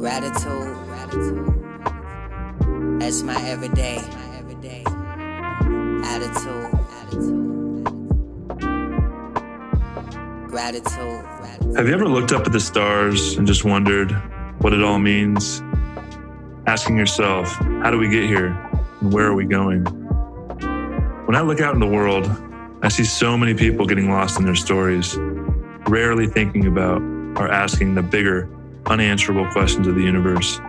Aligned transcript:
Gratitude. 0.00 0.76
Gratitude. 0.86 1.46
That's 2.98 3.22
my 3.22 3.38
everyday. 3.46 3.96
My 3.96 4.38
everyday 4.38 4.82
attitude. 6.04 6.70
Gratitude, 10.48 11.22
gratitude. 11.36 11.76
Have 11.76 11.86
you 11.86 11.92
ever 11.92 12.08
looked 12.08 12.32
up 12.32 12.46
at 12.46 12.52
the 12.52 12.60
stars 12.60 13.36
and 13.36 13.46
just 13.46 13.66
wondered 13.66 14.10
what 14.60 14.72
it 14.72 14.82
all 14.82 14.98
means? 14.98 15.62
Asking 16.66 16.96
yourself, 16.96 17.52
how 17.82 17.90
do 17.90 17.98
we 17.98 18.08
get 18.08 18.24
here? 18.24 18.56
And 19.02 19.12
where 19.12 19.26
are 19.26 19.34
we 19.34 19.44
going? 19.44 19.84
When 21.26 21.36
I 21.36 21.42
look 21.42 21.60
out 21.60 21.74
in 21.74 21.80
the 21.80 21.86
world, 21.86 22.26
I 22.80 22.88
see 22.88 23.04
so 23.04 23.36
many 23.36 23.52
people 23.52 23.84
getting 23.84 24.08
lost 24.08 24.38
in 24.38 24.46
their 24.46 24.56
stories, 24.56 25.18
rarely 25.88 26.26
thinking 26.26 26.66
about 26.66 27.02
or 27.38 27.50
asking 27.50 27.96
the 27.96 28.02
bigger, 28.02 28.48
unanswerable 28.86 29.50
questions 29.52 29.86
of 29.86 29.94
the 29.94 30.02
universe. 30.02 30.60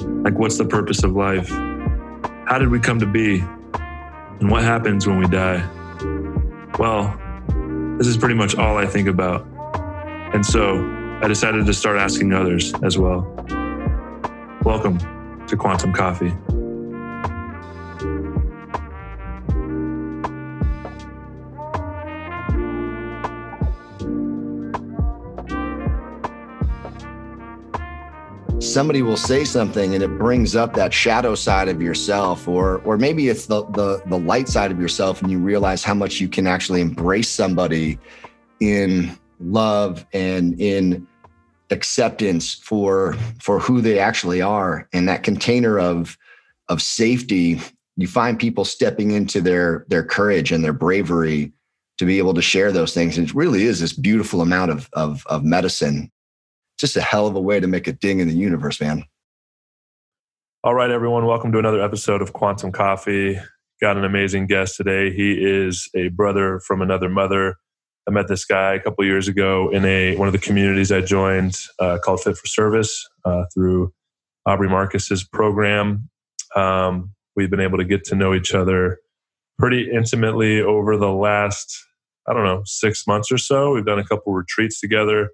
Like, 0.00 0.34
what's 0.34 0.58
the 0.58 0.64
purpose 0.64 1.02
of 1.04 1.12
life? 1.12 1.48
How 1.48 2.58
did 2.58 2.68
we 2.68 2.80
come 2.80 2.98
to 3.00 3.06
be? 3.06 3.40
And 4.40 4.50
what 4.50 4.62
happens 4.62 5.06
when 5.06 5.18
we 5.18 5.26
die? 5.26 5.66
Well, 6.78 7.18
this 7.98 8.06
is 8.06 8.16
pretty 8.16 8.34
much 8.34 8.56
all 8.56 8.78
I 8.78 8.86
think 8.86 9.08
about. 9.08 9.46
And 10.34 10.44
so 10.44 10.78
I 11.22 11.28
decided 11.28 11.66
to 11.66 11.74
start 11.74 11.98
asking 11.98 12.32
others 12.32 12.72
as 12.82 12.98
well. 12.98 13.22
Welcome 14.62 14.98
to 15.46 15.56
Quantum 15.56 15.92
Coffee. 15.92 16.32
Somebody 28.68 29.00
will 29.02 29.16
say 29.16 29.44
something 29.44 29.94
and 29.94 30.02
it 30.02 30.18
brings 30.18 30.54
up 30.54 30.74
that 30.74 30.92
shadow 30.92 31.34
side 31.34 31.68
of 31.68 31.80
yourself 31.80 32.46
or 32.46 32.82
or 32.84 32.98
maybe 32.98 33.28
it's 33.28 33.46
the, 33.46 33.64
the 33.70 34.02
the 34.06 34.18
light 34.18 34.48
side 34.48 34.70
of 34.70 34.78
yourself 34.78 35.22
and 35.22 35.30
you 35.30 35.38
realize 35.38 35.82
how 35.82 35.94
much 35.94 36.20
you 36.20 36.28
can 36.28 36.46
actually 36.46 36.80
embrace 36.80 37.28
somebody 37.28 37.98
in 38.60 39.16
love 39.40 40.04
and 40.12 40.60
in 40.60 41.06
acceptance 41.70 42.54
for 42.54 43.14
for 43.40 43.58
who 43.58 43.80
they 43.80 43.98
actually 43.98 44.42
are. 44.42 44.88
And 44.92 45.08
that 45.08 45.22
container 45.22 45.78
of 45.78 46.18
of 46.68 46.82
safety 46.82 47.60
you 47.96 48.06
find 48.06 48.38
people 48.38 48.64
stepping 48.64 49.12
into 49.12 49.40
their 49.40 49.86
their 49.88 50.04
courage 50.04 50.52
and 50.52 50.62
their 50.62 50.74
bravery 50.74 51.52
to 51.96 52.04
be 52.04 52.18
able 52.18 52.34
to 52.34 52.42
share 52.42 52.70
those 52.70 52.94
things. 52.94 53.18
And 53.18 53.28
it 53.28 53.34
really 53.34 53.64
is 53.64 53.80
this 53.80 53.92
beautiful 53.94 54.42
amount 54.42 54.72
of 54.72 54.90
of, 54.92 55.26
of 55.26 55.42
medicine 55.42 56.12
just 56.78 56.96
a 56.96 57.00
hell 57.00 57.26
of 57.26 57.34
a 57.34 57.40
way 57.40 57.58
to 57.60 57.66
make 57.66 57.86
a 57.86 57.92
ding 57.92 58.20
in 58.20 58.28
the 58.28 58.34
universe, 58.34 58.80
man. 58.80 59.04
All 60.62 60.74
right, 60.74 60.90
everyone. 60.90 61.26
Welcome 61.26 61.52
to 61.52 61.58
another 61.58 61.82
episode 61.82 62.22
of 62.22 62.32
Quantum 62.32 62.72
Coffee. 62.72 63.38
Got 63.80 63.96
an 63.96 64.04
amazing 64.04 64.46
guest 64.46 64.76
today. 64.76 65.12
He 65.12 65.32
is 65.32 65.88
a 65.94 66.08
brother 66.08 66.60
from 66.60 66.80
another 66.80 67.08
mother. 67.08 67.56
I 68.08 68.10
met 68.10 68.28
this 68.28 68.44
guy 68.44 68.74
a 68.74 68.80
couple 68.80 69.04
years 69.04 69.28
ago 69.28 69.70
in 69.70 69.84
a 69.84 70.16
one 70.16 70.28
of 70.28 70.32
the 70.32 70.38
communities 70.38 70.90
I 70.90 71.00
joined 71.00 71.56
uh, 71.78 71.98
called 72.02 72.22
Fit 72.22 72.36
for 72.36 72.46
Service 72.46 73.06
uh, 73.24 73.44
through 73.52 73.92
Aubrey 74.46 74.68
Marcus's 74.68 75.24
program. 75.24 76.08
Um, 76.56 77.12
we've 77.36 77.50
been 77.50 77.60
able 77.60 77.78
to 77.78 77.84
get 77.84 78.04
to 78.04 78.14
know 78.14 78.34
each 78.34 78.54
other 78.54 78.98
pretty 79.58 79.90
intimately 79.90 80.60
over 80.60 80.96
the 80.96 81.10
last, 81.10 81.76
I 82.28 82.32
don't 82.32 82.44
know, 82.44 82.62
six 82.64 83.06
months 83.06 83.30
or 83.30 83.38
so. 83.38 83.74
We've 83.74 83.84
done 83.84 83.98
a 83.98 84.06
couple 84.06 84.32
retreats 84.32 84.80
together 84.80 85.30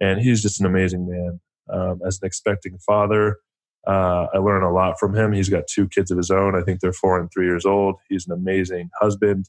and 0.00 0.20
he's 0.20 0.42
just 0.42 0.60
an 0.60 0.66
amazing 0.66 1.08
man. 1.08 1.40
Um, 1.72 2.00
as 2.06 2.20
an 2.22 2.26
expecting 2.26 2.78
father, 2.78 3.38
uh, 3.86 4.26
I 4.34 4.38
learn 4.38 4.62
a 4.62 4.72
lot 4.72 4.98
from 4.98 5.14
him. 5.14 5.32
He's 5.32 5.48
got 5.48 5.66
two 5.66 5.88
kids 5.88 6.10
of 6.10 6.16
his 6.16 6.30
own. 6.30 6.56
I 6.56 6.62
think 6.62 6.80
they're 6.80 6.92
four 6.92 7.18
and 7.18 7.30
three 7.32 7.46
years 7.46 7.64
old. 7.64 7.96
He's 8.08 8.26
an 8.26 8.32
amazing 8.32 8.90
husband. 9.00 9.46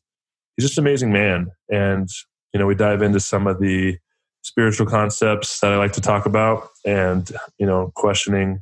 He's 0.56 0.66
just 0.66 0.78
an 0.78 0.84
amazing 0.84 1.12
man. 1.12 1.48
And, 1.70 2.08
you 2.54 2.60
know, 2.60 2.67
we 2.67 2.76
dive 2.76 3.02
into 3.02 3.20
some 3.20 3.48
of 3.48 3.60
the 3.60 3.98
spiritual 4.44 4.86
concepts 4.88 5.60
that 5.60 5.73
I 5.73 5.77
like 5.77 5.94
to 5.94 6.02
talk 6.02 6.26
about 6.26 6.70
and, 6.86 7.30
you 7.58 7.66
know, 7.66 7.92
questioning, 7.95 8.61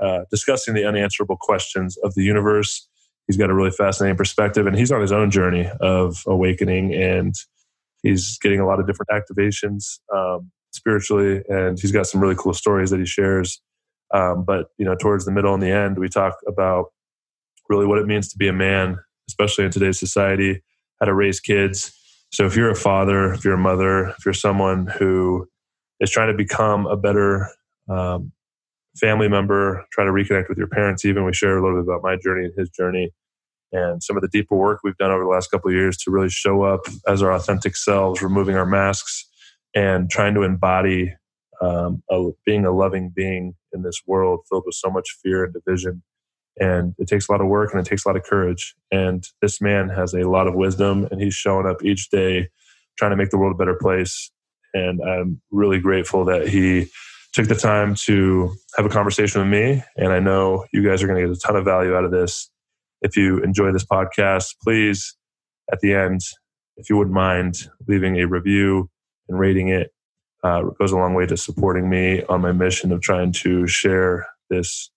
uh, 0.00 0.20
discussing 0.30 0.74
the 0.74 0.84
unanswerable 0.84 1.38
questions 1.40 1.96
of 1.98 2.14
the 2.14 2.22
universe. 2.22 2.88
He's 3.26 3.36
got 3.36 3.50
a 3.50 3.54
really 3.54 3.70
fascinating 3.70 4.16
perspective 4.16 4.66
and 4.66 4.76
he's 4.76 4.92
on 4.92 5.00
his 5.00 5.12
own 5.12 5.30
journey 5.30 5.70
of 5.80 6.22
awakening 6.26 6.94
and 6.94 7.34
he's 8.02 8.38
getting 8.38 8.60
a 8.60 8.66
lot 8.66 8.78
of 8.78 8.86
different 8.86 9.10
activations. 9.10 9.98
Um, 10.14 10.50
spiritually, 10.72 11.42
and 11.48 11.78
he's 11.78 11.92
got 11.92 12.06
some 12.06 12.20
really 12.20 12.34
cool 12.36 12.54
stories 12.54 12.90
that 12.90 13.00
he 13.00 13.06
shares. 13.06 13.60
Um, 14.14 14.44
but 14.44 14.66
you 14.78 14.84
know, 14.84 14.94
towards 14.94 15.24
the 15.24 15.32
middle 15.32 15.54
and 15.54 15.62
the 15.62 15.70
end, 15.70 15.98
we 15.98 16.08
talk 16.08 16.34
about 16.46 16.86
really 17.68 17.86
what 17.86 17.98
it 17.98 18.06
means 18.06 18.28
to 18.28 18.38
be 18.38 18.48
a 18.48 18.52
man, 18.52 18.98
especially 19.28 19.64
in 19.64 19.70
today's 19.70 19.98
society, 19.98 20.62
how 21.00 21.06
to 21.06 21.14
raise 21.14 21.40
kids. 21.40 21.92
So 22.32 22.46
if 22.46 22.56
you're 22.56 22.70
a 22.70 22.76
father, 22.76 23.32
if 23.32 23.44
you're 23.44 23.54
a 23.54 23.58
mother, 23.58 24.08
if 24.10 24.24
you're 24.24 24.34
someone 24.34 24.86
who 24.86 25.48
is 26.00 26.10
trying 26.10 26.28
to 26.28 26.36
become 26.36 26.86
a 26.86 26.96
better 26.96 27.48
um, 27.88 28.32
family 28.96 29.28
member, 29.28 29.84
try 29.92 30.04
to 30.04 30.10
reconnect 30.10 30.48
with 30.48 30.58
your 30.58 30.68
parents, 30.68 31.04
even 31.04 31.24
we 31.24 31.32
share 31.32 31.56
a 31.56 31.62
little 31.62 31.82
bit 31.82 31.88
about 31.88 32.02
my 32.02 32.16
journey 32.16 32.46
and 32.46 32.54
his 32.56 32.68
journey 32.70 33.12
and 33.72 34.02
some 34.02 34.16
of 34.16 34.22
the 34.22 34.28
deeper 34.28 34.56
work 34.56 34.80
we've 34.82 34.96
done 34.96 35.10
over 35.10 35.24
the 35.24 35.30
last 35.30 35.50
couple 35.50 35.68
of 35.68 35.74
years 35.74 35.96
to 35.98 36.10
really 36.10 36.30
show 36.30 36.62
up 36.62 36.80
as 37.06 37.22
our 37.22 37.32
authentic 37.32 37.76
selves, 37.76 38.22
removing 38.22 38.56
our 38.56 38.66
masks, 38.66 39.26
and 39.76 40.10
trying 40.10 40.34
to 40.34 40.42
embody 40.42 41.14
um, 41.60 42.02
a, 42.10 42.30
being 42.44 42.64
a 42.64 42.72
loving 42.72 43.12
being 43.14 43.54
in 43.72 43.82
this 43.82 44.02
world 44.06 44.40
filled 44.48 44.64
with 44.66 44.74
so 44.74 44.90
much 44.90 45.16
fear 45.22 45.44
and 45.44 45.54
division. 45.54 46.02
And 46.58 46.94
it 46.98 47.06
takes 47.06 47.28
a 47.28 47.32
lot 47.32 47.42
of 47.42 47.48
work 47.48 47.72
and 47.72 47.80
it 47.80 47.88
takes 47.88 48.04
a 48.04 48.08
lot 48.08 48.16
of 48.16 48.24
courage. 48.24 48.74
And 48.90 49.22
this 49.42 49.60
man 49.60 49.90
has 49.90 50.14
a 50.14 50.28
lot 50.28 50.48
of 50.48 50.54
wisdom 50.54 51.06
and 51.10 51.20
he's 51.20 51.34
showing 51.34 51.66
up 51.66 51.84
each 51.84 52.08
day 52.08 52.48
trying 52.98 53.10
to 53.10 53.16
make 53.16 53.28
the 53.28 53.36
world 53.36 53.54
a 53.54 53.58
better 53.58 53.78
place. 53.80 54.30
And 54.72 55.00
I'm 55.02 55.40
really 55.50 55.78
grateful 55.78 56.24
that 56.24 56.48
he 56.48 56.88
took 57.34 57.48
the 57.48 57.54
time 57.54 57.94
to 57.94 58.54
have 58.78 58.86
a 58.86 58.90
conversation 58.90 59.42
with 59.42 59.50
me. 59.50 59.82
And 59.96 60.12
I 60.12 60.20
know 60.20 60.64
you 60.72 60.82
guys 60.82 61.02
are 61.02 61.06
going 61.06 61.20
to 61.20 61.28
get 61.28 61.36
a 61.36 61.40
ton 61.40 61.56
of 61.56 61.66
value 61.66 61.94
out 61.94 62.04
of 62.04 62.10
this. 62.10 62.50
If 63.02 63.16
you 63.16 63.42
enjoy 63.42 63.72
this 63.72 63.84
podcast, 63.84 64.54
please, 64.62 65.14
at 65.70 65.80
the 65.80 65.92
end, 65.92 66.20
if 66.78 66.88
you 66.88 66.96
wouldn't 66.96 67.14
mind 67.14 67.68
leaving 67.86 68.18
a 68.18 68.26
review 68.26 68.88
and 69.28 69.38
rating 69.38 69.68
it 69.68 69.92
uh, 70.44 70.62
goes 70.78 70.92
a 70.92 70.96
long 70.96 71.14
way 71.14 71.26
to 71.26 71.36
supporting 71.36 71.88
me 71.88 72.22
on 72.24 72.40
my 72.40 72.52
mission 72.52 72.92
of 72.92 73.00
trying 73.00 73.32
to 73.32 73.66
share 73.66 74.26
this 74.50 74.90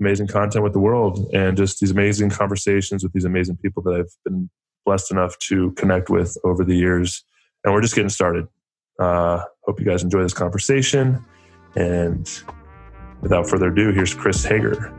amazing 0.00 0.28
content 0.28 0.62
with 0.62 0.72
the 0.72 0.78
world 0.78 1.28
and 1.32 1.56
just 1.56 1.80
these 1.80 1.90
amazing 1.90 2.30
conversations 2.30 3.02
with 3.02 3.12
these 3.12 3.24
amazing 3.24 3.56
people 3.56 3.82
that 3.82 3.94
I've 3.94 4.16
been 4.24 4.48
blessed 4.86 5.10
enough 5.10 5.38
to 5.40 5.72
connect 5.72 6.08
with 6.08 6.36
over 6.44 6.64
the 6.64 6.76
years. 6.76 7.24
And 7.64 7.74
we're 7.74 7.82
just 7.82 7.94
getting 7.94 8.08
started. 8.08 8.46
Uh, 8.98 9.42
hope 9.64 9.80
you 9.80 9.86
guys 9.86 10.02
enjoy 10.02 10.22
this 10.22 10.34
conversation. 10.34 11.24
And 11.74 12.30
without 13.20 13.48
further 13.48 13.68
ado, 13.68 13.92
here's 13.92 14.14
Chris 14.14 14.44
Hager. 14.44 14.97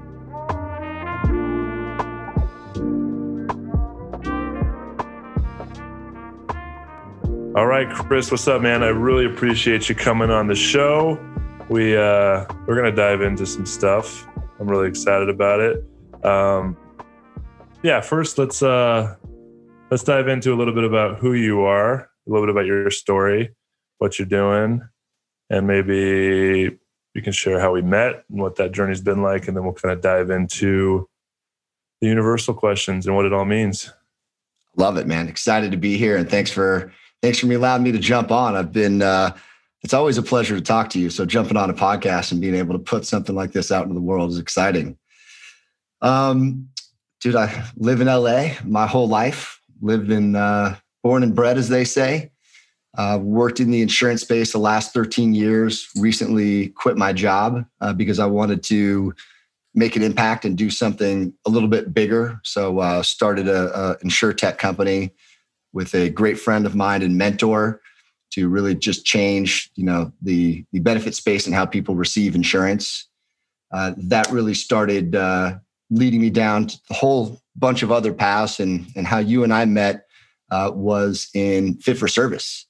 All 7.55 7.65
right, 7.65 7.89
Chris, 7.89 8.29
what's 8.29 8.47
up, 8.47 8.61
man? 8.61 8.83
I 8.83 8.89
really 8.89 9.25
appreciate 9.25 9.89
you 9.89 9.95
coming 9.95 10.29
on 10.29 10.45
the 10.45 10.53
show. 10.53 11.19
We 11.67 11.97
uh, 11.97 12.45
we're 12.67 12.75
gonna 12.75 12.95
dive 12.95 13.21
into 13.21 13.47
some 13.47 13.65
stuff. 13.65 14.27
I'm 14.59 14.67
really 14.67 14.87
excited 14.87 15.29
about 15.29 15.59
it. 15.59 15.83
Um, 16.23 16.77
yeah, 17.81 18.01
first 18.01 18.37
let's 18.37 18.61
uh, 18.61 19.15
let's 19.89 20.03
dive 20.03 20.27
into 20.27 20.53
a 20.53 20.57
little 20.57 20.75
bit 20.75 20.83
about 20.83 21.17
who 21.17 21.33
you 21.33 21.61
are, 21.61 22.01
a 22.01 22.07
little 22.27 22.45
bit 22.45 22.51
about 22.51 22.67
your 22.67 22.91
story, 22.91 23.55
what 23.97 24.19
you're 24.19 24.27
doing, 24.27 24.87
and 25.49 25.65
maybe 25.65 26.77
you 27.15 27.21
can 27.23 27.33
share 27.33 27.59
how 27.59 27.71
we 27.71 27.81
met 27.81 28.25
and 28.29 28.39
what 28.39 28.57
that 28.57 28.73
journey's 28.73 29.01
been 29.01 29.23
like, 29.23 29.47
and 29.47 29.57
then 29.57 29.63
we'll 29.63 29.73
kind 29.73 29.91
of 29.91 30.01
dive 30.01 30.29
into 30.29 31.09
the 31.99 32.07
universal 32.07 32.53
questions 32.53 33.07
and 33.07 33.15
what 33.15 33.25
it 33.25 33.33
all 33.33 33.45
means. 33.45 33.91
Love 34.75 34.97
it, 34.97 35.07
man. 35.07 35.27
Excited 35.27 35.71
to 35.71 35.77
be 35.77 35.97
here, 35.97 36.15
and 36.15 36.29
thanks 36.29 36.51
for 36.51 36.93
thanks 37.21 37.39
for 37.39 37.47
me 37.47 37.55
allowing 37.55 37.83
me 37.83 37.91
to 37.91 37.99
jump 37.99 38.31
on. 38.31 38.55
I've 38.55 38.71
been 38.71 39.01
uh, 39.01 39.35
it's 39.81 39.93
always 39.93 40.17
a 40.17 40.23
pleasure 40.23 40.55
to 40.55 40.61
talk 40.61 40.89
to 40.89 40.99
you. 40.99 41.09
So 41.09 41.25
jumping 41.25 41.57
on 41.57 41.69
a 41.69 41.73
podcast 41.73 42.31
and 42.31 42.41
being 42.41 42.55
able 42.55 42.73
to 42.73 42.79
put 42.79 43.05
something 43.05 43.35
like 43.35 43.51
this 43.51 43.71
out 43.71 43.83
into 43.83 43.95
the 43.95 44.01
world 44.01 44.31
is 44.31 44.39
exciting. 44.39 44.97
Um, 46.01 46.69
dude, 47.21 47.35
I 47.35 47.65
live 47.77 48.01
in 48.01 48.07
LA 48.07 48.51
my 48.65 48.87
whole 48.87 49.07
life. 49.07 49.61
Lived 49.81 50.11
in 50.11 50.35
uh, 50.35 50.75
born 51.03 51.23
and 51.23 51.33
bred, 51.33 51.57
as 51.57 51.69
they 51.69 51.85
say. 51.85 52.31
Uh, 52.97 53.19
worked 53.21 53.59
in 53.59 53.71
the 53.71 53.81
insurance 53.81 54.21
space 54.21 54.51
the 54.51 54.57
last 54.57 54.93
13 54.93 55.33
years. 55.33 55.87
Recently 55.97 56.69
quit 56.69 56.97
my 56.97 57.13
job 57.13 57.63
uh, 57.79 57.93
because 57.93 58.19
I 58.19 58.25
wanted 58.25 58.63
to 58.63 59.13
make 59.75 59.95
an 59.95 60.01
impact 60.01 60.43
and 60.43 60.57
do 60.57 60.69
something 60.69 61.31
a 61.45 61.49
little 61.49 61.69
bit 61.69 61.93
bigger. 61.93 62.41
So 62.43 62.79
uh, 62.79 63.03
started 63.03 63.47
a, 63.47 63.79
a 63.79 63.97
insure 64.01 64.33
tech 64.33 64.57
company 64.57 65.11
with 65.73 65.93
a 65.95 66.09
great 66.09 66.39
friend 66.39 66.65
of 66.65 66.75
mine 66.75 67.01
and 67.01 67.17
mentor 67.17 67.81
to 68.31 68.47
really 68.49 68.75
just 68.75 69.05
change, 69.05 69.71
you 69.75 69.83
know, 69.83 70.11
the 70.21 70.65
the 70.71 70.79
benefit 70.79 71.15
space 71.15 71.45
and 71.47 71.55
how 71.55 71.65
people 71.65 71.95
receive 71.95 72.35
insurance. 72.35 73.07
uh, 73.71 73.93
that 73.97 74.29
really 74.31 74.53
started 74.53 75.15
uh, 75.15 75.57
leading 75.89 76.21
me 76.21 76.29
down 76.29 76.67
to 76.67 76.77
a 76.89 76.93
whole 76.93 77.41
bunch 77.55 77.83
of 77.83 77.91
other 77.91 78.13
paths. 78.13 78.59
And, 78.59 78.87
and 78.95 79.05
how 79.05 79.19
you 79.19 79.43
and 79.43 79.53
I 79.53 79.65
met 79.65 80.05
uh, 80.51 80.71
was 80.73 81.29
in 81.33 81.75
Fit 81.75 81.97
for 81.97 82.07
Service, 82.07 82.65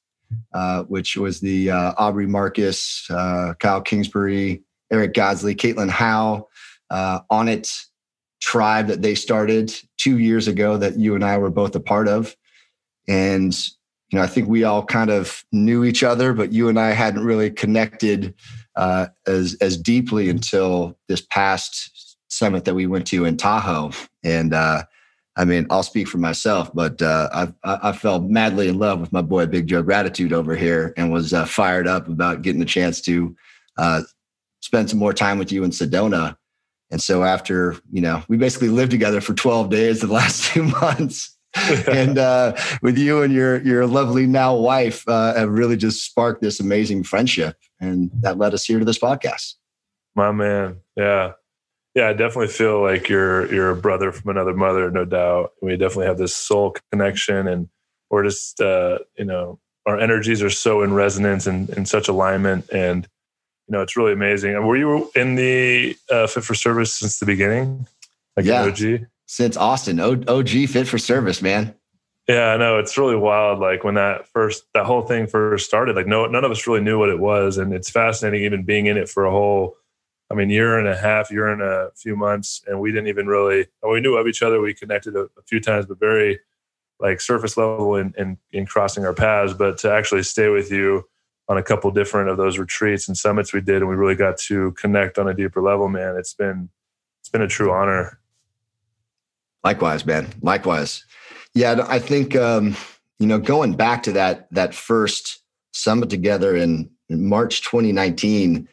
uh, 0.53 0.83
which 0.83 1.15
was 1.15 1.39
the 1.39 1.71
uh, 1.71 1.93
Aubrey 1.97 2.27
Marcus, 2.27 3.09
uh, 3.09 3.53
Kyle 3.59 3.81
Kingsbury, 3.81 4.63
Eric 4.91 5.13
Godsey, 5.13 5.55
Caitlin 5.55 5.89
Howe, 5.89 6.47
Onnit 6.91 7.85
tribe 8.41 8.87
that 8.87 9.01
they 9.01 9.15
started 9.15 9.73
two 9.97 10.17
years 10.17 10.47
ago 10.47 10.77
that 10.77 10.97
you 10.97 11.13
and 11.13 11.23
I 11.23 11.37
were 11.37 11.49
both 11.49 11.75
a 11.75 11.79
part 11.79 12.07
of. 12.07 12.35
And 13.09 13.53
you 14.09 14.17
know, 14.17 14.23
I 14.23 14.27
think 14.27 14.47
we 14.47 14.63
all 14.63 14.85
kind 14.85 15.09
of 15.09 15.43
knew 15.51 15.83
each 15.83 16.03
other, 16.03 16.33
but 16.33 16.53
you 16.53 16.69
and 16.69 16.79
I 16.79 16.91
hadn't 16.91 17.25
really 17.25 17.51
connected 17.51 18.33
uh, 18.75 19.07
as 19.27 19.57
as 19.59 19.77
deeply 19.77 20.29
until 20.29 20.97
this 21.07 21.21
past 21.21 22.17
summit 22.29 22.65
that 22.65 22.75
we 22.75 22.87
went 22.87 23.05
to 23.07 23.25
in 23.25 23.35
Tahoe. 23.37 23.91
And 24.23 24.53
uh, 24.53 24.83
I 25.35 25.45
mean, 25.45 25.67
I'll 25.69 25.83
speak 25.83 26.07
for 26.07 26.17
myself, 26.17 26.71
but 26.73 27.01
uh, 27.01 27.51
I, 27.63 27.89
I 27.89 27.91
fell 27.91 28.21
madly 28.21 28.67
in 28.67 28.79
love 28.79 28.99
with 28.99 29.13
my 29.13 29.21
boy 29.21 29.45
Big 29.45 29.67
Joe 29.67 29.83
Gratitude 29.83 30.33
over 30.33 30.55
here, 30.55 30.93
and 30.97 31.11
was 31.11 31.33
uh, 31.33 31.45
fired 31.45 31.87
up 31.87 32.07
about 32.07 32.41
getting 32.41 32.59
the 32.59 32.65
chance 32.65 33.01
to 33.01 33.35
uh, 33.77 34.01
spend 34.61 34.89
some 34.89 34.99
more 34.99 35.13
time 35.13 35.39
with 35.39 35.51
you 35.51 35.63
in 35.63 35.71
Sedona. 35.71 36.35
And 36.91 37.01
so 37.01 37.23
after 37.23 37.75
you 37.91 38.01
know, 38.01 38.23
we 38.27 38.37
basically 38.37 38.69
lived 38.69 38.91
together 38.91 39.21
for 39.21 39.33
12 39.33 39.69
days 39.69 40.01
the 40.01 40.07
last 40.07 40.45
two 40.53 40.63
months. 40.63 41.35
and 41.87 42.17
uh, 42.17 42.55
with 42.81 42.97
you 42.97 43.21
and 43.21 43.33
your 43.33 43.61
your 43.61 43.87
lovely 43.87 44.27
now 44.27 44.55
wife 44.55 45.03
uh, 45.07 45.33
have 45.33 45.49
really 45.49 45.77
just 45.77 46.05
sparked 46.05 46.41
this 46.41 46.59
amazing 46.59 47.03
friendship, 47.03 47.57
and 47.79 48.11
that 48.21 48.37
led 48.37 48.53
us 48.53 48.65
here 48.65 48.79
to 48.79 48.85
this 48.85 48.99
podcast. 48.99 49.55
My 50.15 50.31
man, 50.31 50.77
yeah, 50.95 51.33
yeah, 51.95 52.09
I 52.09 52.13
definitely 52.13 52.49
feel 52.49 52.81
like 52.81 53.09
you're 53.09 53.51
you're 53.53 53.71
a 53.71 53.75
brother 53.75 54.11
from 54.11 54.29
another 54.29 54.53
mother, 54.53 54.91
no 54.91 55.05
doubt. 55.05 55.53
We 55.61 55.75
definitely 55.75 56.05
have 56.05 56.19
this 56.19 56.35
soul 56.35 56.75
connection, 56.91 57.47
and 57.47 57.67
we're 58.11 58.23
just 58.23 58.61
uh, 58.61 58.99
you 59.17 59.25
know 59.25 59.59
our 59.87 59.99
energies 59.99 60.43
are 60.43 60.51
so 60.51 60.83
in 60.83 60.93
resonance 60.93 61.47
and 61.47 61.69
in 61.71 61.85
such 61.85 62.07
alignment, 62.07 62.69
and 62.71 63.07
you 63.67 63.73
know 63.73 63.81
it's 63.81 63.97
really 63.97 64.13
amazing. 64.13 64.55
And 64.55 64.67
were 64.67 64.77
you 64.77 65.09
in 65.15 65.33
the 65.33 65.97
uh, 66.11 66.27
Fit 66.27 66.43
for 66.43 66.53
Service 66.53 66.93
since 66.93 67.17
the 67.17 67.25
beginning, 67.25 67.87
like 68.37 68.45
yeah. 68.45 68.61
OG? 68.61 69.07
Since 69.29 69.55
Austin. 69.55 69.99
OG 69.99 70.49
fit 70.69 70.87
for 70.87 70.97
service, 70.97 71.39
man. 71.39 71.75
Yeah, 72.27 72.47
I 72.47 72.57
know 72.57 72.79
it's 72.79 72.97
really 72.97 73.15
wild. 73.15 73.59
Like 73.59 73.83
when 73.83 73.93
that 73.93 74.27
first 74.27 74.63
that 74.73 74.85
whole 74.85 75.03
thing 75.03 75.27
first 75.27 75.65
started, 75.67 75.95
like 75.95 76.07
no 76.07 76.25
none 76.25 76.43
of 76.43 76.51
us 76.51 76.65
really 76.65 76.81
knew 76.81 76.97
what 76.97 77.09
it 77.09 77.19
was, 77.19 77.57
and 77.57 77.71
it's 77.71 77.91
fascinating 77.91 78.43
even 78.43 78.63
being 78.65 78.87
in 78.87 78.97
it 78.97 79.07
for 79.07 79.25
a 79.25 79.31
whole, 79.31 79.75
I 80.31 80.35
mean, 80.35 80.49
year 80.49 80.79
and 80.79 80.87
a 80.87 80.97
half, 80.97 81.31
year 81.31 81.47
and 81.47 81.61
a 81.61 81.91
few 81.95 82.15
months, 82.15 82.63
and 82.67 82.79
we 82.79 82.91
didn't 82.91 83.07
even 83.07 83.27
really. 83.27 83.67
We 83.87 84.01
knew 84.01 84.17
of 84.17 84.27
each 84.27 84.41
other. 84.41 84.61
We 84.61 84.73
connected 84.73 85.15
a, 85.15 85.21
a 85.21 85.43
few 85.47 85.59
times, 85.59 85.85
but 85.85 85.99
very 85.99 86.39
like 86.99 87.21
surface 87.21 87.55
level 87.55 87.95
in, 87.95 88.13
in 88.17 88.37
in 88.51 88.65
crossing 88.65 89.05
our 89.05 89.13
paths. 89.13 89.53
But 89.53 89.77
to 89.79 89.91
actually 89.91 90.23
stay 90.23 90.49
with 90.49 90.71
you 90.71 91.07
on 91.47 91.57
a 91.57 91.63
couple 91.63 91.89
different 91.91 92.29
of 92.29 92.37
those 92.37 92.57
retreats 92.57 93.07
and 93.07 93.17
summits 93.17 93.53
we 93.53 93.61
did, 93.61 93.77
and 93.77 93.89
we 93.89 93.95
really 93.95 94.15
got 94.15 94.37
to 94.37 94.71
connect 94.71 95.19
on 95.19 95.27
a 95.27 95.35
deeper 95.35 95.61
level, 95.61 95.87
man. 95.87 96.15
It's 96.15 96.33
been 96.33 96.69
it's 97.21 97.29
been 97.29 97.43
a 97.43 97.47
true 97.47 97.71
honor. 97.71 98.18
Likewise, 99.63 100.05
man. 100.05 100.27
Likewise. 100.41 101.05
Yeah, 101.53 101.85
I 101.87 101.99
think 101.99 102.35
um, 102.35 102.75
you 103.19 103.27
know 103.27 103.39
going 103.39 103.73
back 103.73 104.03
to 104.03 104.11
that 104.13 104.47
that 104.51 104.73
first 104.73 105.39
summit 105.71 106.09
together 106.09 106.55
in, 106.55 106.89
in 107.09 107.27
March 107.27 107.61
2019. 107.61 108.67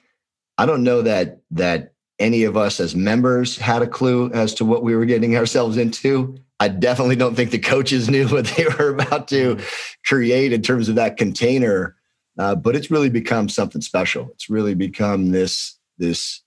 I 0.59 0.67
don't 0.67 0.85
know 0.85 1.03
that 1.03 1.41
that 1.53 1.93
any 2.19 2.44
of 2.44 2.56
us 2.56 2.81
as 2.81 2.97
members 2.97 3.59
had 3.59 3.83
a 3.83 3.87
clue 3.87 4.31
as 4.33 4.55
to 4.55 4.65
what 4.65 4.83
we 4.83 4.97
were 4.97 5.05
getting 5.05 5.37
ourselves 5.37 5.77
into. 5.77 6.37
I 6.59 6.69
definitely 6.69 7.17
don't 7.17 7.35
think 7.35 7.50
the 7.50 7.59
coaches 7.59 8.09
knew 8.11 8.27
what 8.29 8.47
they 8.47 8.65
were 8.65 8.91
about 8.91 9.29
to 9.29 9.59
create 10.06 10.53
in 10.53 10.62
terms 10.62 10.88
of 10.88 10.94
that 10.94 11.17
container. 11.17 11.97
Uh, 12.38 12.55
but 12.55 12.77
it's 12.77 12.91
really 12.91 13.09
become 13.09 13.49
something 13.49 13.81
special. 13.81 14.29
It's 14.33 14.50
really 14.50 14.75
become 14.75 15.31
this 15.31 15.79
this 15.99 16.43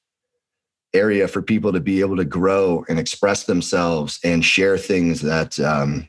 area 0.93 1.27
for 1.27 1.41
people 1.41 1.71
to 1.71 1.79
be 1.79 1.99
able 1.99 2.17
to 2.17 2.25
grow 2.25 2.83
and 2.89 2.99
express 2.99 3.43
themselves 3.43 4.19
and 4.23 4.43
share 4.43 4.77
things 4.77 5.21
that 5.21 5.59
um, 5.59 6.07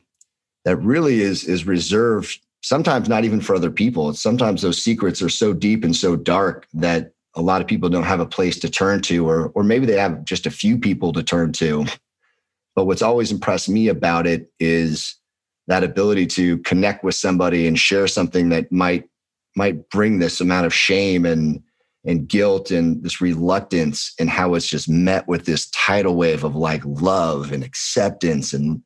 that 0.64 0.76
really 0.76 1.20
is 1.20 1.44
is 1.44 1.66
reserved 1.66 2.40
sometimes 2.62 3.08
not 3.08 3.24
even 3.24 3.40
for 3.40 3.54
other 3.54 3.70
people. 3.70 4.12
Sometimes 4.14 4.62
those 4.62 4.82
secrets 4.82 5.22
are 5.22 5.28
so 5.28 5.52
deep 5.52 5.84
and 5.84 5.96
so 5.96 6.16
dark 6.16 6.66
that 6.74 7.12
a 7.34 7.42
lot 7.42 7.60
of 7.60 7.66
people 7.66 7.88
don't 7.88 8.04
have 8.04 8.20
a 8.20 8.26
place 8.26 8.58
to 8.58 8.70
turn 8.70 9.00
to 9.02 9.28
or 9.28 9.50
or 9.54 9.62
maybe 9.62 9.86
they 9.86 9.98
have 9.98 10.24
just 10.24 10.46
a 10.46 10.50
few 10.50 10.78
people 10.78 11.12
to 11.12 11.22
turn 11.22 11.52
to. 11.52 11.86
But 12.74 12.86
what's 12.86 13.02
always 13.02 13.32
impressed 13.32 13.68
me 13.68 13.88
about 13.88 14.26
it 14.26 14.50
is 14.58 15.16
that 15.66 15.84
ability 15.84 16.26
to 16.26 16.58
connect 16.58 17.04
with 17.04 17.14
somebody 17.14 17.66
and 17.66 17.78
share 17.78 18.06
something 18.06 18.48
that 18.50 18.72
might 18.72 19.08
might 19.56 19.88
bring 19.90 20.18
this 20.18 20.40
amount 20.40 20.66
of 20.66 20.74
shame 20.74 21.24
and 21.24 21.62
and 22.04 22.28
guilt 22.28 22.70
and 22.70 23.02
this 23.02 23.20
reluctance 23.20 24.14
and 24.18 24.30
how 24.30 24.54
it's 24.54 24.66
just 24.66 24.88
met 24.88 25.28
with 25.28 25.44
this 25.44 25.68
tidal 25.70 26.16
wave 26.16 26.44
of 26.44 26.56
like 26.56 26.82
love 26.84 27.52
and 27.52 27.62
acceptance. 27.62 28.52
And 28.52 28.82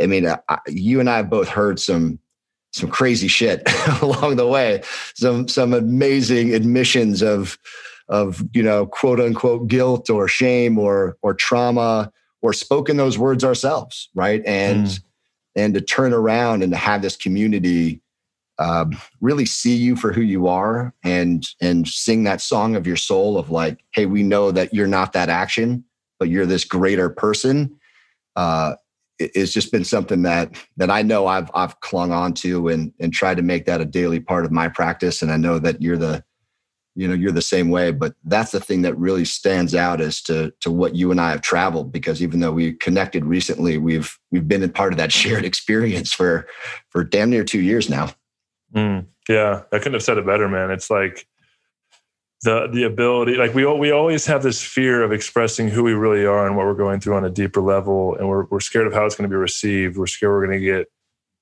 i 0.00 0.06
mean 0.06 0.26
I, 0.26 0.58
you 0.66 1.00
and 1.00 1.10
i 1.10 1.18
have 1.18 1.30
both 1.30 1.48
heard 1.48 1.78
some 1.78 2.18
some 2.72 2.90
crazy 2.90 3.28
shit 3.28 3.62
along 4.02 4.36
the 4.36 4.46
way. 4.46 4.82
Some 5.14 5.48
some 5.48 5.74
amazing 5.74 6.54
admissions 6.54 7.22
of 7.22 7.58
of 8.08 8.42
you 8.52 8.62
know 8.62 8.86
quote 8.86 9.20
unquote 9.20 9.68
guilt 9.68 10.10
or 10.10 10.28
shame 10.28 10.78
or 10.78 11.16
or 11.22 11.34
trauma 11.34 12.12
or 12.42 12.52
spoken 12.52 12.96
those 12.96 13.18
words 13.18 13.44
ourselves 13.44 14.08
right? 14.14 14.42
And 14.46 14.86
mm. 14.86 15.00
and 15.56 15.74
to 15.74 15.80
turn 15.80 16.12
around 16.12 16.62
and 16.62 16.72
to 16.72 16.78
have 16.78 17.02
this 17.02 17.16
community 17.16 18.00
um, 18.60 18.92
really 19.20 19.46
see 19.46 19.74
you 19.74 19.96
for 19.96 20.12
who 20.12 20.20
you 20.20 20.46
are 20.46 20.94
and 21.02 21.44
and 21.60 21.88
sing 21.88 22.24
that 22.24 22.40
song 22.40 22.76
of 22.76 22.86
your 22.86 22.96
soul 22.96 23.38
of 23.38 23.50
like 23.50 23.82
hey 23.92 24.06
we 24.06 24.22
know 24.22 24.52
that 24.52 24.72
you're 24.72 24.86
not 24.86 25.12
that 25.12 25.28
action 25.28 25.84
but 26.20 26.28
you're 26.28 26.46
this 26.46 26.64
greater 26.64 27.08
person. 27.08 27.80
Uh, 28.36 28.76
it's 29.18 29.52
just 29.52 29.72
been 29.72 29.84
something 29.84 30.22
that 30.22 30.56
that 30.76 30.90
I 30.90 31.02
know 31.02 31.26
I've 31.26 31.50
I've 31.52 31.80
clung 31.80 32.12
on 32.12 32.32
to 32.34 32.68
and 32.68 32.92
and 33.00 33.12
tried 33.12 33.38
to 33.38 33.42
make 33.42 33.66
that 33.66 33.80
a 33.80 33.84
daily 33.84 34.20
part 34.20 34.44
of 34.44 34.52
my 34.52 34.68
practice. 34.68 35.20
And 35.20 35.32
I 35.32 35.36
know 35.36 35.58
that 35.58 35.82
you're 35.82 35.98
the 35.98 36.22
you 36.94 37.06
know 37.06 37.14
you're 37.14 37.30
the 37.30 37.40
same 37.40 37.68
way 37.70 37.92
but 37.92 38.14
that's 38.24 38.50
the 38.50 38.58
thing 38.58 38.82
that 38.82 38.98
really 38.98 39.24
stands 39.24 39.76
out 39.76 40.00
as 40.00 40.20
to 40.20 40.52
to 40.60 40.72
what 40.72 40.96
you 40.96 41.12
and 41.12 41.20
I 41.20 41.30
have 41.30 41.40
traveled 41.40 41.92
because 41.92 42.20
even 42.20 42.40
though 42.40 42.50
we 42.50 42.72
connected 42.72 43.24
recently 43.24 43.78
we've 43.78 44.18
we've 44.32 44.48
been 44.48 44.64
a 44.64 44.68
part 44.68 44.92
of 44.92 44.96
that 44.96 45.12
shared 45.20 45.44
experience 45.44 46.12
for 46.12 46.48
for 46.88 47.04
damn 47.04 47.30
near 47.30 47.44
2 47.44 47.60
years 47.60 47.88
now 47.88 48.08
Mm, 48.74 49.06
yeah, 49.28 49.62
I 49.72 49.78
couldn't 49.78 49.94
have 49.94 50.02
said 50.02 50.18
it 50.18 50.26
better, 50.26 50.48
man. 50.48 50.70
It's 50.70 50.90
like 50.90 51.26
the 52.42 52.68
the 52.72 52.84
ability, 52.84 53.36
like 53.36 53.54
we 53.54 53.66
we 53.66 53.90
always 53.90 54.26
have 54.26 54.42
this 54.42 54.62
fear 54.62 55.02
of 55.02 55.12
expressing 55.12 55.68
who 55.68 55.82
we 55.82 55.92
really 55.92 56.24
are 56.24 56.46
and 56.46 56.56
what 56.56 56.66
we're 56.66 56.74
going 56.74 57.00
through 57.00 57.16
on 57.16 57.24
a 57.24 57.30
deeper 57.30 57.60
level, 57.60 58.16
and 58.16 58.28
we're 58.28 58.44
we're 58.44 58.60
scared 58.60 58.86
of 58.86 58.92
how 58.92 59.04
it's 59.04 59.14
going 59.14 59.28
to 59.28 59.32
be 59.32 59.38
received. 59.38 59.96
We're 59.96 60.06
scared 60.06 60.32
we're 60.32 60.46
going 60.46 60.58
to 60.58 60.64
get 60.64 60.86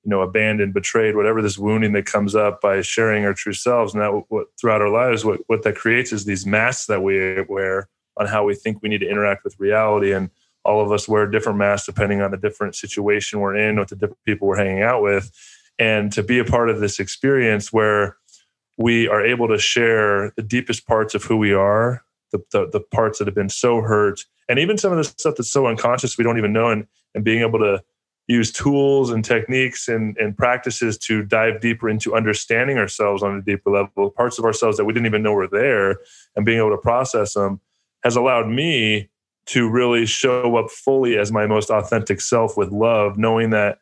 you 0.05 0.11
know 0.11 0.23
abandoned, 0.23 0.75
betrayed, 0.75 1.17
whatever 1.17 1.43
this 1.43 1.59
wounding 1.59 1.93
that 1.93 2.07
comes 2.07 2.35
up 2.35 2.61
by 2.61 2.81
sharing 2.83 3.25
our 3.25 3.35
true 3.35 3.53
selves. 3.53 3.95
And 3.95 4.03
that 4.03 4.25
what 4.29 4.49
throughout 4.61 4.83
our 4.83 4.91
lives, 4.91 5.25
what 5.25 5.41
what 5.47 5.63
that 5.63 5.77
creates 5.77 6.13
is 6.13 6.25
these 6.25 6.47
masks 6.47 6.87
that 6.87 7.03
we 7.03 7.43
wear 7.43 7.89
on 8.17 8.27
how 8.27 8.45
we 8.45 8.55
think 8.55 8.83
we 8.83 8.89
need 8.89 9.01
to 9.01 9.09
interact 9.09 9.45
with 9.45 9.59
reality 9.59 10.13
and 10.13 10.31
all 10.65 10.81
of 10.81 10.93
us 10.93 11.09
wear 11.09 11.27
different 11.27 11.59
masks 11.59 11.87
depending 11.87 12.21
on 12.21 12.31
the 12.31 12.37
different 12.37 12.75
situation 12.75 13.41
we're 13.41 13.57
in 13.57 13.79
with 13.79 13.89
the 13.89 13.97
different 13.97 14.23
people 14.25 14.49
we're 14.49 14.57
hanging 14.57 14.83
out 14.83 15.03
with 15.03 15.31
and 15.79 16.13
to 16.13 16.23
be 16.23 16.39
a 16.39 16.45
part 16.45 16.71
of 16.71 16.81
this 16.81 16.99
experience 16.99 17.73
where 17.73 18.17
we 18.77 19.09
are 19.09 19.25
able 19.25 19.49
to 19.49 19.59
share 19.59 20.33
the 20.37 20.43
deepest 20.43 20.87
parts 20.87 21.15
of 21.15 21.25
who 21.25 21.37
we 21.37 21.53
are 21.53 22.03
the, 22.33 22.43
the, 22.53 22.69
the, 22.71 22.81
parts 22.81 23.19
that 23.19 23.27
have 23.27 23.35
been 23.35 23.49
so 23.49 23.81
hurt 23.81 24.21
and 24.49 24.59
even 24.59 24.77
some 24.77 24.93
of 24.93 24.99
the 24.99 25.05
stuff 25.05 25.35
that's 25.37 25.51
so 25.51 25.67
unconscious 25.67 26.19
we 26.19 26.25
don't 26.25 26.39
even 26.39 26.53
know 26.53 26.69
and, 26.69 26.87
and 27.15 27.25
being 27.25 27.41
able 27.41 27.59
to 27.59 27.83
use 28.27 28.53
tools 28.53 29.11
and 29.11 29.25
techniques 29.25 29.89
and, 29.89 30.17
and 30.19 30.37
practices 30.37 30.99
to 30.99 31.23
dive 31.23 31.61
deeper 31.61 31.89
into 31.89 32.15
understanding 32.15 32.77
ourselves 32.77 33.23
on 33.23 33.37
a 33.37 33.43
deeper 33.43 33.71
level 33.71 34.11
parts 34.11 34.39
of 34.39 34.45
ourselves 34.45 34.77
that 34.77 34.85
we 34.85 34.93
didn't 34.93 35.07
even 35.07 35.23
know 35.23 35.33
were 35.33 35.49
there 35.49 35.97
and 36.37 36.45
being 36.45 36.59
able 36.59 36.71
to 36.71 36.79
process 36.79 37.35
them 37.35 37.61
has 38.05 38.17
allowed 38.17 38.47
me 38.47 39.09
to 39.47 39.69
really 39.69 40.05
show 40.05 40.57
up 40.57 40.71
fully 40.71 41.17
as 41.17 41.33
my 41.33 41.47
most 41.47 41.71
authentic 41.71 42.21
self 42.21 42.57
with 42.57 42.71
love 42.71 43.17
knowing 43.17 43.51
that 43.51 43.79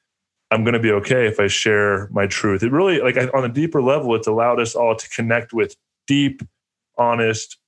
I'm 0.50 0.62
going 0.62 0.74
to 0.74 0.80
be 0.80 0.92
okay 0.92 1.26
if 1.26 1.40
I 1.40 1.48
share 1.48 2.08
my 2.12 2.26
truth. 2.26 2.62
It 2.62 2.72
really, 2.72 3.00
like 3.00 3.16
on 3.34 3.44
a 3.44 3.48
deeper 3.48 3.82
level, 3.82 4.14
it's 4.14 4.28
allowed 4.28 4.60
us 4.60 4.74
all 4.74 4.94
to 4.94 5.08
connect 5.10 5.52
with 5.52 5.76
deep, 6.06 6.42
honest, 6.96 7.58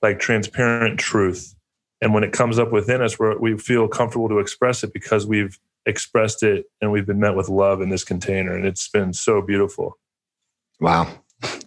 like 0.00 0.18
transparent 0.18 0.98
truth. 0.98 1.54
And 2.00 2.14
when 2.14 2.24
it 2.24 2.32
comes 2.32 2.58
up 2.58 2.72
within 2.72 3.02
us, 3.02 3.18
we 3.18 3.36
we 3.36 3.58
feel 3.58 3.88
comfortable 3.88 4.28
to 4.28 4.38
express 4.38 4.82
it 4.84 4.92
because 4.92 5.26
we've 5.26 5.58
expressed 5.86 6.42
it 6.42 6.66
and 6.80 6.90
we've 6.90 7.06
been 7.06 7.20
met 7.20 7.36
with 7.36 7.48
love 7.48 7.82
in 7.82 7.90
this 7.90 8.04
container. 8.04 8.56
And 8.56 8.66
it's 8.66 8.88
been 8.88 9.12
so 9.12 9.42
beautiful. 9.42 9.98
Wow. 10.80 11.08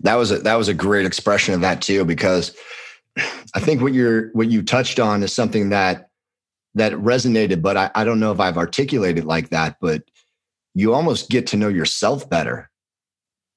That 0.02 0.16
was 0.16 0.32
a, 0.32 0.40
that 0.40 0.56
was 0.56 0.68
a 0.68 0.74
great 0.74 1.06
expression 1.06 1.54
of 1.54 1.62
that 1.62 1.82
too, 1.82 2.04
because 2.04 2.56
I 3.54 3.60
think 3.60 3.82
what 3.82 3.94
you're 3.94 4.30
what 4.34 4.48
you 4.48 4.64
touched 4.64 5.00
on 5.00 5.22
is 5.24 5.34
something 5.34 5.70
that 5.70 6.10
that 6.76 6.94
resonated, 6.94 7.62
but 7.62 7.78
I, 7.78 7.92
I 7.96 8.04
don't 8.04 8.20
know 8.20 8.32
if 8.32 8.40
I've 8.40 8.58
articulated 8.58 9.26
like 9.26 9.50
that, 9.50 9.78
but 9.82 10.04
you 10.74 10.94
almost 10.94 11.30
get 11.30 11.48
to 11.48 11.58
know 11.58 11.70
yourself 11.70 12.30
better. 12.30 12.70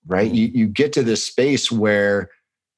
Right. 0.06 0.28
Mm-hmm. 0.28 0.34
You 0.36 0.50
you 0.54 0.66
get 0.68 0.92
to 0.94 1.02
this 1.02 1.26
space 1.26 1.70
where 1.70 2.30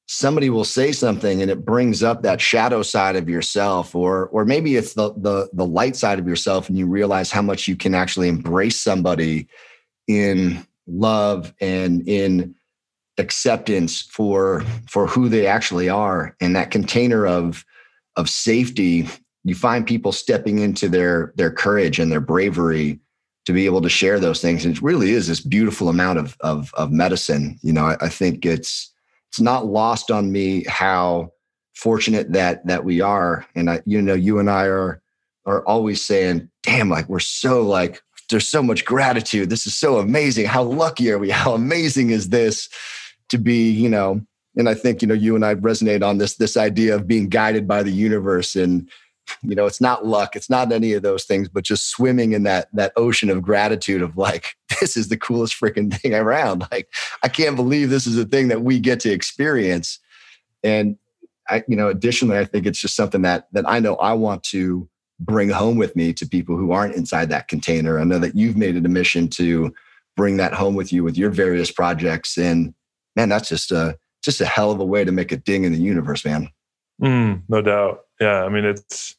somebody 0.07 0.49
will 0.49 0.65
say 0.65 0.91
something 0.91 1.41
and 1.41 1.49
it 1.49 1.63
brings 1.63 2.03
up 2.03 2.21
that 2.21 2.41
shadow 2.41 2.83
side 2.83 3.15
of 3.15 3.29
yourself 3.29 3.95
or 3.95 4.27
or 4.27 4.45
maybe 4.45 4.75
it's 4.75 4.93
the 4.93 5.13
the 5.17 5.49
the 5.53 5.65
light 5.65 5.95
side 5.95 6.19
of 6.19 6.27
yourself 6.27 6.67
and 6.67 6.77
you 6.77 6.85
realize 6.85 7.31
how 7.31 7.41
much 7.41 7.67
you 7.67 7.75
can 7.75 7.95
actually 7.95 8.27
embrace 8.27 8.77
somebody 8.77 9.47
in 10.07 10.65
love 10.87 11.53
and 11.61 12.07
in 12.07 12.53
acceptance 13.17 14.01
for 14.01 14.61
for 14.89 15.07
who 15.07 15.29
they 15.29 15.47
actually 15.47 15.87
are 15.87 16.35
and 16.41 16.55
that 16.55 16.71
container 16.71 17.25
of 17.25 17.63
of 18.17 18.29
safety 18.29 19.07
you 19.45 19.55
find 19.55 19.87
people 19.87 20.11
stepping 20.11 20.59
into 20.59 20.89
their 20.89 21.33
their 21.37 21.51
courage 21.51 21.99
and 21.99 22.11
their 22.11 22.21
bravery 22.21 22.99
to 23.45 23.53
be 23.53 23.65
able 23.65 23.81
to 23.81 23.89
share 23.89 24.19
those 24.19 24.41
things. 24.41 24.65
And 24.65 24.75
it 24.75 24.81
really 24.81 25.11
is 25.11 25.27
this 25.27 25.41
beautiful 25.41 25.89
amount 25.89 26.19
of 26.19 26.37
of, 26.41 26.73
of 26.75 26.91
medicine. 26.91 27.59
You 27.61 27.73
know 27.73 27.85
I, 27.85 27.97
I 28.01 28.09
think 28.09 28.45
it's 28.45 28.91
it's 29.29 29.39
not 29.39 29.65
lost 29.65 30.11
on 30.11 30.31
me 30.31 30.63
how 30.67 31.31
fortunate 31.75 32.31
that 32.33 32.65
that 32.67 32.83
we 32.83 33.01
are. 33.01 33.45
And 33.55 33.69
i 33.69 33.81
you 33.85 34.01
know 34.01 34.13
you 34.13 34.39
and 34.39 34.49
i 34.49 34.65
are 34.65 35.01
are 35.45 35.65
always 35.67 36.03
saying 36.03 36.49
damn 36.63 36.89
like 36.89 37.09
we're 37.09 37.19
so 37.19 37.61
like 37.61 38.01
there's 38.29 38.47
so 38.47 38.63
much 38.63 38.85
gratitude. 38.85 39.49
This 39.49 39.67
is 39.67 39.77
so 39.77 39.97
amazing. 39.97 40.45
How 40.45 40.63
lucky 40.63 41.11
are 41.11 41.19
we? 41.19 41.29
How 41.29 41.53
amazing 41.53 42.09
is 42.09 42.29
this 42.29 42.69
to 43.29 43.37
be 43.37 43.69
you 43.69 43.89
know? 43.89 44.21
And 44.55 44.69
i 44.69 44.75
think 44.75 45.01
you 45.01 45.07
know 45.07 45.15
you 45.15 45.35
and 45.35 45.43
i 45.43 45.55
resonate 45.55 46.03
on 46.03 46.19
this 46.19 46.35
this 46.35 46.55
idea 46.57 46.95
of 46.95 47.07
being 47.07 47.27
guided 47.27 47.67
by 47.67 47.81
the 47.81 47.91
universe 47.91 48.55
and 48.55 48.87
you 49.41 49.55
know 49.55 49.65
it's 49.65 49.81
not 49.81 50.05
luck 50.05 50.35
it's 50.35 50.49
not 50.49 50.71
any 50.71 50.93
of 50.93 51.01
those 51.01 51.23
things 51.23 51.47
but 51.47 51.63
just 51.63 51.89
swimming 51.89 52.33
in 52.33 52.43
that 52.43 52.67
that 52.73 52.91
ocean 52.95 53.29
of 53.29 53.41
gratitude 53.41 54.01
of 54.01 54.17
like 54.17 54.55
this 54.79 54.97
is 54.97 55.09
the 55.09 55.17
coolest 55.17 55.59
freaking 55.59 55.93
thing 55.93 56.13
around. 56.13 56.65
Like 56.71 56.89
i 57.23 57.27
can't 57.27 57.55
believe 57.55 57.89
this 57.89 58.07
is 58.07 58.17
a 58.17 58.25
thing 58.25 58.47
that 58.49 58.61
we 58.61 58.79
get 58.79 58.99
to 59.01 59.11
experience. 59.11 59.99
And 60.63 60.97
i 61.49 61.63
you 61.67 61.75
know 61.75 61.89
additionally 61.89 62.37
i 62.37 62.45
think 62.45 62.65
it's 62.65 62.79
just 62.79 62.95
something 62.95 63.21
that 63.23 63.47
that 63.51 63.67
i 63.67 63.79
know 63.79 63.95
i 63.97 64.13
want 64.13 64.43
to 64.43 64.87
bring 65.19 65.49
home 65.49 65.77
with 65.77 65.95
me 65.95 66.13
to 66.13 66.25
people 66.25 66.57
who 66.57 66.71
aren't 66.71 66.95
inside 66.95 67.29
that 67.29 67.47
container. 67.47 67.99
I 67.99 68.03
know 68.03 68.19
that 68.19 68.35
you've 68.35 68.57
made 68.57 68.75
it 68.75 68.85
a 68.85 68.89
mission 68.89 69.27
to 69.29 69.73
bring 70.15 70.37
that 70.37 70.53
home 70.53 70.75
with 70.75 70.91
you 70.91 71.03
with 71.03 71.17
your 71.17 71.29
various 71.29 71.71
projects. 71.71 72.37
And 72.37 72.73
man 73.15 73.29
that's 73.29 73.49
just 73.49 73.71
a 73.71 73.97
just 74.23 74.41
a 74.41 74.45
hell 74.45 74.71
of 74.71 74.79
a 74.79 74.85
way 74.85 75.03
to 75.03 75.11
make 75.11 75.31
a 75.31 75.37
ding 75.37 75.65
in 75.65 75.73
the 75.73 75.79
universe 75.79 76.23
man. 76.23 76.49
Mm, 77.01 77.43
no 77.49 77.61
doubt 77.61 78.01
yeah 78.23 78.43
i 78.43 78.49
mean 78.49 78.65
it's 78.65 79.15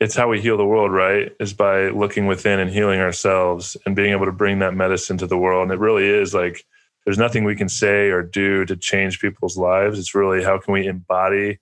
it's 0.00 0.16
how 0.16 0.28
we 0.28 0.40
heal 0.40 0.56
the 0.56 0.64
world 0.64 0.90
right 0.90 1.30
is 1.38 1.52
by 1.52 1.90
looking 1.90 2.26
within 2.26 2.58
and 2.58 2.70
healing 2.70 3.00
ourselves 3.00 3.76
and 3.84 3.94
being 3.94 4.12
able 4.12 4.24
to 4.24 4.32
bring 4.32 4.58
that 4.60 4.74
medicine 4.74 5.18
to 5.18 5.26
the 5.26 5.36
world. 5.36 5.64
And 5.64 5.72
it 5.72 5.78
really 5.78 6.08
is 6.08 6.32
like 6.32 6.64
there's 7.04 7.18
nothing 7.18 7.44
we 7.44 7.54
can 7.54 7.68
say 7.68 8.08
or 8.08 8.22
do 8.22 8.64
to 8.64 8.76
change 8.76 9.20
people's 9.20 9.58
lives. 9.58 9.98
It's 9.98 10.14
really 10.14 10.42
how 10.42 10.58
can 10.58 10.72
we 10.72 10.86
embody 10.86 11.58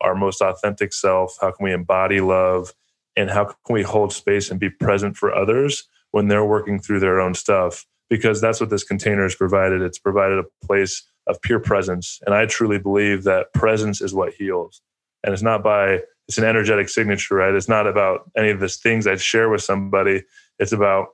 our 0.00 0.16
most 0.16 0.42
authentic 0.42 0.92
self? 0.92 1.38
How 1.40 1.52
can 1.52 1.64
we 1.64 1.72
embody 1.72 2.20
love? 2.20 2.74
And 3.16 3.30
how 3.30 3.44
can 3.44 3.72
we 3.72 3.82
hold 3.82 4.12
space 4.12 4.50
and 4.50 4.60
be 4.60 4.68
present 4.68 5.16
for 5.16 5.34
others 5.34 5.84
when 6.10 6.28
they're 6.28 6.44
working 6.44 6.80
through 6.80 7.00
their 7.00 7.20
own 7.20 7.34
stuff? 7.34 7.86
Because 8.10 8.40
that's 8.40 8.60
what 8.60 8.70
this 8.70 8.84
container 8.84 9.22
has 9.22 9.34
provided. 9.36 9.80
It's 9.80 9.98
provided 9.98 10.38
a 10.38 10.66
place 10.66 11.04
of 11.28 11.40
pure 11.40 11.58
presence. 11.58 12.20
And 12.26 12.34
i 12.34 12.46
truly 12.46 12.78
believe 12.78 13.24
that 13.24 13.52
presence 13.52 14.00
is 14.00 14.14
what 14.14 14.34
heals 14.34 14.80
and 15.26 15.34
it's 15.34 15.42
not 15.42 15.62
by 15.62 16.00
it's 16.28 16.38
an 16.38 16.44
energetic 16.44 16.88
signature 16.88 17.34
right? 17.34 17.54
It's 17.54 17.68
not 17.68 17.86
about 17.86 18.30
any 18.36 18.50
of 18.50 18.60
these 18.60 18.76
things 18.76 19.06
i 19.06 19.16
share 19.16 19.50
with 19.50 19.62
somebody. 19.62 20.22
It's 20.58 20.72
about 20.72 21.08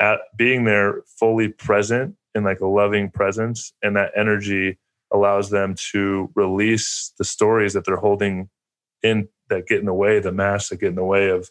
at 0.00 0.20
being 0.36 0.64
there 0.64 1.02
fully 1.18 1.48
present 1.48 2.16
in 2.34 2.44
like 2.44 2.60
a 2.60 2.66
loving 2.66 3.10
presence 3.10 3.72
and 3.82 3.94
that 3.94 4.10
energy 4.16 4.78
allows 5.12 5.50
them 5.50 5.74
to 5.92 6.30
release 6.34 7.12
the 7.18 7.24
stories 7.24 7.74
that 7.74 7.84
they're 7.84 7.96
holding 7.96 8.48
in 9.02 9.28
that 9.48 9.66
get 9.66 9.80
in 9.80 9.86
the 9.86 9.92
way 9.92 10.18
the 10.18 10.32
masks 10.32 10.70
that 10.70 10.80
get 10.80 10.88
in 10.88 10.94
the 10.94 11.04
way 11.04 11.28
of 11.28 11.50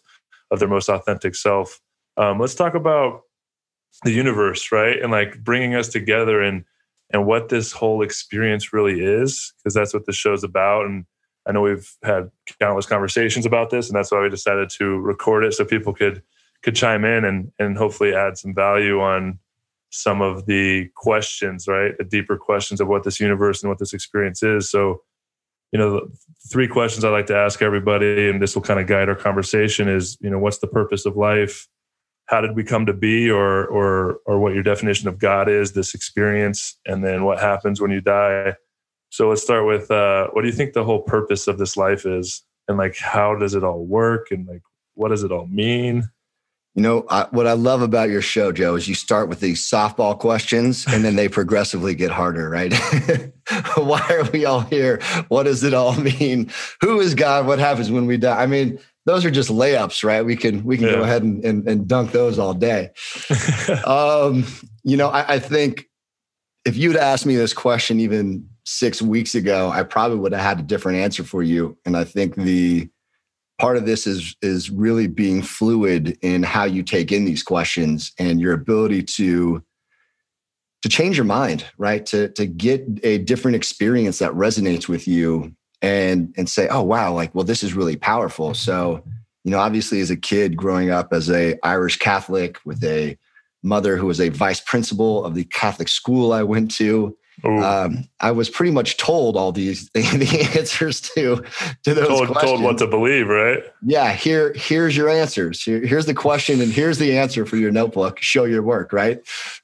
of 0.50 0.58
their 0.58 0.68
most 0.68 0.88
authentic 0.88 1.34
self. 1.34 1.80
Um, 2.16 2.38
let's 2.38 2.54
talk 2.54 2.74
about 2.74 3.22
the 4.04 4.12
universe 4.12 4.72
right? 4.72 5.00
And 5.00 5.12
like 5.12 5.42
bringing 5.44 5.74
us 5.74 5.88
together 5.88 6.42
and 6.42 6.64
and 7.12 7.26
what 7.26 7.48
this 7.48 7.72
whole 7.72 8.02
experience 8.02 8.72
really 8.72 9.00
is 9.00 9.52
because 9.58 9.74
that's 9.74 9.94
what 9.94 10.06
the 10.06 10.12
show's 10.12 10.44
about. 10.44 10.86
And 10.86 11.04
I 11.46 11.52
know 11.52 11.62
we've 11.62 11.90
had 12.02 12.30
countless 12.60 12.86
conversations 12.86 13.46
about 13.46 13.70
this, 13.70 13.88
and 13.88 13.96
that's 13.96 14.12
why 14.12 14.20
we 14.20 14.28
decided 14.28 14.70
to 14.70 14.98
record 15.00 15.44
it 15.44 15.54
so 15.54 15.64
people 15.64 15.92
could 15.92 16.22
could 16.62 16.76
chime 16.76 17.04
in 17.04 17.24
and 17.24 17.50
and 17.58 17.76
hopefully 17.76 18.14
add 18.14 18.38
some 18.38 18.54
value 18.54 19.00
on 19.00 19.38
some 19.90 20.22
of 20.22 20.46
the 20.46 20.88
questions, 20.96 21.68
right? 21.68 21.96
The 21.98 22.04
deeper 22.04 22.36
questions 22.36 22.80
of 22.80 22.88
what 22.88 23.04
this 23.04 23.20
universe 23.20 23.62
and 23.62 23.68
what 23.68 23.78
this 23.78 23.92
experience 23.92 24.42
is. 24.42 24.70
So, 24.70 25.02
you 25.70 25.78
know, 25.78 26.08
three 26.50 26.66
questions 26.66 27.04
I 27.04 27.10
like 27.10 27.26
to 27.26 27.36
ask 27.36 27.60
everybody, 27.60 28.30
and 28.30 28.40
this 28.40 28.54
will 28.54 28.62
kind 28.62 28.80
of 28.80 28.86
guide 28.86 29.08
our 29.08 29.14
conversation: 29.16 29.88
is 29.88 30.16
you 30.20 30.30
know, 30.30 30.38
what's 30.38 30.58
the 30.58 30.66
purpose 30.66 31.06
of 31.06 31.16
life? 31.16 31.68
How 32.26 32.40
did 32.40 32.54
we 32.56 32.62
come 32.62 32.86
to 32.86 32.92
be, 32.92 33.30
or 33.30 33.66
or 33.66 34.18
or 34.26 34.38
what 34.38 34.54
your 34.54 34.62
definition 34.62 35.08
of 35.08 35.18
God 35.18 35.48
is? 35.48 35.72
This 35.72 35.94
experience, 35.94 36.78
and 36.86 37.04
then 37.04 37.24
what 37.24 37.40
happens 37.40 37.80
when 37.80 37.90
you 37.90 38.00
die? 38.00 38.54
So 39.12 39.28
let's 39.28 39.42
start 39.42 39.66
with 39.66 39.90
uh, 39.90 40.28
what 40.32 40.40
do 40.40 40.48
you 40.48 40.54
think 40.54 40.72
the 40.72 40.84
whole 40.84 41.02
purpose 41.02 41.46
of 41.46 41.58
this 41.58 41.76
life 41.76 42.06
is, 42.06 42.42
and 42.66 42.78
like 42.78 42.96
how 42.96 43.34
does 43.34 43.54
it 43.54 43.62
all 43.62 43.84
work, 43.84 44.30
and 44.30 44.48
like 44.48 44.62
what 44.94 45.10
does 45.10 45.22
it 45.22 45.30
all 45.30 45.46
mean? 45.48 46.04
You 46.74 46.82
know, 46.82 47.04
I, 47.10 47.26
what 47.30 47.46
I 47.46 47.52
love 47.52 47.82
about 47.82 48.08
your 48.08 48.22
show, 48.22 48.52
Joe, 48.52 48.74
is 48.74 48.88
you 48.88 48.94
start 48.94 49.28
with 49.28 49.40
these 49.40 49.60
softball 49.60 50.18
questions 50.18 50.86
and 50.88 51.04
then 51.04 51.16
they 51.16 51.28
progressively 51.28 51.94
get 51.94 52.10
harder, 52.10 52.48
right? 52.48 52.72
Why 53.76 54.00
are 54.08 54.30
we 54.30 54.46
all 54.46 54.60
here? 54.60 55.02
What 55.28 55.42
does 55.42 55.62
it 55.62 55.74
all 55.74 55.94
mean? 56.00 56.50
Who 56.80 56.98
is 56.98 57.14
God? 57.14 57.46
What 57.46 57.58
happens 57.58 57.90
when 57.90 58.06
we 58.06 58.16
die? 58.16 58.42
I 58.42 58.46
mean, 58.46 58.78
those 59.04 59.26
are 59.26 59.30
just 59.30 59.50
layups, 59.50 60.02
right? 60.02 60.24
We 60.24 60.34
can 60.34 60.64
we 60.64 60.78
can 60.78 60.86
yeah. 60.86 60.94
go 60.94 61.02
ahead 61.02 61.22
and, 61.22 61.44
and, 61.44 61.68
and, 61.68 61.86
dunk 61.86 62.12
those 62.12 62.38
all 62.38 62.54
day. 62.54 62.92
um, 63.84 64.46
you 64.82 64.96
know, 64.96 65.08
I, 65.08 65.34
I 65.34 65.38
think 65.40 65.90
if 66.64 66.78
you'd 66.78 66.96
asked 66.96 67.26
me 67.26 67.36
this 67.36 67.52
question 67.52 68.00
even 68.00 68.48
six 68.72 69.02
weeks 69.02 69.34
ago, 69.34 69.70
I 69.70 69.82
probably 69.82 70.18
would 70.18 70.32
have 70.32 70.42
had 70.42 70.60
a 70.60 70.62
different 70.62 70.98
answer 70.98 71.24
for 71.24 71.42
you. 71.42 71.76
And 71.84 71.96
I 71.96 72.04
think 72.04 72.34
the 72.34 72.88
part 73.58 73.76
of 73.76 73.86
this 73.86 74.06
is 74.06 74.34
is 74.42 74.70
really 74.70 75.06
being 75.06 75.42
fluid 75.42 76.18
in 76.22 76.42
how 76.42 76.64
you 76.64 76.82
take 76.82 77.12
in 77.12 77.24
these 77.24 77.42
questions 77.42 78.12
and 78.18 78.40
your 78.40 78.54
ability 78.54 79.02
to 79.02 79.62
to 80.82 80.88
change 80.88 81.16
your 81.16 81.26
mind, 81.26 81.64
right? 81.78 82.04
To 82.06 82.28
to 82.30 82.46
get 82.46 82.84
a 83.02 83.18
different 83.18 83.56
experience 83.56 84.18
that 84.18 84.32
resonates 84.32 84.88
with 84.88 85.06
you 85.06 85.54
and 85.80 86.34
and 86.36 86.48
say, 86.48 86.66
oh 86.68 86.82
wow, 86.82 87.12
like 87.12 87.34
well, 87.34 87.44
this 87.44 87.62
is 87.62 87.74
really 87.74 87.96
powerful. 87.96 88.54
So, 88.54 89.04
you 89.44 89.50
know, 89.50 89.58
obviously 89.58 90.00
as 90.00 90.10
a 90.10 90.16
kid 90.16 90.56
growing 90.56 90.90
up 90.90 91.12
as 91.12 91.30
a 91.30 91.56
Irish 91.62 91.98
Catholic 91.98 92.58
with 92.64 92.82
a 92.82 93.16
mother 93.62 93.96
who 93.96 94.06
was 94.06 94.20
a 94.20 94.30
vice 94.30 94.60
principal 94.60 95.24
of 95.24 95.34
the 95.34 95.44
Catholic 95.44 95.88
school 95.88 96.32
I 96.32 96.42
went 96.42 96.70
to, 96.72 97.16
um, 97.44 98.04
I 98.20 98.30
was 98.30 98.48
pretty 98.50 98.72
much 98.72 98.96
told 98.96 99.36
all 99.36 99.52
these 99.52 99.88
the 99.94 100.50
answers 100.56 101.00
to 101.00 101.44
to 101.84 101.94
those 101.94 102.08
told, 102.08 102.28
questions. 102.28 102.50
Told 102.52 102.62
what 102.62 102.78
to 102.78 102.86
believe, 102.86 103.28
right? 103.28 103.62
Yeah. 103.84 104.12
Here, 104.12 104.52
here's 104.54 104.96
your 104.96 105.08
answers. 105.08 105.62
Here, 105.62 105.84
here's 105.84 106.06
the 106.06 106.14
question, 106.14 106.60
and 106.60 106.72
here's 106.72 106.98
the 106.98 107.16
answer 107.16 107.46
for 107.46 107.56
your 107.56 107.72
notebook. 107.72 108.20
Show 108.20 108.44
your 108.44 108.62
work, 108.62 108.92
right? 108.92 109.20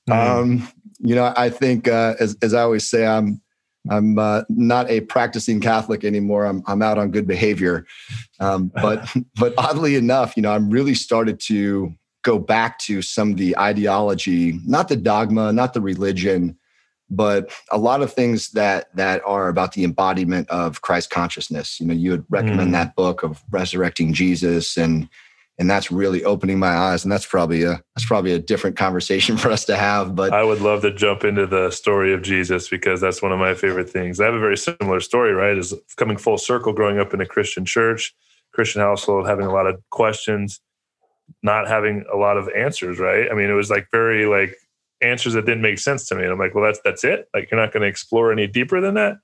Mm. 0.08 0.14
Um, 0.14 0.68
you 0.98 1.14
know, 1.14 1.32
I 1.36 1.50
think 1.50 1.88
uh, 1.88 2.14
as 2.18 2.36
as 2.42 2.54
I 2.54 2.62
always 2.62 2.88
say, 2.88 3.06
I'm 3.06 3.40
I'm 3.90 4.18
uh, 4.18 4.42
not 4.48 4.90
a 4.90 5.00
practicing 5.02 5.60
Catholic 5.60 6.04
anymore. 6.04 6.46
I'm 6.46 6.62
I'm 6.66 6.82
out 6.82 6.98
on 6.98 7.10
good 7.10 7.26
behavior, 7.26 7.86
um, 8.40 8.72
but 8.74 9.08
but 9.36 9.54
oddly 9.56 9.94
enough, 9.96 10.36
you 10.36 10.42
know, 10.42 10.52
I'm 10.52 10.70
really 10.70 10.94
started 10.94 11.40
to 11.46 11.94
go 12.22 12.38
back 12.38 12.78
to 12.80 13.00
some 13.00 13.30
of 13.30 13.36
the 13.36 13.56
ideology, 13.56 14.58
not 14.66 14.88
the 14.88 14.96
dogma, 14.96 15.52
not 15.52 15.72
the 15.72 15.80
religion 15.80 16.58
but 17.10 17.50
a 17.70 17.78
lot 17.78 18.02
of 18.02 18.12
things 18.12 18.50
that 18.50 18.94
that 18.96 19.22
are 19.24 19.48
about 19.48 19.72
the 19.72 19.84
embodiment 19.84 20.48
of 20.50 20.82
Christ 20.82 21.10
consciousness. 21.10 21.80
You 21.80 21.86
know, 21.86 21.94
you 21.94 22.10
would 22.12 22.24
recommend 22.28 22.70
mm. 22.70 22.72
that 22.72 22.94
book 22.96 23.22
of 23.22 23.42
resurrecting 23.50 24.12
Jesus 24.12 24.76
and 24.76 25.08
and 25.58 25.68
that's 25.68 25.90
really 25.90 26.24
opening 26.24 26.58
my 26.58 26.68
eyes 26.68 27.04
and 27.04 27.10
that's 27.10 27.26
probably 27.26 27.64
a 27.64 27.82
that's 27.94 28.06
probably 28.06 28.32
a 28.32 28.38
different 28.38 28.76
conversation 28.76 29.36
for 29.38 29.50
us 29.50 29.64
to 29.64 29.76
have 29.76 30.14
but 30.14 30.32
i 30.32 30.42
would 30.42 30.60
love 30.60 30.82
to 30.82 30.94
jump 30.94 31.24
into 31.24 31.46
the 31.46 31.70
story 31.70 32.14
of 32.14 32.22
jesus 32.22 32.68
because 32.68 33.00
that's 33.00 33.20
one 33.20 33.32
of 33.32 33.38
my 33.38 33.54
favorite 33.54 33.90
things 33.90 34.20
i 34.20 34.24
have 34.24 34.34
a 34.34 34.40
very 34.40 34.56
similar 34.56 35.00
story 35.00 35.32
right 35.32 35.58
is 35.58 35.74
coming 35.96 36.16
full 36.16 36.38
circle 36.38 36.72
growing 36.72 36.98
up 36.98 37.12
in 37.12 37.20
a 37.20 37.26
christian 37.26 37.64
church 37.64 38.14
christian 38.52 38.80
household 38.80 39.26
having 39.26 39.46
a 39.46 39.52
lot 39.52 39.66
of 39.66 39.80
questions 39.90 40.60
not 41.42 41.68
having 41.68 42.04
a 42.12 42.16
lot 42.16 42.36
of 42.36 42.48
answers 42.56 42.98
right 42.98 43.30
i 43.30 43.34
mean 43.34 43.50
it 43.50 43.54
was 43.54 43.70
like 43.70 43.88
very 43.90 44.26
like 44.26 44.56
answers 45.00 45.34
that 45.34 45.46
didn't 45.46 45.62
make 45.62 45.78
sense 45.78 46.06
to 46.08 46.14
me. 46.14 46.22
And 46.22 46.32
I'm 46.32 46.38
like, 46.38 46.54
well, 46.54 46.64
that's 46.64 46.80
that's 46.84 47.04
it. 47.04 47.28
Like 47.34 47.50
you're 47.50 47.60
not 47.60 47.72
going 47.72 47.82
to 47.82 47.88
explore 47.88 48.32
any 48.32 48.46
deeper 48.46 48.80
than 48.80 48.94
that. 48.94 49.18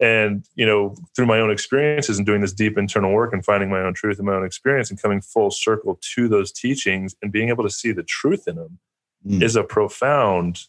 And, 0.00 0.46
you 0.54 0.64
know, 0.64 0.96
through 1.14 1.26
my 1.26 1.40
own 1.40 1.50
experiences 1.50 2.16
and 2.16 2.26
doing 2.26 2.40
this 2.40 2.54
deep 2.54 2.78
internal 2.78 3.12
work 3.12 3.34
and 3.34 3.44
finding 3.44 3.68
my 3.68 3.82
own 3.82 3.92
truth 3.92 4.16
and 4.16 4.26
my 4.26 4.32
own 4.32 4.46
experience 4.46 4.88
and 4.90 5.00
coming 5.00 5.20
full 5.20 5.50
circle 5.50 5.98
to 6.14 6.26
those 6.26 6.52
teachings 6.52 7.14
and 7.20 7.30
being 7.30 7.50
able 7.50 7.64
to 7.64 7.70
see 7.70 7.92
the 7.92 8.02
truth 8.02 8.48
in 8.48 8.56
them 8.56 8.78
mm. 9.26 9.42
is 9.42 9.56
a 9.56 9.62
profound 9.62 10.60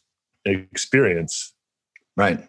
experience. 0.44 1.54
Right. 2.18 2.46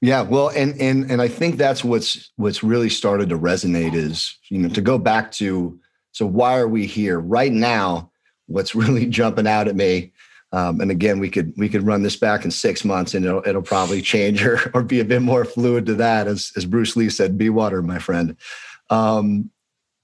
Yeah, 0.00 0.22
well, 0.22 0.48
and 0.48 0.78
and 0.80 1.10
and 1.10 1.22
I 1.22 1.28
think 1.28 1.56
that's 1.56 1.82
what's 1.82 2.30
what's 2.36 2.62
really 2.62 2.90
started 2.90 3.30
to 3.30 3.38
resonate 3.38 3.94
is 3.94 4.36
you 4.50 4.58
know 4.58 4.68
to 4.70 4.82
go 4.82 4.98
back 4.98 5.32
to 5.32 5.80
so 6.12 6.26
why 6.26 6.58
are 6.58 6.68
we 6.68 6.86
here 6.86 7.18
right 7.18 7.52
now? 7.52 8.10
What's 8.46 8.74
really 8.74 9.06
jumping 9.06 9.46
out 9.46 9.68
at 9.68 9.76
me, 9.76 10.12
um, 10.56 10.80
and 10.80 10.90
again 10.90 11.18
we 11.18 11.28
could 11.28 11.52
we 11.58 11.68
could 11.68 11.82
run 11.82 12.02
this 12.02 12.16
back 12.16 12.46
in 12.46 12.50
six 12.50 12.82
months 12.82 13.12
and 13.12 13.26
it'll 13.26 13.46
it'll 13.46 13.60
probably 13.60 14.00
change 14.00 14.42
or 14.44 14.70
or 14.74 14.82
be 14.82 15.00
a 15.00 15.04
bit 15.04 15.20
more 15.20 15.44
fluid 15.44 15.84
to 15.84 15.94
that 15.94 16.26
as 16.26 16.50
as 16.56 16.64
Bruce 16.64 16.96
Lee 16.96 17.10
said, 17.10 17.36
be 17.36 17.50
water, 17.50 17.82
my 17.82 17.98
friend. 17.98 18.36
Um, 18.88 19.50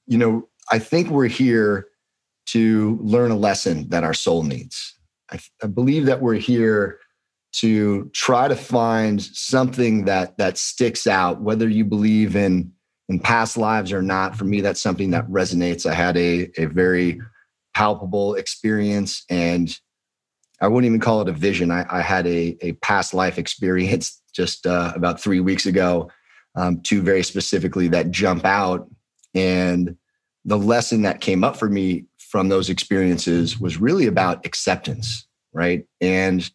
you 0.06 0.18
know, 0.18 0.48
I 0.70 0.78
think 0.78 1.08
we're 1.08 1.28
here 1.28 1.88
to 2.46 2.98
learn 3.00 3.30
a 3.30 3.36
lesson 3.36 3.88
that 3.88 4.04
our 4.04 4.12
soul 4.12 4.42
needs. 4.42 4.94
I, 5.30 5.38
I 5.62 5.68
believe 5.68 6.04
that 6.06 6.20
we're 6.20 6.34
here 6.34 6.98
to 7.52 8.10
try 8.12 8.48
to 8.48 8.56
find 8.56 9.22
something 9.22 10.04
that 10.04 10.36
that 10.36 10.58
sticks 10.58 11.06
out 11.06 11.40
whether 11.40 11.68
you 11.68 11.84
believe 11.84 12.36
in 12.36 12.72
in 13.08 13.18
past 13.18 13.56
lives 13.56 13.92
or 13.92 14.02
not 14.02 14.36
for 14.36 14.44
me 14.44 14.60
that's 14.60 14.80
something 14.80 15.10
that 15.10 15.28
resonates 15.28 15.84
i 15.84 15.92
had 15.92 16.16
a 16.16 16.50
a 16.56 16.64
very 16.64 17.20
palpable 17.74 18.34
experience 18.34 19.24
and 19.28 19.78
i 20.62 20.68
wouldn't 20.68 20.88
even 20.88 21.00
call 21.00 21.20
it 21.20 21.28
a 21.28 21.32
vision. 21.32 21.70
I, 21.70 21.84
I 21.90 22.00
had 22.00 22.26
a 22.26 22.56
a 22.62 22.72
past 22.74 23.12
life 23.12 23.38
experience 23.38 24.20
just 24.34 24.66
uh, 24.66 24.92
about 24.96 25.20
three 25.20 25.40
weeks 25.40 25.66
ago. 25.66 26.10
Um, 26.54 26.80
two 26.80 27.02
very 27.02 27.22
specifically 27.22 27.88
that 27.88 28.10
jump 28.10 28.44
out. 28.44 28.88
And 29.34 29.96
the 30.44 30.58
lesson 30.58 31.02
that 31.02 31.20
came 31.20 31.44
up 31.44 31.56
for 31.56 31.68
me 31.68 32.04
from 32.18 32.48
those 32.48 32.68
experiences 32.68 33.58
was 33.58 33.78
really 33.78 34.06
about 34.06 34.44
acceptance 34.46 35.26
right? 35.52 35.86
And 36.00 36.50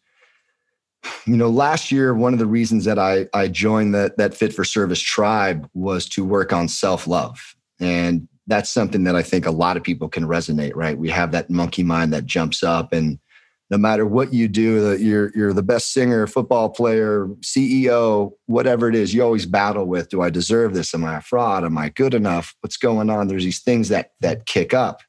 you 1.26 1.36
know 1.36 1.48
last 1.48 1.92
year 1.92 2.12
one 2.12 2.32
of 2.32 2.40
the 2.40 2.46
reasons 2.46 2.84
that 2.84 2.98
i 2.98 3.26
i 3.32 3.46
joined 3.46 3.94
that 3.94 4.18
that 4.18 4.34
fit 4.34 4.52
for 4.52 4.64
service 4.64 5.00
tribe 5.00 5.68
was 5.72 6.08
to 6.08 6.24
work 6.24 6.52
on 6.52 6.68
self-love. 6.68 7.38
And 7.80 8.28
that's 8.48 8.68
something 8.68 9.04
that 9.04 9.14
i 9.14 9.22
think 9.22 9.46
a 9.46 9.52
lot 9.52 9.76
of 9.76 9.82
people 9.82 10.08
can 10.08 10.24
resonate 10.24 10.72
right? 10.74 10.98
We 10.98 11.08
have 11.10 11.32
that 11.32 11.50
monkey 11.50 11.84
mind 11.84 12.12
that 12.12 12.26
jumps 12.26 12.62
up 12.62 12.92
and 12.92 13.18
no 13.70 13.78
matter 13.78 14.06
what 14.06 14.32
you 14.32 14.48
do 14.48 14.96
you're 14.96 15.30
you're 15.34 15.52
the 15.52 15.62
best 15.62 15.92
singer 15.92 16.26
football 16.26 16.70
player 16.70 17.26
ceo 17.42 18.32
whatever 18.46 18.88
it 18.88 18.94
is 18.94 19.12
you 19.12 19.22
always 19.22 19.46
battle 19.46 19.84
with 19.84 20.08
do 20.08 20.22
i 20.22 20.30
deserve 20.30 20.74
this? 20.74 20.94
Am 20.94 21.04
i 21.04 21.18
a 21.18 21.20
fraud? 21.20 21.64
Am 21.64 21.76
i 21.78 21.88
good 21.88 22.14
enough? 22.14 22.54
What's 22.60 22.76
going 22.76 23.10
on? 23.10 23.28
There's 23.28 23.44
these 23.44 23.60
things 23.60 23.88
that 23.88 24.12
that 24.20 24.46
kick 24.46 24.72
up. 24.72 25.02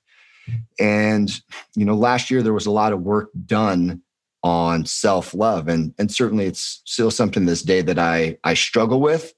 And 0.80 1.30
you 1.76 1.86
know 1.86 1.96
last 1.96 2.32
year 2.32 2.42
there 2.42 2.54
was 2.54 2.66
a 2.66 2.72
lot 2.72 2.94
of 2.94 3.02
work 3.02 3.30
done 3.46 4.02
on 4.42 4.86
self-love 4.86 5.68
and 5.68 5.94
and 6.00 6.12
certainly 6.12 6.46
it's 6.46 6.82
still 6.86 7.12
something 7.12 7.46
this 7.46 7.62
day 7.62 7.82
that 7.82 8.00
i 8.00 8.38
i 8.46 8.54
struggle 8.54 9.02
with 9.02 9.34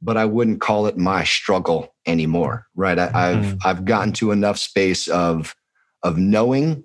but 0.00 0.16
i 0.16 0.24
wouldn't 0.24 0.60
call 0.60 0.86
it 0.86 0.96
my 0.96 1.24
struggle 1.24 1.92
anymore 2.06 2.64
right? 2.76 2.96
I, 2.96 3.30
have 3.30 3.44
mm-hmm. 3.44 3.56
i've 3.64 3.84
gotten 3.84 4.12
to 4.12 4.30
enough 4.30 4.58
space 4.58 5.08
of 5.08 5.56
of 6.04 6.18
knowing 6.18 6.84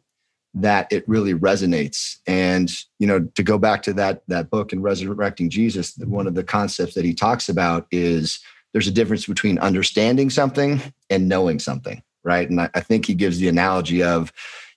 that 0.54 0.92
it 0.92 1.08
really 1.08 1.34
resonates. 1.34 2.18
And 2.28 2.72
you 2.98 3.08
know 3.08 3.22
to 3.36 3.44
go 3.44 3.58
back 3.58 3.84
to 3.84 3.94
that 3.94 4.24
that 4.28 4.50
book 4.50 4.74
in 4.74 4.82
resurrecting 4.82 5.50
jesus 5.50 5.98
one 5.98 6.28
of 6.28 6.36
the 6.36 6.44
concepts 6.44 6.96
that 6.96 7.06
he 7.06 7.14
talks 7.14 7.50
about 7.50 7.88
is 7.92 8.40
there's 8.74 8.88
a 8.88 8.92
difference 8.92 9.26
between 9.26 9.58
understanding 9.60 10.30
something 10.30 10.82
and 11.10 11.30
knowing 11.30 11.60
something 11.60 12.04
right? 12.24 12.50
And 12.50 12.62
I, 12.62 12.70
I 12.76 12.82
think 12.82 13.06
he 13.06 13.14
gives 13.14 13.40
the 13.40 13.48
analogy 13.48 14.04
of 14.04 14.32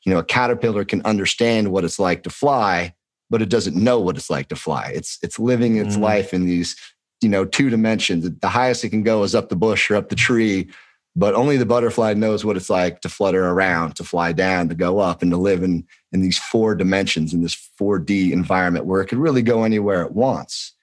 you 0.04 0.12
know 0.12 0.18
a 0.18 0.24
caterpillar 0.24 0.84
can 0.84 1.02
understand 1.04 1.72
what 1.72 1.84
it's 1.84 1.98
like 1.98 2.22
to 2.24 2.30
fly 2.30 2.94
but 3.30 3.40
it 3.40 3.48
doesn't 3.48 3.76
know 3.76 3.98
what 3.98 4.18
it's 4.18 4.28
like 4.28 4.48
to 4.48 4.56
fly. 4.56 4.92
It's 4.94 5.18
it's 5.22 5.38
living 5.38 5.76
its 5.76 5.96
mm. 5.96 6.00
life 6.00 6.34
in 6.34 6.44
these 6.44 6.76
you 7.22 7.30
know 7.30 7.44
two 7.46 7.70
dimensions. 7.70 8.30
The 8.30 8.48
highest 8.48 8.84
it 8.84 8.90
can 8.90 9.02
go 9.02 9.22
is 9.22 9.34
up 9.34 9.48
the 9.48 9.56
bush 9.56 9.90
or 9.90 9.96
up 9.96 10.10
the 10.10 10.16
tree 10.16 10.68
but 11.14 11.34
only 11.34 11.56
the 11.56 11.66
butterfly 11.66 12.14
knows 12.14 12.44
what 12.44 12.56
it's 12.56 12.70
like 12.70 13.00
to 13.00 13.08
flutter 13.08 13.46
around 13.48 13.94
to 13.96 14.04
fly 14.04 14.32
down 14.32 14.68
to 14.68 14.74
go 14.74 14.98
up 14.98 15.22
and 15.22 15.30
to 15.30 15.36
live 15.36 15.62
in 15.62 15.86
in 16.12 16.22
these 16.22 16.38
four 16.38 16.74
dimensions 16.74 17.34
in 17.34 17.42
this 17.42 17.70
4d 17.80 18.32
environment 18.32 18.86
where 18.86 19.00
it 19.00 19.06
could 19.06 19.18
really 19.18 19.42
go 19.42 19.64
anywhere 19.64 20.02
it 20.02 20.12
wants 20.12 20.74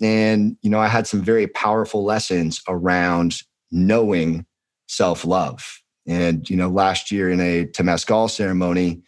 and 0.00 0.56
you 0.62 0.70
know 0.70 0.78
i 0.78 0.88
had 0.88 1.06
some 1.06 1.22
very 1.22 1.46
powerful 1.46 2.04
lessons 2.04 2.62
around 2.68 3.42
knowing 3.70 4.46
self-love. 4.88 5.82
And 6.06 6.48
you 6.48 6.56
know, 6.56 6.68
last 6.68 7.12
year 7.12 7.30
in 7.30 7.40
a 7.40 7.66
Temazcal 7.66 8.30
ceremony, 8.30 9.02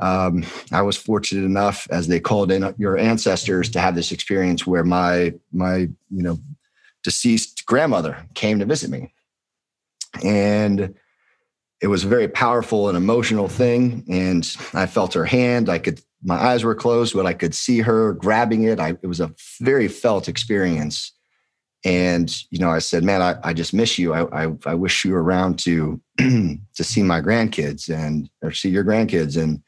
um, 0.00 0.44
I 0.70 0.82
was 0.82 0.96
fortunate 0.96 1.44
enough, 1.44 1.88
as 1.90 2.06
they 2.06 2.20
called 2.20 2.52
in 2.52 2.72
your 2.78 2.96
ancestors, 2.96 3.68
to 3.70 3.80
have 3.80 3.96
this 3.96 4.12
experience 4.12 4.64
where 4.64 4.84
my 4.84 5.34
my 5.52 5.76
you 6.10 6.22
know 6.22 6.38
deceased 7.02 7.66
grandmother 7.66 8.24
came 8.34 8.60
to 8.60 8.64
visit 8.64 8.90
me, 8.90 9.12
and 10.24 10.94
it 11.80 11.86
was 11.86 12.04
a 12.04 12.08
very 12.08 12.28
powerful 12.28 12.88
and 12.88 12.96
emotional 12.96 13.48
thing. 13.48 14.04
And 14.08 14.48
I 14.74 14.86
felt 14.86 15.14
her 15.14 15.24
hand. 15.24 15.68
I 15.68 15.78
could 15.78 16.00
my 16.22 16.34
eyes 16.34 16.64
were 16.64 16.74
closed, 16.74 17.14
but 17.14 17.26
I 17.26 17.32
could 17.32 17.54
see 17.54 17.78
her 17.80 18.14
grabbing 18.14 18.64
it. 18.64 18.80
I, 18.80 18.90
it 19.02 19.06
was 19.06 19.20
a 19.20 19.32
very 19.60 19.86
felt 19.86 20.28
experience. 20.28 21.12
And 21.84 22.34
you 22.50 22.58
know, 22.58 22.70
I 22.70 22.80
said, 22.80 23.04
"Man, 23.04 23.22
I, 23.22 23.36
I 23.44 23.52
just 23.52 23.72
miss 23.72 23.98
you. 23.98 24.12
I, 24.12 24.46
I, 24.46 24.52
I 24.66 24.74
wish 24.74 25.04
you 25.04 25.12
were 25.12 25.22
around 25.22 25.60
to 25.60 26.00
to 26.18 26.58
see 26.82 27.02
my 27.04 27.20
grandkids 27.20 27.88
and 27.88 28.28
or 28.42 28.50
see 28.50 28.68
your 28.68 28.84
grandkids 28.84 29.40
and 29.40 29.62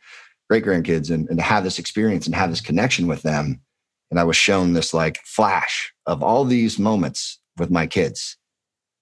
great 0.48 0.64
grandkids 0.64 1.10
and, 1.12 1.28
and 1.28 1.38
to 1.38 1.44
have 1.44 1.62
this 1.62 1.78
experience 1.78 2.26
and 2.26 2.34
have 2.34 2.50
this 2.50 2.60
connection 2.60 3.06
with 3.06 3.22
them." 3.22 3.60
And 4.10 4.18
I 4.18 4.24
was 4.24 4.36
shown 4.36 4.72
this 4.72 4.92
like 4.92 5.20
flash 5.24 5.92
of 6.06 6.20
all 6.20 6.44
these 6.44 6.80
moments 6.80 7.38
with 7.58 7.70
my 7.70 7.86
kids. 7.86 8.36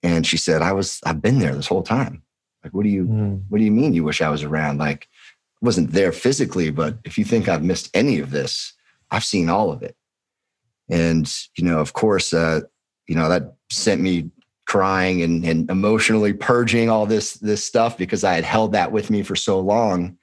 And 0.02 0.26
she 0.26 0.36
said, 0.36 0.62
"I 0.62 0.72
was 0.72 1.00
I've 1.04 1.22
been 1.22 1.38
there 1.38 1.54
this 1.54 1.66
whole 1.66 1.82
time. 1.82 2.22
Like, 2.62 2.74
what 2.74 2.84
do 2.84 2.88
you 2.88 3.04
mm. 3.04 3.42
what 3.48 3.58
do 3.58 3.64
you 3.64 3.70
mean 3.70 3.94
you 3.94 4.04
wish 4.04 4.22
I 4.22 4.30
was 4.30 4.42
around? 4.42 4.78
Like, 4.78 5.08
I 5.62 5.66
wasn't 5.66 5.92
there 5.92 6.12
physically, 6.12 6.70
but 6.70 6.98
if 7.04 7.18
you 7.18 7.24
think 7.24 7.48
I've 7.48 7.64
missed 7.64 7.90
any 7.94 8.18
of 8.20 8.30
this, 8.30 8.72
I've 9.10 9.24
seen 9.24 9.48
all 9.48 9.72
of 9.72 9.82
it." 9.82 9.96
And 10.88 11.30
you 11.56 11.64
know, 11.64 11.80
of 11.80 11.92
course, 11.92 12.32
uh, 12.32 12.60
you 13.06 13.14
know, 13.14 13.28
that 13.28 13.54
sent 13.70 14.00
me 14.00 14.30
crying 14.66 15.22
and, 15.22 15.44
and 15.44 15.70
emotionally 15.70 16.32
purging 16.32 16.90
all 16.90 17.06
this 17.06 17.34
this 17.34 17.64
stuff 17.64 17.96
because 17.98 18.22
I 18.22 18.34
had 18.34 18.44
held 18.44 18.72
that 18.72 18.92
with 18.92 19.10
me 19.10 19.22
for 19.22 19.34
so 19.34 19.58
long. 19.58 20.16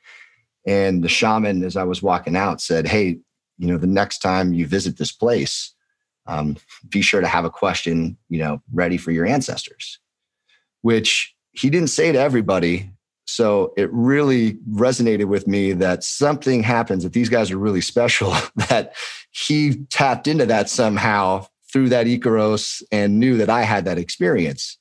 And 0.68 1.04
the 1.04 1.10
shaman, 1.10 1.64
as 1.64 1.76
I 1.76 1.84
was 1.84 2.02
walking 2.02 2.36
out, 2.36 2.62
said, 2.62 2.88
"Hey, 2.88 3.20
you 3.58 3.68
know, 3.68 3.78
the 3.78 3.88
next 3.88 4.20
time 4.20 4.54
you 4.54 4.68
visit 4.68 4.98
this 4.98 5.12
place, 5.12 5.75
um, 6.28 6.58
be 6.90 7.02
sure 7.02 7.22
to 7.22 7.28
have 7.28 7.46
a 7.46 7.50
question, 7.50 8.18
you 8.30 8.40
know, 8.40 8.62
ready 8.74 8.98
for 8.98 9.12
your 9.12 9.26
ancestors." 9.26 10.00
Which 10.82 11.36
he 11.52 11.70
didn't 11.70 11.90
say 11.90 12.12
to 12.12 12.20
everybody. 12.20 12.92
So 13.28 13.74
it 13.76 13.92
really 13.92 14.54
resonated 14.70 15.26
with 15.26 15.48
me 15.48 15.74
that 15.74 16.04
something 16.04 16.62
happens 16.62 17.04
that 17.04 17.14
these 17.14 17.30
guys 17.30 17.50
are 17.50 17.58
really 17.58 17.82
special. 17.82 18.36
That 18.70 18.96
he 19.32 19.86
tapped 19.90 20.28
into 20.28 20.46
that 20.46 20.70
somehow 20.70 21.48
through 21.72 21.90
that 21.90 22.08
Icaros 22.08 22.82
and 22.92 23.20
knew 23.20 23.38
that 23.38 23.50
I 23.50 23.64
had 23.64 23.86
that 23.86 23.98
experience. 23.98 24.78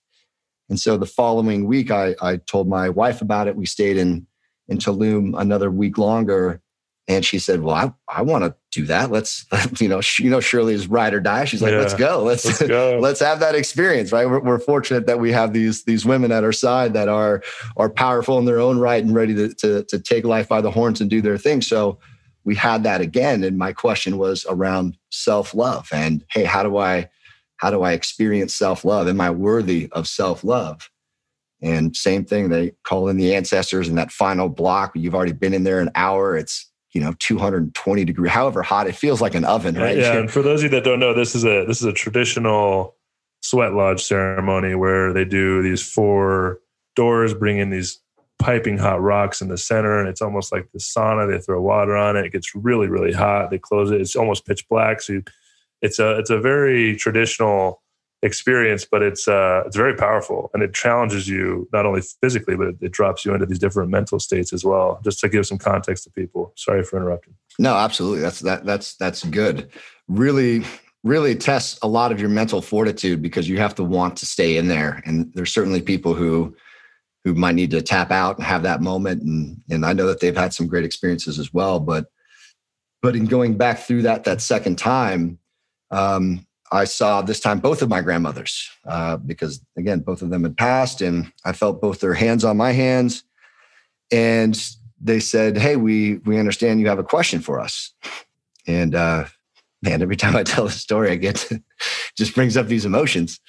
And 0.69 0.79
so 0.79 0.97
the 0.97 1.07
following 1.07 1.67
week, 1.67 1.91
I, 1.91 2.15
I 2.23 2.37
told 2.37 2.69
my 2.69 2.89
wife 2.89 3.21
about 3.21 3.49
it. 3.49 3.57
We 3.57 3.67
stayed 3.67 3.97
in, 3.97 4.27
in 4.69 4.79
Tulum 4.79 5.39
another 5.39 5.71
week 5.71 5.99
longer. 5.99 6.61
And 7.09 7.25
she 7.25 7.39
said, 7.39 7.61
well, 7.61 7.75
I, 7.75 7.93
I 8.09 8.23
want 8.23 8.45
to 8.45 8.55
do 8.75 8.85
that. 8.87 9.11
Let's, 9.11 9.47
you 9.81 9.89
know, 9.89 10.01
you 10.19 10.31
know, 10.31 10.41
Shirley 10.41 10.75
is 10.75 10.87
ride 10.87 11.15
or 11.15 11.21
die. 11.21 11.45
She's 11.47 11.63
like, 11.63 11.73
yeah, 11.73 11.79
let's 11.79 11.95
go. 11.95 12.23
Let's, 12.23 12.45
let's 12.45 12.63
go. 12.63 12.99
let's 13.03 13.21
have 13.21 13.41
that 13.41 13.55
experience. 13.55 14.13
Right. 14.13 14.29
We're, 14.29 14.41
we're, 14.41 14.59
fortunate 14.59 15.07
that 15.07 15.21
we 15.21 15.31
have 15.33 15.53
these, 15.53 15.85
these 15.85 16.07
women 16.07 16.33
at 16.33 16.45
our 16.45 16.53
side 16.53 16.95
that 16.95 17.09
are, 17.09 17.43
are 17.77 17.91
powerful 17.91 18.39
in 18.39 18.45
their 18.45 18.61
own 18.61 18.79
right 18.79 19.03
and 19.03 19.15
ready 19.15 19.35
to, 19.35 19.55
to, 19.55 19.85
to 19.85 19.99
take 19.99 20.25
life 20.25 20.49
by 20.49 20.61
the 20.61 20.71
horns 20.71 21.01
and 21.01 21.11
do 21.11 21.21
their 21.21 21.37
thing. 21.39 21.61
So 21.61 21.99
we 22.45 22.55
had 22.55 22.85
that 22.85 23.01
again 23.01 23.43
and 23.43 23.59
my 23.59 23.73
question 23.73 24.19
was 24.19 24.47
around 24.49 24.97
self-love 25.11 25.89
and 25.93 26.25
hey 26.31 26.45
how 26.45 26.63
do 26.63 26.77
i 26.77 27.09
how 27.57 27.71
do 27.71 27.83
i 27.83 27.93
experience 27.93 28.55
self-love 28.55 29.09
am 29.09 29.21
i 29.21 29.31
worthy 29.31 29.89
of 29.93 30.07
self-love 30.07 30.91
and 31.63 31.97
same 31.97 32.25
thing 32.25 32.49
they 32.49 32.73
call 32.85 33.09
in 33.09 33.17
the 33.17 33.35
ancestors 33.35 33.89
in 33.89 33.95
that 33.95 34.13
final 34.13 34.49
block 34.49 34.93
you've 34.95 35.15
already 35.15 35.33
been 35.33 35.55
in 35.55 35.65
there 35.65 35.81
an 35.81 35.91
hour 35.95 36.37
it's 36.37 36.71
you 36.95 37.01
know 37.01 37.15
220 37.19 38.05
degree 38.05 38.29
however 38.29 38.63
hot 38.63 38.87
it 38.87 38.95
feels 38.95 39.21
like 39.21 39.35
an 39.35 39.45
oven 39.45 39.75
right? 39.75 39.99
Yeah 39.99 40.13
and 40.19 40.31
for 40.31 40.43
those 40.43 40.61
of 40.61 40.65
you 40.65 40.69
that 40.71 40.85
don't 40.85 41.01
know 41.01 41.13
this 41.13 41.35
is 41.35 41.45
a 41.45 41.65
this 41.67 41.81
is 41.81 41.87
a 41.87 41.93
traditional 41.93 42.97
sweat 43.43 43.75
lodge 43.75 44.03
ceremony 44.03 44.75
where 44.75 45.13
they 45.13 45.25
do 45.25 45.63
these 45.63 45.83
four 45.83 46.61
doors 46.97 47.35
bring 47.35 47.59
in 47.59 47.71
these 47.71 48.01
piping 48.39 48.79
hot 48.79 49.01
rocks 49.01 49.41
in 49.41 49.49
the 49.49 49.59
center 49.59 49.99
and 49.99 50.09
it's 50.09 50.23
almost 50.23 50.53
like 50.53 50.69
the 50.73 50.79
sauna. 50.79 51.31
They 51.31 51.39
throw 51.39 51.61
water 51.61 51.97
on 51.97 52.17
it. 52.17 52.27
It 52.27 52.33
gets 52.33 52.55
really 52.55 52.89
really 52.89 53.13
hot. 53.13 53.51
They 53.51 53.59
close 53.59 53.91
it. 53.91 54.01
It's 54.01 54.17
almost 54.17 54.47
pitch 54.47 54.69
black. 54.69 55.01
So 55.01 55.15
you, 55.15 55.25
it's 55.83 55.99
a 55.99 56.19
it's 56.19 56.31
a 56.31 56.39
very 56.39 56.97
traditional 56.97 57.83
experience, 58.25 58.87
but 58.91 59.03
it's 59.03 59.29
uh, 59.29 59.63
it's 59.67 59.77
very 59.77 59.95
powerful 59.95 60.51
and 60.55 60.63
it 60.63 60.75
challenges 60.75 61.29
you 61.29 61.69
not 61.73 61.87
only 61.87 62.01
physically, 62.23 62.57
but 62.57 62.69
it, 62.69 62.77
it, 62.81 62.93
drops 62.93 63.25
you 63.25 63.35
into 63.35 63.45
these 63.45 63.59
different 63.59 63.91
mental 63.91 64.19
states 64.19 64.53
as 64.53 64.65
well. 64.65 64.99
Just 65.05 65.21
to 65.21 65.29
give 65.29 65.47
some 65.47 65.59
context 65.59 66.05
to 66.05 66.11
people. 66.11 66.53
Sorry 66.57 66.83
for 66.83 66.97
interrupting. 66.97 67.35
No, 67.59 67.75
absolutely. 67.75 68.21
That's 68.21 68.41
that 68.41 68.65
that's 68.65 68.97
that's 68.97 69.25
good. 69.25 69.71
Really, 70.09 70.65
really 71.05 71.37
tests 71.37 71.79
a 71.83 71.87
lot 71.87 72.13
of 72.13 72.21
your 72.21 72.31
mental 72.31 72.63
fortitude 72.63 73.21
because 73.21 73.49
you 73.49 73.59
have 73.59 73.75
to 73.75 73.85
want 73.85 74.17
to 74.17 74.27
stay 74.27 74.57
in 74.57 74.69
there. 74.69 75.03
And 75.05 75.31
there's 75.35 75.53
certainly 75.53 75.83
people 75.83 76.15
who 76.15 76.57
who 77.25 77.35
might 77.35 77.55
need 77.55 77.71
to 77.71 77.83
tap 77.83 78.11
out 78.11 78.39
and 78.39 78.47
have 78.47 78.63
that 78.63 78.81
moment. 78.81 79.23
And 79.23 79.61
and 79.71 79.85
I 79.85 79.93
know 79.93 80.07
that 80.07 80.21
they've 80.21 80.37
had 80.37 80.55
some 80.55 80.67
great 80.67 80.85
experiences 80.85 81.39
as 81.39 81.53
well. 81.53 81.79
But 81.79 82.07
but 83.03 83.15
in 83.15 83.27
going 83.27 83.59
back 83.59 83.81
through 83.81 84.03
that 84.03 84.25
that 84.25 84.41
second 84.41 84.77
time, 84.79 85.39
um, 85.91 86.47
I 86.73 86.85
saw 86.85 87.23
this 87.23 87.41
time 87.41 87.61
both 87.61 87.83
of 87.83 87.89
my 87.89 88.01
grandmothers 88.01 88.69
uh, 88.87 89.17
because 89.19 89.61
again, 89.77 90.01
both 90.01 90.23
of 90.23 90.31
them 90.31 90.45
had 90.45 90.57
passed, 90.57 91.01
and 91.01 91.33
I 91.45 91.53
felt 91.53 91.81
both 91.81 92.01
their 92.01 92.15
hands 92.15 92.45
on 92.45 92.57
my 92.57 92.73
hands, 92.73 93.25
and 94.11 94.59
they 95.01 95.21
said, 95.21 95.59
"Hey, 95.59 95.77
we 95.77 96.17
we 96.19 96.39
understand 96.39 96.81
you 96.81 96.89
have 96.89 96.99
a 96.99 97.05
question 97.05 97.41
for 97.41 97.61
us." 97.61 97.93
And 98.67 98.95
uh, 98.95 99.27
man, 99.83 100.03
every 100.03 100.17
time 100.17 100.37
I 100.37 100.43
tell 100.45 100.65
the 100.65 100.71
story, 100.71 101.11
I 101.11 101.17
get 101.17 101.37
to, 101.37 101.63
just 102.17 102.35
brings 102.35 102.57
up 102.57 102.67
these 102.67 102.87
emotions. 102.87 103.41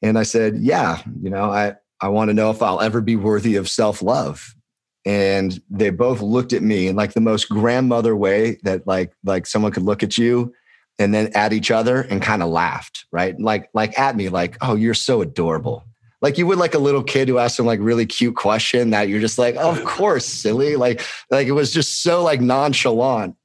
And 0.00 0.18
I 0.18 0.22
said, 0.22 0.56
"Yeah, 0.56 1.02
you 1.20 1.30
know, 1.30 1.50
I 1.50 1.74
I 2.00 2.08
want 2.08 2.30
to 2.30 2.34
know 2.34 2.50
if 2.50 2.62
I'll 2.62 2.80
ever 2.80 3.00
be 3.00 3.16
worthy 3.16 3.56
of 3.56 3.68
self 3.68 4.02
love." 4.02 4.54
And 5.04 5.60
they 5.68 5.90
both 5.90 6.20
looked 6.20 6.52
at 6.52 6.62
me 6.62 6.86
in 6.86 6.94
like 6.94 7.12
the 7.12 7.20
most 7.20 7.48
grandmother 7.48 8.14
way 8.16 8.58
that 8.62 8.86
like 8.86 9.12
like 9.24 9.46
someone 9.46 9.72
could 9.72 9.82
look 9.82 10.02
at 10.02 10.16
you 10.16 10.54
and 10.98 11.12
then 11.12 11.30
at 11.34 11.52
each 11.52 11.70
other 11.70 12.02
and 12.02 12.22
kind 12.22 12.42
of 12.42 12.48
laughed, 12.50 13.06
right? 13.10 13.38
Like, 13.40 13.70
like 13.74 13.98
at 13.98 14.16
me, 14.16 14.28
like, 14.28 14.56
oh, 14.60 14.74
you're 14.74 14.94
so 14.94 15.22
adorable. 15.22 15.84
Like 16.20 16.38
you 16.38 16.46
would 16.46 16.58
like 16.58 16.74
a 16.74 16.78
little 16.78 17.02
kid 17.02 17.28
who 17.28 17.38
asked 17.38 17.56
some 17.56 17.66
like 17.66 17.80
really 17.80 18.06
cute 18.06 18.36
question 18.36 18.90
that 18.90 19.08
you're 19.08 19.20
just 19.20 19.38
like, 19.38 19.56
oh, 19.58 19.70
of 19.70 19.84
course, 19.84 20.24
silly. 20.24 20.76
Like, 20.76 21.02
like 21.30 21.48
it 21.48 21.52
was 21.52 21.72
just 21.72 22.02
so 22.02 22.22
like 22.22 22.40
nonchalant. 22.40 23.36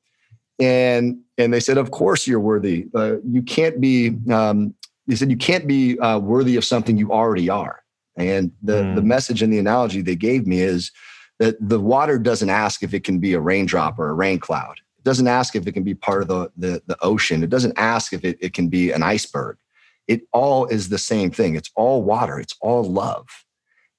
And 0.59 1.19
and 1.37 1.53
they 1.53 1.59
said, 1.59 1.77
of 1.77 1.91
course 1.91 2.27
you're 2.27 2.39
worthy. 2.39 2.87
Uh, 2.93 3.17
you 3.25 3.41
can't 3.41 3.81
be. 3.81 4.15
Um, 4.31 4.73
they 5.07 5.15
said 5.15 5.31
you 5.31 5.37
can't 5.37 5.67
be 5.67 5.97
uh, 5.99 6.19
worthy 6.19 6.57
of 6.57 6.65
something 6.65 6.97
you 6.97 7.11
already 7.11 7.49
are. 7.49 7.83
And 8.15 8.51
the 8.61 8.83
mm. 8.83 8.95
the 8.95 9.01
message 9.01 9.41
and 9.41 9.53
the 9.53 9.59
analogy 9.59 10.01
they 10.01 10.15
gave 10.15 10.45
me 10.45 10.61
is 10.61 10.91
that 11.39 11.55
the 11.59 11.79
water 11.79 12.17
doesn't 12.17 12.49
ask 12.49 12.83
if 12.83 12.93
it 12.93 13.03
can 13.03 13.19
be 13.19 13.33
a 13.33 13.39
raindrop 13.39 13.99
or 13.99 14.09
a 14.09 14.13
rain 14.13 14.39
cloud 14.39 14.79
doesn't 15.07 15.27
ask 15.27 15.55
if 15.55 15.65
it 15.65 15.71
can 15.71 15.83
be 15.83 15.95
part 15.95 16.21
of 16.21 16.27
the, 16.27 16.51
the, 16.57 16.83
the 16.85 16.97
ocean. 17.01 17.41
It 17.41 17.49
doesn't 17.49 17.79
ask 17.79 18.11
if 18.11 18.23
it, 18.23 18.37
it 18.41 18.53
can 18.53 18.67
be 18.67 18.91
an 18.91 19.01
iceberg. 19.01 19.57
It 20.07 20.21
all 20.33 20.65
is 20.65 20.89
the 20.89 20.97
same 20.97 21.31
thing. 21.31 21.55
It's 21.55 21.71
all 21.75 22.03
water. 22.03 22.37
It's 22.39 22.55
all 22.61 22.83
love. 22.83 23.25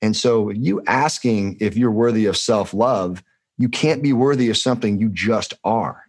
And 0.03 0.15
so 0.15 0.51
you 0.51 0.83
asking 0.87 1.57
if 1.61 1.77
you're 1.77 1.91
worthy 1.91 2.27
of 2.27 2.37
self-love, 2.37 3.25
you 3.57 3.69
can't 3.69 4.03
be 4.03 4.13
worthy 4.13 4.51
of 4.51 4.57
something 4.57 5.01
you 5.01 5.09
just 5.09 5.55
are. 5.65 6.05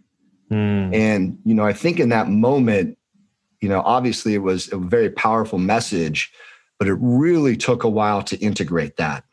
Mm. 0.52 0.94
And, 0.94 1.40
you 1.46 1.56
know, 1.56 1.66
I 1.66 1.74
think 1.74 2.00
in 2.00 2.10
that 2.10 2.28
moment, 2.28 2.98
you 3.62 3.70
know, 3.70 3.82
obviously 3.82 4.34
it 4.34 4.44
was 4.44 4.72
a 4.72 4.78
very 4.78 5.10
powerful 5.10 5.60
message, 5.60 6.32
but 6.78 6.88
it 6.88 6.98
really 7.00 7.56
took 7.56 7.84
a 7.84 7.90
while 7.90 8.22
to 8.24 8.38
integrate 8.38 8.98
that. 8.98 9.24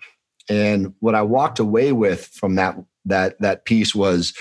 And 0.48 0.94
what 1.00 1.16
I 1.16 1.22
walked 1.22 1.58
away 1.58 1.92
with 1.92 2.26
from 2.26 2.54
that 2.54 2.76
that 3.04 3.40
that 3.40 3.64
piece 3.64 3.94
was 3.94 4.32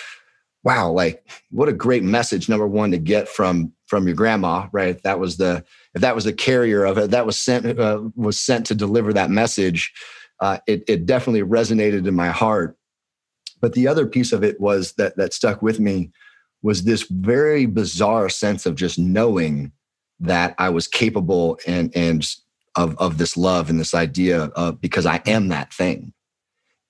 wow, 0.65 0.91
like 0.91 1.25
what 1.51 1.69
a 1.69 1.73
great 1.73 2.03
message. 2.03 2.49
Number 2.49 2.67
one 2.67 2.91
to 2.91 2.97
get 2.97 3.29
from 3.29 3.71
from 3.87 4.07
your 4.07 4.15
grandma, 4.15 4.67
right? 4.73 4.95
If 4.95 5.03
that 5.03 5.19
was 5.19 5.37
the 5.37 5.63
if 5.93 6.01
that 6.01 6.15
was 6.15 6.25
the 6.25 6.33
carrier 6.33 6.83
of 6.83 6.97
it, 6.97 7.11
that 7.11 7.25
was 7.25 7.39
sent 7.39 7.79
uh, 7.79 8.01
was 8.15 8.39
sent 8.39 8.65
to 8.65 8.75
deliver 8.75 9.13
that 9.13 9.29
message. 9.29 9.93
Uh, 10.41 10.57
it 10.67 10.83
it 10.87 11.05
definitely 11.05 11.43
resonated 11.43 12.05
in 12.07 12.15
my 12.15 12.29
heart. 12.29 12.77
But 13.61 13.73
the 13.73 13.87
other 13.87 14.05
piece 14.05 14.33
of 14.33 14.43
it 14.43 14.59
was 14.59 14.93
that 14.93 15.15
that 15.15 15.33
stuck 15.33 15.61
with 15.61 15.79
me 15.79 16.11
was 16.61 16.83
this 16.83 17.03
very 17.03 17.67
bizarre 17.67 18.27
sense 18.27 18.65
of 18.65 18.75
just 18.75 18.97
knowing 18.97 19.71
that 20.19 20.55
I 20.57 20.69
was 20.69 20.87
capable 20.87 21.59
and 21.67 21.95
and 21.95 22.27
of 22.75 22.97
of 22.97 23.19
this 23.19 23.37
love 23.37 23.69
and 23.69 23.79
this 23.79 23.93
idea 23.93 24.45
of 24.55 24.81
because 24.81 25.05
I 25.05 25.21
am 25.27 25.49
that 25.49 25.71
thing. 25.71 26.11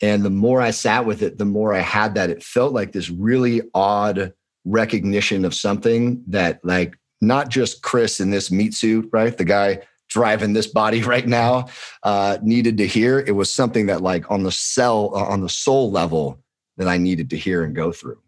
And 0.02 0.24
the 0.24 0.30
more 0.30 0.62
I 0.62 0.72
sat 0.72 1.06
with 1.06 1.22
it, 1.22 1.38
the 1.38 1.46
more 1.46 1.74
I 1.74 1.80
had 1.80 2.16
that. 2.16 2.30
It 2.30 2.44
felt 2.44 2.74
like 2.74 2.92
this 2.92 3.10
really 3.10 3.62
odd 3.74 4.34
recognition 4.66 5.46
of 5.46 5.54
something 5.54 6.24
that, 6.28 6.60
like, 6.64 6.98
not 7.22 7.50
just 7.50 7.82
Chris 7.82 8.20
in 8.20 8.30
this 8.30 8.52
meat 8.52 8.74
suit, 8.74 9.10
right? 9.14 9.36
The 9.36 9.46
guy 9.46 9.80
driving 10.10 10.54
this 10.54 10.68
body 10.68 11.02
right 11.04 11.28
now 11.28 11.68
uh, 12.04 12.38
needed 12.42 12.78
to 12.80 12.88
hear. 12.88 13.20
It 13.20 13.32
was 13.32 13.54
something 13.54 13.86
that, 13.86 14.02
like, 14.02 14.30
on 14.30 14.44
the 14.44 14.52
cell, 14.52 15.12
uh, 15.16 15.24
on 15.26 15.42
the 15.42 15.50
soul 15.50 15.92
level, 15.92 16.40
that 16.78 16.88
I 16.88 16.98
needed 16.98 17.30
to 17.30 17.38
hear 17.38 17.64
and 17.64 17.76
go 17.76 17.92
through. 17.92 18.20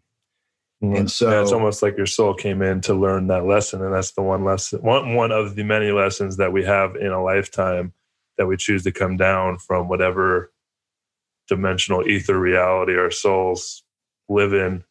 Mm-hmm. 0.82 0.96
And 0.96 1.10
so 1.10 1.30
yeah, 1.30 1.42
it's 1.42 1.52
almost 1.52 1.82
like 1.82 1.96
your 1.96 2.06
soul 2.06 2.34
came 2.34 2.62
in 2.62 2.80
to 2.82 2.94
learn 2.94 3.26
that 3.26 3.44
lesson, 3.44 3.82
and 3.84 3.92
that's 3.92 4.12
the 4.12 4.22
one 4.22 4.44
lesson, 4.44 4.80
one 4.80 5.14
one 5.14 5.32
of 5.32 5.56
the 5.56 5.64
many 5.64 5.90
lessons 5.90 6.36
that 6.36 6.52
we 6.52 6.64
have 6.64 6.94
in 6.94 7.08
a 7.08 7.22
lifetime 7.22 7.92
that 8.36 8.46
we 8.46 8.56
choose 8.56 8.84
to 8.84 8.92
come 8.92 9.16
down 9.16 9.58
from 9.58 9.88
whatever 9.88 10.52
dimensional 11.48 12.06
ether 12.06 12.38
reality 12.38 12.96
our 12.96 13.10
souls 13.10 13.82
live 14.28 14.52
in. 14.52 14.84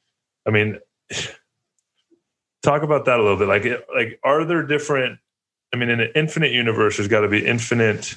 I 0.46 0.52
mean, 0.52 0.80
talk 2.64 2.84
about 2.84 3.06
that 3.06 3.20
a 3.20 3.24
little 3.24 3.38
bit. 3.38 3.48
Like, 3.48 3.66
like, 3.94 4.20
are 4.24 4.46
there 4.46 4.64
different? 4.64 5.20
I 5.74 5.78
mean, 5.78 5.90
in 5.90 6.00
an 6.00 6.12
infinite 6.16 6.52
universe, 6.52 6.98
there's 6.98 7.10
got 7.10 7.22
to 7.22 7.28
be 7.28 7.46
infinite 7.46 8.16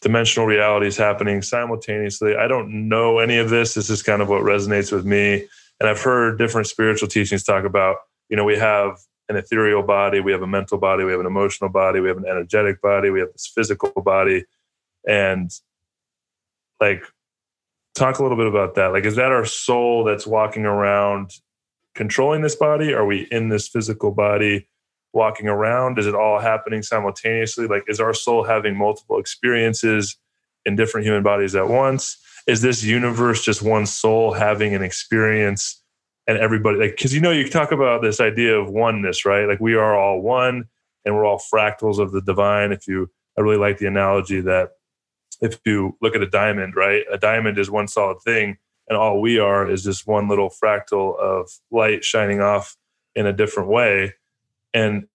dimensional 0.00 0.46
realities 0.46 0.96
happening 0.96 1.42
simultaneously. 1.42 2.36
I 2.36 2.46
don't 2.46 2.88
know 2.88 3.18
any 3.18 3.38
of 3.38 3.50
this. 3.50 3.74
This 3.74 3.90
is 3.90 4.02
kind 4.02 4.22
of 4.22 4.28
what 4.28 4.42
resonates 4.42 4.92
with 4.92 5.04
me. 5.04 5.46
And 5.80 5.88
I've 5.88 6.00
heard 6.00 6.38
different 6.38 6.66
spiritual 6.66 7.08
teachings 7.08 7.42
talk 7.42 7.64
about, 7.64 7.96
you 8.28 8.36
know, 8.36 8.44
we 8.44 8.56
have 8.56 8.98
an 9.28 9.36
ethereal 9.36 9.82
body, 9.82 10.20
we 10.20 10.32
have 10.32 10.42
a 10.42 10.46
mental 10.46 10.78
body, 10.78 11.04
we 11.04 11.10
have 11.10 11.20
an 11.20 11.26
emotional 11.26 11.70
body, 11.70 12.00
we 12.00 12.08
have 12.08 12.16
an 12.16 12.26
energetic 12.26 12.80
body, 12.80 13.10
we 13.10 13.20
have 13.20 13.32
this 13.32 13.46
physical 13.46 13.90
body. 14.02 14.44
And 15.06 15.50
like 16.80 17.02
talk 17.94 18.18
a 18.18 18.22
little 18.22 18.36
bit 18.36 18.46
about 18.46 18.74
that. 18.76 18.88
Like 18.88 19.04
is 19.04 19.16
that 19.16 19.32
our 19.32 19.44
soul 19.44 20.04
that's 20.04 20.26
walking 20.26 20.64
around 20.64 21.32
controlling 21.94 22.42
this 22.42 22.54
body? 22.54 22.92
Are 22.92 23.04
we 23.04 23.26
in 23.30 23.48
this 23.48 23.68
physical 23.68 24.12
body 24.12 24.68
walking 25.12 25.48
around? 25.48 25.98
Is 25.98 26.06
it 26.06 26.14
all 26.14 26.38
happening 26.38 26.82
simultaneously? 26.82 27.66
Like 27.66 27.84
is 27.88 28.00
our 28.00 28.14
soul 28.14 28.44
having 28.44 28.76
multiple 28.76 29.18
experiences 29.18 30.16
in 30.64 30.76
different 30.76 31.06
human 31.06 31.22
bodies 31.22 31.54
at 31.54 31.68
once? 31.68 32.16
Is 32.46 32.62
this 32.62 32.82
universe 32.82 33.44
just 33.44 33.62
one 33.62 33.86
soul 33.86 34.32
having 34.32 34.74
an 34.74 34.82
experience 34.82 35.82
and 36.26 36.38
everybody 36.38 36.78
like 36.78 36.90
because 36.90 37.14
you 37.14 37.20
know 37.20 37.30
you 37.30 37.48
talk 37.48 37.72
about 37.72 38.02
this 38.02 38.20
idea 38.20 38.58
of 38.58 38.70
oneness 38.70 39.24
right? 39.24 39.46
Like 39.46 39.60
we 39.60 39.74
are 39.74 39.98
all 39.98 40.20
one 40.20 40.64
and 41.04 41.14
we're 41.14 41.24
all 41.24 41.40
fractals 41.52 41.98
of 41.98 42.12
the 42.12 42.20
divine. 42.20 42.70
If 42.70 42.86
you 42.86 43.10
i 43.36 43.40
really 43.40 43.56
like 43.56 43.78
the 43.78 43.86
analogy 43.86 44.40
that 44.42 44.70
if 45.40 45.58
you 45.64 45.96
look 46.00 46.14
at 46.14 46.22
a 46.22 46.28
diamond, 46.28 46.74
right? 46.74 47.04
A 47.10 47.18
diamond 47.18 47.58
is 47.58 47.70
one 47.70 47.88
solid 47.88 48.20
thing, 48.24 48.58
and 48.88 48.96
all 48.96 49.20
we 49.20 49.38
are 49.38 49.68
is 49.70 49.84
just 49.84 50.06
one 50.06 50.28
little 50.28 50.50
fractal 50.50 51.18
of 51.18 51.50
light 51.70 52.04
shining 52.04 52.40
off 52.40 52.76
in 53.14 53.26
a 53.26 53.32
different 53.32 53.68
way. 53.68 54.14
And 54.74 55.06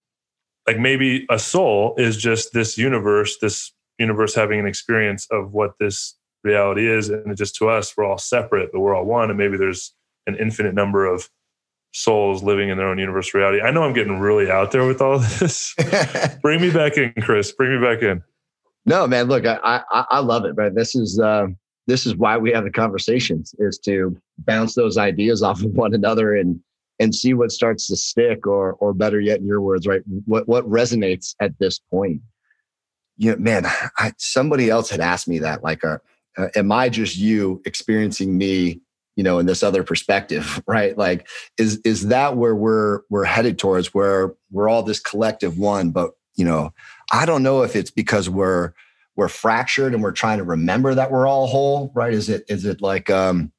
like 0.66 0.78
maybe 0.78 1.26
a 1.30 1.38
soul 1.38 1.94
is 1.98 2.16
just 2.16 2.52
this 2.52 2.78
universe, 2.78 3.38
this 3.40 3.72
universe 3.98 4.34
having 4.34 4.60
an 4.60 4.66
experience 4.66 5.26
of 5.30 5.52
what 5.52 5.78
this 5.78 6.16
reality 6.42 6.88
is. 6.88 7.08
And 7.08 7.36
just 7.36 7.56
to 7.56 7.68
us, 7.68 7.96
we're 7.96 8.04
all 8.04 8.18
separate, 8.18 8.70
but 8.72 8.80
we're 8.80 8.94
all 8.94 9.04
one. 9.04 9.30
And 9.30 9.38
maybe 9.38 9.56
there's 9.56 9.94
an 10.26 10.36
infinite 10.36 10.74
number 10.74 11.06
of 11.06 11.28
souls 11.92 12.42
living 12.42 12.68
in 12.68 12.76
their 12.76 12.88
own 12.88 12.98
universe 12.98 13.34
reality. 13.34 13.60
I 13.60 13.70
know 13.70 13.84
I'm 13.84 13.92
getting 13.92 14.18
really 14.18 14.50
out 14.50 14.72
there 14.72 14.86
with 14.86 15.00
all 15.00 15.18
this. 15.18 15.74
Bring 16.42 16.60
me 16.60 16.70
back 16.70 16.96
in, 16.96 17.12
Chris. 17.22 17.52
Bring 17.52 17.80
me 17.80 17.86
back 17.86 18.02
in. 18.02 18.22
No, 18.86 19.06
man. 19.06 19.28
Look, 19.28 19.46
I 19.46 19.58
I, 19.90 20.04
I 20.10 20.18
love 20.20 20.44
it, 20.44 20.56
but 20.56 20.74
This 20.74 20.94
is 20.94 21.18
uh, 21.18 21.46
this 21.86 22.06
is 22.06 22.16
why 22.16 22.36
we 22.36 22.52
have 22.52 22.64
the 22.64 22.70
conversations 22.70 23.54
is 23.58 23.78
to 23.80 24.16
bounce 24.38 24.74
those 24.74 24.96
ideas 24.98 25.42
off 25.42 25.62
of 25.62 25.72
one 25.72 25.94
another 25.94 26.36
and 26.36 26.60
and 27.00 27.14
see 27.14 27.34
what 27.34 27.50
starts 27.50 27.88
to 27.88 27.96
stick, 27.96 28.46
or 28.46 28.74
or 28.74 28.92
better 28.92 29.20
yet, 29.20 29.40
in 29.40 29.46
your 29.46 29.60
words, 29.60 29.86
right? 29.86 30.02
What 30.26 30.46
what 30.48 30.68
resonates 30.68 31.34
at 31.40 31.58
this 31.58 31.78
point? 31.78 32.20
You 33.16 33.32
know, 33.32 33.38
man, 33.38 33.66
I, 33.98 34.12
somebody 34.18 34.70
else 34.70 34.90
had 34.90 35.00
asked 35.00 35.28
me 35.28 35.38
that. 35.40 35.62
Like, 35.62 35.84
uh, 35.84 35.98
uh, 36.36 36.48
am 36.56 36.72
I 36.72 36.88
just 36.88 37.16
you 37.16 37.62
experiencing 37.64 38.36
me? 38.36 38.80
You 39.16 39.22
know, 39.22 39.38
in 39.38 39.46
this 39.46 39.62
other 39.62 39.84
perspective, 39.84 40.60
right? 40.66 40.96
Like, 40.98 41.28
is 41.58 41.78
is 41.84 42.08
that 42.08 42.36
where 42.36 42.54
we're 42.54 43.00
we're 43.10 43.24
headed 43.24 43.58
towards? 43.58 43.94
Where 43.94 44.34
we're 44.50 44.68
all 44.68 44.82
this 44.82 45.00
collective 45.00 45.58
one, 45.58 45.90
but 45.90 46.12
you 46.36 46.44
know, 46.44 46.72
I 47.12 47.26
don't 47.26 47.42
know 47.42 47.62
if 47.62 47.76
it's 47.76 47.90
because 47.90 48.28
we're 48.28 48.72
we're 49.16 49.28
fractured 49.28 49.94
and 49.94 50.02
we're 50.02 50.12
trying 50.12 50.38
to 50.38 50.44
remember 50.44 50.94
that 50.94 51.10
we're 51.10 51.26
all 51.26 51.46
whole, 51.46 51.92
right? 51.94 52.12
Is 52.12 52.28
it 52.28 52.44
is 52.48 52.64
it 52.64 52.80
like 52.80 53.10
um 53.10 53.52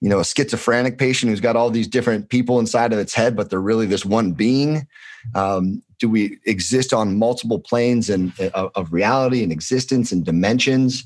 you 0.00 0.08
know 0.08 0.20
a 0.20 0.24
schizophrenic 0.24 0.98
patient 0.98 1.30
who's 1.30 1.40
got 1.40 1.56
all 1.56 1.70
these 1.70 1.88
different 1.88 2.28
people 2.28 2.58
inside 2.58 2.92
of 2.92 2.98
its 2.98 3.14
head 3.14 3.36
but 3.36 3.50
they're 3.50 3.60
really 3.60 3.86
this 3.86 4.04
one 4.04 4.32
being 4.32 4.86
um, 5.34 5.82
do 5.98 6.08
we 6.08 6.38
exist 6.46 6.92
on 6.92 7.18
multiple 7.18 7.58
planes 7.58 8.08
and 8.08 8.32
uh, 8.40 8.68
of 8.74 8.92
reality 8.92 9.42
and 9.42 9.52
existence 9.52 10.12
and 10.12 10.24
dimensions 10.24 11.04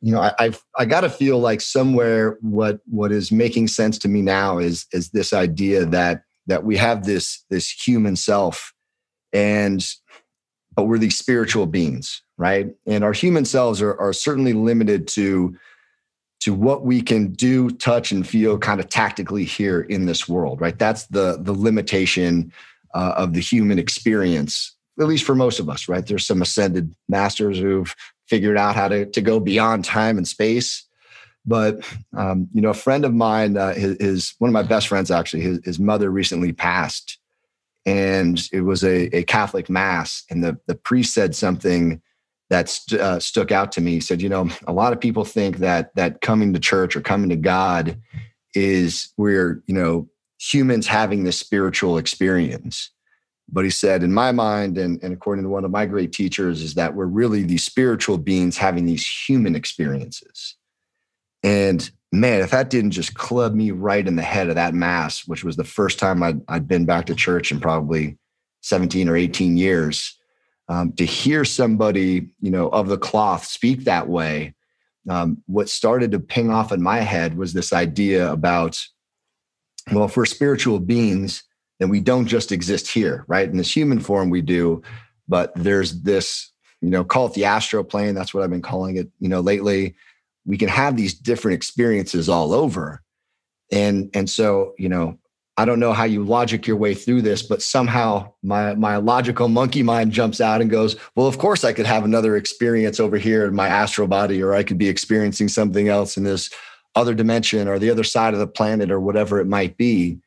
you 0.00 0.12
know 0.12 0.20
I, 0.20 0.32
I've 0.38 0.62
I 0.78 0.84
got 0.84 1.02
to 1.02 1.10
feel 1.10 1.38
like 1.38 1.60
somewhere 1.60 2.38
what 2.40 2.80
what 2.86 3.12
is 3.12 3.30
making 3.30 3.68
sense 3.68 3.98
to 3.98 4.08
me 4.08 4.22
now 4.22 4.58
is 4.58 4.86
is 4.92 5.10
this 5.10 5.32
idea 5.32 5.84
that 5.86 6.22
that 6.46 6.64
we 6.64 6.76
have 6.76 7.04
this 7.04 7.44
this 7.50 7.70
human 7.70 8.16
self 8.16 8.72
and 9.32 9.84
but 10.74 10.84
we're 10.84 10.98
these 10.98 11.18
spiritual 11.18 11.66
beings 11.66 12.22
right? 12.36 12.74
And 12.86 13.04
our 13.04 13.12
human 13.12 13.44
selves 13.44 13.80
are, 13.80 13.98
are 14.00 14.12
certainly 14.12 14.52
limited 14.52 15.06
to 15.08 15.56
to 16.40 16.52
what 16.52 16.84
we 16.84 17.00
can 17.00 17.32
do 17.32 17.70
touch 17.70 18.12
and 18.12 18.26
feel 18.26 18.58
kind 18.58 18.78
of 18.78 18.88
tactically 18.90 19.44
here 19.44 19.82
in 19.82 20.06
this 20.06 20.28
world 20.28 20.60
right? 20.60 20.78
That's 20.78 21.06
the 21.06 21.38
the 21.40 21.52
limitation 21.52 22.52
uh, 22.94 23.14
of 23.16 23.32
the 23.34 23.40
human 23.40 23.78
experience 23.78 24.72
at 25.00 25.06
least 25.06 25.24
for 25.24 25.34
most 25.34 25.60
of 25.60 25.68
us 25.68 25.88
right? 25.88 26.06
There's 26.06 26.26
some 26.26 26.42
ascended 26.42 26.94
masters 27.08 27.58
who've 27.58 27.94
figured 28.26 28.56
out 28.56 28.74
how 28.74 28.88
to, 28.88 29.06
to 29.06 29.20
go 29.20 29.38
beyond 29.38 29.84
time 29.84 30.16
and 30.16 30.26
space. 30.26 30.84
But 31.46 31.86
um, 32.16 32.48
you 32.52 32.62
know 32.62 32.70
a 32.70 32.74
friend 32.74 33.04
of 33.04 33.14
mine 33.14 33.56
uh, 33.56 33.74
his, 33.74 33.96
his, 34.00 34.34
one 34.38 34.48
of 34.48 34.54
my 34.54 34.62
best 34.62 34.88
friends 34.88 35.10
actually 35.10 35.42
his, 35.42 35.60
his 35.64 35.78
mother 35.78 36.10
recently 36.10 36.52
passed 36.52 37.18
and 37.86 38.48
it 38.52 38.62
was 38.62 38.82
a, 38.82 39.14
a 39.16 39.22
catholic 39.24 39.68
mass 39.68 40.24
and 40.30 40.42
the, 40.42 40.58
the 40.66 40.74
priest 40.74 41.14
said 41.14 41.34
something 41.34 42.00
that 42.50 42.68
st- 42.68 43.00
uh, 43.00 43.18
stuck 43.20 43.50
out 43.50 43.72
to 43.72 43.80
me. 43.80 43.92
He 43.92 44.00
said, 44.00 44.22
you 44.22 44.28
know, 44.28 44.48
a 44.66 44.72
lot 44.72 44.92
of 44.92 45.00
people 45.00 45.24
think 45.24 45.58
that 45.58 45.94
that 45.94 46.20
coming 46.20 46.52
to 46.52 46.60
church 46.60 46.94
or 46.94 47.00
coming 47.00 47.30
to 47.30 47.36
God 47.36 47.98
is 48.54 49.12
we're, 49.16 49.62
you 49.66 49.74
know, 49.74 50.08
humans 50.38 50.86
having 50.86 51.24
this 51.24 51.38
spiritual 51.38 51.98
experience. 51.98 52.90
But 53.50 53.64
he 53.64 53.70
said, 53.70 54.02
in 54.02 54.12
my 54.12 54.32
mind, 54.32 54.78
and, 54.78 55.02
and 55.02 55.12
according 55.12 55.44
to 55.44 55.50
one 55.50 55.64
of 55.64 55.70
my 55.70 55.84
great 55.86 56.12
teachers, 56.12 56.62
is 56.62 56.74
that 56.74 56.94
we're 56.94 57.06
really 57.06 57.42
these 57.42 57.64
spiritual 57.64 58.18
beings 58.18 58.56
having 58.56 58.86
these 58.86 59.06
human 59.06 59.54
experiences. 59.54 60.56
And 61.42 61.90
man, 62.20 62.40
if 62.40 62.50
that 62.50 62.70
didn't 62.70 62.92
just 62.92 63.14
club 63.14 63.54
me 63.54 63.70
right 63.70 64.06
in 64.06 64.16
the 64.16 64.22
head 64.22 64.48
of 64.48 64.54
that 64.54 64.74
mass, 64.74 65.26
which 65.26 65.44
was 65.44 65.56
the 65.56 65.64
first 65.64 65.98
time 65.98 66.22
I'd, 66.22 66.40
I'd 66.48 66.68
been 66.68 66.84
back 66.84 67.06
to 67.06 67.14
church 67.14 67.52
in 67.52 67.60
probably 67.60 68.18
17 68.62 69.08
or 69.08 69.16
18 69.16 69.56
years, 69.56 70.18
um, 70.68 70.92
to 70.92 71.04
hear 71.04 71.44
somebody 71.44 72.28
you 72.40 72.50
know 72.50 72.68
of 72.68 72.88
the 72.88 72.98
cloth 72.98 73.44
speak 73.44 73.84
that 73.84 74.08
way 74.08 74.54
um, 75.08 75.42
what 75.46 75.68
started 75.68 76.10
to 76.12 76.20
ping 76.20 76.50
off 76.50 76.72
in 76.72 76.82
my 76.82 76.98
head 76.98 77.36
was 77.36 77.52
this 77.52 77.72
idea 77.72 78.30
about 78.30 78.82
well 79.92 80.04
if 80.04 80.16
we're 80.16 80.24
spiritual 80.24 80.80
beings 80.80 81.44
then 81.80 81.88
we 81.88 82.00
don't 82.00 82.26
just 82.26 82.52
exist 82.52 82.90
here 82.90 83.24
right? 83.28 83.48
In 83.48 83.56
this 83.56 83.74
human 83.74 84.00
form 84.00 84.30
we 84.30 84.40
do 84.40 84.82
but 85.28 85.52
there's 85.54 86.02
this 86.02 86.50
you 86.80 86.90
know 86.90 87.04
call 87.04 87.26
it 87.26 87.34
the 87.34 87.44
astral 87.44 87.84
plane 87.84 88.14
that's 88.14 88.32
what 88.32 88.42
i've 88.42 88.50
been 88.50 88.62
calling 88.62 88.96
it 88.96 89.08
you 89.18 89.28
know 89.28 89.40
lately 89.40 89.94
we 90.46 90.56
can 90.56 90.68
have 90.68 90.96
these 90.96 91.14
different 91.14 91.54
experiences 91.54 92.28
all 92.28 92.52
over 92.52 93.02
and 93.72 94.10
and 94.14 94.28
so 94.28 94.74
you 94.78 94.88
know 94.88 95.18
I 95.56 95.64
don't 95.64 95.78
know 95.78 95.92
how 95.92 96.04
you 96.04 96.24
logic 96.24 96.66
your 96.66 96.76
way 96.76 96.94
through 96.94 97.22
this, 97.22 97.42
but 97.42 97.62
somehow 97.62 98.32
my 98.42 98.74
my 98.74 98.96
logical 98.96 99.48
monkey 99.48 99.84
mind 99.84 100.10
jumps 100.10 100.40
out 100.40 100.60
and 100.60 100.68
goes, 100.68 100.96
"Well, 101.14 101.28
of 101.28 101.38
course 101.38 101.62
I 101.62 101.72
could 101.72 101.86
have 101.86 102.04
another 102.04 102.36
experience 102.36 102.98
over 102.98 103.18
here 103.18 103.46
in 103.46 103.54
my 103.54 103.68
astral 103.68 104.08
body, 104.08 104.42
or 104.42 104.54
I 104.54 104.64
could 104.64 104.78
be 104.78 104.88
experiencing 104.88 105.48
something 105.48 105.88
else 105.88 106.16
in 106.16 106.24
this 106.24 106.50
other 106.96 107.14
dimension 107.14 107.68
or 107.68 107.78
the 107.78 107.90
other 107.90 108.04
side 108.04 108.34
of 108.34 108.40
the 108.40 108.48
planet 108.48 108.90
or 108.90 108.98
whatever 108.98 109.38
it 109.40 109.46
might 109.46 109.76
be." 109.76 110.18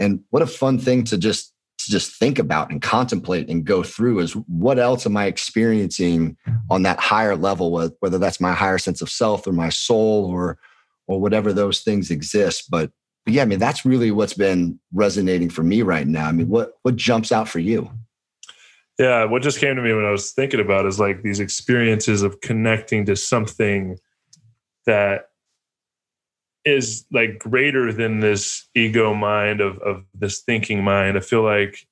And 0.00 0.24
what 0.30 0.42
a 0.42 0.46
fun 0.46 0.80
thing 0.80 1.04
to 1.04 1.18
just 1.18 1.53
to 1.78 1.90
just 1.90 2.18
think 2.18 2.38
about 2.38 2.70
and 2.70 2.80
contemplate 2.80 3.48
and 3.48 3.64
go 3.64 3.82
through 3.82 4.20
is 4.20 4.32
what 4.32 4.78
else 4.78 5.06
am 5.06 5.16
I 5.16 5.26
experiencing 5.26 6.36
on 6.70 6.82
that 6.82 6.98
higher 6.98 7.36
level, 7.36 7.90
whether 8.00 8.18
that's 8.18 8.40
my 8.40 8.52
higher 8.52 8.78
sense 8.78 9.02
of 9.02 9.10
self 9.10 9.46
or 9.46 9.52
my 9.52 9.68
soul 9.68 10.26
or 10.26 10.58
or 11.06 11.20
whatever 11.20 11.52
those 11.52 11.80
things 11.80 12.10
exist. 12.10 12.70
But 12.70 12.90
but 13.24 13.32
yeah, 13.34 13.42
I 13.42 13.46
mean, 13.46 13.58
that's 13.58 13.86
really 13.86 14.10
what's 14.10 14.34
been 14.34 14.78
resonating 14.92 15.48
for 15.48 15.62
me 15.62 15.82
right 15.82 16.06
now. 16.06 16.28
I 16.28 16.32
mean, 16.32 16.48
what 16.48 16.72
what 16.82 16.96
jumps 16.96 17.32
out 17.32 17.48
for 17.48 17.58
you? 17.58 17.90
Yeah, 18.98 19.24
what 19.24 19.42
just 19.42 19.58
came 19.58 19.74
to 19.76 19.82
me 19.82 19.92
when 19.92 20.04
I 20.04 20.10
was 20.10 20.32
thinking 20.32 20.60
about 20.60 20.86
is 20.86 21.00
like 21.00 21.22
these 21.22 21.40
experiences 21.40 22.22
of 22.22 22.40
connecting 22.42 23.06
to 23.06 23.16
something 23.16 23.98
that 24.86 25.30
is 26.64 27.04
like 27.12 27.38
greater 27.38 27.92
than 27.92 28.20
this 28.20 28.68
ego 28.74 29.14
mind 29.14 29.60
of 29.60 29.78
of 29.78 30.04
this 30.14 30.40
thinking 30.40 30.82
mind. 30.82 31.16
I 31.16 31.20
feel 31.20 31.42
like 31.42 31.86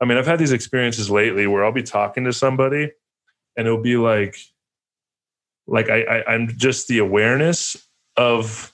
I 0.00 0.04
mean, 0.04 0.16
I've 0.16 0.26
had 0.26 0.38
these 0.38 0.52
experiences 0.52 1.10
lately 1.10 1.46
where 1.46 1.64
I'll 1.64 1.72
be 1.72 1.82
talking 1.82 2.24
to 2.24 2.32
somebody 2.32 2.92
and 3.56 3.66
it'll 3.66 3.82
be 3.82 3.96
like 3.96 4.36
like 5.66 5.90
I, 5.90 6.02
I 6.02 6.32
I'm 6.32 6.48
just 6.56 6.88
the 6.88 6.98
awareness 6.98 7.76
of 8.16 8.72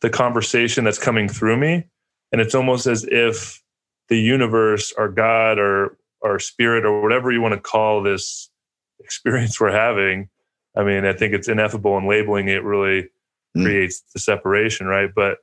the 0.00 0.10
conversation 0.10 0.84
that's 0.84 0.98
coming 0.98 1.28
through 1.28 1.56
me. 1.56 1.84
And 2.32 2.40
it's 2.40 2.54
almost 2.54 2.86
as 2.86 3.04
if 3.04 3.62
the 4.08 4.18
universe 4.18 4.92
or 4.96 5.08
God 5.08 5.58
or 5.58 5.96
or 6.20 6.38
spirit 6.38 6.84
or 6.84 7.02
whatever 7.02 7.30
you 7.30 7.42
want 7.42 7.54
to 7.54 7.60
call 7.60 8.02
this 8.02 8.50
experience 9.00 9.60
we're 9.60 9.72
having. 9.72 10.28
I 10.76 10.82
mean, 10.82 11.04
I 11.04 11.12
think 11.12 11.34
it's 11.34 11.48
ineffable 11.48 11.96
and 11.96 12.06
labeling 12.06 12.48
it 12.48 12.64
really. 12.64 13.10
Mm. 13.56 13.62
creates 13.62 14.02
the 14.12 14.18
separation, 14.18 14.86
right? 14.86 15.10
But 15.14 15.38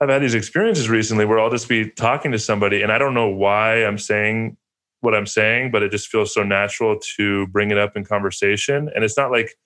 I've 0.00 0.10
had 0.10 0.22
these 0.22 0.34
experiences 0.34 0.90
recently 0.90 1.24
where 1.24 1.38
I'll 1.38 1.50
just 1.50 1.68
be 1.68 1.88
talking 1.88 2.32
to 2.32 2.38
somebody 2.38 2.82
and 2.82 2.92
I 2.92 2.98
don't 2.98 3.14
know 3.14 3.28
why 3.28 3.84
I'm 3.84 3.96
saying 3.96 4.58
what 5.00 5.14
I'm 5.14 5.26
saying, 5.26 5.70
but 5.70 5.82
it 5.82 5.90
just 5.90 6.08
feels 6.08 6.34
so 6.34 6.42
natural 6.42 6.98
to 7.16 7.46
bring 7.48 7.70
it 7.70 7.78
up 7.78 7.96
in 7.96 8.04
conversation. 8.04 8.90
And 8.94 9.04
it's 9.04 9.16
not 9.16 9.30
like 9.30 9.56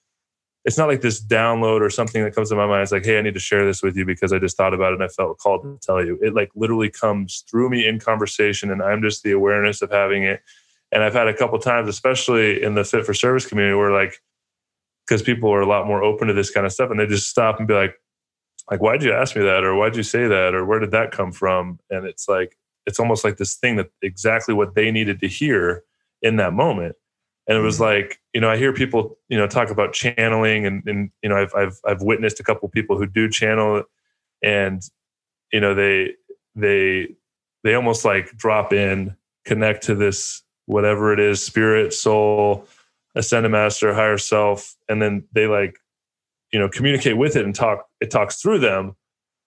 it's 0.63 0.77
not 0.77 0.87
like 0.87 1.01
this 1.01 1.23
download 1.23 1.81
or 1.81 1.89
something 1.89 2.23
that 2.23 2.35
comes 2.35 2.49
to 2.49 2.55
my 2.55 2.67
mind. 2.67 2.83
It's 2.83 2.91
like, 2.91 3.03
hey, 3.03 3.17
I 3.17 3.21
need 3.21 3.33
to 3.33 3.39
share 3.39 3.65
this 3.65 3.81
with 3.81 3.97
you 3.97 4.05
because 4.05 4.31
I 4.31 4.37
just 4.37 4.55
thought 4.55 4.73
about 4.73 4.91
it 4.91 4.95
and 4.95 5.03
I 5.03 5.07
felt 5.07 5.39
called 5.39 5.63
to 5.63 5.79
tell 5.81 6.05
you. 6.05 6.19
It 6.21 6.35
like 6.35 6.51
literally 6.55 6.89
comes 6.89 7.43
through 7.49 7.69
me 7.69 7.87
in 7.87 7.99
conversation, 7.99 8.69
and 8.69 8.81
I'm 8.81 9.01
just 9.01 9.23
the 9.23 9.31
awareness 9.31 9.81
of 9.81 9.89
having 9.89 10.23
it. 10.23 10.41
And 10.91 11.03
I've 11.03 11.13
had 11.13 11.27
a 11.27 11.33
couple 11.33 11.57
times, 11.57 11.89
especially 11.89 12.61
in 12.61 12.75
the 12.75 12.83
fit 12.83 13.05
for 13.05 13.13
service 13.13 13.45
community, 13.45 13.75
where 13.75 13.91
like, 13.91 14.21
because 15.11 15.21
people 15.21 15.51
are 15.51 15.61
a 15.61 15.67
lot 15.67 15.87
more 15.87 16.01
open 16.01 16.29
to 16.29 16.33
this 16.33 16.49
kind 16.49 16.65
of 16.65 16.71
stuff, 16.71 16.89
and 16.89 16.99
they 16.99 17.05
just 17.05 17.27
stop 17.27 17.59
and 17.59 17.67
be 17.67 17.73
like, 17.73 17.95
like, 18.69 18.81
why'd 18.81 19.03
you 19.03 19.11
ask 19.11 19.35
me 19.35 19.43
that, 19.43 19.65
or 19.65 19.75
why'd 19.75 19.97
you 19.97 20.03
say 20.03 20.27
that, 20.27 20.55
or 20.55 20.65
where 20.65 20.79
did 20.79 20.91
that 20.91 21.11
come 21.11 21.31
from? 21.33 21.79
And 21.89 22.05
it's 22.05 22.29
like, 22.29 22.57
it's 22.85 22.99
almost 22.99 23.25
like 23.25 23.35
this 23.35 23.55
thing 23.55 23.75
that 23.75 23.89
exactly 24.01 24.53
what 24.53 24.73
they 24.73 24.89
needed 24.89 25.19
to 25.19 25.27
hear 25.27 25.83
in 26.21 26.37
that 26.37 26.53
moment 26.53 26.95
and 27.47 27.57
it 27.57 27.61
was 27.61 27.75
mm-hmm. 27.75 28.01
like 28.01 28.21
you 28.33 28.41
know 28.41 28.49
i 28.49 28.57
hear 28.57 28.73
people 28.73 29.17
you 29.29 29.37
know 29.37 29.47
talk 29.47 29.69
about 29.69 29.93
channeling 29.93 30.65
and 30.65 30.83
and 30.87 31.11
you 31.21 31.29
know 31.29 31.35
i've 31.35 31.53
i've 31.55 31.79
i've 31.85 32.01
witnessed 32.01 32.39
a 32.39 32.43
couple 32.43 32.67
people 32.69 32.97
who 32.97 33.05
do 33.05 33.29
channel 33.29 33.83
and 34.41 34.83
you 35.51 35.59
know 35.59 35.73
they 35.73 36.13
they 36.55 37.07
they 37.63 37.73
almost 37.73 38.05
like 38.05 38.35
drop 38.37 38.73
in 38.73 39.15
connect 39.45 39.83
to 39.83 39.95
this 39.95 40.43
whatever 40.65 41.11
it 41.11 41.19
is 41.19 41.41
spirit 41.41 41.93
soul 41.93 42.67
ascended 43.15 43.51
master 43.51 43.93
higher 43.93 44.17
self 44.17 44.75
and 44.87 45.01
then 45.01 45.23
they 45.33 45.47
like 45.47 45.77
you 46.51 46.59
know 46.59 46.69
communicate 46.69 47.17
with 47.17 47.35
it 47.35 47.45
and 47.45 47.55
talk 47.55 47.85
it 47.99 48.09
talks 48.09 48.41
through 48.41 48.59
them 48.59 48.95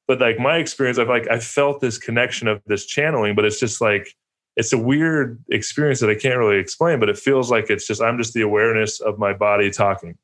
but 0.06 0.20
like 0.20 0.38
my 0.38 0.56
experience 0.56 0.98
i've 0.98 1.08
like 1.08 1.28
i 1.30 1.38
felt 1.38 1.80
this 1.80 1.98
connection 1.98 2.46
of 2.48 2.60
this 2.66 2.84
channeling 2.84 3.34
but 3.34 3.44
it's 3.44 3.58
just 3.58 3.80
like 3.80 4.14
it's 4.56 4.72
a 4.72 4.78
weird 4.78 5.42
experience 5.50 6.00
that 6.00 6.10
I 6.10 6.14
can't 6.14 6.38
really 6.38 6.58
explain, 6.58 7.00
but 7.00 7.08
it 7.08 7.18
feels 7.18 7.50
like 7.50 7.70
it's 7.70 7.86
just 7.86 8.00
I'm 8.00 8.18
just 8.18 8.34
the 8.34 8.42
awareness 8.42 9.00
of 9.00 9.18
my 9.18 9.32
body 9.32 9.70
talking. 9.70 10.16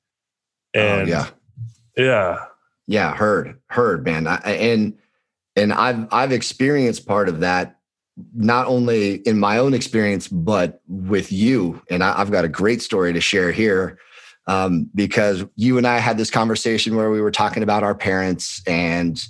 Oh, 0.77 0.81
and 0.81 1.09
yeah, 1.09 1.29
yeah, 1.97 2.45
yeah, 2.87 3.15
heard, 3.15 3.59
heard, 3.69 4.05
man. 4.05 4.27
I, 4.27 4.37
and 4.37 4.99
and 5.57 5.73
I've 5.73 6.07
I've 6.13 6.33
experienced 6.33 7.07
part 7.07 7.29
of 7.29 7.41
that 7.41 7.80
not 8.35 8.67
only 8.67 9.17
in 9.17 9.39
my 9.39 9.59
own 9.59 9.75
experience 9.75 10.29
but 10.29 10.81
with 10.89 11.33
you. 11.33 11.83
And 11.91 12.03
I, 12.03 12.17
have 12.17 12.31
got 12.31 12.45
a 12.45 12.49
great 12.49 12.83
story 12.83 13.13
to 13.13 13.21
share 13.21 13.53
here. 13.53 13.99
Um, 14.47 14.91
because 14.95 15.45
you 15.55 15.79
and 15.79 15.87
I 15.87 15.99
had 15.99 16.19
this 16.19 16.31
conversation 16.31 16.97
where 16.97 17.11
we 17.11 17.21
were 17.21 17.31
talking 17.31 17.63
about 17.63 17.85
our 17.85 17.95
parents 17.95 18.63
and 18.67 19.23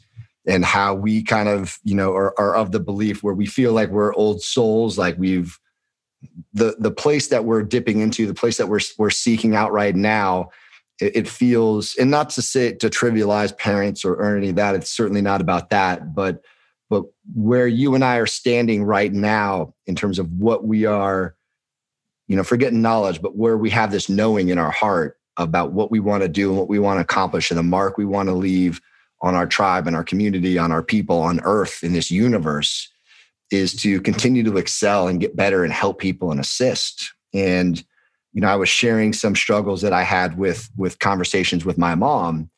and 0.47 0.65
how 0.65 0.95
we 0.95 1.23
kind 1.23 1.49
of 1.49 1.79
you 1.85 1.95
know 1.95 2.13
are, 2.15 2.39
are 2.39 2.55
of 2.55 2.73
the 2.73 2.81
belief 2.81 3.23
where 3.23 3.35
we 3.35 3.47
feel 3.47 3.73
like 3.73 3.91
we're 3.91 4.15
old 4.15 4.43
souls 4.43 4.97
like 4.97 5.17
we've 5.19 5.59
the 6.53 6.75
the 6.79 6.91
place 6.91 7.29
that 7.29 7.45
we're 7.45 7.63
dipping 7.63 8.01
into 8.01 8.27
the 8.27 8.35
place 8.35 8.57
that 8.57 8.69
we're 8.69 8.81
we're 8.99 9.11
seeking 9.11 9.55
out 9.55 9.73
right 9.73 9.97
now 9.97 10.49
it, 11.01 11.17
it 11.17 11.29
feels 11.29 11.95
and 11.97 12.11
not 12.11 12.31
to 12.31 12.43
say 12.43 12.73
to 12.73 12.89
trivialize 12.89 13.57
parents 13.57 14.05
or, 14.05 14.15
or 14.15 14.37
any 14.37 14.51
of 14.51 14.57
that 14.57 14.75
it's 14.75 14.91
certainly 14.91 15.23
not 15.23 15.41
about 15.41 15.71
that 15.71 16.15
but 16.15 16.43
but 16.91 17.05
where 17.35 17.67
you 17.67 17.95
and 17.95 18.05
I 18.05 18.17
are 18.17 18.27
standing 18.27 18.85
right 18.85 19.13
now 19.13 19.75
in 19.87 19.95
terms 19.95 20.19
of 20.19 20.31
what 20.33 20.65
we 20.65 20.85
are 20.85 21.35
you 22.29 22.37
know 22.37 22.45
forgetting 22.45 22.83
knowledge 22.83 23.23
but 23.23 23.37
where 23.37 23.57
we 23.57 23.71
have 23.71 23.91
this 23.91 24.09
knowing 24.09 24.51
in 24.51 24.59
our 24.59 24.71
heart 24.71 25.17
about 25.37 25.73
what 25.73 25.91
we 25.91 26.01
want 26.01 26.23
to 26.23 26.29
do 26.29 26.51
and 26.51 26.59
what 26.59 26.69
we 26.69 26.79
want 26.79 26.99
to 26.99 27.03
accomplish 27.03 27.51
and 27.51 27.59
the 27.59 27.63
mark 27.63 27.97
we 27.97 28.05
want 28.05 28.29
to 28.29 28.35
leave 28.35 28.81
on 29.23 29.35
our 29.35 29.47
tribe 29.47 29.87
and 29.87 29.95
our 29.95 30.05
community, 30.05 30.59
on 30.59 30.73
our 30.73 30.83
people, 30.83 31.21
on 31.21 31.41
earth, 31.45 31.83
in 31.83 31.93
this 31.93 32.11
universe, 32.11 32.89
is 33.51 33.75
to 33.75 34.01
continue 34.01 34.43
to 34.43 34.57
excel 34.57 35.09
and 35.09 35.21
get 35.21 35.37
better 35.37 35.65
and 35.65 35.73
help 35.73 35.99
people 35.99 36.31
and 36.31 36.41
assist. 36.41 37.13
And, 37.35 37.83
you 38.33 38.41
know, 38.41 38.49
I 38.49 38.57
was 38.57 38.69
sharing 38.69 39.13
some 39.13 39.35
struggles 39.35 39.83
that 39.83 39.93
I 39.93 40.05
had 40.05 40.39
with 40.39 40.71
with 40.77 40.99
conversations 41.01 41.65
with 41.65 41.77
my 41.79 41.95
mom. 41.95 42.51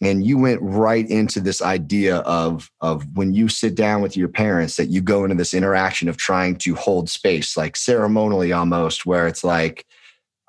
And 0.00 0.24
you 0.24 0.38
went 0.38 0.60
right 0.62 1.08
into 1.08 1.40
this 1.40 1.60
idea 1.60 2.18
of, 2.18 2.70
of 2.80 3.04
when 3.16 3.34
you 3.34 3.48
sit 3.48 3.74
down 3.74 4.00
with 4.00 4.16
your 4.16 4.28
parents, 4.28 4.76
that 4.76 4.90
you 4.90 5.00
go 5.00 5.24
into 5.24 5.36
this 5.36 5.54
interaction 5.54 6.08
of 6.08 6.16
trying 6.16 6.56
to 6.58 6.74
hold 6.76 7.10
space, 7.10 7.56
like 7.56 7.76
ceremonially 7.76 8.52
almost, 8.52 9.06
where 9.06 9.26
it's 9.26 9.42
like, 9.42 9.84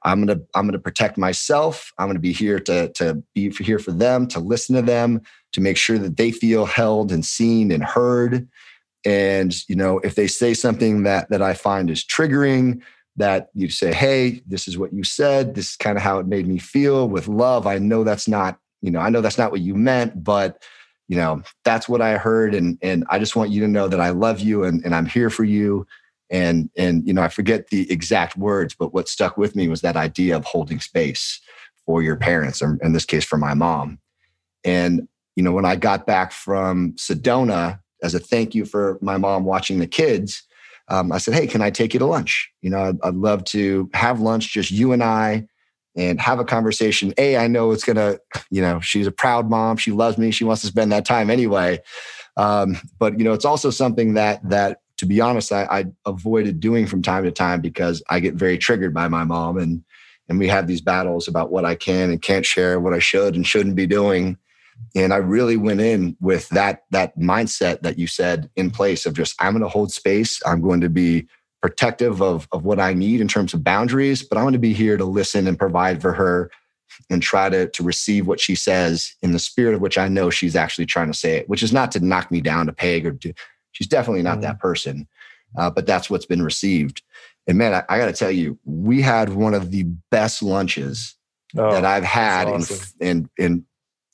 I'm 0.03 0.25
gonna 0.25 0.39
I'm 0.55 0.65
gonna 0.65 0.79
protect 0.79 1.17
myself. 1.17 1.91
I'm 1.97 2.07
gonna 2.07 2.19
be 2.19 2.31
here 2.33 2.59
to 2.61 2.89
to 2.93 3.21
be 3.35 3.49
here 3.51 3.79
for 3.79 3.91
them, 3.91 4.27
to 4.27 4.39
listen 4.39 4.75
to 4.75 4.81
them, 4.81 5.21
to 5.53 5.61
make 5.61 5.77
sure 5.77 5.97
that 5.97 6.17
they 6.17 6.31
feel 6.31 6.65
held 6.65 7.11
and 7.11 7.25
seen 7.25 7.71
and 7.71 7.83
heard. 7.83 8.47
And 9.05 9.55
you 9.67 9.75
know, 9.75 9.99
if 9.99 10.15
they 10.15 10.27
say 10.27 10.53
something 10.53 11.03
that 11.03 11.29
that 11.29 11.41
I 11.41 11.53
find 11.53 11.89
is 11.89 12.05
triggering, 12.05 12.81
that 13.17 13.49
you 13.53 13.69
say, 13.69 13.93
"Hey, 13.93 14.41
this 14.47 14.67
is 14.67 14.77
what 14.77 14.93
you 14.93 15.03
said. 15.03 15.55
This 15.55 15.71
is 15.71 15.75
kind 15.75 15.97
of 15.97 16.03
how 16.03 16.19
it 16.19 16.27
made 16.27 16.47
me 16.47 16.59
feel." 16.59 17.07
With 17.09 17.27
love, 17.27 17.67
I 17.67 17.77
know 17.77 18.03
that's 18.03 18.27
not 18.27 18.57
you 18.81 18.91
know 18.91 18.99
I 18.99 19.09
know 19.09 19.21
that's 19.21 19.37
not 19.37 19.51
what 19.51 19.61
you 19.61 19.75
meant, 19.75 20.23
but 20.23 20.63
you 21.07 21.15
know 21.15 21.41
that's 21.63 21.89
what 21.89 22.01
I 22.01 22.17
heard, 22.17 22.53
and 22.55 22.77
and 22.81 23.05
I 23.09 23.19
just 23.19 23.35
want 23.35 23.51
you 23.51 23.61
to 23.61 23.67
know 23.67 23.87
that 23.87 23.99
I 23.99 24.09
love 24.09 24.39
you 24.39 24.63
and 24.63 24.83
and 24.83 24.95
I'm 24.95 25.05
here 25.05 25.29
for 25.29 25.43
you 25.43 25.85
and 26.29 26.69
and 26.77 27.07
you 27.07 27.13
know 27.13 27.21
i 27.21 27.27
forget 27.27 27.69
the 27.69 27.91
exact 27.91 28.37
words 28.37 28.75
but 28.77 28.93
what 28.93 29.09
stuck 29.09 29.37
with 29.37 29.55
me 29.55 29.67
was 29.67 29.81
that 29.81 29.95
idea 29.95 30.35
of 30.35 30.45
holding 30.45 30.79
space 30.79 31.41
for 31.85 32.03
your 32.03 32.15
parents 32.15 32.61
or 32.61 32.77
in 32.83 32.93
this 32.93 33.05
case 33.05 33.25
for 33.25 33.37
my 33.37 33.55
mom. 33.55 33.97
And 34.63 35.07
you 35.35 35.43
know 35.43 35.51
when 35.51 35.65
i 35.65 35.75
got 35.75 36.05
back 36.05 36.31
from 36.31 36.93
sedona 36.93 37.79
as 38.03 38.13
a 38.13 38.19
thank 38.19 38.53
you 38.53 38.65
for 38.65 38.99
my 39.01 39.17
mom 39.17 39.43
watching 39.43 39.79
the 39.79 39.87
kids 39.87 40.43
um, 40.89 41.11
i 41.11 41.17
said 41.17 41.33
hey 41.33 41.47
can 41.47 41.61
i 41.61 41.69
take 41.71 41.93
you 41.93 41.99
to 41.99 42.05
lunch? 42.05 42.51
You 42.61 42.69
know 42.69 42.83
I'd, 42.83 42.97
I'd 43.03 43.15
love 43.15 43.43
to 43.45 43.89
have 43.93 44.19
lunch 44.19 44.53
just 44.53 44.71
you 44.71 44.91
and 44.91 45.03
i 45.03 45.47
and 45.99 46.19
have 46.19 46.39
a 46.39 46.45
conversation 46.45 47.13
a 47.17 47.37
i 47.37 47.47
know 47.47 47.71
it's 47.71 47.83
gonna 47.83 48.17
you 48.49 48.61
know 48.61 48.79
she's 48.79 49.05
a 49.05 49.11
proud 49.11 49.49
mom 49.49 49.77
she 49.77 49.91
loves 49.91 50.17
me 50.17 50.31
she 50.31 50.43
wants 50.43 50.61
to 50.61 50.67
spend 50.67 50.91
that 50.91 51.05
time 51.05 51.29
anyway 51.29 51.79
um, 52.37 52.77
but 52.97 53.19
you 53.19 53.25
know 53.25 53.33
it's 53.33 53.45
also 53.45 53.69
something 53.69 54.13
that 54.13 54.47
that 54.49 54.79
to 54.99 55.05
be 55.05 55.21
honest, 55.21 55.53
I, 55.53 55.63
I 55.71 55.85
avoided 56.05 56.59
doing 56.59 56.85
from 56.85 57.01
time 57.01 57.23
to 57.23 57.31
time 57.31 57.61
because 57.61 58.03
I 58.09 58.19
get 58.19 58.33
very 58.35 58.57
triggered 58.57 58.93
by 58.93 59.07
my 59.07 59.23
mom 59.23 59.57
and 59.57 59.81
and 60.27 60.37
we 60.37 60.47
have 60.49 60.67
these 60.67 60.81
battles 60.81 61.27
about 61.27 61.51
what 61.51 61.65
I 61.65 61.73
can 61.73 62.11
and 62.11 62.21
can't 62.21 62.45
share, 62.45 62.79
what 62.79 62.93
I 62.93 62.99
should 62.99 63.33
and 63.35 63.47
shouldn't 63.47 63.75
be 63.75 63.87
doing. 63.87 64.37
And 64.95 65.11
I 65.11 65.17
really 65.17 65.57
went 65.57 65.79
in 65.79 66.17
with 66.19 66.49
that 66.49 66.83
that 66.91 67.17
mindset 67.17 67.81
that 67.81 67.97
you 67.97 68.07
said 68.07 68.49
in 68.57 68.71
place 68.71 69.05
of 69.05 69.13
just 69.13 69.35
I'm 69.39 69.53
going 69.53 69.63
to 69.63 69.69
hold 69.69 69.93
space. 69.93 70.41
I'm 70.45 70.61
going 70.61 70.81
to 70.81 70.89
be 70.89 71.27
protective 71.61 72.21
of 72.21 72.47
of 72.51 72.63
what 72.63 72.79
I 72.79 72.93
need 72.93 73.21
in 73.21 73.27
terms 73.27 73.53
of 73.53 73.63
boundaries, 73.63 74.23
but 74.23 74.37
I'm 74.37 74.43
going 74.45 74.53
to 74.53 74.59
be 74.59 74.73
here 74.73 74.97
to 74.97 75.05
listen 75.05 75.47
and 75.47 75.57
provide 75.57 76.01
for 76.01 76.13
her 76.13 76.51
and 77.09 77.21
try 77.21 77.49
to 77.49 77.67
to 77.69 77.83
receive 77.83 78.27
what 78.27 78.39
she 78.39 78.55
says 78.55 79.15
in 79.21 79.31
the 79.31 79.39
spirit 79.39 79.75
of 79.75 79.81
which 79.81 79.97
I 79.97 80.07
know 80.07 80.29
she's 80.29 80.55
actually 80.55 80.85
trying 80.85 81.11
to 81.11 81.17
say 81.17 81.37
it, 81.37 81.49
which 81.49 81.63
is 81.63 81.73
not 81.73 81.91
to 81.93 81.99
knock 81.99 82.31
me 82.31 82.41
down 82.41 82.65
to 82.65 82.73
peg 82.73 83.05
or 83.05 83.11
to 83.13 83.33
She's 83.71 83.87
definitely 83.87 84.23
not 84.23 84.39
mm 84.39 84.41
that 84.41 84.59
person, 84.59 85.07
uh, 85.57 85.69
but 85.69 85.85
that's 85.85 86.09
what's 86.09 86.25
been 86.25 86.41
received. 86.41 87.01
And 87.47 87.57
man, 87.57 87.73
I, 87.73 87.83
I 87.89 87.97
got 87.97 88.05
to 88.05 88.13
tell 88.13 88.31
you, 88.31 88.57
we 88.65 89.01
had 89.01 89.29
one 89.29 89.53
of 89.53 89.71
the 89.71 89.83
best 90.11 90.43
lunches 90.43 91.15
oh, 91.57 91.71
that 91.71 91.85
I've 91.85 92.03
had 92.03 92.47
awesome. 92.47 92.77
in, 92.99 93.29
in, 93.37 93.45
in, 93.45 93.65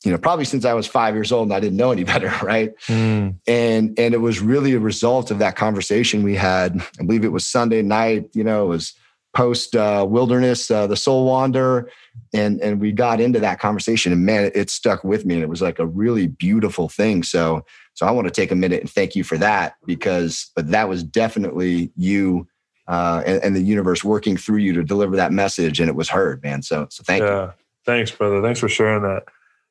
you 0.05 0.11
know, 0.11 0.17
probably 0.17 0.45
since 0.45 0.65
I 0.65 0.73
was 0.73 0.87
five 0.87 1.15
years 1.15 1.31
old 1.31 1.47
and 1.47 1.53
I 1.53 1.59
didn't 1.59 1.77
know 1.77 1.91
any 1.91 2.03
better, 2.13 2.31
right? 2.43 2.73
Mm. 2.87 3.35
And 3.47 3.99
and 3.99 4.13
it 4.13 4.21
was 4.21 4.39
really 4.39 4.73
a 4.73 4.79
result 4.79 5.31
of 5.31 5.39
that 5.39 5.55
conversation 5.55 6.23
we 6.23 6.35
had. 6.35 6.81
I 6.99 7.03
believe 7.03 7.25
it 7.25 7.31
was 7.31 7.45
Sunday 7.45 7.81
night. 7.81 8.29
You 8.33 8.43
know, 8.43 8.65
it 8.65 8.67
was 8.67 8.93
post 9.33 9.75
uh, 9.75 10.05
wilderness, 10.07 10.71
uh, 10.71 10.87
the 10.87 10.95
Soul 10.95 11.25
Wander, 11.25 11.89
and 12.33 12.61
and 12.61 12.79
we 12.79 12.91
got 12.91 13.19
into 13.19 13.39
that 13.39 13.59
conversation, 13.59 14.13
and 14.13 14.25
man, 14.25 14.45
it, 14.45 14.55
it 14.55 14.69
stuck 14.69 15.03
with 15.03 15.25
me, 15.25 15.33
and 15.33 15.43
it 15.43 15.49
was 15.49 15.61
like 15.61 15.79
a 15.79 15.85
really 15.85 16.27
beautiful 16.27 16.87
thing. 16.87 17.23
So 17.23 17.65
so 17.95 18.05
I 18.05 18.11
want 18.11 18.27
to 18.27 18.31
take 18.31 18.51
a 18.51 18.55
minute 18.55 18.81
and 18.81 18.89
thank 18.89 19.15
you 19.15 19.23
for 19.23 19.37
that 19.37 19.75
because, 19.85 20.51
but 20.53 20.69
that 20.71 20.89
was 20.89 21.01
definitely 21.01 21.91
you 21.95 22.47
uh, 22.87 23.23
and, 23.25 23.41
and, 23.41 23.55
the 23.55 23.61
universe 23.61 24.03
working 24.03 24.37
through 24.37 24.57
you 24.57 24.71
to 24.73 24.83
deliver 24.83 25.15
that 25.15 25.31
message, 25.31 25.79
and 25.79 25.89
it 25.89 25.95
was 25.95 26.07
heard, 26.07 26.43
man. 26.43 26.61
So, 26.61 26.85
so 26.91 27.03
thank 27.03 27.23
yeah. 27.23 27.45
you. 27.45 27.53
Thanks, 27.83 28.11
brother. 28.11 28.43
Thanks 28.43 28.59
for 28.59 28.69
sharing 28.69 29.01
that. 29.01 29.23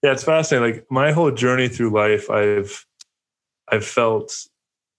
Yeah, 0.05 0.13
it's 0.13 0.23
fascinating. 0.23 0.75
Like 0.75 0.87
my 0.91 1.13
whole 1.13 1.31
journey 1.31 1.67
through 1.67 1.89
life, 1.89 2.29
I've, 2.29 2.85
I've 3.73 3.87
felt 3.87 4.37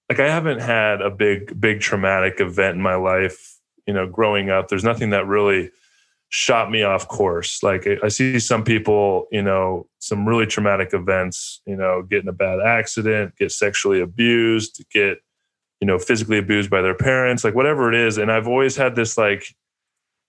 like 0.10 0.20
I 0.20 0.28
haven't 0.28 0.62
had 0.62 1.00
a 1.00 1.12
big, 1.12 1.62
big 1.62 1.80
traumatic 1.80 2.40
event 2.40 2.78
in 2.78 2.82
my 2.82 2.96
life. 2.96 3.60
You 3.86 3.94
know, 3.94 4.08
growing 4.08 4.50
up, 4.50 4.68
there's 4.68 4.84
nothing 4.84 5.12
that 5.12 5.28
really 5.28 5.70
shot 6.30 6.72
me 6.72 6.82
off 6.82 7.08
course. 7.08 7.62
Like 7.62 7.88
I 8.04 8.08
see 8.08 8.40
some 8.40 8.64
people, 8.64 9.28
you 9.32 9.44
know, 9.44 9.86
some 10.00 10.28
really 10.28 10.48
traumatic 10.48 10.92
events, 10.92 11.62
you 11.68 11.76
know, 11.76 12.02
get 12.02 12.24
in 12.24 12.28
a 12.28 12.34
bad 12.34 12.60
accident, 12.60 13.36
get 13.38 13.52
sexually 13.52 14.02
abused, 14.02 14.84
get, 14.90 15.20
you 15.82 15.86
know, 15.86 16.00
physically 16.00 16.40
abused 16.40 16.72
by 16.72 16.82
their 16.82 16.96
parents, 16.96 17.44
like 17.44 17.54
whatever 17.54 17.94
it 17.94 17.96
is. 17.96 18.18
And 18.18 18.32
I've 18.32 18.48
always 18.48 18.76
had 18.76 18.96
this 18.96 19.20
like 19.20 19.56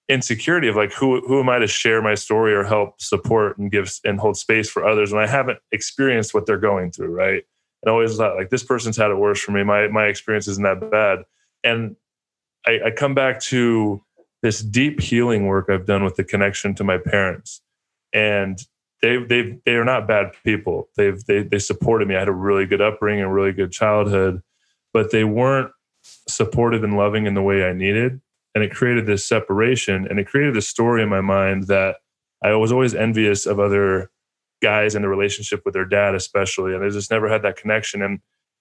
insecurity 0.08 0.68
of 0.68 0.76
like 0.76 0.92
who 0.92 1.20
who 1.26 1.40
am 1.40 1.48
I 1.48 1.58
to 1.58 1.66
share 1.66 2.00
my 2.00 2.14
story 2.14 2.54
or 2.54 2.62
help 2.62 3.00
support 3.00 3.58
and 3.58 3.70
give 3.70 3.92
and 4.04 4.20
hold 4.20 4.36
space 4.36 4.70
for 4.70 4.86
others 4.86 5.12
when 5.12 5.22
I 5.22 5.26
haven't 5.26 5.58
experienced 5.72 6.34
what 6.34 6.46
they're 6.46 6.58
going 6.58 6.92
through, 6.92 7.12
right? 7.12 7.44
And 7.82 7.90
always 7.90 8.16
thought 8.16 8.36
like 8.36 8.50
this 8.50 8.64
person's 8.64 8.96
had 8.96 9.10
it 9.10 9.16
worse 9.16 9.40
for 9.40 9.52
me. 9.52 9.64
My 9.64 9.88
my 9.88 10.06
experience 10.06 10.48
isn't 10.48 10.62
that 10.62 10.90
bad. 10.90 11.24
And 11.64 11.96
I, 12.66 12.80
I 12.86 12.90
come 12.90 13.14
back 13.14 13.40
to 13.42 14.02
this 14.42 14.60
deep 14.60 15.00
healing 15.00 15.46
work 15.46 15.68
I've 15.68 15.86
done 15.86 16.04
with 16.04 16.16
the 16.16 16.24
connection 16.24 16.74
to 16.76 16.84
my 16.84 16.98
parents. 16.98 17.60
And 18.12 18.58
they 19.02 19.18
they 19.18 19.58
they 19.64 19.72
are 19.72 19.84
not 19.84 20.06
bad 20.06 20.32
people. 20.44 20.88
They've 20.96 21.22
they 21.24 21.42
they 21.42 21.58
supported 21.58 22.08
me. 22.08 22.16
I 22.16 22.20
had 22.20 22.28
a 22.28 22.32
really 22.32 22.66
good 22.66 22.80
upbringing, 22.80 23.24
a 23.24 23.32
really 23.32 23.52
good 23.52 23.72
childhood, 23.72 24.42
but 24.92 25.10
they 25.10 25.24
weren't 25.24 25.70
supportive 26.28 26.84
and 26.84 26.96
loving 26.96 27.26
in 27.26 27.34
the 27.34 27.42
way 27.42 27.64
I 27.64 27.72
needed. 27.72 28.20
And 28.56 28.64
it 28.64 28.72
created 28.72 29.04
this 29.04 29.22
separation 29.22 30.08
and 30.08 30.18
it 30.18 30.26
created 30.26 30.54
this 30.54 30.66
story 30.66 31.02
in 31.02 31.10
my 31.10 31.20
mind 31.20 31.64
that 31.64 31.96
I 32.42 32.54
was 32.54 32.72
always 32.72 32.94
envious 32.94 33.44
of 33.44 33.60
other 33.60 34.10
guys 34.62 34.94
in 34.94 35.02
the 35.02 35.08
relationship 35.08 35.60
with 35.66 35.74
their 35.74 35.84
dad, 35.84 36.14
especially. 36.14 36.74
And 36.74 36.82
I 36.82 36.88
just 36.88 37.10
never 37.10 37.28
had 37.28 37.42
that 37.42 37.58
connection. 37.58 38.00
And 38.00 38.18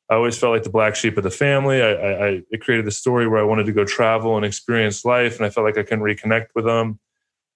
I 0.10 0.16
always 0.16 0.38
felt 0.38 0.52
like 0.52 0.64
the 0.64 0.70
black 0.70 0.98
sheep 0.98 1.16
of 1.16 1.24
the 1.24 1.32
family. 1.32 1.82
I, 1.82 1.92
I, 1.94 2.28
I, 2.28 2.42
it 2.52 2.60
created 2.60 2.86
a 2.88 2.92
story 2.92 3.26
where 3.26 3.40
I 3.40 3.46
wanted 3.46 3.68
to 3.68 3.72
go 3.72 3.86
travel 3.86 4.36
and 4.36 4.46
experience 4.46 5.06
life, 5.06 5.38
and 5.38 5.46
I 5.46 5.50
felt 5.50 5.66
like 5.66 5.78
I 5.78 5.84
couldn't 5.84 6.04
reconnect 6.04 6.48
with 6.56 6.66
them. 6.66 7.00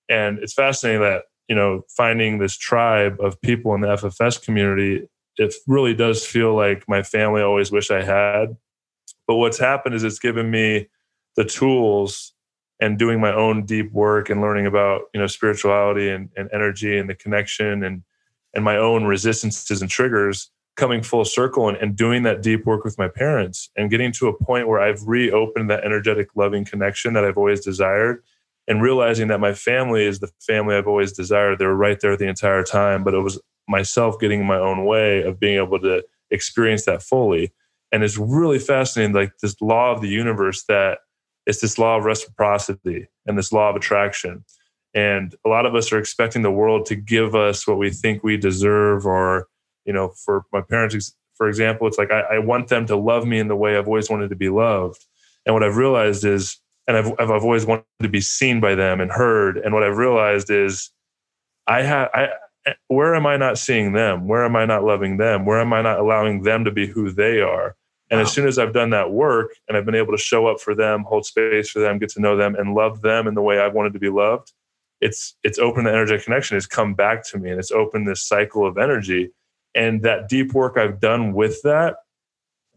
And 0.08 0.39
it's 0.39 0.54
fascinating 0.54 1.02
that 1.02 1.23
you 1.49 1.58
know 1.58 1.82
finding 1.89 2.39
this 2.39 2.58
tribe 2.58 3.17
of 3.19 3.41
people 3.41 3.75
in 3.75 3.82
the 3.82 3.88
FFS 3.89 4.41
community. 4.41 5.10
It 5.36 5.54
really 5.67 5.93
does 5.93 6.25
feel 6.25 6.56
like 6.56 6.86
my 6.88 7.04
family 7.04 7.41
always 7.41 7.69
wish 7.69 7.91
I 7.91 8.02
had. 8.02 8.56
But 9.28 9.36
what's 9.36 9.60
happened 9.60 9.95
is 9.95 10.06
it's 10.06 10.19
given 10.19 10.49
me 10.49 10.88
the 11.39 11.45
tools 11.45 12.34
and 12.82 12.99
doing 12.99 13.21
my 13.21 13.34
own 13.34 13.65
deep 13.65 13.93
work 13.93 14.30
and 14.30 14.41
learning 14.41 14.65
about 14.65 15.04
you 15.13 15.21
know 15.21 15.28
spirituality 15.28 16.10
and, 16.10 16.30
and 16.36 16.49
energy 16.52 16.97
and 16.97 17.10
the 17.10 17.15
connection 17.15 17.82
and 17.82 18.04
and 18.54 18.65
my 18.65 18.75
own 18.75 19.06
resistances 19.06 19.82
and 19.82 19.89
triggers 19.89 20.52
coming 20.75 21.02
full 21.02 21.23
circle 21.23 21.69
and, 21.69 21.78
and 21.78 21.95
doing 21.95 22.23
that 22.23 22.41
deep 22.41 22.65
work 22.65 22.84
with 22.84 22.97
my 22.97 23.08
parents 23.08 23.69
and 23.78 23.89
getting 23.89 24.12
to 24.12 24.28
a 24.28 24.38
point 24.43 24.67
where 24.67 24.82
I've 24.82 25.02
reopened 25.08 25.69
that 25.69 25.86
energetic, 25.86 26.28
loving 26.36 26.65
connection 26.65 27.13
that 27.13 27.23
I've 27.23 27.38
always 27.38 27.63
desired 27.63 28.21
and 28.67 28.82
realizing 28.82 29.30
that 29.30 29.39
my 29.39 29.54
family 29.54 30.06
is 30.06 30.19
the 30.19 30.32
family 30.41 30.75
I've 30.75 30.88
always 30.88 31.13
desired. 31.13 31.60
They 31.60 31.65
were 31.65 31.75
right 31.75 32.02
there 32.02 32.17
the 32.17 32.28
entire 32.28 32.63
time, 32.63 33.06
but 33.06 33.13
it 33.13 33.19
was 33.19 33.39
myself 33.65 34.19
getting 34.19 34.45
my 34.45 34.58
own 34.58 34.84
way 34.84 35.21
of 35.23 35.39
being 35.39 35.56
able 35.56 35.80
to 35.80 36.04
experience 36.32 36.84
that 36.84 37.02
fully. 37.02 37.54
And 37.93 38.04
it's 38.04 38.17
really 38.17 38.60
fascinating, 38.60 39.15
like 39.15 39.37
this 39.42 39.56
law 39.62 39.94
of 39.94 40.02
the 40.02 40.10
universe 40.10 40.65
that 40.65 41.00
it's 41.46 41.62
this 41.62 41.77
law 41.77 41.98
of 41.98 42.06
reciprocity 42.06 43.08
and 43.25 43.37
this 43.37 43.52
law 43.52 43.69
of 43.69 43.75
attraction. 43.75 44.44
And 44.94 45.35
a 45.46 45.50
lot 45.50 45.65
of 45.65 45.75
us 45.75 45.92
are 45.92 46.00
expecting 46.00 46.42
the 46.42 46.52
world 46.52 46.85
to 46.87 46.96
give 46.96 47.35
us 47.35 47.67
what 47.67 47.77
we 47.77 47.92
think 47.92 48.23
we 48.23 48.37
deserve 48.37 49.06
or 49.06 49.48
you 49.90 49.94
know, 49.94 50.10
for 50.23 50.46
my 50.54 50.62
parents, 50.62 51.15
for 51.33 51.48
example, 51.48 51.87
it's 51.87 51.98
like 51.98 52.12
I, 52.12 52.19
I, 52.19 52.40
want 52.40 52.67
them 52.67 52.85
to 52.85 52.96
love 52.96 53.25
me 53.25 53.40
in 53.40 53.48
the 53.48 53.56
way 53.56 53.75
I've 53.75 53.87
always 53.87 54.08
wanted 54.08 54.29
to 54.29 54.35
be 54.35 54.50
loved. 54.50 55.04
And 55.48 55.56
what 55.56 55.63
I've 55.63 55.77
realized 55.77 56.23
is, 56.25 56.60
and 56.87 56.96
I've, 56.96 57.12
I've 57.17 57.31
always 57.31 57.65
wanted 57.65 57.85
to 58.02 58.08
be 58.08 58.21
seen 58.21 58.60
by 58.60 58.75
them 58.75 59.02
and 59.02 59.12
heard. 59.12 59.58
And 59.58 59.73
what 59.73 59.81
I've 59.81 59.98
realized 59.98 60.52
is, 60.52 60.92
I 61.65 61.81
have, 61.81 62.10
I, 62.13 62.29
where 62.87 63.15
am 63.15 63.25
I 63.25 63.37
not 63.37 63.58
seeing 63.58 63.94
them? 63.94 64.27
Where 64.27 64.46
am 64.46 64.56
I 64.56 64.65
not 64.65 64.83
loving 64.83 65.17
them? 65.17 65.46
Where 65.46 65.60
am 65.60 65.73
I 65.73 65.81
not 65.81 66.00
allowing 66.00 66.44
them 66.44 66.65
to 66.65 66.71
be 66.71 66.85
who 66.85 67.10
they 67.10 67.42
are? 67.42 67.75
And 68.10 68.20
wow. 68.20 68.24
as 68.24 68.32
soon 68.32 68.48
as 68.48 68.58
I've 68.58 68.74
done 68.74 68.90
that 68.90 69.12
work 69.12 69.52
and 69.68 69.78
I've 69.78 69.86
been 69.86 69.96
able 69.96 70.14
to 70.14 70.22
show 70.22 70.48
up 70.48 70.60
for 70.60 70.74
them, 70.74 71.04
hold 71.04 71.26
space 71.26 71.70
for 71.70 71.80
them, 71.80 72.00
get 72.00 72.10
to 72.12 72.22
know 72.22 72.36
them, 72.36 72.56
and 72.56 72.74
love 72.74 73.02
them 73.02 73.28
in 73.28 73.36
the 73.36 73.42
way 73.42 73.60
I've 73.60 73.74
wanted 73.74 73.94
to 73.94 74.00
be 74.00 74.10
loved, 74.10 74.52
it's 75.02 75.36
it's 75.44 75.60
opened 75.60 75.88
the 75.88 75.92
energetic 75.92 76.26
connection. 76.26 76.58
It's 76.58 76.66
come 76.66 76.94
back 76.94 77.24
to 77.30 77.38
me, 77.38 77.52
and 77.52 77.60
it's 77.60 77.72
opened 77.72 78.08
this 78.08 78.24
cycle 78.28 78.66
of 78.66 78.78
energy 78.78 79.32
And 79.76 80.02
that 80.04 80.28
deep 80.28 80.54
work 80.54 80.78
I've 80.78 81.00
done 81.00 81.34
with 81.34 81.62
that, 81.64 81.98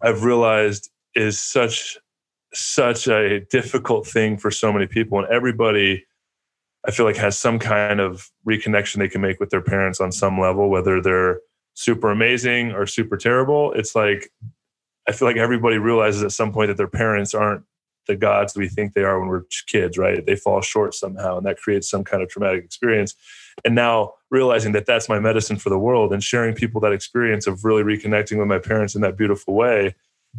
I've 0.03 0.25
realized 0.25 0.91
is 1.15 1.39
such 1.39 1.99
such 2.55 3.09
a 3.09 3.41
difficult 3.51 4.07
thing 4.07 4.37
for 4.37 4.51
so 4.51 4.73
many 4.73 4.87
people 4.87 5.19
and 5.19 5.27
everybody 5.29 6.05
I 6.87 6.91
feel 6.91 7.07
like 7.07 7.17
has 7.17 7.39
some 7.39 7.59
kind 7.59 8.01
of 8.01 8.31
reconnection 8.47 8.97
they 8.99 9.09
can 9.09 9.21
make 9.21 9.39
with 9.39 9.51
their 9.51 9.63
parents 9.63 10.01
on 10.01 10.11
some 10.11 10.41
level, 10.41 10.69
whether 10.69 11.01
they're 11.01 11.41
super 11.75 12.11
amazing 12.11 12.73
or 12.73 12.87
super 12.87 13.17
terrible. 13.17 13.73
It's 13.73 13.95
like 13.95 14.31
I 15.09 15.13
feel 15.13 15.27
like 15.27 15.37
everybody 15.37 15.79
realizes 15.79 16.23
at 16.23 16.33
some 16.33 16.53
point 16.53 16.69
that 16.69 16.77
their 16.77 16.89
parents 16.89 17.35
aren't 17.35 17.65
the 18.07 18.17
gods 18.17 18.57
we 18.57 18.69
think 18.69 18.95
they 18.95 19.05
are 19.05 19.19
when 19.19 19.29
we're 19.29 19.45
kids, 19.67 19.97
right? 19.97 20.25
They 20.25 20.37
fall 20.37 20.61
short 20.61 20.95
somehow, 20.95 21.39
and 21.39 21.47
that 21.47 21.59
creates 21.59 21.89
some 21.89 22.05
kind 22.05 22.23
of 22.23 22.29
traumatic 22.29 22.65
experience. 22.65 23.15
And 23.65 23.75
now 23.75 24.15
realizing 24.31 24.73
that 24.73 24.87
that's 24.87 25.09
my 25.09 25.21
medicine 25.21 25.57
for 25.57 25.71
the 25.71 25.79
world 25.79 26.13
and 26.13 26.23
sharing 26.23 26.55
people 26.55 26.81
that 26.81 26.93
experience 26.93 27.47
of 27.47 27.65
really 27.65 27.83
reconnecting 27.83 28.39
with 28.39 28.49
my 28.49 28.59
parents 28.59 28.95
in 28.95 29.03
that 29.03 29.17
beautiful 29.17 29.55
way 29.55 29.95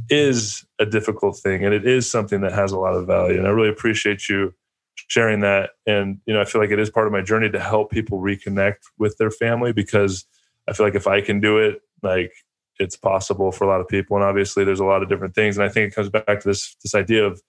is 0.10 0.66
a 0.80 0.86
difficult 0.86 1.38
thing. 1.38 1.64
And 1.64 1.74
it 1.74 1.86
is 1.88 2.10
something 2.10 2.42
that 2.42 2.52
has 2.52 2.72
a 2.72 2.80
lot 2.80 2.96
of 2.96 3.06
value. 3.08 3.38
And 3.38 3.48
I 3.48 3.52
really 3.52 3.70
appreciate 3.70 4.28
you 4.28 4.54
sharing 4.96 5.42
that. 5.42 5.72
And, 5.86 6.20
you 6.26 6.34
know, 6.34 6.42
I 6.42 6.46
feel 6.46 6.60
like 6.60 6.72
it 6.72 6.80
is 6.80 6.90
part 6.90 7.08
of 7.08 7.14
my 7.14 7.22
journey 7.22 7.50
to 7.50 7.60
help 7.60 7.92
people 7.92 8.20
reconnect 8.20 8.78
with 8.98 9.18
their 9.18 9.32
family 9.32 9.72
because 9.72 10.26
I 10.68 10.74
feel 10.74 10.86
like 10.86 10.96
if 10.96 11.08
I 11.08 11.22
can 11.22 11.40
do 11.40 11.60
it, 11.60 11.82
like 12.02 12.34
it's 12.80 12.96
possible 12.96 13.52
for 13.52 13.66
a 13.66 13.68
lot 13.68 13.82
of 13.82 13.88
people. 13.88 14.18
And 14.18 14.26
obviously 14.26 14.64
there's 14.64 14.80
a 14.80 14.86
lot 14.86 15.04
of 15.04 15.10
different 15.10 15.36
things. 15.36 15.58
And 15.58 15.66
I 15.66 15.70
think 15.70 15.92
it 15.92 15.96
comes 15.96 16.10
back 16.10 16.42
to 16.42 16.48
this, 16.48 16.76
this 16.84 16.96
idea 16.96 17.26
of 17.26 17.42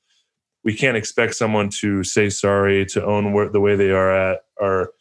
we 0.64 0.74
can't 0.74 0.96
expect 0.96 1.34
someone 1.34 1.68
to 1.80 2.02
say 2.04 2.30
sorry, 2.30 2.86
to 2.86 3.04
own 3.04 3.32
where, 3.32 3.48
the 3.48 3.60
way 3.60 3.76
they 3.76 3.90
are 3.90 4.10
at, 4.10 4.40
or 4.56 4.92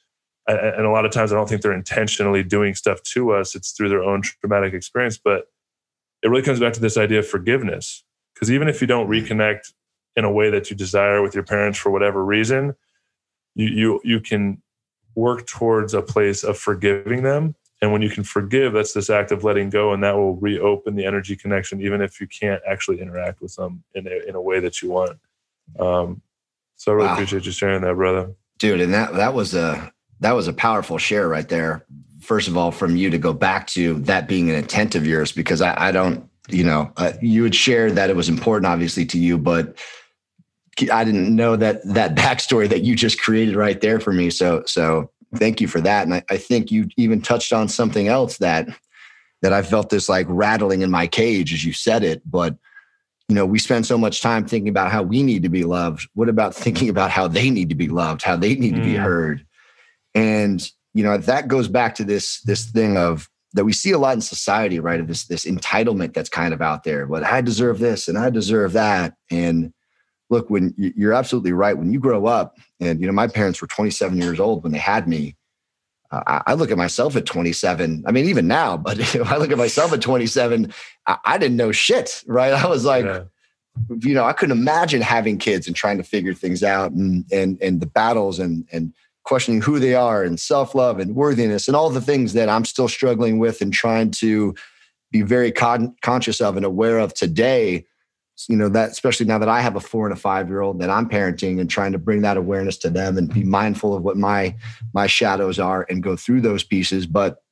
and 0.45 0.85
a 0.85 0.89
lot 0.89 1.05
of 1.05 1.11
times 1.11 1.31
I 1.31 1.35
don't 1.35 1.47
think 1.47 1.61
they're 1.61 1.71
intentionally 1.71 2.43
doing 2.43 2.75
stuff 2.75 3.01
to 3.13 3.31
us. 3.31 3.55
It's 3.55 3.71
through 3.71 3.87
their 3.87 4.03
own 4.03 4.21
traumatic 4.21 4.73
experience. 4.73 5.17
But 5.17 5.45
it 6.21 6.27
really 6.27 6.43
comes 6.43 6.59
back 6.59 6.73
to 6.73 6.81
this 6.81 6.97
idea 6.97 7.19
of 7.19 7.27
forgiveness. 7.27 8.03
Because 8.33 8.51
even 8.51 8.67
if 8.67 8.81
you 8.81 8.87
don't 8.87 9.07
reconnect 9.07 9.71
in 10.17 10.25
a 10.25 10.31
way 10.31 10.49
that 10.49 10.69
you 10.69 10.75
desire 10.75 11.21
with 11.21 11.33
your 11.33 11.45
parents 11.45 11.79
for 11.79 11.91
whatever 11.91 12.25
reason, 12.25 12.75
you 13.55 13.67
you 13.67 14.01
you 14.03 14.19
can 14.19 14.61
work 15.15 15.45
towards 15.47 15.93
a 15.93 16.01
place 16.01 16.43
of 16.43 16.57
forgiving 16.57 17.23
them. 17.23 17.55
And 17.83 17.91
when 17.91 18.01
you 18.01 18.09
can 18.09 18.23
forgive, 18.23 18.71
that's 18.71 18.93
this 18.93 19.09
act 19.09 19.33
of 19.33 19.43
letting 19.43 19.69
go, 19.69 19.91
and 19.91 20.01
that 20.05 20.15
will 20.15 20.37
reopen 20.37 20.95
the 20.95 21.05
energy 21.05 21.35
connection, 21.35 21.81
even 21.81 21.99
if 21.99 22.21
you 22.21 22.27
can't 22.27 22.61
actually 22.65 23.01
interact 23.01 23.41
with 23.41 23.53
them 23.57 23.83
in 23.93 24.07
a, 24.07 24.25
in 24.25 24.35
a 24.35 24.41
way 24.41 24.61
that 24.61 24.81
you 24.81 24.89
want. 24.89 25.19
Um, 25.77 26.21
so 26.77 26.93
I 26.93 26.95
really 26.95 27.07
wow. 27.07 27.13
appreciate 27.15 27.45
you 27.45 27.51
sharing 27.51 27.81
that, 27.81 27.95
brother. 27.95 28.31
Dude, 28.57 28.79
and 28.79 28.93
that 28.93 29.15
that 29.15 29.33
was 29.33 29.53
a 29.53 29.91
that 30.21 30.31
was 30.31 30.47
a 30.47 30.53
powerful 30.53 30.97
share 30.97 31.27
right 31.27 31.49
there. 31.49 31.85
First 32.21 32.47
of 32.47 32.55
all, 32.55 32.71
from 32.71 32.95
you 32.95 33.09
to 33.09 33.17
go 33.17 33.33
back 33.33 33.67
to 33.67 33.95
that 34.03 34.29
being 34.29 34.49
an 34.49 34.55
intent 34.55 34.95
of 34.95 35.05
yours, 35.05 35.33
because 35.33 35.61
I, 35.61 35.89
I 35.89 35.91
don't, 35.91 36.29
you 36.47 36.63
know, 36.63 36.89
uh, 36.95 37.11
you 37.21 37.43
had 37.43 37.53
shared 37.53 37.95
that 37.95 38.09
it 38.09 38.15
was 38.15 38.29
important, 38.29 38.65
obviously, 38.65 39.05
to 39.07 39.19
you, 39.19 39.37
but 39.37 39.77
I 40.89 41.03
didn't 41.03 41.35
know 41.35 41.57
that 41.57 41.85
that 41.85 42.15
backstory 42.15 42.69
that 42.69 42.83
you 42.83 42.95
just 42.95 43.19
created 43.19 43.57
right 43.57 43.81
there 43.81 43.99
for 43.99 44.13
me. 44.13 44.29
So, 44.29 44.63
so 44.65 45.11
thank 45.35 45.61
you 45.61 45.67
for 45.67 45.81
that. 45.81 46.03
And 46.03 46.13
I, 46.15 46.23
I 46.29 46.37
think 46.37 46.71
you 46.71 46.87
even 46.97 47.21
touched 47.21 47.53
on 47.53 47.67
something 47.67 48.07
else 48.07 48.37
that 48.37 48.67
that 49.41 49.53
I 49.53 49.61
felt 49.61 49.89
this 49.89 50.07
like 50.07 50.25
rattling 50.29 50.81
in 50.81 50.89
my 50.89 51.05
cage 51.05 51.53
as 51.53 51.65
you 51.65 51.73
said 51.73 52.03
it, 52.03 52.21
but 52.25 52.55
you 53.29 53.35
know, 53.35 53.45
we 53.45 53.59
spend 53.59 53.85
so 53.85 53.97
much 53.97 54.21
time 54.21 54.45
thinking 54.45 54.69
about 54.69 54.91
how 54.91 55.01
we 55.01 55.23
need 55.23 55.43
to 55.43 55.49
be 55.49 55.63
loved. 55.63 56.07
What 56.13 56.29
about 56.29 56.53
thinking 56.53 56.89
about 56.89 57.11
how 57.11 57.27
they 57.27 57.49
need 57.49 57.69
to 57.69 57.75
be 57.75 57.87
loved, 57.87 58.21
how 58.21 58.35
they 58.35 58.55
need 58.55 58.73
mm. 58.73 58.77
to 58.77 58.83
be 58.83 58.93
mm. 58.93 59.01
heard? 59.01 59.45
And, 60.13 60.65
you 60.93 61.03
know, 61.03 61.17
that 61.17 61.47
goes 61.47 61.67
back 61.67 61.95
to 61.95 62.03
this, 62.03 62.41
this 62.41 62.69
thing 62.69 62.97
of 62.97 63.29
that 63.53 63.65
we 63.65 63.73
see 63.73 63.91
a 63.91 63.97
lot 63.97 64.15
in 64.15 64.21
society, 64.21 64.79
right? 64.79 64.99
Of 64.99 65.07
this, 65.07 65.25
this 65.25 65.45
entitlement 65.45 66.13
that's 66.13 66.29
kind 66.29 66.53
of 66.53 66.61
out 66.61 66.83
there. 66.83 67.05
But 67.05 67.23
I 67.23 67.41
deserve 67.41 67.79
this 67.79 68.07
and 68.07 68.17
I 68.17 68.29
deserve 68.29 68.73
that. 68.73 69.13
And 69.31 69.73
look, 70.33 70.49
when 70.49 70.73
you're 70.77 71.13
absolutely 71.13 71.53
right, 71.53 71.77
when 71.77 71.93
you 71.93 71.99
grow 71.99 72.25
up, 72.25 72.57
and 72.79 72.99
you 72.99 73.07
know, 73.07 73.13
my 73.13 73.27
parents 73.27 73.61
were 73.61 73.67
27 73.67 74.17
years 74.17 74.39
old 74.39 74.63
when 74.63 74.71
they 74.71 74.79
had 74.79 75.07
me. 75.07 75.37
Uh, 76.11 76.41
I 76.45 76.53
look 76.55 76.71
at 76.71 76.77
myself 76.77 77.15
at 77.15 77.25
27. 77.25 78.03
I 78.05 78.11
mean, 78.11 78.25
even 78.25 78.47
now, 78.47 78.75
but 78.87 78.99
if 78.99 79.31
I 79.31 79.37
look 79.37 79.51
at 79.51 79.57
myself 79.57 79.93
at 79.93 80.01
27, 80.01 80.73
I, 81.07 81.17
I 81.23 81.37
didn't 81.37 81.57
know 81.57 81.71
shit, 81.71 82.23
right? 82.27 82.53
I 82.53 82.67
was 82.67 82.83
like, 82.83 83.05
yeah. 83.05 83.23
you 83.99 84.13
know, 84.13 84.25
I 84.25 84.33
couldn't 84.33 84.57
imagine 84.57 85.01
having 85.01 85.37
kids 85.37 85.67
and 85.67 85.75
trying 85.75 85.97
to 85.97 86.03
figure 86.03 86.33
things 86.33 86.63
out 86.63 86.91
and 86.91 87.25
and 87.31 87.61
and 87.61 87.79
the 87.79 87.87
battles 87.87 88.39
and 88.39 88.67
and 88.71 88.93
questioning 89.23 89.61
who 89.61 89.79
they 89.79 89.95
are 89.95 90.21
and 90.21 90.37
self-love 90.37 90.99
and 90.99 91.15
worthiness 91.15 91.69
and 91.69 91.77
all 91.77 91.89
the 91.89 92.01
things 92.01 92.33
that 92.33 92.49
I'm 92.49 92.65
still 92.65 92.89
struggling 92.89 93.39
with 93.39 93.61
and 93.61 93.71
trying 93.71 94.11
to 94.11 94.53
be 95.11 95.21
very 95.21 95.49
con- 95.49 95.95
conscious 96.01 96.41
of 96.41 96.57
and 96.57 96.65
aware 96.65 96.99
of 96.99 97.13
today 97.13 97.85
you 98.49 98.55
know 98.55 98.69
that 98.69 98.91
especially 98.91 99.25
now 99.25 99.37
that 99.37 99.49
i 99.49 99.61
have 99.61 99.75
a 99.75 99.79
four 99.79 100.05
and 100.05 100.13
a 100.13 100.19
five 100.19 100.47
year 100.47 100.61
old 100.61 100.79
that 100.79 100.89
i'm 100.89 101.09
parenting 101.09 101.59
and 101.59 101.69
trying 101.69 101.91
to 101.91 101.97
bring 101.97 102.21
that 102.21 102.37
awareness 102.37 102.77
to 102.77 102.89
them 102.89 103.17
and 103.17 103.33
be 103.33 103.43
mindful 103.43 103.95
of 103.95 104.03
what 104.03 104.17
my 104.17 104.55
my 104.93 105.07
shadows 105.07 105.59
are 105.59 105.85
and 105.89 106.03
go 106.03 106.15
through 106.15 106.41
those 106.41 106.63
pieces. 106.63 107.05
But 107.05 107.43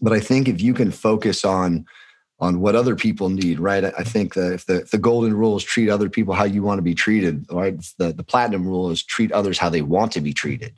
but 0.00 0.12
i 0.12 0.20
think 0.20 0.48
if 0.48 0.60
you 0.60 0.74
can 0.74 0.90
focus 0.90 1.44
on 1.44 1.84
on 2.40 2.58
what 2.58 2.74
other 2.74 2.96
people 2.96 3.28
need 3.28 3.60
right? 3.60 3.84
I 3.84 4.02
think 4.02 4.34
that 4.34 4.52
if 4.52 4.66
the, 4.66 4.80
if 4.80 4.90
the 4.90 4.98
golden 4.98 5.32
rule 5.32 5.56
is 5.56 5.62
treat 5.62 5.88
other 5.88 6.10
people 6.10 6.34
how 6.34 6.44
you 6.44 6.62
want 6.62 6.78
to 6.78 6.82
be 6.82 6.94
treated 6.94 7.46
right? 7.50 7.76
The, 7.98 8.12
the 8.12 8.24
platinum 8.24 8.66
rule 8.66 8.90
is 8.90 9.02
treat 9.02 9.30
others 9.32 9.58
how 9.58 9.68
they 9.68 9.82
want 9.82 10.12
to 10.12 10.20
be 10.20 10.32
treated. 10.32 10.74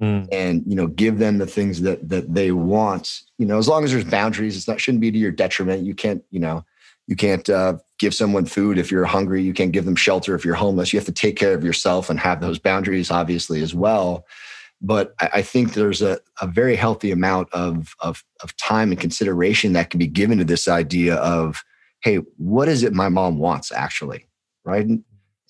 Mm. 0.00 0.28
and 0.32 0.64
you 0.66 0.74
know 0.74 0.88
give 0.88 1.18
them 1.18 1.38
the 1.38 1.46
things 1.46 1.82
that 1.82 2.08
that 2.08 2.34
they 2.34 2.50
want 2.50 3.20
you 3.38 3.46
know 3.46 3.58
as 3.58 3.68
long 3.68 3.84
as 3.84 3.92
there's 3.92 4.02
boundaries 4.04 4.56
it's 4.56 4.66
not 4.66 4.80
shouldn't 4.80 5.00
be 5.00 5.12
to 5.12 5.18
your 5.18 5.30
detriment. 5.30 5.84
You 5.84 5.94
can't 5.94 6.24
you 6.30 6.40
know 6.40 6.64
you 7.06 7.16
can't 7.16 7.48
uh, 7.48 7.78
give 7.98 8.14
someone 8.14 8.46
food 8.46 8.78
if 8.78 8.90
you're 8.90 9.04
hungry. 9.04 9.42
You 9.42 9.52
can't 9.52 9.72
give 9.72 9.84
them 9.84 9.96
shelter 9.96 10.34
if 10.34 10.44
you're 10.44 10.54
homeless. 10.54 10.92
You 10.92 10.98
have 10.98 11.06
to 11.06 11.12
take 11.12 11.36
care 11.36 11.54
of 11.54 11.64
yourself 11.64 12.08
and 12.08 12.18
have 12.18 12.40
those 12.40 12.58
boundaries, 12.58 13.10
obviously, 13.10 13.62
as 13.62 13.74
well. 13.74 14.26
But 14.80 15.14
I, 15.18 15.40
think 15.40 15.72
there's 15.72 16.02
a, 16.02 16.18
a 16.42 16.46
very 16.46 16.76
healthy 16.76 17.10
amount 17.10 17.48
of, 17.52 17.94
of, 18.00 18.22
of 18.42 18.54
time 18.56 18.90
and 18.90 19.00
consideration 19.00 19.72
that 19.72 19.88
can 19.88 19.98
be 19.98 20.06
given 20.06 20.38
to 20.38 20.44
this 20.44 20.68
idea 20.68 21.14
of, 21.16 21.62
hey, 22.02 22.16
what 22.36 22.68
is 22.68 22.82
it 22.82 22.92
my 22.92 23.08
mom 23.08 23.38
wants 23.38 23.72
actually? 23.72 24.26
Right. 24.64 24.86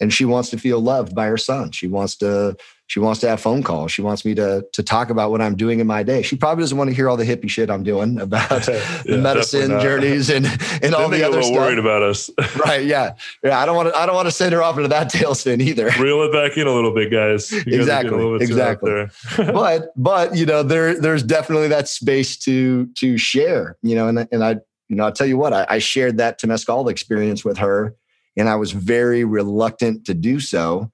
And, 0.00 0.12
she 0.12 0.24
wants 0.24 0.50
to 0.50 0.58
feel 0.58 0.80
loved 0.80 1.14
by 1.14 1.26
her 1.26 1.36
son. 1.36 1.72
She 1.72 1.88
wants 1.88 2.16
to 2.16 2.56
she 2.86 3.00
wants 3.00 3.20
to 3.20 3.28
have 3.28 3.40
phone 3.40 3.62
calls. 3.62 3.92
She 3.92 4.02
wants 4.02 4.24
me 4.24 4.34
to 4.34 4.64
to 4.72 4.82
talk 4.82 5.08
about 5.08 5.30
what 5.30 5.40
I'm 5.40 5.56
doing 5.56 5.80
in 5.80 5.86
my 5.86 6.02
day. 6.02 6.22
She 6.22 6.36
probably 6.36 6.62
doesn't 6.62 6.76
want 6.76 6.90
to 6.90 6.94
hear 6.94 7.08
all 7.08 7.16
the 7.16 7.24
hippie 7.24 7.48
shit 7.48 7.70
I'm 7.70 7.82
doing 7.82 8.20
about 8.20 8.68
yeah, 8.68 9.02
the 9.04 9.18
medicine 9.18 9.80
journeys 9.80 10.30
and 10.30 10.46
and 10.82 10.94
all 10.94 11.08
the 11.08 11.24
other 11.24 11.42
stuff. 11.42 11.56
Worried 11.56 11.78
about 11.78 12.02
us, 12.02 12.30
right? 12.66 12.84
Yeah, 12.84 13.14
yeah. 13.42 13.58
I 13.58 13.66
don't 13.66 13.76
want 13.76 13.88
to. 13.88 13.96
I 13.98 14.06
don't 14.06 14.14
want 14.14 14.28
to 14.28 14.32
send 14.32 14.52
her 14.52 14.62
off 14.62 14.76
into 14.76 14.88
that 14.88 15.10
tailspin 15.10 15.60
either. 15.60 15.90
Reel 15.98 16.22
it 16.22 16.32
back 16.32 16.56
in 16.58 16.66
a 16.66 16.72
little 16.72 16.94
bit, 16.94 17.10
guys. 17.10 17.50
You 17.50 17.62
exactly, 17.80 18.36
exactly. 18.36 19.06
but 19.36 19.92
but 19.96 20.36
you 20.36 20.44
know 20.44 20.62
there 20.62 21.00
there's 21.00 21.22
definitely 21.22 21.68
that 21.68 21.88
space 21.88 22.36
to 22.38 22.86
to 22.98 23.16
share. 23.16 23.76
You 23.82 23.94
know, 23.94 24.08
and 24.08 24.28
and 24.30 24.44
I 24.44 24.56
you 24.88 24.96
know 24.96 25.04
I'll 25.04 25.12
tell 25.12 25.26
you 25.26 25.38
what 25.38 25.54
I, 25.54 25.66
I 25.68 25.78
shared 25.78 26.18
that 26.18 26.38
Temazcal 26.38 26.90
experience 26.90 27.44
with 27.44 27.56
her, 27.58 27.96
and 28.36 28.48
I 28.48 28.56
was 28.56 28.72
very 28.72 29.24
reluctant 29.24 30.06
to 30.06 30.14
do 30.14 30.40
so, 30.40 30.90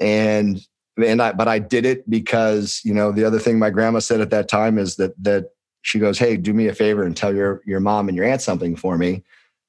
and 0.00 0.60
and 1.04 1.20
I, 1.20 1.32
but 1.32 1.48
I 1.48 1.58
did 1.58 1.84
it 1.84 2.08
because, 2.08 2.80
you 2.84 2.94
know, 2.94 3.12
the 3.12 3.24
other 3.24 3.38
thing 3.38 3.58
my 3.58 3.70
grandma 3.70 3.98
said 3.98 4.20
at 4.20 4.30
that 4.30 4.48
time 4.48 4.78
is 4.78 4.96
that, 4.96 5.12
that 5.22 5.50
she 5.82 5.98
goes, 5.98 6.18
Hey, 6.18 6.36
do 6.36 6.54
me 6.54 6.68
a 6.68 6.74
favor 6.74 7.04
and 7.04 7.16
tell 7.16 7.34
your, 7.34 7.62
your 7.66 7.80
mom 7.80 8.08
and 8.08 8.16
your 8.16 8.26
aunt 8.26 8.42
something 8.42 8.76
for 8.76 8.96
me. 8.96 9.22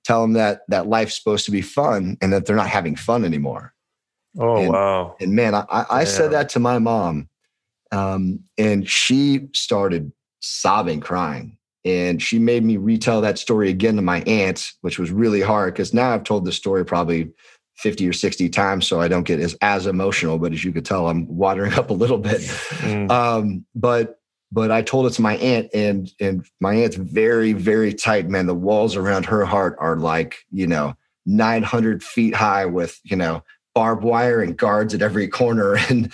Tell 0.05 0.21
them 0.21 0.33
that, 0.33 0.61
that 0.69 0.87
life's 0.87 1.17
supposed 1.17 1.45
to 1.45 1.51
be 1.51 1.61
fun 1.61 2.17
and 2.21 2.31
that 2.31 2.45
they're 2.45 2.55
not 2.55 2.69
having 2.69 2.95
fun 2.95 3.25
anymore. 3.25 3.73
Oh, 4.39 4.57
and, 4.57 4.71
wow. 4.71 5.15
And 5.19 5.33
man, 5.33 5.53
I, 5.53 5.65
I 5.69 6.03
said 6.05 6.31
that 6.31 6.49
to 6.49 6.59
my 6.59 6.79
mom. 6.79 7.29
Um, 7.91 8.41
and 8.57 8.87
she 8.87 9.49
started 9.53 10.11
sobbing, 10.39 11.01
crying. 11.01 11.56
And 11.87 12.21
she 12.21 12.37
made 12.37 12.65
me 12.65 12.75
retell 12.75 13.21
that 13.21 13.39
story 13.39 13.69
again 13.69 13.95
to 13.95 14.01
my 14.01 14.21
aunt, 14.21 14.73
which 14.81 14.99
was 14.99 15.09
really 15.09 15.39
hard 15.39 15.73
because 15.73 15.93
now 15.93 16.13
I've 16.13 16.25
told 16.25 16.43
the 16.43 16.51
story 16.51 16.83
probably 16.83 17.31
50 17.77 18.09
or 18.09 18.13
60 18.13 18.49
times 18.49 18.85
so 18.85 18.99
I 18.99 19.07
don't 19.07 19.23
get 19.23 19.39
as, 19.39 19.55
as 19.61 19.87
emotional. 19.87 20.37
But 20.37 20.51
as 20.51 20.65
you 20.65 20.73
could 20.73 20.83
tell, 20.83 21.07
I'm 21.07 21.27
watering 21.27 21.73
up 21.75 21.89
a 21.89 21.93
little 21.93 22.17
bit. 22.17 22.41
Mm. 22.41 23.09
Um, 23.09 23.65
but 23.73 24.19
but 24.51 24.71
I 24.71 24.81
told 24.81 25.07
it 25.07 25.11
to 25.11 25.21
my 25.21 25.35
aunt, 25.37 25.69
and 25.73 26.09
and 26.19 26.45
my 26.61 26.75
aunt's 26.75 26.95
very, 26.95 27.53
very 27.53 27.93
tight, 27.93 28.29
man. 28.29 28.47
The 28.47 28.55
walls 28.55 28.95
around 28.95 29.25
her 29.25 29.43
heart 29.45 29.75
are 29.79 29.97
like, 29.97 30.37
you 30.51 30.67
know, 30.67 30.95
900 31.25 32.03
feet 32.03 32.33
high 32.33 32.65
with, 32.65 32.99
you 33.03 33.17
know, 33.17 33.43
barbed 33.75 34.03
wire 34.03 34.41
and 34.41 34.57
guards 34.57 34.93
at 34.93 35.01
every 35.01 35.27
corner. 35.27 35.77
And 35.89 36.11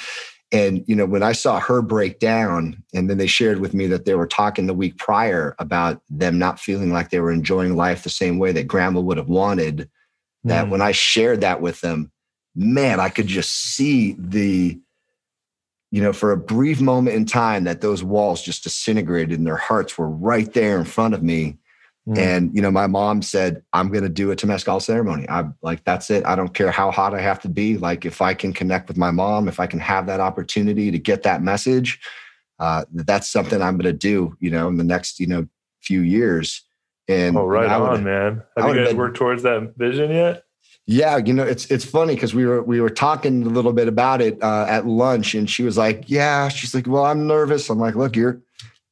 and 0.53 0.85
you 0.87 0.95
know, 0.95 1.05
when 1.05 1.23
I 1.23 1.31
saw 1.31 1.59
her 1.59 1.81
break 1.81 2.19
down, 2.19 2.81
and 2.93 3.09
then 3.09 3.17
they 3.17 3.27
shared 3.27 3.59
with 3.59 3.73
me 3.73 3.87
that 3.87 4.05
they 4.05 4.13
were 4.13 4.27
talking 4.27 4.67
the 4.67 4.73
week 4.73 4.97
prior 4.97 5.55
about 5.59 6.01
them 6.09 6.37
not 6.37 6.59
feeling 6.59 6.93
like 6.93 7.09
they 7.09 7.19
were 7.19 7.31
enjoying 7.31 7.75
life 7.75 8.03
the 8.03 8.09
same 8.09 8.37
way 8.37 8.51
that 8.53 8.67
grandma 8.67 9.01
would 9.01 9.17
have 9.17 9.27
wanted 9.27 9.89
that 10.43 10.67
mm. 10.67 10.69
when 10.69 10.81
I 10.81 10.91
shared 10.91 11.41
that 11.41 11.61
with 11.61 11.81
them, 11.81 12.11
man, 12.55 12.99
I 12.99 13.09
could 13.09 13.27
just 13.27 13.51
see 13.51 14.15
the 14.17 14.79
you 15.91 16.01
know, 16.01 16.11
for 16.11 16.31
a 16.31 16.37
brief 16.37 16.81
moment 16.81 17.15
in 17.15 17.23
time, 17.23 17.65
that 17.65 17.81
those 17.81 18.03
walls 18.03 18.41
just 18.41 18.63
disintegrated 18.63 19.37
and 19.37 19.45
their 19.45 19.57
hearts 19.57 19.95
were 19.95 20.09
right 20.09 20.51
there 20.53 20.79
in 20.79 20.85
front 20.85 21.13
of 21.13 21.21
me. 21.21 21.59
Mm. 22.07 22.17
And, 22.17 22.55
you 22.55 22.61
know, 22.61 22.71
my 22.71 22.87
mom 22.87 23.21
said, 23.21 23.63
I'm 23.71 23.89
going 23.89 24.03
to 24.03 24.09
do 24.09 24.31
a 24.31 24.35
Temazcal 24.35 24.81
ceremony. 24.81 25.27
I'm 25.29 25.55
like, 25.61 25.83
that's 25.85 26.09
it. 26.09 26.25
I 26.25 26.35
don't 26.35 26.53
care 26.53 26.69
how 26.69 26.91
hot 26.91 27.13
I 27.13 27.21
have 27.21 27.39
to 27.41 27.49
be. 27.49 27.77
Like, 27.77 28.05
if 28.05 28.21
I 28.21 28.33
can 28.33 28.51
connect 28.51 28.89
with 28.89 28.97
my 28.97 29.11
mom, 29.11 29.47
if 29.47 29.59
I 29.59 29.67
can 29.67 29.79
have 29.79 30.05
that 30.07 30.19
opportunity 30.19 30.91
to 30.91 30.99
get 30.99 31.23
that 31.23 31.41
message, 31.41 32.01
uh, 32.59 32.83
that's 32.93 33.29
something 33.29 33.61
I'm 33.61 33.77
going 33.77 33.91
to 33.91 33.97
do, 33.97 34.35
you 34.39 34.51
know, 34.51 34.67
in 34.67 34.77
the 34.77 34.83
next, 34.83 35.19
you 35.19 35.27
know, 35.27 35.47
few 35.81 36.01
years. 36.01 36.63
And 37.07 37.37
oh, 37.37 37.45
right 37.45 37.69
know, 37.69 37.85
on, 37.85 38.03
man. 38.03 38.43
Have 38.57 38.69
you 38.69 38.75
guys 38.75 38.89
been, 38.89 38.97
worked 38.97 39.17
towards 39.17 39.43
that 39.43 39.73
vision 39.77 40.11
yet? 40.11 40.43
Yeah, 40.85 41.17
you 41.17 41.31
know, 41.31 41.43
it's 41.43 41.65
it's 41.71 41.85
funny 41.85 42.15
because 42.15 42.33
we 42.33 42.45
were 42.45 42.61
we 42.61 42.81
were 42.81 42.89
talking 42.89 43.43
a 43.43 43.49
little 43.49 43.71
bit 43.71 43.87
about 43.87 44.21
it 44.21 44.41
uh, 44.41 44.65
at 44.67 44.85
lunch, 44.85 45.33
and 45.33 45.49
she 45.49 45.63
was 45.63 45.77
like, 45.77 46.03
"Yeah," 46.07 46.49
she's 46.49 46.75
like, 46.75 46.87
"Well, 46.87 47.05
I'm 47.05 47.25
nervous." 47.25 47.69
I'm 47.69 47.79
like, 47.79 47.95
"Look, 47.95 48.17
you're, 48.17 48.41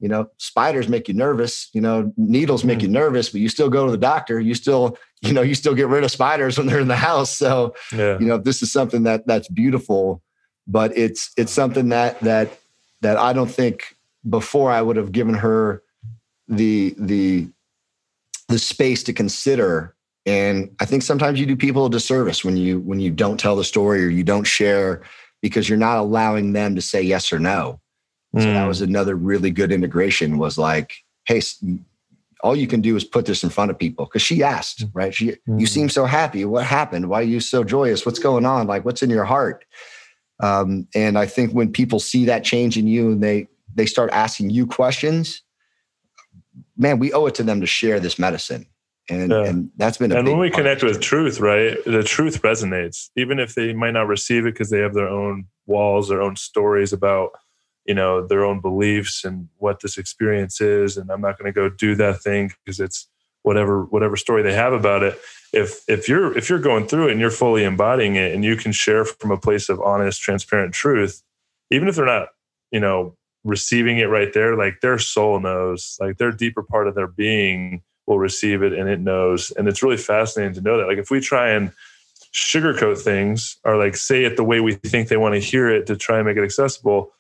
you 0.01 0.09
know, 0.09 0.29
spiders 0.37 0.89
make 0.89 1.07
you 1.07 1.13
nervous. 1.13 1.69
You 1.73 1.81
know, 1.81 2.11
needles 2.17 2.63
make 2.65 2.79
mm. 2.79 2.83
you 2.83 2.87
nervous, 2.89 3.29
but 3.29 3.39
you 3.39 3.47
still 3.47 3.69
go 3.69 3.85
to 3.85 3.91
the 3.91 3.97
doctor. 3.97 4.39
You 4.39 4.55
still, 4.55 4.97
you 5.21 5.31
know, 5.31 5.43
you 5.43 5.55
still 5.55 5.75
get 5.75 5.87
rid 5.87 6.03
of 6.03 6.11
spiders 6.11 6.57
when 6.57 6.67
they're 6.67 6.79
in 6.79 6.87
the 6.87 6.95
house. 6.95 7.29
So, 7.29 7.75
yeah. 7.95 8.17
you 8.19 8.25
know, 8.25 8.37
this 8.37 8.63
is 8.63 8.71
something 8.71 9.03
that 9.03 9.27
that's 9.27 9.47
beautiful, 9.47 10.21
but 10.67 10.97
it's 10.97 11.31
it's 11.37 11.51
something 11.53 11.89
that 11.89 12.19
that 12.21 12.59
that 13.01 13.17
I 13.17 13.31
don't 13.31 13.49
think 13.49 13.95
before 14.27 14.71
I 14.71 14.81
would 14.81 14.97
have 14.97 15.11
given 15.11 15.35
her 15.35 15.83
the 16.47 16.95
the 16.97 17.47
the 18.49 18.59
space 18.59 19.01
to 19.03 19.13
consider 19.13 19.95
and 20.25 20.69
i 20.79 20.85
think 20.85 21.01
sometimes 21.01 21.39
you 21.39 21.45
do 21.45 21.55
people 21.55 21.85
a 21.85 21.89
disservice 21.89 22.43
when 22.43 22.57
you 22.57 22.79
when 22.81 22.99
you 22.99 23.09
don't 23.09 23.39
tell 23.39 23.55
the 23.55 23.63
story 23.63 24.03
or 24.05 24.09
you 24.09 24.23
don't 24.23 24.43
share 24.43 25.01
because 25.41 25.69
you're 25.69 25.77
not 25.77 25.97
allowing 25.97 26.51
them 26.51 26.75
to 26.75 26.81
say 26.81 27.01
yes 27.01 27.31
or 27.31 27.39
no 27.39 27.79
mm. 28.35 28.41
so 28.41 28.47
that 28.47 28.61
hmm. 28.61 28.67
was 28.67 28.81
another 28.81 29.15
really 29.15 29.51
good 29.51 29.71
integration 29.71 30.37
was 30.37 30.57
like 30.57 30.93
hey 31.25 31.41
all 32.43 32.55
you 32.55 32.67
can 32.67 32.81
do 32.81 32.95
is 32.95 33.03
put 33.03 33.25
this 33.25 33.43
in 33.43 33.49
front 33.49 33.69
of 33.69 33.77
people 33.77 34.05
because 34.05 34.21
she 34.21 34.43
asked 34.43 34.81
hmm. 34.81 34.87
right 34.93 35.13
she 35.13 35.31
mm. 35.47 35.59
you 35.59 35.67
seem 35.67 35.89
so 35.89 36.05
happy 36.05 36.45
what 36.45 36.65
happened 36.65 37.09
why 37.09 37.19
are 37.19 37.23
you 37.23 37.39
so 37.39 37.63
joyous 37.63 38.05
what's 38.05 38.19
going 38.19 38.45
on 38.45 38.67
like 38.67 38.85
what's 38.85 39.03
in 39.03 39.09
your 39.09 39.25
heart 39.25 39.65
um, 40.41 40.87
and 40.95 41.17
i 41.17 41.25
think 41.25 41.51
when 41.51 41.71
people 41.71 41.99
see 41.99 42.25
that 42.25 42.43
change 42.43 42.77
in 42.77 42.87
you 42.87 43.11
and 43.11 43.23
they 43.23 43.47
they 43.73 43.85
start 43.85 44.09
asking 44.11 44.49
you 44.49 44.65
questions 44.65 45.43
man 46.77 46.99
we 46.99 47.13
owe 47.13 47.25
it 47.25 47.35
to 47.35 47.43
them 47.43 47.61
to 47.61 47.67
share 47.67 47.99
this 47.99 48.17
medicine 48.17 48.65
and, 49.09 49.31
yeah. 49.31 49.45
and 49.45 49.71
that's 49.77 49.97
been 49.97 50.11
and 50.11 50.27
when 50.27 50.39
we 50.39 50.49
connect 50.49 50.83
with 50.83 51.01
truth 51.01 51.39
right 51.39 51.77
the 51.85 52.03
truth 52.03 52.41
resonates 52.41 53.09
even 53.15 53.39
if 53.39 53.55
they 53.55 53.73
might 53.73 53.91
not 53.91 54.07
receive 54.07 54.45
it 54.45 54.53
because 54.53 54.69
they 54.69 54.79
have 54.79 54.93
their 54.93 55.07
own 55.07 55.45
walls 55.65 56.09
their 56.09 56.21
own 56.21 56.35
stories 56.35 56.93
about 56.93 57.31
you 57.85 57.93
know 57.93 58.25
their 58.25 58.45
own 58.45 58.59
beliefs 58.59 59.23
and 59.23 59.49
what 59.57 59.81
this 59.81 59.97
experience 59.97 60.61
is 60.61 60.97
and 60.97 61.09
i'm 61.09 61.21
not 61.21 61.37
going 61.37 61.51
to 61.51 61.55
go 61.55 61.69
do 61.69 61.95
that 61.95 62.21
thing 62.21 62.51
because 62.63 62.79
it's 62.79 63.07
whatever 63.43 63.85
whatever 63.85 64.15
story 64.15 64.43
they 64.43 64.53
have 64.53 64.73
about 64.73 65.03
it 65.03 65.19
if 65.51 65.83
if 65.87 66.07
you're 66.07 66.35
if 66.37 66.49
you're 66.49 66.59
going 66.59 66.87
through 66.87 67.07
it 67.07 67.11
and 67.11 67.19
you're 67.19 67.31
fully 67.31 67.63
embodying 67.63 68.15
it 68.15 68.33
and 68.33 68.43
you 68.43 68.55
can 68.55 68.71
share 68.71 69.03
from 69.03 69.31
a 69.31 69.37
place 69.37 69.69
of 69.69 69.81
honest 69.81 70.21
transparent 70.21 70.73
truth 70.73 71.23
even 71.71 71.87
if 71.87 71.95
they're 71.95 72.05
not 72.05 72.29
you 72.71 72.79
know 72.79 73.15
receiving 73.43 73.97
it 73.97 74.05
right 74.05 74.33
there 74.33 74.55
like 74.55 74.81
their 74.81 74.99
soul 74.99 75.39
knows 75.39 75.97
like 75.99 76.17
their 76.17 76.31
deeper 76.31 76.61
part 76.61 76.87
of 76.87 76.93
their 76.93 77.07
being 77.07 77.81
will 78.11 78.19
receive 78.19 78.61
it 78.61 78.73
and 78.73 78.89
it 78.89 78.99
knows. 78.99 79.51
And 79.51 79.67
it's 79.67 79.81
really 79.81 79.97
fascinating 79.97 80.53
to 80.55 80.61
know 80.61 80.77
that. 80.77 80.87
Like 80.87 80.97
if 80.97 81.09
we 81.09 81.19
try 81.19 81.49
and 81.51 81.71
sugarcoat 82.33 82.99
things 82.99 83.57
or 83.63 83.77
like 83.77 83.95
say 83.95 84.23
it 84.23 84.37
the 84.37 84.43
way 84.43 84.59
we 84.59 84.73
think 84.73 85.07
they 85.07 85.17
want 85.17 85.33
to 85.33 85.39
hear 85.39 85.69
it 85.69 85.87
to 85.87 85.95
try 85.95 86.17
and 86.17 86.27
make 86.27 86.37
it 86.37 86.43
accessible, 86.43 87.11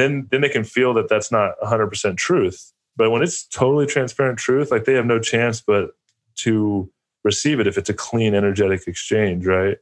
then 0.00 0.26
then 0.30 0.40
they 0.40 0.48
can 0.48 0.64
feel 0.64 0.94
that 0.94 1.08
that's 1.08 1.30
not 1.30 1.52
100% 1.62 2.16
truth. 2.16 2.72
But 2.96 3.10
when 3.10 3.22
it's 3.22 3.46
totally 3.46 3.86
transparent 3.86 4.38
truth, 4.38 4.70
like 4.70 4.84
they 4.84 4.94
have 4.94 5.06
no 5.06 5.18
chance 5.18 5.60
but 5.60 5.90
to 6.36 6.90
receive 7.24 7.60
it 7.60 7.66
if 7.66 7.78
it's 7.78 7.90
a 7.90 7.94
clean 7.94 8.34
energetic 8.34 8.86
exchange, 8.86 9.46
right? 9.46 9.78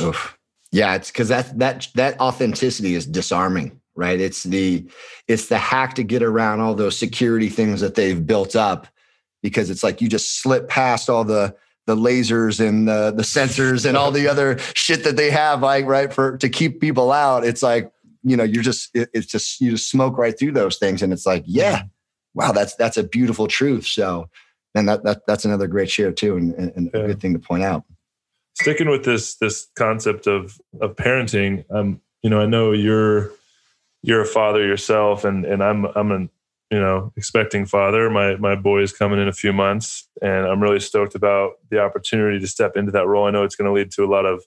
Oof. 0.00 0.36
Yeah, 0.70 0.94
it's 0.96 1.10
because 1.10 1.28
that 1.28 1.58
that 1.58 1.88
that 1.94 2.20
authenticity 2.20 2.94
is 2.94 3.06
disarming, 3.06 3.80
right? 3.94 4.20
It's 4.20 4.42
the 4.42 4.86
it's 5.26 5.48
the 5.48 5.58
hack 5.58 5.94
to 5.94 6.02
get 6.02 6.22
around 6.22 6.60
all 6.60 6.74
those 6.74 6.96
security 6.98 7.48
things 7.48 7.80
that 7.80 7.94
they've 7.94 8.26
built 8.26 8.54
up 8.54 8.86
because 9.42 9.70
it's 9.70 9.82
like 9.82 10.00
you 10.02 10.08
just 10.08 10.42
slip 10.42 10.68
past 10.68 11.08
all 11.08 11.24
the 11.24 11.54
the 11.86 11.96
lasers 11.96 12.60
and 12.60 12.86
the, 12.86 13.12
the 13.12 13.22
sensors 13.22 13.86
and 13.86 13.96
all 13.96 14.10
the 14.10 14.28
other 14.28 14.58
shit 14.74 15.04
that 15.04 15.16
they 15.16 15.30
have 15.30 15.62
like 15.62 15.86
right 15.86 16.12
for 16.12 16.36
to 16.36 16.50
keep 16.50 16.82
people 16.82 17.10
out 17.10 17.46
it's 17.46 17.62
like 17.62 17.90
you 18.22 18.36
know 18.36 18.44
you're 18.44 18.62
just 18.62 18.90
it, 18.94 19.08
it's 19.12 19.26
just 19.26 19.60
you 19.60 19.72
just 19.72 19.90
smoke 19.90 20.16
right 20.18 20.38
through 20.38 20.52
those 20.52 20.78
things 20.78 21.02
and 21.02 21.12
it's 21.12 21.26
like 21.26 21.42
yeah 21.46 21.82
wow 22.34 22.52
that's 22.52 22.74
that's 22.76 22.96
a 22.96 23.02
beautiful 23.02 23.46
truth 23.46 23.86
so 23.86 24.28
and 24.74 24.88
that, 24.88 25.02
that 25.04 25.22
that's 25.26 25.44
another 25.44 25.66
great 25.66 25.90
share 25.90 26.12
too 26.12 26.36
and, 26.36 26.54
and 26.54 26.90
yeah. 26.92 27.00
a 27.00 27.06
good 27.08 27.20
thing 27.20 27.32
to 27.32 27.38
point 27.38 27.62
out 27.62 27.84
sticking 28.54 28.88
with 28.88 29.04
this 29.04 29.36
this 29.36 29.68
concept 29.76 30.26
of 30.26 30.58
of 30.80 30.96
parenting 30.96 31.64
um 31.70 32.00
you 32.22 32.30
know 32.30 32.40
i 32.40 32.46
know 32.46 32.72
you're 32.72 33.30
you're 34.02 34.22
a 34.22 34.26
father 34.26 34.64
yourself 34.66 35.24
and 35.24 35.44
and 35.44 35.62
i'm 35.62 35.86
i'm 35.96 36.10
an 36.10 36.30
you 36.70 36.78
know, 36.78 37.12
expecting 37.16 37.64
father. 37.64 38.10
My 38.10 38.36
my 38.36 38.54
boy 38.54 38.82
is 38.82 38.92
coming 38.92 39.18
in 39.18 39.28
a 39.28 39.32
few 39.32 39.52
months, 39.52 40.06
and 40.20 40.46
I'm 40.46 40.62
really 40.62 40.80
stoked 40.80 41.14
about 41.14 41.52
the 41.70 41.80
opportunity 41.80 42.38
to 42.40 42.46
step 42.46 42.76
into 42.76 42.92
that 42.92 43.06
role. 43.06 43.26
I 43.26 43.30
know 43.30 43.44
it's 43.44 43.56
going 43.56 43.66
to 43.66 43.72
lead 43.72 43.90
to 43.92 44.04
a 44.04 44.10
lot 44.10 44.26
of 44.26 44.44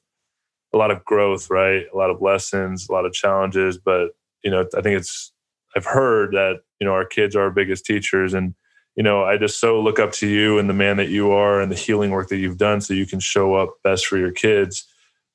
a 0.73 0.77
lot 0.77 0.91
of 0.91 1.03
growth, 1.03 1.49
right? 1.49 1.83
A 1.93 1.97
lot 1.97 2.09
of 2.09 2.21
lessons, 2.21 2.87
a 2.87 2.91
lot 2.91 3.05
of 3.05 3.13
challenges, 3.13 3.77
but 3.77 4.11
you 4.43 4.51
know, 4.51 4.65
I 4.75 4.81
think 4.81 4.97
it's 4.97 5.31
I've 5.75 5.85
heard 5.85 6.33
that 6.33 6.61
you 6.79 6.87
know 6.87 6.93
our 6.93 7.05
kids 7.05 7.35
are 7.35 7.43
our 7.43 7.51
biggest 7.51 7.85
teachers, 7.85 8.33
and 8.33 8.55
you 8.95 9.03
know, 9.03 9.23
I 9.23 9.37
just 9.37 9.59
so 9.59 9.81
look 9.81 9.99
up 9.99 10.11
to 10.13 10.27
you 10.27 10.59
and 10.59 10.69
the 10.69 10.73
man 10.73 10.97
that 10.97 11.09
you 11.09 11.31
are 11.31 11.61
and 11.61 11.71
the 11.71 11.75
healing 11.75 12.11
work 12.11 12.29
that 12.29 12.37
you've 12.37 12.57
done, 12.57 12.81
so 12.81 12.93
you 12.93 13.05
can 13.05 13.19
show 13.19 13.55
up 13.55 13.75
best 13.83 14.05
for 14.05 14.17
your 14.17 14.31
kids. 14.31 14.85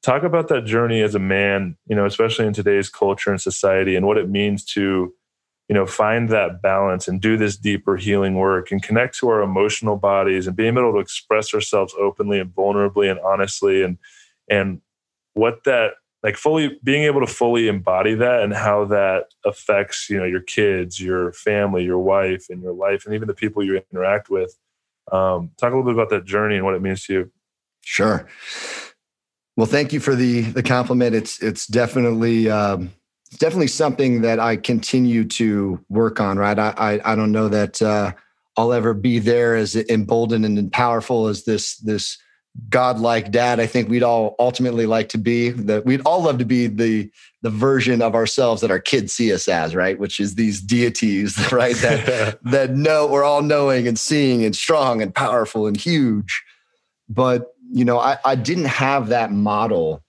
Talk 0.02 0.22
about 0.22 0.48
that 0.48 0.66
journey 0.66 1.02
as 1.02 1.14
a 1.14 1.20
man, 1.20 1.76
you 1.88 1.96
know, 1.96 2.06
especially 2.06 2.46
in 2.46 2.52
today's 2.52 2.88
culture 2.88 3.30
and 3.30 3.40
society, 3.40 3.96
and 3.96 4.06
what 4.06 4.18
it 4.18 4.28
means 4.28 4.64
to 4.64 5.12
you 5.68 5.74
know 5.74 5.86
find 5.86 6.28
that 6.28 6.62
balance 6.62 7.08
and 7.08 7.20
do 7.20 7.36
this 7.36 7.56
deeper 7.56 7.96
healing 7.96 8.34
work 8.36 8.70
and 8.70 8.82
connect 8.82 9.16
to 9.18 9.28
our 9.28 9.42
emotional 9.42 9.96
bodies 9.96 10.46
and 10.46 10.56
being 10.56 10.76
able 10.76 10.92
to 10.92 10.98
express 10.98 11.52
ourselves 11.54 11.94
openly 11.98 12.38
and 12.38 12.54
vulnerably 12.54 13.10
and 13.10 13.20
honestly 13.20 13.82
and 13.82 13.98
and 14.48 14.80
what 15.36 15.64
that 15.64 15.92
like 16.22 16.36
fully 16.36 16.78
being 16.82 17.04
able 17.04 17.20
to 17.20 17.26
fully 17.26 17.68
embody 17.68 18.14
that 18.14 18.42
and 18.42 18.52
how 18.52 18.84
that 18.86 19.26
affects 19.44 20.08
you 20.10 20.18
know 20.18 20.24
your 20.24 20.40
kids 20.40 21.00
your 21.00 21.32
family 21.32 21.84
your 21.84 21.98
wife 21.98 22.46
and 22.48 22.62
your 22.62 22.72
life 22.72 23.04
and 23.04 23.14
even 23.14 23.28
the 23.28 23.34
people 23.34 23.62
you 23.62 23.80
interact 23.92 24.28
with 24.30 24.58
um, 25.12 25.50
talk 25.56 25.72
a 25.72 25.76
little 25.76 25.84
bit 25.84 25.94
about 25.94 26.10
that 26.10 26.24
journey 26.24 26.56
and 26.56 26.64
what 26.64 26.74
it 26.74 26.82
means 26.82 27.04
to 27.04 27.12
you. 27.12 27.32
Sure. 27.82 28.28
Well 29.56 29.66
thank 29.66 29.92
you 29.92 30.00
for 30.00 30.14
the 30.14 30.42
the 30.42 30.62
compliment. 30.62 31.14
It's 31.14 31.42
it's 31.42 31.66
definitely 31.66 32.50
um, 32.50 32.92
it's 33.28 33.38
definitely 33.38 33.68
something 33.68 34.22
that 34.22 34.38
I 34.38 34.56
continue 34.56 35.24
to 35.28 35.82
work 35.88 36.20
on. 36.20 36.38
Right, 36.38 36.58
I 36.58 36.74
I, 36.76 37.12
I 37.12 37.16
don't 37.16 37.32
know 37.32 37.48
that 37.48 37.80
uh, 37.80 38.12
I'll 38.56 38.72
ever 38.72 38.92
be 38.92 39.18
there 39.18 39.54
as 39.54 39.76
emboldened 39.76 40.44
and 40.44 40.72
powerful 40.72 41.28
as 41.28 41.44
this 41.44 41.76
this 41.78 42.18
godlike 42.68 43.30
dad. 43.30 43.60
I 43.60 43.66
think 43.66 43.88
we'd 43.88 44.02
all 44.02 44.34
ultimately 44.38 44.86
like 44.86 45.08
to 45.10 45.18
be. 45.18 45.50
That 45.50 45.84
we'd 45.84 46.02
all 46.02 46.22
love 46.22 46.38
to 46.38 46.44
be 46.44 46.66
the 46.66 47.10
the 47.42 47.50
version 47.50 48.02
of 48.02 48.14
ourselves 48.14 48.60
that 48.62 48.70
our 48.70 48.80
kids 48.80 49.12
see 49.12 49.32
us 49.32 49.48
as, 49.48 49.74
right? 49.74 49.98
Which 49.98 50.18
is 50.18 50.34
these 50.34 50.60
deities, 50.60 51.36
right? 51.52 51.76
That 51.76 52.38
that 52.44 52.74
know 52.74 53.06
we're 53.06 53.24
all 53.24 53.42
knowing 53.42 53.86
and 53.86 53.98
seeing 53.98 54.44
and 54.44 54.54
strong 54.54 55.02
and 55.02 55.14
powerful 55.14 55.66
and 55.66 55.76
huge. 55.76 56.42
But 57.08 57.52
you 57.70 57.84
know, 57.84 57.98
I, 57.98 58.18
I 58.24 58.34
didn't 58.34 58.66
have 58.66 59.08
that 59.08 59.32
model 59.32 60.02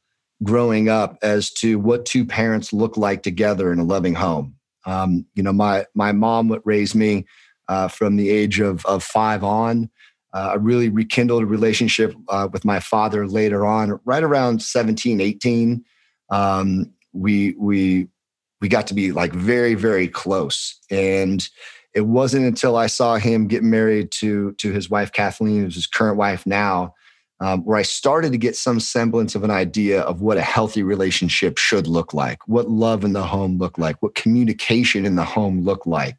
growing 0.43 0.89
up 0.89 1.17
as 1.21 1.51
to 1.51 1.79
what 1.79 2.05
two 2.05 2.25
parents 2.25 2.71
look 2.71 2.97
like 2.97 3.23
together 3.23 3.71
in 3.71 3.79
a 3.79 3.83
loving 3.83 4.13
home. 4.13 4.55
Um, 4.85 5.25
you 5.35 5.43
know, 5.43 5.53
my 5.53 5.85
my 5.95 6.11
mom 6.11 6.47
would 6.49 6.61
raise 6.63 6.95
me 6.95 7.25
uh, 7.67 7.87
from 7.87 8.15
the 8.15 8.29
age 8.29 8.59
of 8.59 8.85
of 8.85 9.03
five 9.03 9.43
on. 9.43 9.89
Uh, 10.33 10.51
I 10.51 10.55
really 10.55 10.89
rekindled 10.89 11.43
a 11.43 11.47
relationship 11.47 12.13
uh, 12.29 12.47
with 12.51 12.65
my 12.65 12.79
father 12.79 13.27
later 13.27 13.65
on, 13.65 13.99
right 14.05 14.23
around 14.23 14.61
17, 14.61 15.21
18. 15.21 15.83
Um, 16.29 16.93
we 17.13 17.55
we 17.57 18.07
we 18.61 18.67
got 18.67 18.87
to 18.87 18.93
be 18.93 19.11
like 19.11 19.33
very 19.33 19.73
very 19.73 20.07
close, 20.07 20.79
and 20.91 21.47
it 21.93 22.01
wasn't 22.01 22.45
until 22.45 22.75
I 22.75 22.87
saw 22.87 23.15
him 23.15 23.47
get 23.47 23.63
married 23.63 24.11
to 24.19 24.53
to 24.53 24.71
his 24.71 24.89
wife 24.89 25.11
Kathleen, 25.11 25.63
who's 25.63 25.75
his 25.75 25.87
current 25.87 26.17
wife 26.17 26.45
now, 26.45 26.93
um, 27.39 27.63
where 27.63 27.77
I 27.77 27.83
started 27.83 28.31
to 28.31 28.37
get 28.37 28.55
some 28.55 28.79
semblance 28.79 29.35
of 29.35 29.43
an 29.43 29.51
idea 29.51 30.01
of 30.01 30.21
what 30.21 30.37
a 30.37 30.41
healthy 30.41 30.83
relationship 30.83 31.57
should 31.57 31.87
look 31.87 32.13
like, 32.13 32.47
what 32.47 32.69
love 32.69 33.03
in 33.03 33.13
the 33.13 33.23
home 33.23 33.57
look 33.57 33.77
like, 33.77 34.01
what 34.01 34.15
communication 34.15 35.05
in 35.05 35.15
the 35.15 35.23
home 35.23 35.61
look 35.63 35.85
like. 35.85 36.17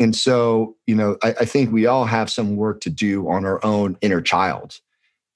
And 0.00 0.16
so, 0.16 0.76
you 0.86 0.94
know, 0.94 1.18
I, 1.22 1.34
I 1.40 1.44
think 1.44 1.70
we 1.70 1.86
all 1.86 2.06
have 2.06 2.30
some 2.30 2.56
work 2.56 2.80
to 2.80 2.90
do 2.90 3.28
on 3.28 3.44
our 3.44 3.64
own 3.64 3.98
inner 4.00 4.22
child 4.22 4.80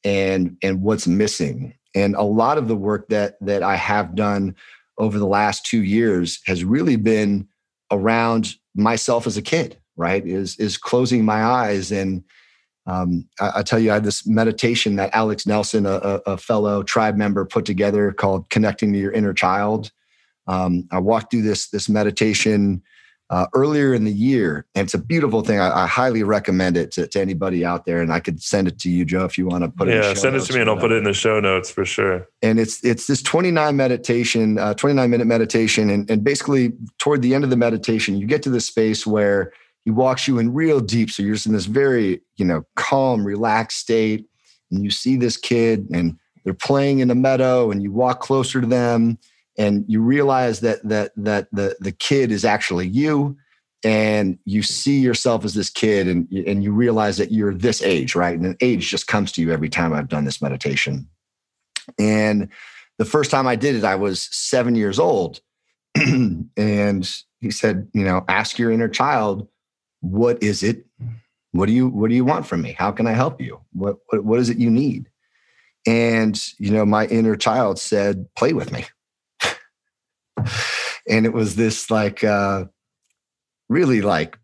and 0.02 0.56
and 0.62 0.82
what's 0.82 1.06
missing. 1.06 1.74
And 1.94 2.16
a 2.16 2.22
lot 2.22 2.58
of 2.58 2.66
the 2.66 2.74
work 2.74 3.08
that 3.08 3.36
that 3.42 3.62
I 3.62 3.76
have 3.76 4.14
done 4.14 4.56
over 4.98 5.18
the 5.18 5.26
last 5.26 5.66
two 5.66 5.82
years 5.82 6.40
has 6.46 6.64
really 6.64 6.96
been 6.96 7.46
around 7.92 8.54
myself 8.74 9.26
as 9.26 9.36
a 9.36 9.42
kid, 9.42 9.78
right? 9.96 10.26
Is 10.26 10.58
is 10.58 10.78
closing 10.78 11.24
my 11.24 11.44
eyes 11.44 11.92
and 11.92 12.24
um, 12.86 13.26
I, 13.40 13.52
I, 13.56 13.62
tell 13.62 13.78
you, 13.78 13.90
I 13.90 13.94
had 13.94 14.04
this 14.04 14.26
meditation 14.26 14.96
that 14.96 15.14
Alex 15.14 15.46
Nelson, 15.46 15.86
a, 15.86 16.20
a, 16.26 16.36
fellow 16.36 16.82
tribe 16.82 17.16
member, 17.16 17.46
put 17.46 17.64
together 17.64 18.12
called 18.12 18.50
"Connecting 18.50 18.92
to 18.92 18.98
Your 18.98 19.10
Inner 19.10 19.32
Child." 19.32 19.90
Um, 20.46 20.86
I 20.90 20.98
walked 20.98 21.30
through 21.30 21.42
this 21.42 21.68
this 21.70 21.88
meditation 21.88 22.82
uh, 23.30 23.46
earlier 23.54 23.94
in 23.94 24.04
the 24.04 24.12
year, 24.12 24.66
and 24.74 24.84
it's 24.84 24.94
a 24.94 24.98
beautiful 24.98 25.42
thing. 25.42 25.58
I, 25.58 25.84
I 25.84 25.86
highly 25.86 26.22
recommend 26.22 26.76
it 26.76 26.92
to, 26.92 27.06
to, 27.06 27.20
anybody 27.20 27.64
out 27.64 27.86
there, 27.86 28.02
and 28.02 28.12
I 28.12 28.20
could 28.20 28.42
send 28.42 28.68
it 28.68 28.78
to 28.80 28.90
you, 28.90 29.04
Joe, 29.04 29.24
if 29.24 29.38
you 29.38 29.46
want 29.46 29.64
to 29.64 29.70
put 29.70 29.88
it. 29.88 29.94
Yeah, 29.94 30.12
send 30.14 30.36
it 30.36 30.40
to 30.40 30.52
me, 30.52 30.60
and 30.60 30.68
I'll 30.68 30.76
put 30.76 30.92
it 30.92 30.96
in 30.96 31.04
the 31.04 31.14
show 31.14 31.40
notes 31.40 31.70
for 31.70 31.84
sure. 31.84 32.28
And 32.42 32.60
it's 32.60 32.84
it's 32.84 33.06
this 33.06 33.22
twenty 33.22 33.50
nine 33.50 33.76
meditation, 33.76 34.58
uh, 34.58 34.74
twenty 34.74 34.94
nine 34.94 35.10
minute 35.10 35.26
meditation, 35.26 35.88
and 35.88 36.08
and 36.10 36.22
basically 36.22 36.72
toward 36.98 37.22
the 37.22 37.34
end 37.34 37.44
of 37.44 37.50
the 37.50 37.56
meditation, 37.56 38.16
you 38.16 38.26
get 38.26 38.42
to 38.42 38.50
this 38.50 38.66
space 38.66 39.06
where 39.06 39.52
he 39.84 39.90
walks 39.90 40.26
you 40.26 40.38
in 40.38 40.52
real 40.52 40.80
deep. 40.80 41.10
So 41.10 41.22
you're 41.22 41.34
just 41.34 41.46
in 41.46 41.52
this 41.52 41.66
very, 41.66 42.20
you 42.36 42.44
know, 42.44 42.64
calm, 42.76 43.24
relaxed 43.24 43.78
state. 43.78 44.26
And 44.70 44.82
you 44.82 44.90
see 44.90 45.16
this 45.16 45.36
kid 45.36 45.88
and 45.92 46.18
they're 46.44 46.54
playing 46.54 47.00
in 47.00 47.10
a 47.10 47.14
meadow 47.14 47.70
and 47.70 47.82
you 47.82 47.92
walk 47.92 48.20
closer 48.20 48.60
to 48.60 48.66
them 48.66 49.18
and 49.56 49.84
you 49.88 50.00
realize 50.00 50.60
that 50.60 50.86
that 50.88 51.12
that 51.16 51.48
the 51.52 51.76
the 51.80 51.92
kid 51.92 52.30
is 52.30 52.44
actually 52.44 52.88
you 52.88 53.36
and 53.84 54.38
you 54.44 54.62
see 54.62 54.98
yourself 54.98 55.44
as 55.44 55.54
this 55.54 55.70
kid 55.70 56.08
and 56.08 56.30
and 56.32 56.64
you 56.64 56.72
realize 56.72 57.16
that 57.16 57.32
you're 57.32 57.54
this 57.54 57.82
age 57.82 58.14
right? 58.14 58.36
And 58.36 58.46
an 58.46 58.56
age 58.60 58.88
just 58.88 59.06
comes 59.06 59.32
to 59.32 59.42
you 59.42 59.52
every 59.52 59.68
time 59.68 59.92
i've 59.92 60.08
done 60.08 60.24
this 60.24 60.42
meditation. 60.42 61.08
And 61.98 62.48
the 62.98 63.04
first 63.04 63.30
time 63.30 63.46
i 63.46 63.56
did 63.56 63.74
it 63.74 63.84
i 63.84 63.94
was 63.94 64.28
7 64.32 64.74
years 64.74 64.98
old 64.98 65.40
and 65.94 67.16
he 67.40 67.50
said 67.50 67.88
you 67.92 68.04
know 68.04 68.24
ask 68.28 68.58
your 68.58 68.70
inner 68.70 68.88
child 68.88 69.48
what 70.04 70.42
is 70.42 70.62
it? 70.62 70.84
What 71.52 71.66
do 71.66 71.72
you 71.72 71.88
what 71.88 72.10
do 72.10 72.14
you 72.14 72.24
want 72.24 72.46
from 72.46 72.60
me? 72.60 72.72
How 72.72 72.92
can 72.92 73.06
i 73.06 73.12
help 73.12 73.40
you? 73.40 73.60
What 73.72 73.96
what, 74.08 74.24
what 74.24 74.38
is 74.38 74.50
it 74.50 74.58
you 74.58 74.70
need? 74.70 75.08
And 75.86 76.40
you 76.58 76.70
know 76.70 76.84
my 76.84 77.06
inner 77.06 77.36
child 77.36 77.78
said 77.78 78.26
play 78.36 78.52
with 78.52 78.70
me 78.70 78.84
and 81.08 81.26
it 81.26 81.32
was 81.32 81.56
this 81.56 81.90
like 81.90 82.24
uh 82.24 82.64
really 83.68 84.00
like 84.00 84.38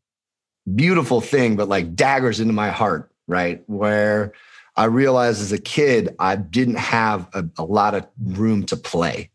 beautiful 0.74 1.20
thing 1.20 1.57
but 1.57 1.68
like 1.68 1.94
daggers 1.94 2.40
into 2.40 2.53
my 2.53 2.70
heart 2.70 3.11
right 3.26 3.62
where 3.66 4.32
i 4.76 4.84
realized 4.84 5.40
as 5.40 5.53
a 5.53 5.59
kid 5.59 6.14
i 6.18 6.36
didn't 6.36 6.78
have 6.78 7.28
a, 7.34 7.44
a 7.59 7.64
lot 7.64 7.94
of 7.94 8.07
room 8.18 8.64
to 8.64 8.76
play 8.76 9.30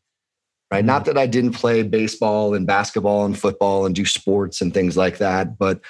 right? 0.72 0.80
Mm-hmm. 0.80 0.88
Not 0.88 1.06
that 1.06 1.18
I 1.18 1.28
didn't 1.28 1.54
play 1.54 1.84
baseball 1.84 2.54
and 2.54 2.68
basketball 2.68 3.26
and 3.26 3.38
football 3.38 3.86
and 3.86 3.96
do 3.96 4.06
sports 4.06 4.62
and 4.62 4.74
things 4.74 4.98
like 4.98 5.18
that, 5.20 5.58
but 5.58 5.82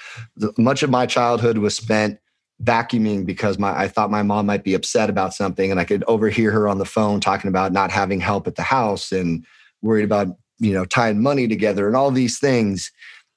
much 0.57 0.83
of 0.83 0.89
my 0.89 1.05
childhood 1.05 1.57
was 1.57 1.75
spent 1.75 2.19
vacuuming 2.63 3.25
because 3.25 3.59
my 3.59 3.77
I 3.77 3.87
thought 3.87 4.11
my 4.11 4.23
mom 4.23 4.45
might 4.45 4.63
be 4.63 4.75
upset 4.75 5.09
about 5.09 5.33
something 5.33 5.71
and 5.71 5.79
I 5.79 5.83
could 5.83 6.03
overhear 6.07 6.51
her 6.51 6.67
on 6.67 6.77
the 6.77 6.85
phone 6.85 7.19
talking 7.19 7.49
about 7.49 7.73
not 7.73 7.91
having 7.91 8.19
help 8.19 8.47
at 8.47 8.55
the 8.55 8.61
house 8.61 9.11
and 9.11 9.45
worried 9.81 10.05
about, 10.05 10.27
you 10.59 10.73
know, 10.73 10.85
tying 10.85 11.21
money 11.21 11.47
together 11.47 11.87
and 11.87 11.95
all 11.95 12.11
these 12.11 12.39
things. 12.39 12.91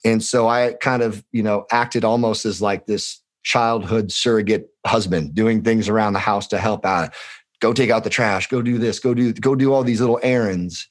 And 0.05 0.23
so 0.23 0.49
I 0.49 0.75
kind 0.81 1.03
of, 1.03 1.25
you 1.33 1.43
know, 1.43 1.67
acted 1.71 2.05
almost 2.05 2.45
as 2.47 2.63
like 2.63 2.87
this 2.87 3.21
childhood 3.43 4.13
surrogate 4.13 4.69
husband 4.87 5.35
doing 5.35 5.63
things 5.63 5.89
around 5.89 6.13
the 6.13 6.19
house 6.19 6.47
to 6.49 6.59
help 6.59 6.85
out. 6.85 7.15
Go 7.61 7.73
take 7.73 7.91
out 7.91 8.05
the 8.05 8.11
trash, 8.11 8.47
go 8.47 8.63
do 8.63 8.79
this, 8.79 9.01
go 9.01 9.15
do 9.15 9.33
go 9.33 9.57
do 9.57 9.73
all 9.73 9.83
these 9.83 10.01
little 10.01 10.21
errands. 10.23 10.87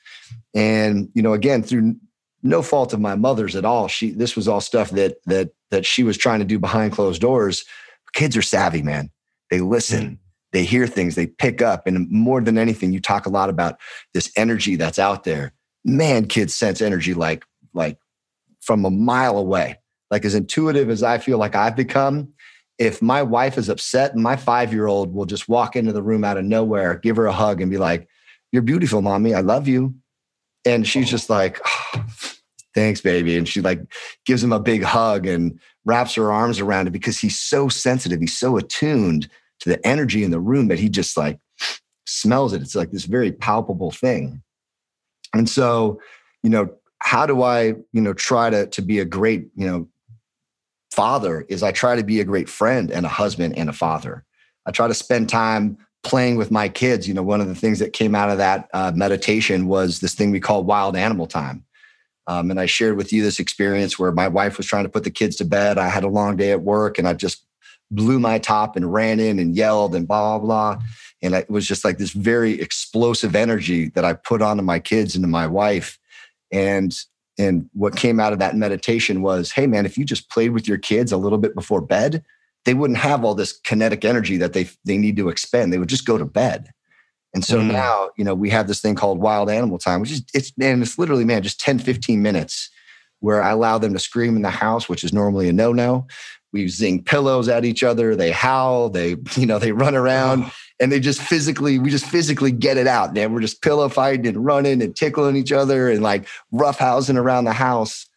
And, 0.53 1.09
you 1.13 1.21
know, 1.21 1.33
again, 1.33 1.63
through 1.63 1.95
no 2.43 2.61
fault 2.61 2.93
of 2.93 2.99
my 2.99 3.15
mother's 3.15 3.55
at 3.55 3.63
all, 3.63 3.87
she 3.87 4.11
this 4.11 4.35
was 4.35 4.49
all 4.49 4.59
stuff 4.59 4.89
that 4.91 5.17
that 5.27 5.51
that 5.71 5.85
she 5.85 6.03
was 6.03 6.17
trying 6.17 6.39
to 6.39 6.45
do 6.45 6.59
behind 6.59 6.91
closed 6.91 7.21
doors. 7.21 7.63
Kids 8.13 8.35
are 8.35 8.41
savvy, 8.41 8.81
man. 8.81 9.11
They 9.49 9.61
listen. 9.61 10.05
Mm. 10.05 10.17
They 10.53 10.63
hear 10.63 10.87
things, 10.87 11.15
they 11.15 11.27
pick 11.27 11.61
up. 11.61 11.85
And 11.87 12.09
more 12.09 12.41
than 12.41 12.57
anything, 12.57 12.93
you 12.93 12.99
talk 12.99 13.25
a 13.25 13.29
lot 13.29 13.49
about 13.49 13.79
this 14.13 14.31
energy 14.35 14.75
that's 14.75 14.99
out 14.99 15.23
there. 15.23 15.53
Man, 15.87 16.27
kids 16.27 16.53
sense 16.53 16.81
energy 16.81 17.15
like 17.15 17.43
like 17.73 17.97
from 18.61 18.85
a 18.85 18.91
mile 18.91 19.37
away. 19.37 19.79
Like 20.11 20.25
as 20.25 20.35
intuitive 20.35 20.89
as 20.89 21.01
I 21.01 21.17
feel 21.17 21.37
like 21.37 21.55
I've 21.55 21.75
become, 21.75 22.33
if 22.77 23.01
my 23.01 23.23
wife 23.23 23.57
is 23.57 23.69
upset, 23.69 24.15
my 24.15 24.35
five 24.35 24.71
year 24.71 24.87
old 24.87 25.13
will 25.13 25.25
just 25.25 25.49
walk 25.49 25.75
into 25.75 25.91
the 25.91 26.03
room 26.03 26.23
out 26.23 26.37
of 26.37 26.45
nowhere, 26.45 26.95
give 26.95 27.15
her 27.15 27.25
a 27.25 27.33
hug, 27.33 27.61
and 27.61 27.71
be 27.71 27.77
like, 27.77 28.07
You're 28.51 28.61
beautiful, 28.61 29.01
mommy. 29.01 29.33
I 29.33 29.41
love 29.41 29.67
you. 29.67 29.95
And 30.65 30.85
she's 30.85 31.09
just 31.09 31.29
like, 31.29 31.59
oh, 31.65 32.05
thanks, 32.75 32.99
baby. 32.99 33.37
And 33.37 33.47
she 33.47 33.61
like 33.61 33.81
gives 34.25 34.43
him 34.43 34.51
a 34.51 34.59
big 34.59 34.83
hug 34.83 35.25
and 35.25 35.59
wraps 35.85 36.15
her 36.15 36.31
arms 36.31 36.59
around 36.59 36.87
it 36.87 36.91
because 36.91 37.17
he's 37.17 37.39
so 37.39 37.69
sensitive. 37.69 38.19
He's 38.19 38.37
so 38.37 38.57
attuned 38.57 39.29
to 39.61 39.69
the 39.69 39.87
energy 39.87 40.23
in 40.23 40.31
the 40.31 40.41
room 40.41 40.67
that 40.67 40.79
he 40.79 40.89
just 40.89 41.15
like 41.15 41.39
smells 42.05 42.51
it. 42.53 42.61
It's 42.61 42.75
like 42.75 42.91
this 42.91 43.05
very 43.05 43.31
palpable 43.31 43.91
thing. 43.91 44.43
And 45.33 45.49
so, 45.49 45.99
you 46.43 46.49
know, 46.49 46.69
how 46.99 47.25
do 47.25 47.43
I, 47.43 47.75
you 47.91 48.01
know, 48.01 48.13
try 48.13 48.49
to 48.49 48.67
to 48.67 48.81
be 48.81 48.99
a 48.99 49.05
great, 49.05 49.47
you 49.55 49.67
know, 49.67 49.87
father 50.91 51.45
is 51.47 51.63
I 51.63 51.71
try 51.71 51.95
to 51.95 52.03
be 52.03 52.19
a 52.19 52.25
great 52.25 52.49
friend 52.49 52.91
and 52.91 53.05
a 53.05 53.09
husband 53.09 53.57
and 53.57 53.69
a 53.69 53.73
father. 53.73 54.23
I 54.65 54.71
try 54.71 54.87
to 54.87 54.93
spend 54.93 55.29
time 55.29 55.77
playing 56.03 56.37
with 56.37 56.51
my 56.51 56.69
kids, 56.69 57.07
you 57.07 57.13
know, 57.13 57.23
one 57.23 57.41
of 57.41 57.47
the 57.47 57.55
things 57.55 57.79
that 57.79 57.93
came 57.93 58.15
out 58.15 58.29
of 58.29 58.37
that 58.37 58.69
uh, 58.73 58.91
meditation 58.95 59.67
was 59.67 59.99
this 59.99 60.15
thing 60.15 60.31
we 60.31 60.39
call 60.39 60.63
wild 60.63 60.95
animal 60.95 61.27
time. 61.27 61.63
Um, 62.27 62.51
and 62.51 62.59
I 62.59 62.65
shared 62.65 62.97
with 62.97 63.13
you 63.13 63.23
this 63.23 63.39
experience 63.39 63.97
where 63.97 64.11
my 64.11 64.27
wife 64.27 64.57
was 64.57 64.67
trying 64.67 64.83
to 64.83 64.89
put 64.89 65.03
the 65.03 65.11
kids 65.11 65.35
to 65.37 65.45
bed. 65.45 65.77
I 65.77 65.87
had 65.87 66.03
a 66.03 66.09
long 66.09 66.35
day 66.35 66.51
at 66.51 66.61
work 66.61 66.97
and 66.97 67.07
I 67.07 67.13
just 67.13 67.45
blew 67.89 68.19
my 68.19 68.37
top 68.37 68.75
and 68.75 68.91
ran 68.91 69.19
in 69.19 69.39
and 69.39 69.55
yelled 69.55 69.95
and 69.95 70.07
blah, 70.07 70.37
blah, 70.37 70.45
blah. 70.45 70.83
And 71.21 71.33
it 71.33 71.49
was 71.49 71.67
just 71.67 71.83
like 71.83 71.97
this 71.97 72.11
very 72.11 72.61
explosive 72.61 73.35
energy 73.35 73.89
that 73.89 74.05
I 74.05 74.13
put 74.13 74.41
onto 74.41 74.63
my 74.63 74.79
kids 74.79 75.15
and 75.15 75.23
to 75.23 75.27
my 75.27 75.47
wife. 75.47 75.97
And 76.51 76.95
and 77.39 77.69
what 77.73 77.95
came 77.95 78.19
out 78.19 78.33
of 78.33 78.39
that 78.39 78.55
meditation 78.55 79.21
was, 79.21 79.51
hey 79.51 79.67
man, 79.67 79.85
if 79.85 79.97
you 79.97 80.05
just 80.05 80.29
played 80.29 80.51
with 80.51 80.67
your 80.67 80.77
kids 80.77 81.11
a 81.11 81.17
little 81.17 81.37
bit 81.37 81.53
before 81.53 81.81
bed, 81.81 82.23
they 82.65 82.73
wouldn't 82.73 82.99
have 82.99 83.23
all 83.23 83.35
this 83.35 83.59
kinetic 83.63 84.03
energy 84.05 84.37
that 84.37 84.53
they 84.53 84.69
they 84.85 84.97
need 84.97 85.17
to 85.17 85.29
expend. 85.29 85.71
They 85.71 85.77
would 85.77 85.89
just 85.89 86.05
go 86.05 86.17
to 86.17 86.25
bed. 86.25 86.71
And 87.33 87.43
so 87.43 87.59
mm. 87.59 87.71
now, 87.71 88.09
you 88.17 88.23
know, 88.23 88.33
we 88.33 88.49
have 88.49 88.67
this 88.67 88.81
thing 88.81 88.95
called 88.95 89.19
wild 89.19 89.49
animal 89.49 89.77
time, 89.77 90.01
which 90.01 90.11
is 90.11 90.23
it's 90.33 90.57
man, 90.57 90.81
it's 90.81 90.97
literally 90.97 91.25
man, 91.25 91.43
just 91.43 91.59
10, 91.59 91.79
15 91.79 92.21
minutes 92.21 92.69
where 93.19 93.41
I 93.41 93.51
allow 93.51 93.77
them 93.77 93.93
to 93.93 93.99
scream 93.99 94.35
in 94.35 94.41
the 94.41 94.49
house, 94.49 94.87
which 94.87 95.03
is 95.03 95.13
normally 95.13 95.49
a 95.49 95.53
no-no. 95.53 96.07
We 96.53 96.67
zing 96.67 97.03
pillows 97.03 97.49
at 97.49 97.65
each 97.65 97.83
other, 97.83 98.15
they 98.15 98.31
howl, 98.31 98.89
they, 98.89 99.09
you 99.35 99.45
know, 99.45 99.59
they 99.59 99.71
run 99.71 99.95
around 99.95 100.45
oh. 100.45 100.51
And 100.79 100.91
they 100.91 100.99
just 100.99 101.21
physically, 101.21 101.79
we 101.79 101.89
just 101.89 102.05
physically 102.05 102.51
get 102.51 102.77
it 102.77 102.87
out. 102.87 103.13
Man, 103.13 103.33
we're 103.33 103.41
just 103.41 103.61
pillow 103.61 103.89
fighting 103.89 104.27
and 104.27 104.45
running 104.45 104.81
and 104.81 104.95
tickling 104.95 105.35
each 105.35 105.51
other 105.51 105.89
and 105.89 106.03
like 106.03 106.27
roughhousing 106.53 107.17
around 107.17 107.45
the 107.45 107.53
house. 107.53 108.07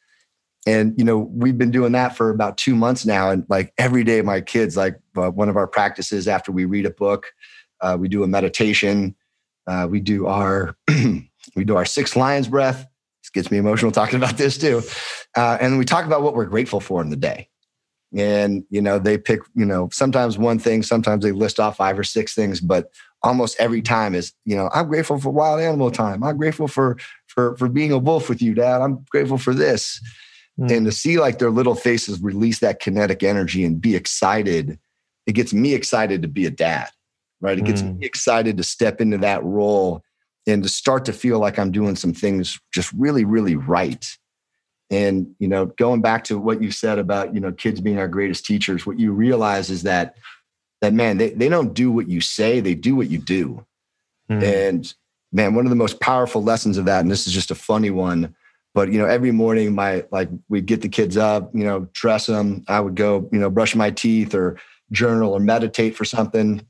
And 0.67 0.95
you 0.99 1.05
know, 1.05 1.19
we've 1.19 1.57
been 1.57 1.71
doing 1.71 1.93
that 1.93 2.17
for 2.17 2.29
about 2.29 2.59
two 2.59 2.75
months 2.75 3.07
now. 3.07 3.31
And 3.31 3.47
like 3.49 3.73
every 3.79 4.05
day, 4.05 4.21
my 4.21 4.41
kids, 4.43 4.77
like 4.77 5.01
uh, 5.17 5.31
one 5.31 5.49
of 5.49 5.57
our 5.57 5.67
practices 5.67 6.29
after 6.29 6.53
we 6.53 6.67
read 6.67 6.85
a 6.85 6.91
book, 6.91 7.33
uh, 7.81 7.97
we 7.99 8.09
do 8.09 8.23
a 8.23 8.29
meditation. 8.29 9.15
Uh, 9.67 9.87
we 9.91 10.01
do 10.01 10.27
our 10.27 10.77
we 11.57 11.65
do 11.65 11.77
our 11.77 11.87
six 11.87 12.15
lions 12.15 12.49
breath. 12.49 12.87
This 13.23 13.31
gets 13.31 13.51
me 13.51 13.57
emotional 13.57 13.91
talking 13.91 14.17
about 14.17 14.37
this 14.37 14.59
too. 14.59 14.83
Uh, 15.35 15.57
and 15.61 15.79
we 15.79 15.85
talk 15.85 16.05
about 16.05 16.23
what 16.23 16.35
we're 16.35 16.47
grateful 16.47 16.81
for 16.81 17.01
in 17.01 17.09
the 17.09 17.17
day. 17.17 17.49
And 18.17 18.65
you 18.71 18.83
know, 18.83 18.99
they 18.99 19.19
pick 19.19 19.41
you 19.55 19.65
know 19.65 19.89
sometimes 19.93 20.39
one 20.39 20.59
thing, 20.59 20.83
sometimes 20.83 21.25
they 21.25 21.33
list 21.33 21.61
off 21.61 21.77
five 21.77 21.99
or 21.99 22.05
six 22.05 22.35
things, 22.35 22.61
but 22.61 22.91
almost 23.23 23.57
every 23.61 23.83
time 23.83 24.15
is 24.15 24.33
you 24.45 24.57
know 24.57 24.71
I'm 24.73 24.89
grateful 24.89 25.19
for 25.19 25.31
wild 25.31 25.61
animal 25.61 25.91
time. 25.91 26.23
I'm 26.25 26.37
grateful 26.37 26.69
for 26.69 26.97
for 27.27 27.57
for 27.57 27.69
being 27.69 27.93
a 27.93 27.99
wolf 27.99 28.29
with 28.29 28.43
you, 28.43 28.55
Dad. 28.55 28.83
I'm 28.83 29.05
grateful 29.11 29.39
for 29.39 29.55
this 29.55 30.01
Mm. 30.61 30.77
And 30.77 30.87
to 30.87 30.93
see 30.93 31.19
like 31.19 31.39
their 31.39 31.51
little 31.51 31.75
faces 31.75 32.21
release 32.21 32.59
that 32.59 32.81
kinetic 32.81 33.23
energy 33.23 33.65
and 33.65 33.81
be 33.81 33.97
excited, 33.97 34.79
it 35.27 35.33
gets 35.33 35.53
me 35.53 35.75
excited 35.75 36.23
to 36.23 36.29
be 36.29 36.47
a 36.47 36.51
dad, 36.51 36.91
right? 37.41 37.59
It 37.59 37.65
gets 37.65 37.83
mm. 37.83 37.99
me 37.99 38.07
excited 38.07 38.57
to 38.59 38.63
step 38.63 39.01
into 39.01 39.19
that 39.19 39.43
role 39.43 40.03
and 40.47 40.63
to 40.63 40.69
start 40.69 41.05
to 41.07 41.13
feel 41.13 41.39
like 41.39 41.59
I'm 41.59 41.73
doing 41.73 41.97
some 41.97 42.13
things 42.13 42.59
just 42.75 42.93
really, 42.93 43.25
really 43.25 43.57
right. 43.57 44.07
And, 44.91 45.35
you 45.39 45.47
know, 45.47 45.67
going 45.67 46.01
back 46.01 46.25
to 46.25 46.39
what 46.39 46.63
you 46.63 46.73
said 46.73 46.99
about, 46.99 47.33
you 47.35 47.41
know, 47.41 47.53
kids 47.53 47.81
being 47.81 47.99
our 47.99 48.09
greatest 48.09 48.45
teachers, 48.45 48.87
what 48.87 48.99
you 48.99 49.13
realize 49.13 49.71
is 49.71 49.85
that, 49.85 50.17
that 50.81 50.93
man, 50.93 51.19
they, 51.19 51.31
they 51.31 51.49
don't 51.49 51.75
do 51.75 51.93
what 51.93 52.09
you 52.09 52.21
say, 52.21 52.61
they 52.61 52.75
do 52.75 52.97
what 52.97 53.09
you 53.09 53.19
do. 53.19 53.65
Mm. 54.31 54.43
And 54.43 54.95
man, 55.33 55.55
one 55.55 55.67
of 55.67 55.71
the 55.71 55.77
most 55.77 56.01
powerful 56.01 56.43
lessons 56.43 56.77
of 56.77 56.87
that, 56.87 57.01
and 57.01 57.11
this 57.11 57.27
is 57.27 57.33
just 57.33 57.53
a 57.53 57.55
funny 57.55 57.91
one, 57.91 58.35
but 58.75 58.93
you 58.93 58.99
know 58.99 59.07
every 59.07 59.31
morning 59.31 59.75
my 59.75 60.05
like 60.11 60.29
we'd 60.49 60.67
get 60.67 60.83
the 60.83 60.89
kids 60.89 61.17
up 61.17 61.51
you 61.55 61.65
know 61.65 61.89
dress 61.93 62.27
them 62.27 62.65
i 62.69 62.81
would 62.81 62.95
go 62.95 63.29
you 63.33 63.39
know 63.39 63.51
brush 63.51 63.75
my 63.75 63.91
teeth 63.91 64.35
or 64.35 64.59
journal 64.93 65.33
or 65.33 65.41
meditate 65.41 65.97
for 65.97 66.05
something 66.05 66.65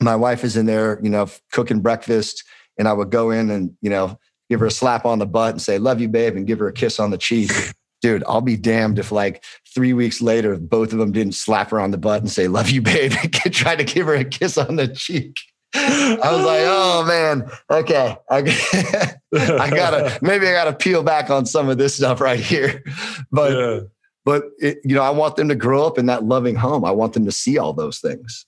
my 0.00 0.16
wife 0.16 0.44
is 0.44 0.56
in 0.56 0.66
there 0.66 1.00
you 1.02 1.10
know 1.10 1.26
cooking 1.52 1.80
breakfast 1.80 2.44
and 2.78 2.88
i 2.88 2.92
would 2.92 3.10
go 3.10 3.30
in 3.30 3.50
and 3.50 3.76
you 3.80 3.90
know 3.90 4.18
give 4.48 4.60
her 4.60 4.66
a 4.66 4.70
slap 4.70 5.04
on 5.04 5.18
the 5.18 5.26
butt 5.26 5.50
and 5.50 5.62
say, 5.62 5.78
love 5.78 6.00
you, 6.00 6.08
babe, 6.08 6.36
and 6.36 6.46
give 6.46 6.58
her 6.58 6.68
a 6.68 6.72
kiss 6.72 6.98
on 7.00 7.10
the 7.10 7.18
cheek. 7.18 7.50
Dude, 8.02 8.22
I'll 8.28 8.42
be 8.42 8.56
damned 8.56 8.98
if 8.98 9.10
like 9.10 9.42
three 9.74 9.92
weeks 9.92 10.20
later, 10.20 10.56
both 10.56 10.92
of 10.92 10.98
them 10.98 11.12
didn't 11.12 11.34
slap 11.34 11.70
her 11.70 11.80
on 11.80 11.90
the 11.90 11.98
butt 11.98 12.20
and 12.20 12.30
say, 12.30 12.46
love 12.46 12.70
you, 12.70 12.82
babe, 12.82 13.12
and 13.22 13.52
try 13.52 13.74
to 13.74 13.84
give 13.84 14.06
her 14.06 14.14
a 14.14 14.24
kiss 14.24 14.58
on 14.58 14.76
the 14.76 14.88
cheek. 14.88 15.36
I 15.74 16.32
was 16.32 16.44
like, 16.44 16.62
oh 16.64 17.04
man, 17.06 17.50
okay. 17.70 18.16
I, 18.30 18.38
I 19.34 19.70
gotta, 19.70 20.18
maybe 20.22 20.46
I 20.46 20.52
gotta 20.52 20.72
peel 20.72 21.02
back 21.02 21.30
on 21.30 21.46
some 21.46 21.68
of 21.68 21.78
this 21.78 21.96
stuff 21.96 22.20
right 22.20 22.40
here. 22.40 22.84
But, 23.32 23.52
yeah. 23.52 23.80
but 24.24 24.44
it, 24.58 24.78
you 24.84 24.94
know, 24.94 25.02
I 25.02 25.10
want 25.10 25.36
them 25.36 25.48
to 25.48 25.54
grow 25.54 25.86
up 25.86 25.98
in 25.98 26.06
that 26.06 26.24
loving 26.24 26.54
home. 26.54 26.84
I 26.84 26.90
want 26.90 27.14
them 27.14 27.24
to 27.24 27.32
see 27.32 27.58
all 27.58 27.72
those 27.72 27.98
things. 27.98 28.46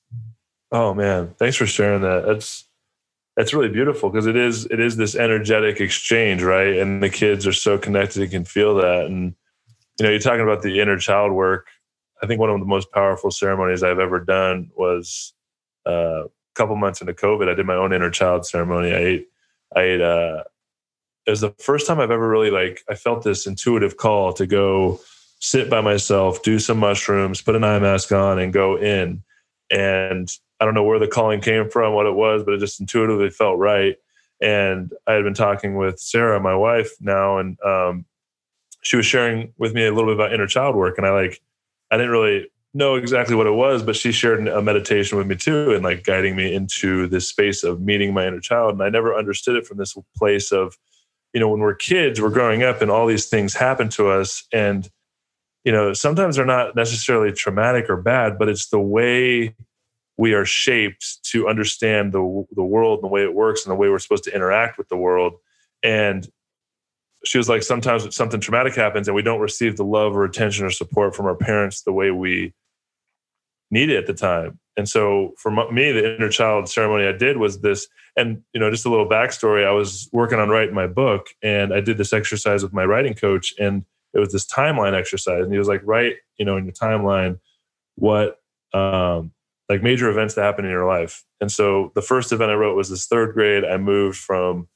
Oh 0.70 0.92
man, 0.94 1.34
thanks 1.38 1.56
for 1.56 1.66
sharing 1.66 2.02
that. 2.02 2.26
That's, 2.26 2.67
that's 3.38 3.54
really 3.54 3.68
beautiful 3.68 4.10
because 4.10 4.26
it 4.26 4.34
is 4.34 4.66
it 4.66 4.80
is 4.80 4.96
this 4.96 5.14
energetic 5.14 5.80
exchange 5.80 6.42
right? 6.42 6.76
And 6.76 7.00
the 7.00 7.08
kids 7.08 7.46
are 7.46 7.52
so 7.52 7.78
connected 7.78 8.20
and 8.22 8.30
can 8.32 8.44
feel 8.44 8.74
that. 8.74 9.06
And 9.06 9.32
you 9.98 10.04
know 10.04 10.10
you're 10.10 10.18
talking 10.18 10.40
about 10.40 10.62
the 10.62 10.80
inner 10.80 10.98
child 10.98 11.30
work. 11.32 11.68
I 12.20 12.26
think 12.26 12.40
one 12.40 12.50
of 12.50 12.58
the 12.58 12.66
most 12.66 12.90
powerful 12.90 13.30
ceremonies 13.30 13.84
i've 13.84 14.00
ever 14.00 14.18
done 14.18 14.70
was 14.76 15.34
uh, 15.86 16.24
a 16.24 16.28
couple 16.56 16.74
months 16.74 17.00
into 17.00 17.12
covid 17.12 17.48
i 17.48 17.54
did 17.54 17.64
my 17.64 17.76
own 17.76 17.92
inner 17.92 18.10
child 18.10 18.44
ceremony. 18.44 18.92
I 18.92 18.98
ate 18.98 19.28
i 19.76 19.82
ate 19.82 20.00
uh 20.00 20.42
it 21.24 21.30
was 21.30 21.40
the 21.40 21.54
first 21.60 21.86
time 21.86 22.00
i've 22.00 22.10
ever 22.10 22.28
really 22.28 22.50
like 22.50 22.82
i 22.90 22.96
felt 22.96 23.22
this 23.22 23.46
intuitive 23.46 23.96
call 23.96 24.32
to 24.32 24.48
go 24.48 25.00
sit 25.38 25.70
by 25.70 25.80
myself 25.80 26.42
do 26.42 26.58
some 26.58 26.78
mushrooms 26.78 27.40
put 27.40 27.54
an 27.54 27.62
eye 27.62 27.78
mask 27.78 28.10
on 28.10 28.40
and 28.40 28.52
go 28.52 28.76
in 28.76 29.22
and 29.70 30.30
I 30.60 30.64
don't 30.64 30.74
know 30.74 30.82
where 30.82 30.98
the 30.98 31.08
calling 31.08 31.40
came 31.40 31.70
from, 31.70 31.94
what 31.94 32.06
it 32.06 32.14
was, 32.14 32.42
but 32.42 32.54
it 32.54 32.58
just 32.58 32.80
intuitively 32.80 33.30
felt 33.30 33.58
right. 33.58 33.96
And 34.40 34.92
I 35.06 35.12
had 35.14 35.24
been 35.24 35.34
talking 35.34 35.76
with 35.76 35.98
Sarah, 35.98 36.40
my 36.40 36.54
wife, 36.54 36.90
now, 37.00 37.38
and 37.38 37.60
um, 37.62 38.04
she 38.82 38.96
was 38.96 39.06
sharing 39.06 39.52
with 39.58 39.74
me 39.74 39.86
a 39.86 39.92
little 39.92 40.10
bit 40.10 40.14
about 40.14 40.32
inner 40.32 40.46
child 40.46 40.76
work. 40.76 40.98
And 40.98 41.06
I 41.06 41.10
like, 41.10 41.40
I 41.90 41.96
didn't 41.96 42.12
really 42.12 42.50
know 42.74 42.94
exactly 42.96 43.34
what 43.34 43.46
it 43.46 43.52
was, 43.52 43.82
but 43.82 43.96
she 43.96 44.12
shared 44.12 44.46
a 44.46 44.62
meditation 44.62 45.18
with 45.18 45.26
me 45.26 45.36
too, 45.36 45.72
and 45.72 45.82
like 45.82 46.04
guiding 46.04 46.36
me 46.36 46.54
into 46.54 47.06
this 47.08 47.28
space 47.28 47.64
of 47.64 47.80
meeting 47.80 48.12
my 48.14 48.26
inner 48.26 48.40
child. 48.40 48.72
And 48.72 48.82
I 48.82 48.90
never 48.90 49.16
understood 49.16 49.56
it 49.56 49.66
from 49.66 49.78
this 49.78 49.96
place 50.16 50.52
of, 50.52 50.76
you 51.32 51.40
know, 51.40 51.48
when 51.48 51.60
we're 51.60 51.74
kids, 51.74 52.20
we're 52.20 52.30
growing 52.30 52.62
up, 52.62 52.80
and 52.80 52.90
all 52.90 53.06
these 53.06 53.26
things 53.26 53.54
happen 53.54 53.88
to 53.90 54.08
us, 54.08 54.46
and 54.52 54.88
you 55.68 55.72
know, 55.72 55.92
sometimes 55.92 56.36
they're 56.36 56.46
not 56.46 56.74
necessarily 56.74 57.30
traumatic 57.30 57.90
or 57.90 57.98
bad, 57.98 58.38
but 58.38 58.48
it's 58.48 58.70
the 58.70 58.80
way 58.80 59.54
we 60.16 60.32
are 60.32 60.46
shaped 60.46 61.18
to 61.24 61.46
understand 61.46 62.14
the 62.14 62.46
the 62.52 62.64
world 62.64 63.00
and 63.00 63.04
the 63.04 63.12
way 63.12 63.22
it 63.22 63.34
works 63.34 63.66
and 63.66 63.70
the 63.70 63.76
way 63.76 63.90
we're 63.90 63.98
supposed 63.98 64.24
to 64.24 64.34
interact 64.34 64.78
with 64.78 64.88
the 64.88 64.96
world. 64.96 65.34
And 65.82 66.26
she 67.22 67.36
was 67.36 67.50
like, 67.50 67.62
sometimes 67.62 68.16
something 68.16 68.40
traumatic 68.40 68.76
happens 68.76 69.08
and 69.08 69.14
we 69.14 69.20
don't 69.20 69.40
receive 69.40 69.76
the 69.76 69.84
love 69.84 70.16
or 70.16 70.24
attention 70.24 70.64
or 70.64 70.70
support 70.70 71.14
from 71.14 71.26
our 71.26 71.36
parents 71.36 71.82
the 71.82 71.92
way 71.92 72.10
we 72.12 72.54
need 73.70 73.90
it 73.90 73.98
at 73.98 74.06
the 74.06 74.14
time. 74.14 74.58
And 74.78 74.88
so 74.88 75.34
for 75.36 75.50
me, 75.70 75.92
the 75.92 76.16
inner 76.16 76.30
child 76.30 76.70
ceremony 76.70 77.06
I 77.06 77.12
did 77.12 77.36
was 77.36 77.60
this, 77.60 77.88
and 78.16 78.40
you 78.54 78.60
know, 78.60 78.70
just 78.70 78.86
a 78.86 78.88
little 78.88 79.06
backstory. 79.06 79.66
I 79.66 79.72
was 79.72 80.08
working 80.14 80.38
on 80.38 80.48
writing 80.48 80.74
my 80.74 80.86
book, 80.86 81.26
and 81.42 81.74
I 81.74 81.82
did 81.82 81.98
this 81.98 82.14
exercise 82.14 82.62
with 82.62 82.72
my 82.72 82.86
writing 82.86 83.12
coach, 83.12 83.52
and 83.58 83.84
it 84.18 84.20
was 84.20 84.32
this 84.32 84.46
timeline 84.46 84.98
exercise. 84.98 85.42
And 85.42 85.52
he 85.52 85.58
was 85.58 85.68
like, 85.68 85.80
write, 85.84 86.16
you 86.36 86.44
know, 86.44 86.56
in 86.56 86.64
your 86.64 86.74
timeline, 86.74 87.38
what 87.96 88.38
um, 88.74 89.32
like 89.68 89.82
major 89.82 90.10
events 90.10 90.34
that 90.34 90.42
happen 90.42 90.64
in 90.64 90.70
your 90.70 90.86
life. 90.86 91.24
And 91.40 91.50
so 91.50 91.92
the 91.94 92.02
first 92.02 92.32
event 92.32 92.50
I 92.50 92.54
wrote 92.54 92.76
was 92.76 92.90
this 92.90 93.06
third 93.06 93.34
grade. 93.34 93.64
I 93.64 93.76
moved 93.76 94.18
from 94.18 94.68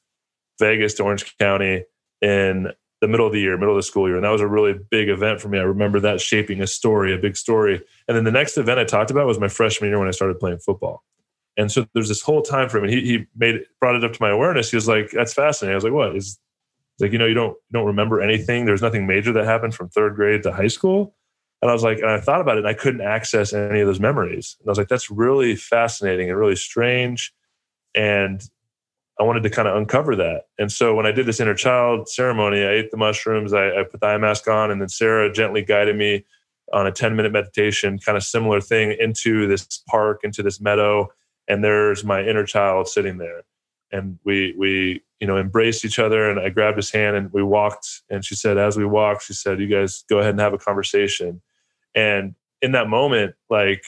Vegas 0.58 0.94
to 0.94 1.02
Orange 1.02 1.36
County 1.38 1.84
in 2.20 2.72
the 3.00 3.08
middle 3.08 3.26
of 3.26 3.32
the 3.32 3.40
year, 3.40 3.58
middle 3.58 3.74
of 3.74 3.78
the 3.78 3.82
school 3.82 4.06
year. 4.06 4.16
And 4.16 4.24
that 4.24 4.30
was 4.30 4.40
a 4.40 4.46
really 4.46 4.74
big 4.90 5.08
event 5.08 5.40
for 5.40 5.48
me. 5.48 5.58
I 5.58 5.62
remember 5.62 5.98
that 6.00 6.20
shaping 6.20 6.60
a 6.60 6.66
story, 6.66 7.12
a 7.12 7.18
big 7.18 7.36
story. 7.36 7.82
And 8.06 8.16
then 8.16 8.24
the 8.24 8.30
next 8.30 8.56
event 8.56 8.78
I 8.78 8.84
talked 8.84 9.10
about 9.10 9.26
was 9.26 9.40
my 9.40 9.48
freshman 9.48 9.90
year 9.90 9.98
when 9.98 10.08
I 10.08 10.12
started 10.12 10.38
playing 10.38 10.58
football. 10.58 11.02
And 11.56 11.70
so 11.70 11.86
there's 11.94 12.08
this 12.08 12.22
whole 12.22 12.42
time 12.42 12.68
frame, 12.68 12.84
and 12.84 12.92
he, 12.92 13.00
he 13.02 13.26
made 13.36 13.56
it, 13.56 13.66
brought 13.80 13.96
it 13.96 14.04
up 14.04 14.12
to 14.12 14.22
my 14.22 14.30
awareness. 14.30 14.70
He 14.70 14.76
was 14.76 14.88
like, 14.88 15.10
"That's 15.10 15.34
fascinating." 15.34 15.72
I 15.72 15.76
was 15.76 15.84
like, 15.84 15.92
"What 15.92 16.16
is?" 16.16 16.38
Like, 17.00 17.12
you 17.12 17.18
know, 17.18 17.26
you 17.26 17.34
don't 17.34 17.56
don't 17.72 17.86
remember 17.86 18.20
anything. 18.20 18.64
There's 18.64 18.82
nothing 18.82 19.06
major 19.06 19.32
that 19.32 19.44
happened 19.44 19.74
from 19.74 19.88
third 19.88 20.14
grade 20.14 20.42
to 20.44 20.52
high 20.52 20.68
school. 20.68 21.14
And 21.60 21.70
I 21.70 21.74
was 21.74 21.84
like, 21.84 21.98
and 21.98 22.10
I 22.10 22.20
thought 22.20 22.40
about 22.40 22.56
it 22.56 22.60
and 22.60 22.68
I 22.68 22.74
couldn't 22.74 23.02
access 23.02 23.52
any 23.52 23.80
of 23.80 23.86
those 23.86 24.00
memories. 24.00 24.56
And 24.58 24.68
I 24.68 24.70
was 24.70 24.78
like, 24.78 24.88
that's 24.88 25.10
really 25.10 25.54
fascinating 25.54 26.28
and 26.28 26.38
really 26.38 26.56
strange. 26.56 27.32
And 27.94 28.42
I 29.20 29.22
wanted 29.22 29.44
to 29.44 29.50
kind 29.50 29.68
of 29.68 29.76
uncover 29.76 30.16
that. 30.16 30.46
And 30.58 30.72
so 30.72 30.94
when 30.94 31.06
I 31.06 31.12
did 31.12 31.26
this 31.26 31.38
inner 31.38 31.54
child 31.54 32.08
ceremony, 32.08 32.64
I 32.64 32.70
ate 32.72 32.90
the 32.90 32.96
mushrooms, 32.96 33.52
I, 33.52 33.68
I 33.68 33.84
put 33.84 34.00
the 34.00 34.06
eye 34.06 34.18
mask 34.18 34.48
on, 34.48 34.72
and 34.72 34.80
then 34.80 34.88
Sarah 34.88 35.32
gently 35.32 35.62
guided 35.62 35.96
me 35.96 36.24
on 36.72 36.86
a 36.86 36.92
10 36.92 37.14
minute 37.14 37.30
meditation, 37.30 37.98
kind 37.98 38.16
of 38.16 38.24
similar 38.24 38.60
thing 38.60 38.96
into 38.98 39.46
this 39.46 39.82
park, 39.86 40.20
into 40.24 40.42
this 40.42 40.60
meadow. 40.60 41.08
And 41.46 41.62
there's 41.62 42.02
my 42.02 42.22
inner 42.22 42.44
child 42.44 42.88
sitting 42.88 43.18
there. 43.18 43.42
And 43.92 44.18
we, 44.24 44.54
we, 44.58 45.02
you 45.22 45.28
know, 45.28 45.38
embraced 45.38 45.84
each 45.84 46.00
other 46.00 46.28
and 46.28 46.40
I 46.40 46.48
grabbed 46.48 46.76
his 46.76 46.90
hand 46.90 47.14
and 47.14 47.32
we 47.32 47.44
walked. 47.44 48.02
And 48.10 48.24
she 48.24 48.34
said, 48.34 48.58
as 48.58 48.76
we 48.76 48.84
walked, 48.84 49.22
she 49.22 49.34
said, 49.34 49.60
you 49.60 49.68
guys 49.68 50.02
go 50.10 50.18
ahead 50.18 50.32
and 50.32 50.40
have 50.40 50.52
a 50.52 50.58
conversation. 50.58 51.40
And 51.94 52.34
in 52.60 52.72
that 52.72 52.88
moment, 52.88 53.36
like 53.48 53.84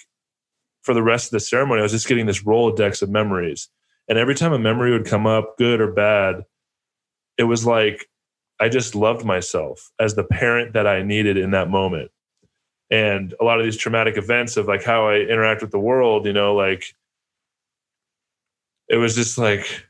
for 0.82 0.94
the 0.94 1.02
rest 1.02 1.26
of 1.26 1.30
the 1.32 1.40
ceremony, 1.40 1.80
I 1.80 1.82
was 1.82 1.90
just 1.90 2.06
getting 2.06 2.26
this 2.26 2.44
Rolodex 2.44 3.02
of 3.02 3.10
memories. 3.10 3.68
And 4.08 4.16
every 4.16 4.36
time 4.36 4.52
a 4.52 4.60
memory 4.60 4.92
would 4.92 5.06
come 5.06 5.26
up, 5.26 5.58
good 5.58 5.80
or 5.80 5.90
bad, 5.90 6.44
it 7.36 7.44
was 7.44 7.66
like 7.66 8.06
I 8.60 8.68
just 8.68 8.94
loved 8.94 9.24
myself 9.24 9.90
as 9.98 10.14
the 10.14 10.22
parent 10.22 10.74
that 10.74 10.86
I 10.86 11.02
needed 11.02 11.36
in 11.36 11.50
that 11.50 11.68
moment. 11.68 12.12
And 12.92 13.34
a 13.40 13.44
lot 13.44 13.58
of 13.58 13.64
these 13.64 13.76
traumatic 13.76 14.16
events 14.16 14.56
of 14.56 14.68
like 14.68 14.84
how 14.84 15.08
I 15.08 15.16
interact 15.16 15.62
with 15.62 15.72
the 15.72 15.80
world, 15.80 16.26
you 16.26 16.32
know, 16.32 16.54
like 16.54 16.94
it 18.88 18.98
was 18.98 19.16
just 19.16 19.36
like 19.36 19.84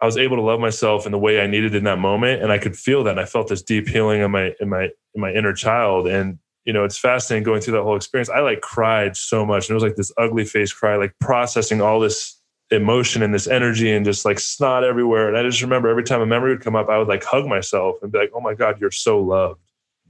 I 0.00 0.06
was 0.06 0.16
able 0.16 0.36
to 0.36 0.42
love 0.42 0.60
myself 0.60 1.06
in 1.06 1.12
the 1.12 1.18
way 1.18 1.40
I 1.40 1.46
needed 1.46 1.74
in 1.74 1.84
that 1.84 1.98
moment. 1.98 2.42
And 2.42 2.52
I 2.52 2.58
could 2.58 2.76
feel 2.76 3.04
that. 3.04 3.12
And 3.12 3.20
I 3.20 3.24
felt 3.24 3.48
this 3.48 3.62
deep 3.62 3.88
healing 3.88 4.20
in 4.20 4.30
my 4.30 4.54
in 4.60 4.68
my 4.68 4.90
in 5.14 5.20
my 5.20 5.32
inner 5.32 5.52
child. 5.52 6.06
And 6.06 6.38
you 6.64 6.72
know, 6.72 6.84
it's 6.84 6.98
fascinating 6.98 7.44
going 7.44 7.60
through 7.60 7.74
that 7.74 7.82
whole 7.82 7.96
experience. 7.96 8.28
I 8.28 8.40
like 8.40 8.60
cried 8.60 9.16
so 9.16 9.46
much. 9.46 9.68
And 9.68 9.70
it 9.70 9.74
was 9.74 9.82
like 9.84 9.96
this 9.96 10.12
ugly 10.18 10.44
face 10.44 10.72
cry, 10.72 10.96
like 10.96 11.14
processing 11.20 11.80
all 11.80 12.00
this 12.00 12.40
emotion 12.70 13.22
and 13.22 13.32
this 13.32 13.46
energy 13.46 13.92
and 13.92 14.04
just 14.04 14.24
like 14.24 14.40
snot 14.40 14.82
everywhere. 14.82 15.28
And 15.28 15.36
I 15.36 15.42
just 15.44 15.62
remember 15.62 15.88
every 15.88 16.02
time 16.02 16.20
a 16.20 16.26
memory 16.26 16.50
would 16.50 16.64
come 16.64 16.74
up, 16.74 16.88
I 16.88 16.98
would 16.98 17.06
like 17.06 17.22
hug 17.22 17.46
myself 17.46 17.96
and 18.02 18.10
be 18.10 18.18
like, 18.18 18.32
oh 18.34 18.40
my 18.40 18.54
God, 18.54 18.80
you're 18.80 18.90
so 18.90 19.20
loved. 19.20 19.60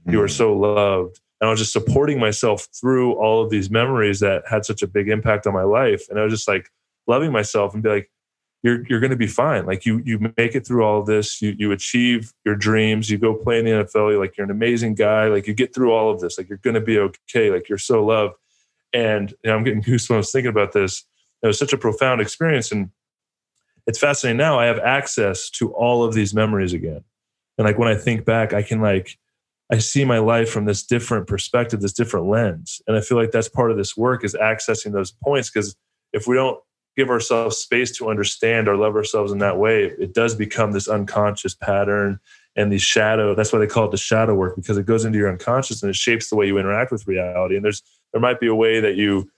You 0.07 0.21
are 0.21 0.27
mm. 0.27 0.31
so 0.31 0.53
loved. 0.53 1.19
And 1.39 1.47
I 1.47 1.51
was 1.51 1.59
just 1.59 1.73
supporting 1.73 2.19
myself 2.19 2.67
through 2.79 3.13
all 3.13 3.43
of 3.43 3.51
these 3.51 3.69
memories 3.69 4.19
that 4.21 4.43
had 4.49 4.65
such 4.65 4.81
a 4.81 4.87
big 4.87 5.09
impact 5.09 5.45
on 5.45 5.53
my 5.53 5.63
life. 5.63 6.07
And 6.09 6.19
I 6.19 6.23
was 6.23 6.33
just 6.33 6.47
like 6.47 6.71
loving 7.05 7.31
myself 7.31 7.73
and 7.73 7.83
be 7.83 7.89
like, 7.89 8.11
you're 8.63 8.85
you're 8.87 8.99
going 8.99 9.11
to 9.11 9.17
be 9.17 9.27
fine. 9.27 9.65
Like 9.65 9.85
you 9.85 10.01
you 10.03 10.19
make 10.37 10.55
it 10.55 10.65
through 10.65 10.83
all 10.83 10.99
of 10.99 11.05
this. 11.05 11.41
You 11.41 11.55
you 11.57 11.71
achieve 11.71 12.33
your 12.45 12.55
dreams. 12.55 13.09
You 13.09 13.17
go 13.17 13.35
play 13.35 13.59
in 13.59 13.65
the 13.65 13.71
NFL. 13.71 14.11
You're 14.11 14.19
like 14.19 14.37
you're 14.37 14.45
an 14.45 14.51
amazing 14.51 14.95
guy. 14.95 15.27
Like 15.27 15.47
you 15.47 15.53
get 15.53 15.73
through 15.73 15.93
all 15.93 16.09
of 16.09 16.19
this. 16.19 16.37
Like 16.37 16.49
you're 16.49 16.57
going 16.59 16.73
to 16.73 16.81
be 16.81 16.97
okay. 16.99 17.51
Like 17.51 17.69
you're 17.69 17.77
so 17.77 18.03
loved. 18.03 18.35
And 18.93 19.31
you 19.43 19.49
know, 19.49 19.55
I'm 19.55 19.63
getting 19.63 19.83
goosebumps 19.83 20.31
thinking 20.31 20.49
about 20.49 20.71
this. 20.71 21.03
It 21.43 21.47
was 21.47 21.59
such 21.59 21.73
a 21.73 21.77
profound 21.77 22.19
experience, 22.19 22.71
and 22.71 22.89
it's 23.85 23.99
fascinating. 23.99 24.37
Now 24.37 24.59
I 24.59 24.65
have 24.65 24.79
access 24.79 25.49
to 25.51 25.71
all 25.73 26.03
of 26.03 26.13
these 26.13 26.33
memories 26.33 26.73
again. 26.73 27.03
And 27.57 27.65
like 27.65 27.77
when 27.77 27.87
I 27.87 27.95
think 27.95 28.25
back, 28.25 28.53
I 28.53 28.63
can 28.63 28.81
like 28.81 29.17
I 29.71 29.79
see 29.79 30.05
my 30.05 30.19
life 30.19 30.49
from 30.49 30.65
this 30.65 30.83
different 30.83 31.27
perspective, 31.27 31.81
this 31.81 31.93
different 31.93 32.27
lens. 32.27 32.81
And 32.87 32.95
I 32.95 33.01
feel 33.01 33.17
like 33.17 33.31
that's 33.31 33.49
part 33.49 33.69
of 33.69 33.77
this 33.77 33.97
work 33.97 34.23
is 34.23 34.33
accessing 34.33 34.93
those 34.93 35.11
points 35.11 35.49
because 35.49 35.75
if 36.13 36.25
we 36.25 36.35
don't 36.35 36.59
give 36.97 37.09
ourselves 37.09 37.57
space 37.57 37.95
to 37.95 38.09
understand 38.09 38.67
or 38.67 38.75
love 38.75 38.95
ourselves 38.95 39.31
in 39.31 39.37
that 39.37 39.57
way, 39.57 39.83
it 39.83 40.13
does 40.13 40.35
become 40.35 40.71
this 40.71 40.87
unconscious 40.87 41.53
pattern 41.53 42.19
and 42.55 42.71
the 42.71 42.79
shadow. 42.79 43.35
That's 43.35 43.53
why 43.53 43.59
they 43.59 43.67
call 43.67 43.85
it 43.85 43.91
the 43.91 43.97
shadow 43.97 44.33
work 44.33 44.55
because 44.55 44.77
it 44.77 44.87
goes 44.87 45.05
into 45.05 45.19
your 45.19 45.29
unconscious 45.29 45.83
and 45.83 45.91
it 45.91 45.95
shapes 45.95 46.29
the 46.29 46.35
way 46.35 46.47
you 46.47 46.57
interact 46.57 46.91
with 46.91 47.07
reality. 47.07 47.55
And 47.55 47.63
there's 47.63 47.83
there 48.11 48.21
might 48.21 48.39
be 48.39 48.47
a 48.47 48.55
way 48.55 48.79
that 48.79 48.95
you 48.95 49.29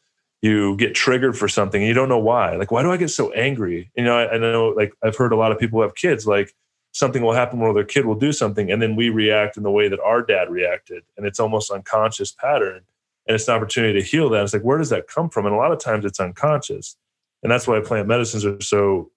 you 0.42 0.78
get 0.78 0.96
triggered 0.96 1.38
for 1.38 1.50
something 1.50 1.82
and 1.82 1.88
you 1.88 1.94
don't 1.94 2.08
know 2.08 2.18
why. 2.18 2.56
Like, 2.56 2.72
why 2.72 2.82
do 2.82 2.92
I 2.92 2.98
get 2.98 3.10
so 3.10 3.30
angry? 3.34 3.92
You 3.94 4.06
know, 4.06 4.18
I, 4.18 4.36
I 4.36 4.38
know 4.38 4.70
like 4.70 4.94
I've 5.04 5.18
heard 5.18 5.34
a 5.34 5.36
lot 5.36 5.52
of 5.52 5.60
people 5.60 5.82
have 5.82 5.96
kids, 5.96 6.26
like 6.26 6.56
something 6.94 7.22
will 7.22 7.34
happen 7.34 7.60
where 7.60 7.74
their 7.74 7.84
kid 7.84 8.06
will 8.06 8.16
do 8.16 8.32
something 8.32 8.72
and 8.72 8.82
then 8.82 8.96
we 8.96 9.10
react 9.10 9.58
in 9.58 9.64
the 9.64 9.72
way 9.72 9.90
that 9.90 10.00
our 10.00 10.22
dad 10.22 10.50
reacted. 10.50 11.04
And 11.18 11.26
it's 11.26 11.42
almost 11.42 11.72
unconscious 11.72 12.32
pattern. 12.32 12.84
And 13.28 13.36
it's 13.36 13.50
an 13.50 13.54
opportunity 13.54 14.00
to 14.00 14.06
heal 14.06 14.30
that. 14.30 14.44
It's 14.44 14.54
like, 14.54 14.64
where 14.64 14.78
does 14.78 14.90
that 14.90 15.08
come 15.08 15.30
from? 15.30 15.46
And 15.46 15.54
a 15.54 15.58
lot 15.58 15.74
of 15.74 15.80
times 15.80 16.06
it's 16.06 16.22
unconscious. 16.22 16.96
And 17.44 17.52
that's 17.52 17.68
why 17.68 17.80
plant 17.80 18.08
medicines 18.08 18.46
are 18.46 18.60
so 18.62 19.12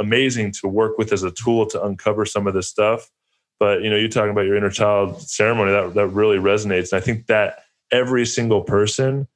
amazing 0.00 0.52
to 0.52 0.68
work 0.68 0.98
with 0.98 1.12
as 1.12 1.22
a 1.22 1.30
tool 1.30 1.66
to 1.66 1.82
uncover 1.82 2.24
some 2.24 2.46
of 2.46 2.54
this 2.54 2.68
stuff. 2.68 3.10
But 3.60 3.82
you 3.82 3.90
know, 3.90 3.96
you're 3.96 4.08
talking 4.08 4.30
about 4.30 4.46
your 4.46 4.56
inner 4.56 4.70
child 4.70 5.22
ceremony, 5.22 5.70
that 5.70 5.94
that 5.94 6.08
really 6.08 6.38
resonates. 6.38 6.92
And 6.92 7.00
I 7.00 7.04
think 7.04 7.26
that 7.26 7.60
every 7.92 8.26
single 8.26 8.62
person 8.62 9.28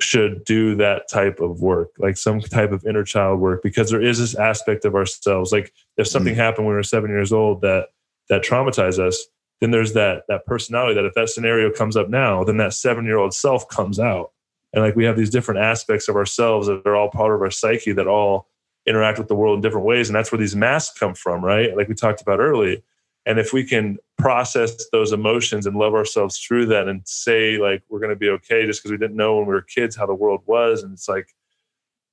should 0.00 0.44
do 0.44 0.74
that 0.76 1.08
type 1.08 1.40
of 1.40 1.60
work, 1.60 1.90
like 1.98 2.16
some 2.16 2.40
type 2.40 2.72
of 2.72 2.84
inner 2.84 3.04
child 3.04 3.40
work, 3.40 3.62
because 3.62 3.90
there 3.90 4.02
is 4.02 4.18
this 4.18 4.34
aspect 4.34 4.84
of 4.84 4.94
ourselves. 4.94 5.52
Like 5.52 5.72
if 5.96 6.08
something 6.08 6.34
mm. 6.34 6.38
happened 6.38 6.66
when 6.66 6.74
we 6.74 6.76
were 6.78 6.82
seven 6.82 7.10
years 7.10 7.32
old 7.32 7.62
that 7.62 7.88
that 8.28 8.42
traumatized 8.42 8.98
us, 8.98 9.26
then 9.60 9.70
there's 9.70 9.92
that 9.94 10.24
that 10.28 10.44
personality 10.44 10.94
that 10.94 11.04
if 11.04 11.14
that 11.14 11.28
scenario 11.28 11.70
comes 11.70 11.96
up 11.96 12.08
now, 12.08 12.44
then 12.44 12.56
that 12.58 12.74
seven 12.74 13.04
year 13.04 13.16
old 13.18 13.32
self 13.32 13.68
comes 13.68 13.98
out. 13.98 14.31
And 14.72 14.82
like 14.82 14.96
we 14.96 15.04
have 15.04 15.16
these 15.16 15.30
different 15.30 15.60
aspects 15.60 16.08
of 16.08 16.16
ourselves 16.16 16.66
that 16.66 16.86
are 16.86 16.96
all 16.96 17.10
part 17.10 17.34
of 17.34 17.42
our 17.42 17.50
psyche 17.50 17.92
that 17.92 18.06
all 18.06 18.48
interact 18.86 19.18
with 19.18 19.28
the 19.28 19.34
world 19.34 19.56
in 19.56 19.60
different 19.60 19.86
ways. 19.86 20.08
And 20.08 20.16
that's 20.16 20.32
where 20.32 20.38
these 20.38 20.56
masks 20.56 20.98
come 20.98 21.14
from, 21.14 21.44
right? 21.44 21.76
Like 21.76 21.88
we 21.88 21.94
talked 21.94 22.22
about 22.22 22.40
earlier. 22.40 22.78
And 23.24 23.38
if 23.38 23.52
we 23.52 23.64
can 23.64 23.98
process 24.18 24.88
those 24.90 25.12
emotions 25.12 25.66
and 25.66 25.76
love 25.76 25.94
ourselves 25.94 26.38
through 26.38 26.66
that 26.66 26.88
and 26.88 27.02
say, 27.04 27.58
like, 27.58 27.82
we're 27.88 28.00
going 28.00 28.10
to 28.10 28.16
be 28.16 28.28
okay 28.30 28.66
just 28.66 28.80
because 28.80 28.90
we 28.90 28.98
didn't 28.98 29.16
know 29.16 29.36
when 29.36 29.46
we 29.46 29.54
were 29.54 29.62
kids 29.62 29.94
how 29.94 30.06
the 30.06 30.14
world 30.14 30.42
was. 30.46 30.82
And 30.82 30.92
it's 30.92 31.08
like, 31.08 31.28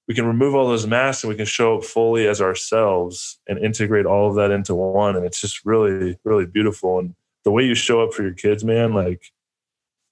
we 0.07 0.13
can 0.13 0.25
remove 0.25 0.53
all 0.53 0.67
those 0.67 0.87
masks 0.87 1.23
and 1.23 1.29
we 1.29 1.37
can 1.37 1.45
show 1.45 1.77
up 1.77 1.83
fully 1.83 2.27
as 2.27 2.41
ourselves 2.41 3.39
and 3.47 3.57
integrate 3.57 4.05
all 4.05 4.29
of 4.29 4.35
that 4.35 4.51
into 4.51 4.75
one. 4.75 5.15
And 5.15 5.25
it's 5.25 5.41
just 5.41 5.65
really, 5.65 6.19
really 6.23 6.45
beautiful. 6.45 6.99
And 6.99 7.15
the 7.43 7.51
way 7.51 7.63
you 7.63 7.75
show 7.75 8.03
up 8.03 8.13
for 8.13 8.23
your 8.23 8.33
kids, 8.33 8.63
man, 8.63 8.93
like, 8.93 9.31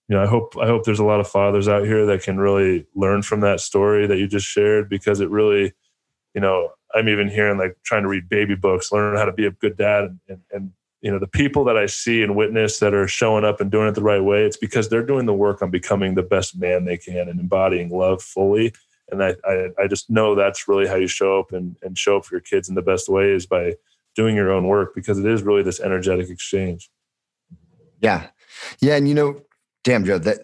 you 0.08 0.16
know, 0.16 0.24
I 0.24 0.28
hope 0.28 0.56
I 0.60 0.68
hope 0.68 0.86
there's 0.86 1.00
a 1.00 1.06
lot 1.06 1.20
of 1.20 1.28
fathers 1.28 1.68
out 1.68 1.84
here 1.84 2.06
that 2.06 2.24
can 2.24 2.38
really 2.38 2.86
learn 2.96 3.22
from 3.22 3.42
that 3.42 3.60
story 3.60 4.08
that 4.08 4.18
you 4.18 4.28
just 4.28 4.46
shared 4.46 4.90
because 4.90 5.20
it 5.20 5.30
really, 5.30 5.74
you 6.34 6.42
know, 6.42 6.70
I'm 6.96 7.10
even 7.10 7.28
hearing 7.28 7.58
like 7.58 7.78
trying 7.84 8.04
to 8.04 8.10
read 8.10 8.30
baby 8.30 8.56
books, 8.56 8.92
learn 8.92 9.18
how 9.18 9.26
to 9.26 9.34
be 9.34 9.46
a 9.46 9.52
good 9.52 9.76
dad, 9.76 10.06
and, 10.06 10.20
and, 10.30 10.42
and 10.52 10.72
you 11.02 11.12
know 11.12 11.20
the 11.20 11.28
people 11.28 11.66
that 11.66 11.78
I 11.78 11.88
see 11.88 12.24
and 12.24 12.36
witness 12.36 12.80
that 12.80 12.94
are 12.94 13.08
showing 13.08 13.44
up 13.44 13.60
and 13.60 13.70
doing 13.70 13.90
it 13.90 13.96
the 13.96 14.02
right 14.02 14.24
way. 14.24 14.46
It's 14.46 14.58
because 14.58 14.88
they're 14.88 15.06
doing 15.06 15.26
the 15.26 15.34
work 15.34 15.62
on 15.62 15.72
becoming 15.72 16.16
the 16.16 16.24
best 16.24 16.58
man 16.58 16.86
they 16.86 16.98
can 16.98 17.28
and 17.28 17.40
embodying 17.40 17.90
love 17.90 18.24
fully. 18.24 18.74
And 19.10 19.22
I 19.22 19.36
I, 19.44 19.68
I 19.78 19.88
just 19.88 20.10
know 20.10 20.36
that's 20.36 20.70
really 20.70 20.88
how 20.88 20.96
you 20.96 21.08
show 21.08 21.38
up 21.40 21.52
and, 21.52 21.76
and 21.82 21.98
show 21.98 22.18
up 22.18 22.26
for 22.26 22.36
your 22.36 22.42
kids 22.42 22.70
in 22.70 22.76
the 22.76 22.82
best 22.82 23.10
way 23.10 23.32
is 23.32 23.46
by 23.46 23.76
doing 24.16 24.38
your 24.38 24.52
own 24.52 24.68
work 24.68 24.96
because 24.96 25.20
it 25.20 25.26
is 25.26 25.44
really 25.44 25.64
this 25.64 25.82
energetic 25.82 26.30
exchange. 26.30 26.90
Yeah. 28.00 28.28
Yeah. 28.80 28.96
And 28.96 29.08
you 29.08 29.14
know, 29.14 29.42
damn 29.88 30.04
Joe, 30.04 30.18
that 30.18 30.40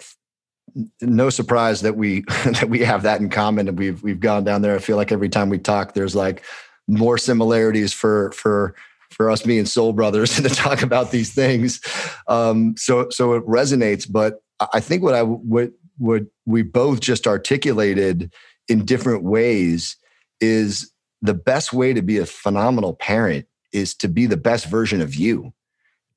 no 1.01 1.29
surprise 1.29 1.81
that 1.81 1.97
we 1.97 2.21
that 2.45 2.69
we 2.69 2.79
have 2.79 3.03
that 3.03 3.19
in 3.19 3.29
common 3.29 3.67
and 3.67 3.77
we've 3.77 4.01
we've 4.01 4.21
gone 4.21 4.45
down 4.45 4.61
there. 4.61 4.75
I 4.75 4.79
feel 4.79 4.95
like 4.95 5.11
every 5.11 5.29
time 5.29 5.49
we 5.49 5.59
talk, 5.59 5.93
there's 5.93 6.15
like 6.15 6.43
more 6.87 7.17
similarities 7.17 7.93
for 7.93 8.31
for 8.31 8.73
for 9.11 9.29
us 9.29 9.43
being 9.43 9.65
soul 9.65 9.91
brothers 9.91 10.39
and 10.39 10.47
to 10.49 10.55
talk 10.55 10.81
about 10.81 11.11
these 11.11 11.33
things. 11.33 11.81
Um, 12.27 12.75
so 12.77 13.09
so 13.09 13.33
it 13.33 13.45
resonates. 13.45 14.09
But 14.09 14.41
I 14.73 14.79
think 14.79 15.03
what 15.03 15.13
I 15.13 15.23
what 15.23 15.71
what 15.97 16.23
we 16.45 16.61
both 16.61 17.01
just 17.01 17.27
articulated 17.27 18.31
in 18.69 18.85
different 18.85 19.23
ways 19.23 19.97
is 20.39 20.91
the 21.21 21.33
best 21.33 21.73
way 21.73 21.93
to 21.93 22.01
be 22.01 22.17
a 22.17 22.25
phenomenal 22.25 22.93
parent 22.93 23.45
is 23.73 23.93
to 23.95 24.07
be 24.07 24.25
the 24.25 24.37
best 24.37 24.67
version 24.67 25.01
of 25.01 25.15
you. 25.15 25.53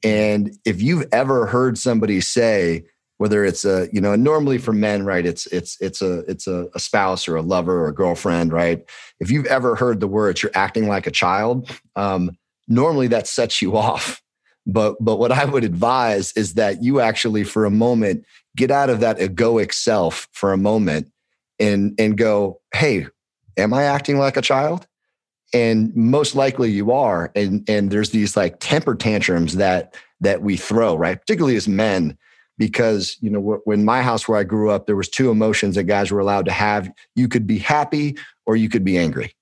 And 0.04 0.56
if 0.64 0.80
you've 0.80 1.06
ever 1.10 1.46
heard 1.46 1.76
somebody 1.78 2.20
say, 2.20 2.84
whether 3.18 3.44
it's 3.44 3.64
a 3.64 3.88
you 3.92 4.00
know 4.00 4.14
normally 4.14 4.58
for 4.58 4.72
men 4.72 5.04
right 5.04 5.26
it's 5.26 5.46
it's 5.46 5.80
it's 5.80 6.02
a 6.02 6.18
it's 6.20 6.46
a, 6.46 6.66
a, 6.74 6.78
spouse 6.78 7.26
or 7.28 7.36
a 7.36 7.42
lover 7.42 7.84
or 7.84 7.88
a 7.88 7.94
girlfriend 7.94 8.52
right? 8.52 8.84
If 9.20 9.30
you've 9.30 9.46
ever 9.46 9.74
heard 9.74 10.00
the 10.00 10.08
words 10.08 10.42
you're 10.42 10.52
acting 10.54 10.88
like 10.88 11.06
a 11.06 11.10
child 11.10 11.70
um, 11.96 12.36
normally 12.68 13.08
that 13.08 13.26
sets 13.26 13.62
you 13.62 13.76
off. 13.76 14.22
But 14.68 14.96
but 15.00 15.16
what 15.16 15.30
i 15.30 15.44
would 15.44 15.62
advise 15.62 16.32
is 16.32 16.54
that 16.54 16.82
you 16.82 17.00
actually 17.00 17.44
for 17.44 17.64
a 17.64 17.70
moment 17.70 18.24
get 18.56 18.72
out 18.72 18.90
of 18.90 18.98
that 19.00 19.18
egoic 19.18 19.72
self 19.72 20.26
for 20.32 20.52
a 20.52 20.56
moment 20.56 21.12
and 21.60 21.94
and 22.00 22.18
go 22.18 22.60
hey 22.74 23.06
am 23.56 23.72
i 23.72 23.84
acting 23.84 24.18
like 24.18 24.36
a 24.36 24.42
child? 24.42 24.86
And 25.54 25.94
most 25.94 26.34
likely 26.34 26.70
you 26.70 26.90
are. 26.90 27.30
And 27.36 27.68
and 27.68 27.90
there's 27.90 28.10
these 28.10 28.36
like 28.36 28.56
temper 28.58 28.94
tantrums 28.94 29.56
that 29.56 29.94
that 30.20 30.42
we 30.42 30.56
throw 30.56 30.96
right? 30.96 31.20
Particularly 31.20 31.56
as 31.56 31.68
men 31.68 32.18
because 32.58 33.16
you 33.20 33.30
know 33.30 33.60
when 33.64 33.84
my 33.84 34.02
house 34.02 34.26
where 34.26 34.38
i 34.38 34.44
grew 34.44 34.70
up 34.70 34.86
there 34.86 34.96
was 34.96 35.08
two 35.08 35.30
emotions 35.30 35.74
that 35.74 35.84
guys 35.84 36.10
were 36.10 36.20
allowed 36.20 36.44
to 36.46 36.52
have. 36.52 36.90
You 37.14 37.28
could 37.28 37.46
be 37.46 37.58
happy 37.58 38.16
or 38.46 38.56
you 38.56 38.68
could 38.68 38.84
be 38.84 38.98
angry 38.98 39.34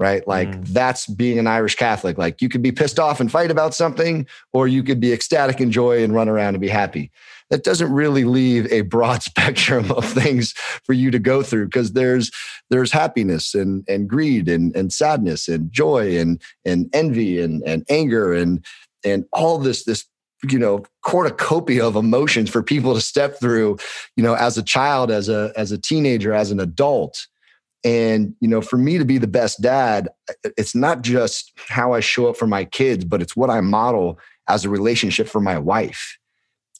right? 0.00 0.26
Like 0.26 0.48
mm. 0.48 0.66
that's 0.68 1.06
being 1.06 1.38
an 1.38 1.46
irish 1.46 1.76
catholic. 1.76 2.16
Like 2.16 2.40
you 2.40 2.48
could 2.48 2.62
be 2.62 2.72
pissed 2.72 2.98
off 2.98 3.20
and 3.20 3.30
fight 3.30 3.50
about 3.50 3.74
something 3.74 4.26
or 4.54 4.66
you 4.66 4.82
could 4.82 4.98
be 4.98 5.12
ecstatic 5.12 5.60
and 5.60 5.70
joy 5.70 6.02
and 6.02 6.14
run 6.14 6.26
around 6.26 6.54
and 6.54 6.60
be 6.60 6.68
happy. 6.68 7.12
That 7.50 7.64
doesn't 7.64 7.92
really 7.92 8.24
leave 8.24 8.66
a 8.72 8.80
broad 8.80 9.22
spectrum 9.22 9.92
of 9.92 10.06
things 10.06 10.52
for 10.84 10.94
you 10.94 11.10
to 11.10 11.18
go 11.18 11.42
through 11.42 11.66
because 11.66 11.92
there's 11.92 12.30
there's 12.70 12.90
happiness 12.90 13.54
and 13.54 13.84
and 13.88 14.08
greed 14.08 14.48
and 14.48 14.74
and 14.74 14.90
sadness 14.90 15.48
and 15.48 15.70
joy 15.70 16.16
and 16.16 16.40
and 16.64 16.88
envy 16.94 17.38
and 17.38 17.62
and 17.64 17.84
anger 17.90 18.32
and 18.32 18.64
and 19.04 19.26
all 19.34 19.58
this 19.58 19.84
this 19.84 20.06
you 20.48 20.58
know 20.58 20.84
cornucopia 21.02 21.86
of 21.86 21.96
emotions 21.96 22.48
for 22.48 22.62
people 22.62 22.94
to 22.94 23.00
step 23.00 23.38
through 23.38 23.76
you 24.16 24.22
know 24.22 24.34
as 24.34 24.56
a 24.56 24.62
child 24.62 25.10
as 25.10 25.28
a 25.28 25.52
as 25.56 25.72
a 25.72 25.78
teenager 25.78 26.32
as 26.32 26.50
an 26.50 26.60
adult. 26.60 27.26
And 27.82 28.34
you 28.40 28.48
know 28.48 28.60
for 28.60 28.76
me 28.76 28.98
to 28.98 29.04
be 29.06 29.16
the 29.16 29.26
best 29.26 29.62
dad 29.62 30.10
it's 30.44 30.74
not 30.74 31.00
just 31.00 31.52
how 31.56 31.94
i 31.94 32.00
show 32.00 32.28
up 32.28 32.36
for 32.36 32.46
my 32.46 32.66
kids 32.66 33.06
but 33.06 33.22
it's 33.22 33.34
what 33.34 33.48
i 33.48 33.62
model 33.62 34.18
as 34.50 34.64
a 34.64 34.68
relationship 34.68 35.28
for 35.28 35.40
my 35.40 35.58
wife. 35.58 36.18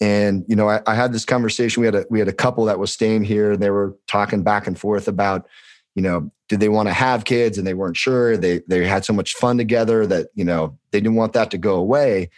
And 0.02 0.44
you 0.48 0.56
know 0.56 0.68
I, 0.68 0.80
I 0.86 0.94
had 0.94 1.12
this 1.12 1.24
conversation 1.24 1.80
we 1.80 1.86
had 1.86 1.94
a 1.94 2.06
we 2.10 2.18
had 2.18 2.28
a 2.28 2.32
couple 2.32 2.64
that 2.66 2.78
was 2.78 2.92
staying 2.92 3.24
here 3.24 3.52
and 3.52 3.62
they 3.62 3.70
were 3.70 3.96
talking 4.08 4.42
back 4.42 4.66
and 4.66 4.78
forth 4.78 5.08
about 5.08 5.46
you 5.94 6.02
know 6.02 6.30
did 6.48 6.58
they 6.58 6.70
want 6.70 6.88
to 6.88 6.92
have 6.92 7.24
kids 7.24 7.58
and 7.58 7.66
they 7.66 7.74
weren't 7.74 7.96
sure. 7.96 8.36
They 8.36 8.62
they 8.66 8.86
had 8.86 9.04
so 9.04 9.12
much 9.12 9.34
fun 9.34 9.58
together 9.58 10.06
that 10.06 10.28
you 10.34 10.44
know 10.44 10.78
they 10.90 11.00
didn't 11.00 11.16
want 11.16 11.34
that 11.34 11.50
to 11.50 11.58
go 11.58 11.74
away 11.76 12.30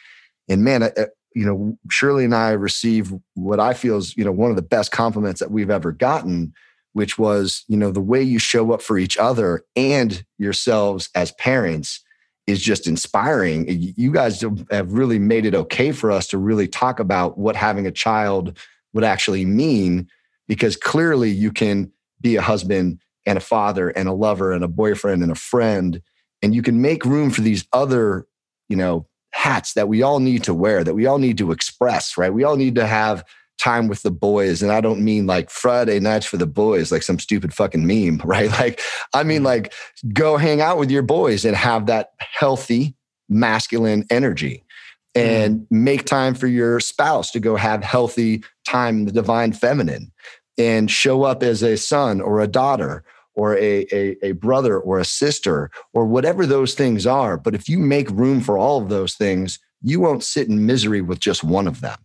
and 0.48 0.64
man, 0.64 0.90
you 1.34 1.46
know, 1.46 1.78
Shirley 1.90 2.24
and 2.24 2.34
I 2.34 2.50
received 2.50 3.12
what 3.34 3.60
I 3.60 3.74
feel 3.74 3.96
is, 3.96 4.16
you 4.16 4.24
know, 4.24 4.32
one 4.32 4.50
of 4.50 4.56
the 4.56 4.62
best 4.62 4.92
compliments 4.92 5.40
that 5.40 5.50
we've 5.50 5.70
ever 5.70 5.92
gotten, 5.92 6.52
which 6.92 7.18
was, 7.18 7.64
you 7.68 7.76
know, 7.76 7.90
the 7.90 8.00
way 8.00 8.22
you 8.22 8.38
show 8.38 8.72
up 8.72 8.82
for 8.82 8.98
each 8.98 9.16
other 9.16 9.64
and 9.74 10.24
yourselves 10.38 11.08
as 11.14 11.32
parents 11.32 12.04
is 12.46 12.60
just 12.60 12.86
inspiring. 12.86 13.64
You 13.68 14.12
guys 14.12 14.44
have 14.70 14.92
really 14.92 15.18
made 15.18 15.46
it 15.46 15.54
okay 15.54 15.92
for 15.92 16.10
us 16.10 16.26
to 16.28 16.38
really 16.38 16.68
talk 16.68 16.98
about 17.00 17.38
what 17.38 17.56
having 17.56 17.86
a 17.86 17.92
child 17.92 18.58
would 18.92 19.04
actually 19.04 19.46
mean, 19.46 20.08
because 20.48 20.76
clearly 20.76 21.30
you 21.30 21.52
can 21.52 21.90
be 22.20 22.36
a 22.36 22.42
husband 22.42 23.00
and 23.24 23.38
a 23.38 23.40
father 23.40 23.88
and 23.90 24.08
a 24.08 24.12
lover 24.12 24.52
and 24.52 24.64
a 24.64 24.68
boyfriend 24.68 25.22
and 25.22 25.32
a 25.32 25.36
friend, 25.36 26.02
and 26.42 26.54
you 26.54 26.60
can 26.60 26.82
make 26.82 27.04
room 27.04 27.30
for 27.30 27.40
these 27.40 27.66
other, 27.72 28.26
you 28.68 28.76
know, 28.76 29.06
hats 29.32 29.74
that 29.74 29.88
we 29.88 30.02
all 30.02 30.20
need 30.20 30.44
to 30.44 30.54
wear, 30.54 30.84
that 30.84 30.94
we 30.94 31.06
all 31.06 31.18
need 31.18 31.38
to 31.38 31.52
express, 31.52 32.16
right? 32.16 32.32
We 32.32 32.44
all 32.44 32.56
need 32.56 32.74
to 32.76 32.86
have 32.86 33.24
time 33.58 33.88
with 33.88 34.02
the 34.02 34.10
boys. 34.10 34.62
And 34.62 34.72
I 34.72 34.80
don't 34.80 35.04
mean 35.04 35.26
like 35.26 35.50
Friday 35.50 36.00
nights 36.00 36.26
for 36.26 36.36
the 36.36 36.46
boys, 36.46 36.90
like 36.90 37.02
some 37.02 37.18
stupid 37.18 37.54
fucking 37.54 37.86
meme, 37.86 38.20
right? 38.24 38.50
Like, 38.50 38.80
I 39.14 39.22
mean, 39.22 39.38
mm-hmm. 39.38 39.46
like 39.46 39.72
go 40.12 40.36
hang 40.36 40.60
out 40.60 40.78
with 40.78 40.90
your 40.90 41.02
boys 41.02 41.44
and 41.44 41.56
have 41.56 41.86
that 41.86 42.12
healthy 42.18 42.94
masculine 43.28 44.04
energy 44.10 44.64
and 45.14 45.60
mm. 45.60 45.66
make 45.70 46.04
time 46.04 46.34
for 46.34 46.46
your 46.46 46.80
spouse 46.80 47.30
to 47.30 47.40
go 47.40 47.56
have 47.56 47.84
healthy 47.84 48.42
time 48.66 49.00
in 49.00 49.04
the 49.06 49.12
divine 49.12 49.52
feminine 49.52 50.10
and 50.58 50.90
show 50.90 51.22
up 51.22 51.42
as 51.42 51.62
a 51.62 51.76
son 51.76 52.20
or 52.20 52.40
a 52.40 52.46
daughter 52.46 53.04
or 53.34 53.56
a, 53.56 53.86
a, 53.92 54.16
a, 54.22 54.32
brother 54.32 54.78
or 54.78 54.98
a 54.98 55.04
sister 55.04 55.70
or 55.92 56.06
whatever 56.06 56.46
those 56.46 56.74
things 56.74 57.06
are. 57.06 57.36
But 57.36 57.54
if 57.54 57.68
you 57.68 57.78
make 57.78 58.10
room 58.10 58.40
for 58.40 58.58
all 58.58 58.82
of 58.82 58.88
those 58.88 59.14
things, 59.14 59.58
you 59.82 60.00
won't 60.00 60.22
sit 60.22 60.48
in 60.48 60.66
misery 60.66 61.00
with 61.00 61.18
just 61.18 61.42
one 61.42 61.66
of 61.66 61.80
them. 61.80 61.98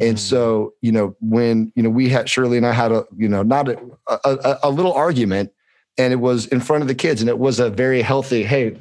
And 0.00 0.16
mm. 0.16 0.20
so, 0.20 0.74
you 0.80 0.92
know, 0.92 1.16
when, 1.20 1.72
you 1.74 1.82
know, 1.82 1.90
we 1.90 2.08
had 2.08 2.28
Shirley 2.28 2.56
and 2.56 2.66
I 2.66 2.72
had 2.72 2.92
a, 2.92 3.04
you 3.16 3.28
know, 3.28 3.42
not 3.42 3.68
a, 3.68 3.78
a, 4.08 4.58
a 4.64 4.70
little 4.70 4.92
argument 4.92 5.52
and 5.96 6.12
it 6.12 6.16
was 6.16 6.46
in 6.46 6.60
front 6.60 6.82
of 6.82 6.88
the 6.88 6.94
kids 6.94 7.20
and 7.20 7.28
it 7.28 7.38
was 7.38 7.58
a 7.58 7.70
very 7.70 8.02
healthy, 8.02 8.44
hey, 8.44 8.76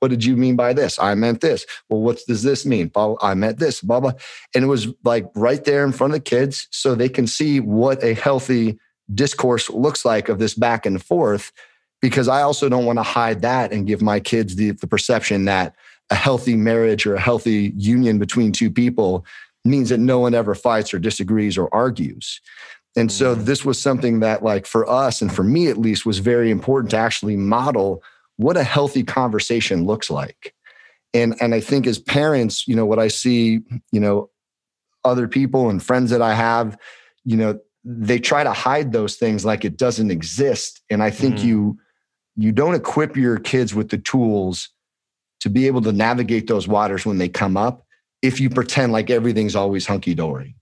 what 0.00 0.08
did 0.08 0.24
you 0.24 0.36
mean 0.36 0.56
by 0.56 0.72
this? 0.72 0.98
I 0.98 1.14
meant 1.14 1.40
this. 1.40 1.64
Well, 1.88 2.00
what 2.00 2.20
does 2.26 2.42
this 2.42 2.66
mean? 2.66 2.90
I 2.96 3.34
meant 3.34 3.58
this, 3.58 3.80
blah, 3.80 4.00
blah. 4.00 4.12
And 4.54 4.64
it 4.64 4.66
was 4.66 4.88
like 5.04 5.26
right 5.34 5.64
there 5.64 5.84
in 5.84 5.92
front 5.92 6.12
of 6.12 6.18
the 6.18 6.24
kids 6.24 6.66
so 6.70 6.94
they 6.94 7.08
can 7.08 7.26
see 7.26 7.60
what 7.60 8.02
a 8.02 8.14
healthy 8.14 8.78
discourse 9.14 9.70
looks 9.70 10.04
like 10.04 10.28
of 10.28 10.38
this 10.38 10.54
back 10.54 10.86
and 10.86 11.02
forth 11.02 11.52
because 12.00 12.28
I 12.28 12.42
also 12.42 12.68
don't 12.68 12.86
want 12.86 12.98
to 12.98 13.02
hide 13.02 13.42
that 13.42 13.72
and 13.72 13.86
give 13.86 14.02
my 14.02 14.20
kids 14.20 14.56
the, 14.56 14.70
the 14.70 14.86
perception 14.86 15.44
that 15.44 15.74
a 16.10 16.14
healthy 16.14 16.56
marriage 16.56 17.06
or 17.06 17.14
a 17.14 17.20
healthy 17.20 17.72
union 17.76 18.18
between 18.18 18.52
two 18.52 18.70
people 18.70 19.24
means 19.64 19.90
that 19.90 20.00
no 20.00 20.18
one 20.18 20.34
ever 20.34 20.54
fights 20.54 20.92
or 20.94 20.98
disagrees 20.98 21.58
or 21.58 21.72
argues. 21.74 22.40
And 22.96 23.12
so 23.12 23.34
mm-hmm. 23.34 23.44
this 23.44 23.64
was 23.64 23.80
something 23.80 24.20
that 24.20 24.42
like 24.42 24.66
for 24.66 24.88
us 24.88 25.22
and 25.22 25.32
for 25.32 25.44
me 25.44 25.68
at 25.68 25.78
least 25.78 26.06
was 26.06 26.18
very 26.18 26.50
important 26.50 26.90
to 26.90 26.96
actually 26.96 27.36
model 27.36 28.02
what 28.36 28.56
a 28.56 28.64
healthy 28.64 29.04
conversation 29.04 29.84
looks 29.84 30.10
like. 30.10 30.54
And 31.12 31.36
and 31.40 31.54
I 31.54 31.60
think 31.60 31.86
as 31.86 31.98
parents, 31.98 32.66
you 32.66 32.74
know, 32.74 32.86
what 32.86 32.98
I 32.98 33.08
see, 33.08 33.60
you 33.92 34.00
know, 34.00 34.30
other 35.04 35.28
people 35.28 35.68
and 35.68 35.82
friends 35.82 36.10
that 36.10 36.22
I 36.22 36.34
have, 36.34 36.76
you 37.24 37.36
know, 37.36 37.58
they 37.84 38.18
try 38.18 38.44
to 38.44 38.52
hide 38.52 38.92
those 38.92 39.16
things 39.16 39.44
like 39.44 39.64
it 39.64 39.76
doesn't 39.76 40.10
exist. 40.10 40.82
And 40.90 41.02
i 41.02 41.10
think 41.10 41.36
mm. 41.36 41.44
you 41.44 41.78
you 42.36 42.52
don't 42.52 42.74
equip 42.74 43.16
your 43.16 43.38
kids 43.38 43.74
with 43.74 43.90
the 43.90 43.98
tools 43.98 44.70
to 45.40 45.50
be 45.50 45.66
able 45.66 45.82
to 45.82 45.92
navigate 45.92 46.46
those 46.46 46.68
waters 46.68 47.04
when 47.04 47.18
they 47.18 47.28
come 47.28 47.56
up 47.56 47.86
if 48.22 48.40
you 48.40 48.50
pretend 48.50 48.92
like 48.92 49.10
everything's 49.10 49.56
always 49.56 49.86
hunky 49.86 50.14
dory 50.14 50.54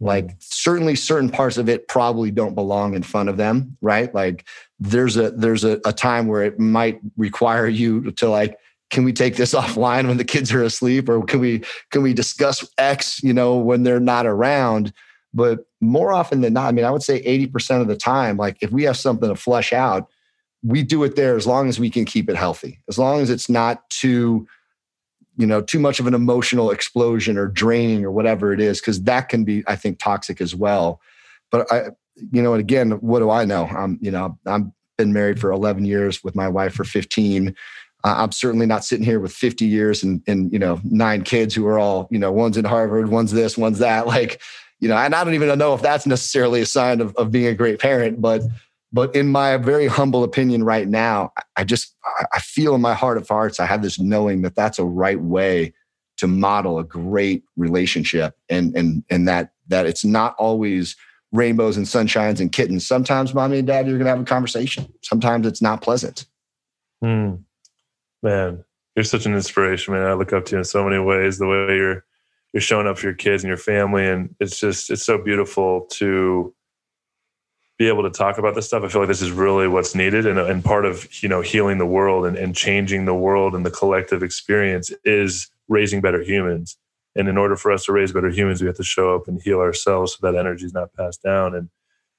like 0.00 0.36
certainly 0.38 0.94
certain 0.94 1.28
parts 1.28 1.58
of 1.58 1.68
it 1.68 1.88
probably 1.88 2.30
don't 2.30 2.54
belong 2.54 2.94
in 2.94 3.02
front 3.02 3.28
of 3.28 3.36
them 3.36 3.76
right? 3.80 4.14
Like 4.14 4.46
there's 4.78 5.16
a 5.16 5.30
there's 5.32 5.64
a, 5.64 5.80
a 5.84 5.92
time 5.92 6.28
where 6.28 6.44
it 6.44 6.58
might 6.58 7.00
require 7.16 7.66
you 7.66 8.10
to 8.12 8.28
like 8.28 8.58
can 8.90 9.04
we 9.04 9.12
take 9.12 9.36
this 9.36 9.54
offline 9.62 10.06
when 10.06 10.16
the 10.16 10.24
kids 10.24 10.52
are 10.52 10.62
asleep? 10.62 11.08
Or 11.08 11.24
can 11.24 11.40
we 11.40 11.62
can 11.90 12.02
we 12.02 12.14
discuss 12.14 12.66
x 12.78 13.22
you 13.22 13.32
know 13.32 13.56
when 13.56 13.82
they're 13.82 14.00
not 14.00 14.26
around 14.26 14.92
but 15.34 15.60
more 15.80 16.12
often 16.12 16.40
than 16.40 16.52
not 16.52 16.68
i 16.68 16.72
mean 16.72 16.84
i 16.84 16.90
would 16.90 17.02
say 17.02 17.22
80% 17.22 17.80
of 17.80 17.88
the 17.88 17.96
time 17.96 18.36
like 18.36 18.56
if 18.60 18.70
we 18.70 18.84
have 18.84 18.96
something 18.96 19.28
to 19.28 19.36
flush 19.36 19.72
out 19.72 20.08
we 20.62 20.82
do 20.82 21.04
it 21.04 21.16
there 21.16 21.36
as 21.36 21.46
long 21.46 21.68
as 21.68 21.78
we 21.78 21.90
can 21.90 22.04
keep 22.04 22.28
it 22.28 22.36
healthy. 22.36 22.80
As 22.88 22.98
long 22.98 23.20
as 23.20 23.30
it's 23.30 23.48
not 23.48 23.88
too 23.90 24.46
you 25.36 25.46
know 25.46 25.60
too 25.60 25.78
much 25.78 26.00
of 26.00 26.06
an 26.08 26.14
emotional 26.14 26.72
explosion 26.72 27.38
or 27.38 27.46
draining 27.46 28.04
or 28.04 28.10
whatever 28.10 28.52
it 28.52 28.60
is 28.60 28.80
because 28.80 29.00
that 29.04 29.28
can 29.28 29.44
be 29.44 29.62
i 29.68 29.76
think 29.76 29.98
toxic 30.00 30.40
as 30.40 30.54
well. 30.54 31.00
But 31.50 31.70
i 31.72 31.90
you 32.32 32.42
know 32.42 32.54
and 32.54 32.60
again 32.60 32.92
what 32.92 33.20
do 33.20 33.30
i 33.30 33.44
know? 33.44 33.66
I'm 33.66 33.98
you 34.00 34.10
know 34.10 34.36
i'm 34.46 34.72
been 34.96 35.12
married 35.12 35.40
for 35.40 35.52
11 35.52 35.84
years 35.84 36.24
with 36.24 36.34
my 36.34 36.48
wife 36.48 36.74
for 36.74 36.82
15 36.82 37.54
uh, 38.02 38.14
i'm 38.18 38.32
certainly 38.32 38.66
not 38.66 38.84
sitting 38.84 39.04
here 39.04 39.20
with 39.20 39.32
50 39.32 39.64
years 39.64 40.02
and 40.02 40.20
and 40.26 40.52
you 40.52 40.58
know 40.58 40.80
nine 40.82 41.22
kids 41.22 41.54
who 41.54 41.64
are 41.68 41.78
all 41.78 42.08
you 42.10 42.18
know 42.18 42.32
one's 42.32 42.56
in 42.56 42.64
harvard 42.64 43.08
one's 43.08 43.30
this 43.30 43.56
one's 43.56 43.78
that. 43.78 44.06
Like 44.08 44.42
you 44.80 44.88
know 44.88 44.96
and 44.96 45.14
i 45.14 45.24
don't 45.24 45.34
even 45.34 45.58
know 45.58 45.74
if 45.74 45.82
that's 45.82 46.06
necessarily 46.06 46.60
a 46.60 46.66
sign 46.66 47.00
of, 47.00 47.14
of 47.16 47.30
being 47.30 47.46
a 47.46 47.54
great 47.54 47.78
parent 47.78 48.20
but 48.20 48.42
but 48.92 49.14
in 49.14 49.28
my 49.28 49.56
very 49.58 49.86
humble 49.86 50.24
opinion 50.24 50.64
right 50.64 50.88
now, 50.88 51.32
I 51.56 51.64
just 51.64 51.94
I 52.32 52.40
feel 52.40 52.74
in 52.74 52.80
my 52.80 52.94
heart 52.94 53.18
of 53.18 53.28
hearts, 53.28 53.60
I 53.60 53.66
have 53.66 53.82
this 53.82 53.98
knowing 53.98 54.42
that 54.42 54.54
that's 54.54 54.78
a 54.78 54.84
right 54.84 55.20
way 55.20 55.74
to 56.16 56.26
model 56.26 56.78
a 56.78 56.84
great 56.84 57.44
relationship 57.56 58.36
and 58.48 58.74
and 58.74 59.04
and 59.10 59.28
that 59.28 59.52
that 59.68 59.86
it's 59.86 60.04
not 60.04 60.34
always 60.38 60.96
rainbows 61.32 61.76
and 61.76 61.84
sunshines 61.84 62.40
and 62.40 62.50
kittens. 62.50 62.86
Sometimes 62.86 63.34
mommy 63.34 63.58
and 63.58 63.66
dad, 63.66 63.86
you're 63.86 63.98
gonna 63.98 64.10
have 64.10 64.20
a 64.20 64.24
conversation. 64.24 64.90
Sometimes 65.02 65.46
it's 65.46 65.60
not 65.60 65.82
pleasant. 65.82 66.24
Hmm. 67.02 67.34
Man, 68.22 68.64
you're 68.96 69.04
such 69.04 69.26
an 69.26 69.34
inspiration, 69.34 69.92
man. 69.94 70.06
I 70.06 70.14
look 70.14 70.32
up 70.32 70.46
to 70.46 70.52
you 70.52 70.58
in 70.58 70.64
so 70.64 70.82
many 70.82 70.98
ways. 70.98 71.38
The 71.38 71.46
way 71.46 71.76
you're 71.76 72.04
you're 72.58 72.62
showing 72.62 72.88
up 72.88 72.98
for 72.98 73.06
your 73.06 73.14
kids 73.14 73.44
and 73.44 73.48
your 73.48 73.56
family, 73.56 74.04
and 74.04 74.34
it's 74.40 74.58
just 74.58 74.90
it's 74.90 75.04
so 75.04 75.16
beautiful 75.16 75.82
to 75.92 76.52
be 77.78 77.86
able 77.86 78.02
to 78.02 78.10
talk 78.10 78.36
about 78.36 78.56
this 78.56 78.66
stuff. 78.66 78.82
I 78.82 78.88
feel 78.88 79.02
like 79.02 79.08
this 79.08 79.22
is 79.22 79.30
really 79.30 79.68
what's 79.68 79.94
needed. 79.94 80.26
And, 80.26 80.40
and 80.40 80.64
part 80.64 80.84
of, 80.84 81.06
you 81.22 81.28
know, 81.28 81.40
healing 81.40 81.78
the 81.78 81.86
world 81.86 82.26
and, 82.26 82.36
and 82.36 82.52
changing 82.56 83.04
the 83.04 83.14
world 83.14 83.54
and 83.54 83.64
the 83.64 83.70
collective 83.70 84.24
experience 84.24 84.90
is 85.04 85.48
raising 85.68 86.00
better 86.00 86.20
humans. 86.20 86.76
And 87.14 87.28
in 87.28 87.38
order 87.38 87.54
for 87.54 87.70
us 87.70 87.84
to 87.84 87.92
raise 87.92 88.10
better 88.10 88.30
humans, 88.30 88.60
we 88.60 88.66
have 88.66 88.76
to 88.78 88.82
show 88.82 89.14
up 89.14 89.28
and 89.28 89.40
heal 89.40 89.60
ourselves 89.60 90.18
so 90.18 90.18
that 90.22 90.36
energy 90.36 90.66
is 90.66 90.74
not 90.74 90.92
passed 90.94 91.22
down. 91.22 91.54
And, 91.54 91.68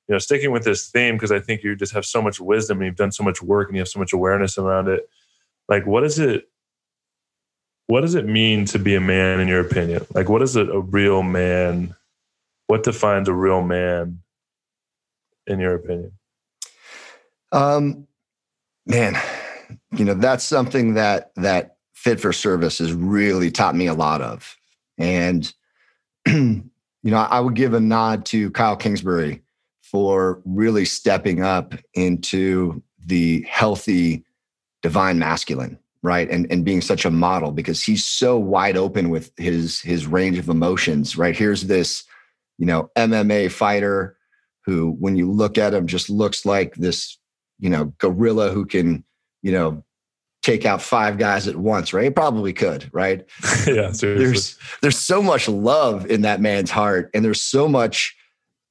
you 0.07 0.15
know, 0.15 0.19
sticking 0.19 0.51
with 0.51 0.63
this 0.63 0.89
theme, 0.89 1.15
because 1.15 1.33
I 1.33 1.41
think 1.41 1.61
you 1.61 1.75
just 1.75 1.91
have 1.91 2.05
so 2.05 2.21
much 2.21 2.39
wisdom 2.39 2.77
and 2.77 2.85
you've 2.85 2.95
done 2.95 3.11
so 3.11 3.25
much 3.25 3.41
work 3.41 3.67
and 3.67 3.75
you 3.75 3.81
have 3.81 3.89
so 3.89 3.99
much 3.99 4.13
awareness 4.13 4.57
around 4.57 4.87
it. 4.87 5.09
Like, 5.67 5.85
what 5.85 6.05
is 6.05 6.19
it? 6.19 6.49
What 7.89 8.01
does 8.01 8.15
it 8.15 8.25
mean 8.25 8.65
to 8.65 8.79
be 8.79 8.95
a 8.95 9.01
man 9.01 9.39
in 9.39 9.47
your 9.47 9.61
opinion? 9.61 10.05
Like, 10.13 10.29
what 10.29 10.41
is 10.41 10.55
a 10.55 10.79
real 10.79 11.23
man? 11.23 11.95
What 12.67 12.83
defines 12.83 13.27
a 13.27 13.33
real 13.33 13.63
man? 13.63 14.21
in 15.49 15.59
your 15.59 15.75
opinion? 15.75 16.13
Um, 17.51 18.07
man, 18.85 19.19
you 19.91 20.05
know 20.05 20.13
that's 20.13 20.43
something 20.43 20.93
that 20.93 21.31
that 21.35 21.77
Fit 21.93 22.21
for 22.21 22.31
Service 22.31 22.77
has 22.77 22.93
really 22.93 23.51
taught 23.51 23.75
me 23.75 23.87
a 23.87 23.93
lot 23.93 24.21
of, 24.21 24.55
and 24.97 25.51
you 26.27 26.63
know 27.03 27.17
I 27.17 27.39
would 27.39 27.55
give 27.55 27.73
a 27.73 27.79
nod 27.79 28.25
to 28.27 28.51
Kyle 28.51 28.77
Kingsbury 28.77 29.41
for 29.81 30.41
really 30.45 30.85
stepping 30.85 31.41
up 31.41 31.73
into 31.95 32.81
the 33.03 33.41
healthy 33.49 34.23
divine 34.83 35.17
masculine 35.17 35.79
right 36.01 36.29
and 36.29 36.47
and 36.51 36.63
being 36.63 36.81
such 36.81 37.05
a 37.05 37.11
model 37.11 37.51
because 37.51 37.83
he's 37.83 38.05
so 38.05 38.37
wide 38.37 38.77
open 38.77 39.09
with 39.09 39.31
his 39.37 39.81
his 39.81 40.07
range 40.07 40.37
of 40.37 40.49
emotions 40.49 41.17
right 41.17 41.35
here's 41.35 41.63
this 41.63 42.03
you 42.57 42.65
know 42.65 42.89
MMA 42.95 43.51
fighter 43.51 44.17
who, 44.69 44.95
when 44.99 45.15
you 45.15 45.31
look 45.31 45.57
at 45.57 45.73
him, 45.73 45.87
just 45.87 46.09
looks 46.09 46.45
like 46.45 46.75
this, 46.75 47.17
you 47.59 47.69
know, 47.69 47.85
gorilla 47.97 48.51
who 48.51 48.65
can, 48.65 49.03
you 49.41 49.51
know, 49.51 49.83
take 50.43 50.63
out 50.63 50.81
five 50.81 51.17
guys 51.17 51.47
at 51.47 51.55
once, 51.55 51.91
right? 51.91 52.05
He 52.05 52.09
probably 52.11 52.53
could, 52.53 52.87
right? 52.93 53.25
yeah, 53.67 53.91
seriously. 53.91 54.15
There's 54.17 54.57
there's 54.81 54.97
so 54.97 55.23
much 55.23 55.49
love 55.49 56.05
in 56.09 56.21
that 56.21 56.39
man's 56.39 56.69
heart, 56.69 57.09
and 57.13 57.25
there's 57.25 57.41
so 57.41 57.67
much, 57.67 58.15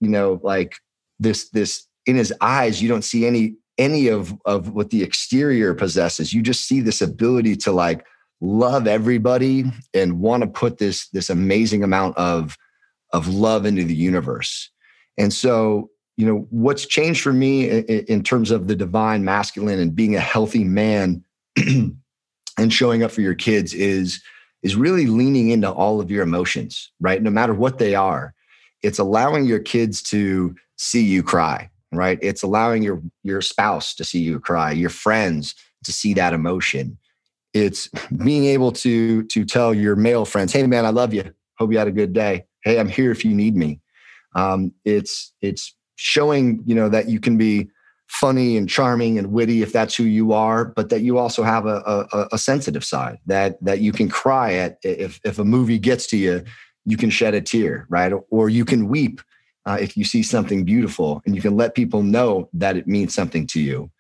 you 0.00 0.08
know, 0.08 0.40
like 0.42 0.76
this 1.18 1.48
this 1.50 1.86
in 2.06 2.14
his 2.14 2.32
eyes. 2.40 2.80
You 2.80 2.88
don't 2.88 3.02
see 3.02 3.26
any 3.26 3.56
any 3.78 4.08
of 4.08 4.34
of 4.44 4.70
what 4.70 4.90
the 4.90 5.02
exterior 5.02 5.74
possesses. 5.74 6.32
You 6.32 6.42
just 6.42 6.66
see 6.66 6.80
this 6.80 7.00
ability 7.00 7.56
to 7.56 7.72
like 7.72 8.04
love 8.40 8.86
everybody 8.86 9.64
and 9.94 10.20
want 10.20 10.42
to 10.42 10.48
put 10.48 10.78
this 10.78 11.08
this 11.08 11.30
amazing 11.30 11.82
amount 11.82 12.16
of 12.16 12.56
of 13.12 13.28
love 13.28 13.64
into 13.64 13.84
the 13.84 13.94
universe. 13.94 14.70
And 15.16 15.32
so, 15.32 15.90
you 16.16 16.26
know, 16.26 16.46
what's 16.50 16.86
changed 16.86 17.22
for 17.22 17.32
me 17.32 17.68
in, 17.68 18.22
terms 18.22 18.50
of 18.50 18.68
the 18.68 18.76
divine 18.76 19.24
masculine 19.24 19.78
and 19.78 19.94
being 19.94 20.14
a 20.14 20.20
healthy 20.20 20.64
man 20.64 21.24
and 21.56 22.72
showing 22.72 23.02
up 23.02 23.10
for 23.10 23.20
your 23.20 23.34
kids 23.34 23.72
is 23.72 24.22
is 24.62 24.74
really 24.74 25.06
leaning 25.06 25.50
into 25.50 25.70
all 25.70 26.00
of 26.00 26.10
your 26.10 26.22
emotions, 26.22 26.90
right? 27.00 27.22
No 27.22 27.30
matter 27.30 27.54
what 27.54 27.78
they 27.78 27.94
are. 27.94 28.34
It's 28.82 28.98
allowing 28.98 29.44
your 29.44 29.58
kids 29.60 30.02
to 30.02 30.54
see 30.76 31.02
you 31.02 31.22
cry, 31.22 31.70
right? 31.92 32.18
It's 32.22 32.42
allowing 32.42 32.82
your 32.82 33.02
your 33.22 33.40
spouse 33.40 33.94
to 33.96 34.04
see 34.04 34.20
you 34.20 34.40
cry, 34.40 34.72
your 34.72 34.90
friends 34.90 35.54
to 35.84 35.92
see 35.92 36.14
that 36.14 36.32
emotion. 36.32 36.98
It's 37.54 37.88
being 38.24 38.44
able 38.44 38.72
to 38.72 39.24
to 39.24 39.44
tell 39.44 39.72
your 39.72 39.96
male 39.96 40.24
friends, 40.24 40.52
"Hey 40.52 40.66
man, 40.66 40.84
I 40.84 40.90
love 40.90 41.14
you. 41.14 41.32
Hope 41.58 41.72
you 41.72 41.78
had 41.78 41.88
a 41.88 41.92
good 41.92 42.12
day. 42.12 42.44
Hey, 42.62 42.78
I'm 42.78 42.88
here 42.88 43.10
if 43.10 43.24
you 43.24 43.34
need 43.34 43.56
me." 43.56 43.80
Um, 44.34 44.72
it's 44.84 45.32
it's 45.40 45.74
showing 45.96 46.62
you 46.64 46.74
know 46.74 46.88
that 46.88 47.08
you 47.08 47.20
can 47.20 47.36
be 47.38 47.68
funny 48.08 48.56
and 48.56 48.68
charming 48.68 49.18
and 49.18 49.32
witty 49.32 49.62
if 49.62 49.72
that's 49.72 49.94
who 49.94 50.04
you 50.04 50.32
are, 50.32 50.64
but 50.64 50.88
that 50.88 51.02
you 51.02 51.18
also 51.18 51.42
have 51.42 51.66
a, 51.66 52.06
a, 52.12 52.28
a 52.32 52.38
sensitive 52.38 52.84
side 52.84 53.18
that 53.26 53.62
that 53.62 53.80
you 53.80 53.92
can 53.92 54.08
cry 54.08 54.54
at 54.54 54.78
if 54.82 55.20
if 55.24 55.38
a 55.38 55.44
movie 55.44 55.78
gets 55.78 56.06
to 56.06 56.16
you, 56.16 56.42
you 56.84 56.96
can 56.96 57.10
shed 57.10 57.34
a 57.34 57.40
tear, 57.40 57.86
right? 57.88 58.12
Or 58.30 58.48
you 58.48 58.64
can 58.64 58.88
weep 58.88 59.20
uh, 59.68 59.76
if 59.78 59.98
you 59.98 60.04
see 60.04 60.22
something 60.22 60.64
beautiful, 60.64 61.20
and 61.26 61.36
you 61.36 61.42
can 61.42 61.54
let 61.54 61.74
people 61.74 62.02
know 62.02 62.48
that 62.54 62.78
it 62.78 62.86
means 62.86 63.14
something 63.14 63.46
to 63.48 63.60
you. 63.60 63.90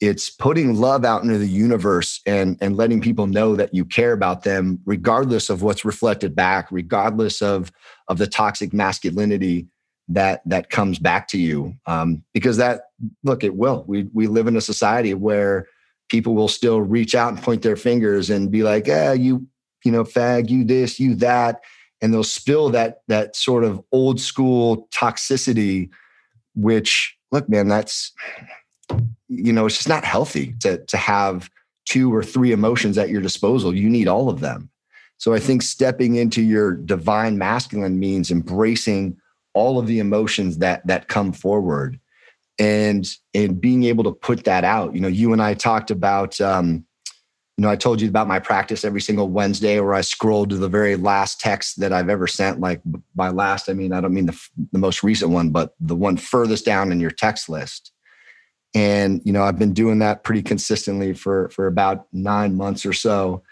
It's 0.00 0.30
putting 0.30 0.74
love 0.74 1.04
out 1.04 1.22
into 1.22 1.36
the 1.36 1.46
universe 1.46 2.22
and 2.24 2.56
and 2.62 2.78
letting 2.78 3.02
people 3.02 3.26
know 3.26 3.54
that 3.54 3.74
you 3.74 3.84
care 3.84 4.12
about 4.12 4.42
them, 4.42 4.80
regardless 4.86 5.50
of 5.50 5.60
what's 5.60 5.84
reflected 5.84 6.34
back, 6.34 6.72
regardless 6.72 7.42
of 7.42 7.70
of 8.08 8.16
the 8.16 8.26
toxic 8.26 8.72
masculinity 8.72 9.68
that 10.08 10.40
that 10.46 10.70
comes 10.70 10.98
back 10.98 11.28
to 11.28 11.38
you. 11.38 11.74
Um, 11.86 12.24
because 12.32 12.56
that 12.56 12.84
look 13.22 13.44
it 13.44 13.54
will. 13.54 13.84
We 13.86 14.08
we 14.14 14.28
live 14.28 14.46
in 14.46 14.56
a 14.56 14.62
society 14.62 15.12
where 15.12 15.66
people 16.08 16.34
will 16.34 16.48
still 16.48 16.80
reach 16.80 17.14
out 17.14 17.34
and 17.34 17.42
point 17.42 17.60
their 17.60 17.76
fingers 17.76 18.30
and 18.30 18.50
be 18.50 18.62
like 18.62 18.86
yeah 18.86 19.12
you 19.12 19.46
you 19.84 19.92
know 19.92 20.04
fag 20.04 20.48
you 20.48 20.64
this 20.64 20.98
you 20.98 21.14
that 21.16 21.60
and 22.02 22.12
they'll 22.12 22.24
spill 22.24 22.68
that 22.70 23.02
that 23.08 23.34
sort 23.34 23.64
of 23.64 23.82
old 23.92 24.20
school 24.20 24.88
toxicity 24.92 25.88
which 26.54 27.16
look 27.30 27.48
man 27.48 27.68
that's 27.68 28.12
you 29.28 29.52
know 29.52 29.64
it's 29.66 29.76
just 29.76 29.88
not 29.88 30.04
healthy 30.04 30.54
to 30.60 30.78
to 30.86 30.98
have 30.98 31.48
two 31.86 32.14
or 32.14 32.22
three 32.22 32.52
emotions 32.52 32.98
at 32.98 33.08
your 33.08 33.22
disposal 33.22 33.74
you 33.74 33.88
need 33.88 34.08
all 34.08 34.28
of 34.28 34.40
them 34.40 34.68
so 35.22 35.32
I 35.32 35.38
think 35.38 35.62
stepping 35.62 36.16
into 36.16 36.42
your 36.42 36.72
divine 36.72 37.38
masculine 37.38 38.00
means 38.00 38.32
embracing 38.32 39.16
all 39.54 39.78
of 39.78 39.86
the 39.86 40.00
emotions 40.00 40.58
that 40.58 40.84
that 40.88 41.06
come 41.06 41.32
forward 41.32 42.00
and 42.58 43.08
and 43.32 43.60
being 43.60 43.84
able 43.84 44.02
to 44.02 44.10
put 44.10 44.42
that 44.44 44.64
out. 44.64 44.94
You 44.94 45.00
know, 45.00 45.06
you 45.06 45.32
and 45.32 45.40
I 45.40 45.54
talked 45.54 45.92
about 45.92 46.40
um, 46.40 46.84
know, 47.62 47.70
I 47.70 47.76
told 47.76 48.00
you 48.00 48.08
about 48.08 48.28
my 48.28 48.38
practice 48.38 48.84
every 48.84 49.00
single 49.00 49.28
Wednesday 49.28 49.80
where 49.80 49.94
I 49.94 50.00
scroll 50.00 50.46
to 50.46 50.56
the 50.56 50.68
very 50.68 50.96
last 50.96 51.40
text 51.40 51.80
that 51.80 51.92
I've 51.92 52.08
ever 52.08 52.26
sent. 52.26 52.60
Like 52.60 52.80
by 53.14 53.28
last, 53.28 53.68
I 53.68 53.72
mean, 53.72 53.92
I 53.92 54.00
don't 54.00 54.14
mean 54.14 54.26
the, 54.26 54.40
the 54.72 54.78
most 54.78 55.02
recent 55.02 55.30
one, 55.30 55.50
but 55.50 55.74
the 55.80 55.96
one 55.96 56.16
furthest 56.16 56.64
down 56.64 56.92
in 56.92 57.00
your 57.00 57.10
text 57.10 57.48
list. 57.48 57.92
And, 58.74 59.20
you 59.24 59.32
know, 59.32 59.42
I've 59.42 59.58
been 59.58 59.74
doing 59.74 59.98
that 60.00 60.24
pretty 60.24 60.42
consistently 60.42 61.12
for, 61.14 61.50
for 61.50 61.66
about 61.66 62.06
nine 62.12 62.56
months 62.56 62.86
or 62.86 62.92
so. 62.92 63.42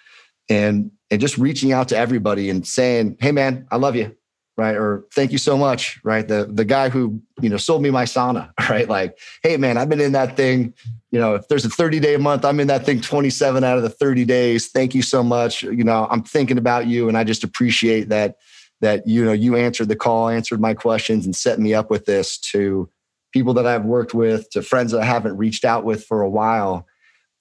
And 0.48 0.90
and 1.10 1.20
just 1.20 1.38
reaching 1.38 1.72
out 1.72 1.88
to 1.88 1.96
everybody 1.96 2.50
and 2.50 2.66
saying, 2.66 3.16
"Hey, 3.20 3.32
man, 3.32 3.66
I 3.70 3.76
love 3.76 3.96
you. 3.96 4.16
Right? 4.60 4.76
Or 4.76 5.06
thank 5.14 5.32
you 5.32 5.38
so 5.38 5.56
much, 5.56 5.98
right? 6.04 6.28
The 6.28 6.46
the 6.52 6.66
guy 6.66 6.90
who 6.90 7.22
you 7.40 7.48
know 7.48 7.56
sold 7.56 7.82
me 7.82 7.90
my 7.90 8.04
sauna, 8.04 8.52
right? 8.68 8.86
Like, 8.86 9.18
hey 9.42 9.56
man, 9.56 9.78
I've 9.78 9.88
been 9.88 10.02
in 10.02 10.12
that 10.12 10.36
thing. 10.36 10.74
You 11.10 11.18
know, 11.18 11.34
if 11.34 11.48
there's 11.48 11.64
a 11.64 11.70
30 11.70 11.98
day 11.98 12.18
month, 12.18 12.44
I'm 12.44 12.60
in 12.60 12.68
that 12.68 12.84
thing 12.84 13.00
27 13.00 13.64
out 13.64 13.78
of 13.78 13.82
the 13.82 13.88
30 13.88 14.26
days. 14.26 14.68
Thank 14.68 14.94
you 14.94 15.02
so 15.02 15.22
much. 15.22 15.62
You 15.62 15.82
know, 15.82 16.06
I'm 16.10 16.22
thinking 16.22 16.58
about 16.58 16.86
you, 16.86 17.08
and 17.08 17.16
I 17.16 17.24
just 17.24 17.42
appreciate 17.42 18.10
that 18.10 18.36
that 18.82 19.06
you 19.06 19.24
know 19.24 19.32
you 19.32 19.56
answered 19.56 19.88
the 19.88 19.96
call, 19.96 20.28
answered 20.28 20.60
my 20.60 20.74
questions, 20.74 21.24
and 21.24 21.34
set 21.34 21.58
me 21.58 21.72
up 21.72 21.90
with 21.90 22.04
this 22.04 22.36
to 22.52 22.90
people 23.32 23.54
that 23.54 23.66
I've 23.66 23.86
worked 23.86 24.12
with, 24.12 24.50
to 24.50 24.60
friends 24.60 24.92
that 24.92 25.00
I 25.00 25.06
haven't 25.06 25.38
reached 25.38 25.64
out 25.64 25.84
with 25.84 26.04
for 26.04 26.20
a 26.20 26.28
while 26.28 26.86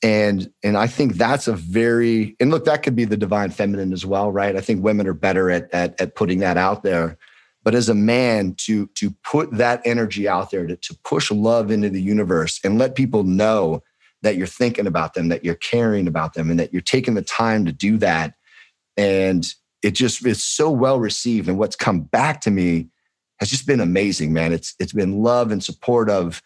and 0.01 0.51
and 0.63 0.77
i 0.77 0.87
think 0.87 1.15
that's 1.15 1.47
a 1.47 1.53
very 1.53 2.35
and 2.39 2.51
look 2.51 2.65
that 2.65 2.83
could 2.83 2.95
be 2.95 3.05
the 3.05 3.17
divine 3.17 3.49
feminine 3.49 3.91
as 3.91 4.05
well 4.05 4.29
right? 4.31 4.55
I 4.55 4.61
think 4.61 4.83
women 4.83 5.07
are 5.07 5.13
better 5.13 5.49
at 5.51 5.73
at, 5.73 5.99
at 5.99 6.15
putting 6.15 6.39
that 6.39 6.57
out 6.57 6.83
there. 6.83 7.17
But 7.63 7.75
as 7.75 7.89
a 7.89 7.95
man 7.95 8.55
to 8.59 8.87
to 8.95 9.11
put 9.23 9.51
that 9.57 9.81
energy 9.85 10.27
out 10.27 10.51
there 10.51 10.65
to, 10.65 10.75
to 10.75 10.97
push 11.03 11.29
love 11.29 11.71
into 11.71 11.89
the 11.89 12.01
universe 12.01 12.59
and 12.63 12.77
let 12.77 12.95
people 12.95 13.23
know 13.23 13.83
that 14.21 14.35
you're 14.37 14.47
thinking 14.47 14.87
about 14.87 15.13
them 15.13 15.29
that 15.29 15.43
you're 15.43 15.55
caring 15.55 16.07
about 16.07 16.33
them 16.33 16.49
and 16.49 16.59
that 16.59 16.73
you're 16.73 16.81
taking 16.81 17.15
the 17.15 17.21
time 17.21 17.65
to 17.65 17.71
do 17.71 17.97
that. 17.97 18.33
And 18.97 19.45
it 19.81 19.91
just 19.91 20.25
is 20.25 20.43
so 20.43 20.69
well 20.69 20.99
received. 20.99 21.47
And 21.47 21.57
what's 21.57 21.75
come 21.75 22.01
back 22.01 22.41
to 22.41 22.51
me 22.51 22.89
has 23.39 23.49
just 23.49 23.65
been 23.67 23.79
amazing 23.79 24.33
man. 24.33 24.53
It's 24.53 24.73
it's 24.79 24.93
been 24.93 25.21
love 25.21 25.51
and 25.51 25.63
support 25.63 26.09
of 26.09 26.41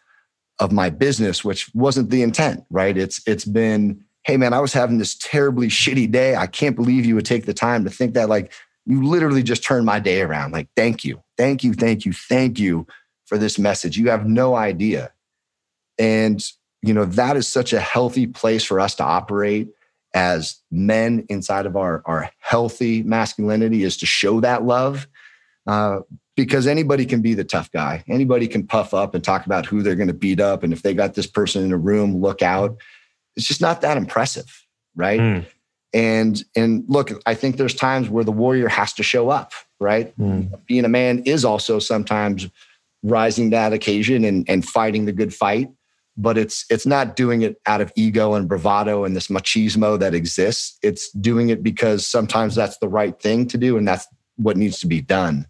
of 0.64 0.72
my 0.72 0.90
business, 0.90 1.44
which 1.44 1.70
wasn't 1.76 2.10
the 2.10 2.24
intent, 2.24 2.64
right? 2.70 2.98
It's 2.98 3.22
it's 3.28 3.44
been, 3.44 4.02
hey 4.24 4.38
man, 4.38 4.54
I 4.54 4.62
was 4.62 4.72
having 4.72 4.98
this 4.98 5.14
terribly 5.16 5.68
shitty 5.68 6.10
day. 6.10 6.38
I 6.38 6.48
can't 6.48 6.78
believe 6.78 7.06
you 7.06 7.16
would 7.16 7.26
take 7.26 7.46
the 7.46 7.54
time 7.54 7.84
to 7.84 7.90
think 7.90 8.14
that. 8.14 8.30
Like 8.30 8.54
you 8.86 9.04
literally 9.04 9.44
just 9.44 9.64
turned 9.64 9.86
my 9.86 10.00
day 10.00 10.22
around. 10.22 10.54
Like, 10.54 10.70
thank 10.78 11.04
you, 11.04 11.22
thank 11.38 11.66
you, 11.66 11.74
thank 11.74 12.06
you, 12.06 12.14
thank 12.14 12.60
you 12.60 12.88
for 13.26 13.38
this 13.38 13.60
message. 13.60 13.98
You 13.98 14.10
have 14.10 14.26
no 14.26 14.56
idea. 14.56 15.12
And 16.00 16.42
you 16.82 16.94
know, 16.94 17.06
that 17.06 17.36
is 17.36 17.48
such 17.48 17.74
a 17.74 17.80
healthy 17.82 18.28
place 18.28 18.64
for 18.64 18.80
us 18.80 18.96
to 18.96 19.04
operate 19.04 19.68
as 20.14 20.62
men 20.72 21.26
inside 21.28 21.66
of 21.66 21.76
our, 21.76 22.04
our 22.06 22.30
healthy 22.40 23.04
masculinity 23.04 23.84
is 23.84 23.98
to 23.98 24.06
show 24.06 24.40
that 24.40 24.64
love. 24.64 25.08
Uh, 25.68 26.00
because 26.36 26.66
anybody 26.68 27.06
can 27.06 27.22
be 27.22 27.34
the 27.34 27.44
tough 27.44 27.72
guy. 27.72 28.04
Anybody 28.08 28.48
can 28.48 28.66
puff 28.66 28.94
up 28.94 29.14
and 29.14 29.24
talk 29.24 29.46
about 29.46 29.66
who 29.66 29.84
they're 29.84 29.96
going 29.96 30.08
to 30.08 30.14
beat 30.14 30.40
up. 30.40 30.64
And 30.64 30.74
if 30.74 30.82
they 30.82 30.94
got 30.94 31.14
this 31.14 31.28
person 31.28 31.64
in 31.64 31.72
a 31.72 31.78
room, 31.78 32.22
look 32.22 32.42
out. 32.42 32.78
It's 33.36 33.46
just 33.46 33.62
not 33.62 33.82
that 33.82 33.98
impressive, 33.98 34.66
right? 34.96 35.20
Mm. 35.20 35.46
And 35.94 36.44
and 36.56 36.86
look, 36.88 37.12
I 37.28 37.36
think 37.36 37.58
there's 37.58 37.76
times 37.76 38.10
where 38.10 38.24
the 38.24 38.32
warrior 38.32 38.68
has 38.68 38.94
to 38.94 39.04
show 39.04 39.30
up, 39.30 39.54
right? 39.80 40.18
Mm. 40.18 40.52
Being 40.66 40.86
a 40.86 40.90
man 40.90 41.20
is 41.20 41.46
also 41.46 41.78
sometimes 41.78 42.50
rising 43.04 43.52
to 43.52 43.58
that 43.58 43.74
occasion 43.74 44.24
and, 44.24 44.48
and 44.50 44.66
fighting 44.66 45.06
the 45.06 45.12
good 45.12 45.34
fight. 45.34 45.70
But 46.18 46.38
it's 46.38 46.66
it's 46.70 46.86
not 46.86 47.16
doing 47.16 47.44
it 47.44 47.60
out 47.68 47.82
of 47.82 47.92
ego 47.96 48.34
and 48.34 48.48
bravado 48.48 49.04
and 49.04 49.16
this 49.16 49.28
machismo 49.28 50.00
that 50.00 50.16
exists. 50.16 50.78
It's 50.82 51.12
doing 51.12 51.50
it 51.50 51.62
because 51.62 52.08
sometimes 52.08 52.56
that's 52.56 52.78
the 52.80 52.88
right 52.88 53.20
thing 53.20 53.48
to 53.48 53.58
do 53.58 53.78
and 53.78 53.88
that's 53.88 54.08
what 54.38 54.58
needs 54.58 54.80
to 54.80 54.88
be 54.88 55.02
done 55.02 55.48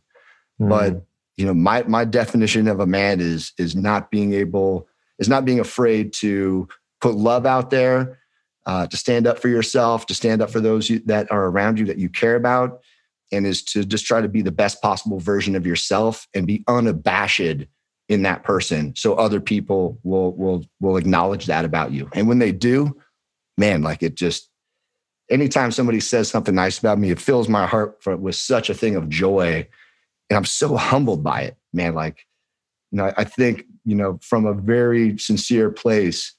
Mm. 0.61 0.69
But 0.69 1.05
you 1.37 1.45
know, 1.45 1.53
my 1.53 1.83
my 1.83 2.05
definition 2.05 2.67
of 2.67 2.79
a 2.79 2.87
man 2.87 3.19
is 3.19 3.53
is 3.57 3.75
not 3.75 4.11
being 4.11 4.33
able 4.33 4.87
is 5.19 5.29
not 5.29 5.45
being 5.45 5.59
afraid 5.59 6.13
to 6.13 6.67
put 7.01 7.15
love 7.15 7.45
out 7.45 7.69
there, 7.69 8.19
uh, 8.65 8.87
to 8.87 8.97
stand 8.97 9.27
up 9.27 9.39
for 9.39 9.47
yourself, 9.47 10.05
to 10.07 10.13
stand 10.13 10.41
up 10.41 10.49
for 10.49 10.59
those 10.59 10.89
you, 10.89 10.99
that 11.05 11.31
are 11.31 11.45
around 11.45 11.79
you 11.79 11.85
that 11.85 11.97
you 11.97 12.09
care 12.09 12.35
about, 12.35 12.81
and 13.31 13.45
is 13.45 13.63
to 13.63 13.83
just 13.83 14.05
try 14.05 14.21
to 14.21 14.29
be 14.29 14.41
the 14.41 14.51
best 14.51 14.81
possible 14.81 15.19
version 15.19 15.55
of 15.55 15.65
yourself 15.65 16.27
and 16.33 16.47
be 16.47 16.63
unabashed 16.67 17.67
in 18.09 18.21
that 18.23 18.43
person, 18.43 18.93
so 18.95 19.15
other 19.15 19.39
people 19.39 19.97
will 20.03 20.33
will 20.33 20.65
will 20.79 20.97
acknowledge 20.97 21.45
that 21.45 21.65
about 21.65 21.91
you. 21.91 22.09
And 22.13 22.27
when 22.27 22.39
they 22.39 22.51
do, 22.51 22.95
man, 23.57 23.81
like 23.81 24.03
it 24.03 24.15
just 24.15 24.49
anytime 25.29 25.71
somebody 25.71 25.99
says 25.99 26.29
something 26.29 26.53
nice 26.53 26.77
about 26.77 26.99
me, 26.99 27.11
it 27.11 27.19
fills 27.19 27.47
my 27.47 27.65
heart 27.65 28.03
for, 28.03 28.15
with 28.17 28.35
such 28.35 28.69
a 28.69 28.73
thing 28.73 28.95
of 28.95 29.09
joy 29.09 29.67
and 30.33 30.37
I'm 30.39 30.45
so 30.45 30.75
humbled 30.75 31.23
by 31.23 31.41
it, 31.41 31.57
man. 31.73 31.93
Like, 31.93 32.25
you 32.91 32.97
know, 32.97 33.13
I 33.15 33.23
think, 33.23 33.65
you 33.85 33.93
know, 33.93 34.17
from 34.23 34.47
a 34.47 34.53
very 34.55 35.15
sincere 35.19 35.69
place, 35.69 36.33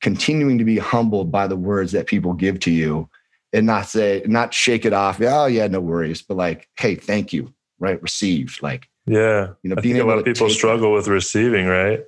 continuing 0.00 0.56
to 0.58 0.64
be 0.64 0.78
humbled 0.78 1.32
by 1.32 1.48
the 1.48 1.56
words 1.56 1.90
that 1.90 2.06
people 2.06 2.32
give 2.32 2.60
to 2.60 2.70
you 2.70 3.08
and 3.52 3.66
not 3.66 3.88
say, 3.88 4.22
not 4.24 4.54
shake 4.54 4.84
it 4.84 4.92
off. 4.92 5.20
Oh, 5.20 5.46
yeah, 5.46 5.66
no 5.66 5.80
worries. 5.80 6.22
But 6.22 6.36
like, 6.36 6.68
hey, 6.78 6.94
thank 6.94 7.32
you, 7.32 7.52
right? 7.80 8.00
Received. 8.00 8.62
Like, 8.62 8.88
yeah. 9.04 9.48
You 9.64 9.70
know, 9.70 9.76
I 9.76 9.80
think 9.80 9.98
a 9.98 10.04
lot 10.04 10.18
of 10.18 10.24
people 10.24 10.48
struggle 10.48 10.92
with 10.92 11.08
receiving, 11.08 11.66
right? 11.66 12.04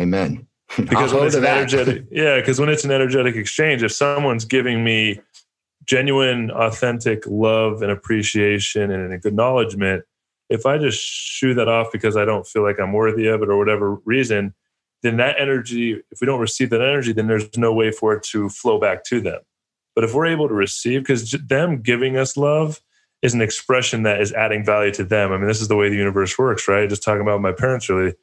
Amen. 0.00 0.46
Because 0.76 1.12
when 1.12 1.26
it's 1.26 1.34
an 1.34 1.44
energetic, 1.44 2.04
yeah, 2.10 2.36
because 2.36 2.58
when 2.60 2.68
it's 2.68 2.84
an 2.84 2.90
energetic 2.90 3.36
exchange, 3.36 3.82
if 3.82 3.90
someone's 3.90 4.44
giving 4.44 4.84
me 4.84 5.18
genuine, 5.86 6.50
authentic 6.50 7.26
love 7.26 7.80
and 7.80 7.90
appreciation 7.90 8.90
and 8.90 9.02
an 9.02 9.12
acknowledgement, 9.12 10.04
if 10.48 10.66
I 10.66 10.78
just 10.78 11.00
shoo 11.00 11.54
that 11.54 11.68
off 11.68 11.88
because 11.92 12.16
I 12.16 12.24
don't 12.24 12.46
feel 12.46 12.62
like 12.62 12.78
I'm 12.80 12.92
worthy 12.92 13.26
of 13.26 13.42
it 13.42 13.48
or 13.48 13.58
whatever 13.58 13.96
reason, 14.04 14.54
then 15.02 15.18
that 15.18 15.36
energy, 15.38 16.00
if 16.10 16.20
we 16.20 16.26
don't 16.26 16.40
receive 16.40 16.70
that 16.70 16.80
energy, 16.80 17.12
then 17.12 17.26
there's 17.26 17.56
no 17.56 17.72
way 17.72 17.90
for 17.92 18.14
it 18.14 18.22
to 18.24 18.48
flow 18.48 18.80
back 18.80 19.04
to 19.04 19.20
them. 19.20 19.40
But 19.94 20.04
if 20.04 20.14
we're 20.14 20.26
able 20.26 20.48
to 20.48 20.54
receive, 20.54 21.00
because 21.00 21.32
them 21.32 21.82
giving 21.82 22.16
us 22.16 22.36
love 22.36 22.80
is 23.22 23.34
an 23.34 23.42
expression 23.42 24.04
that 24.04 24.20
is 24.20 24.32
adding 24.32 24.64
value 24.64 24.92
to 24.92 25.04
them. 25.04 25.32
I 25.32 25.38
mean, 25.38 25.48
this 25.48 25.60
is 25.60 25.68
the 25.68 25.76
way 25.76 25.88
the 25.88 25.96
universe 25.96 26.38
works, 26.38 26.68
right? 26.68 26.88
Just 26.88 27.02
talking 27.02 27.20
about 27.20 27.40
my 27.40 27.52
parents, 27.52 27.88
really. 27.88 28.14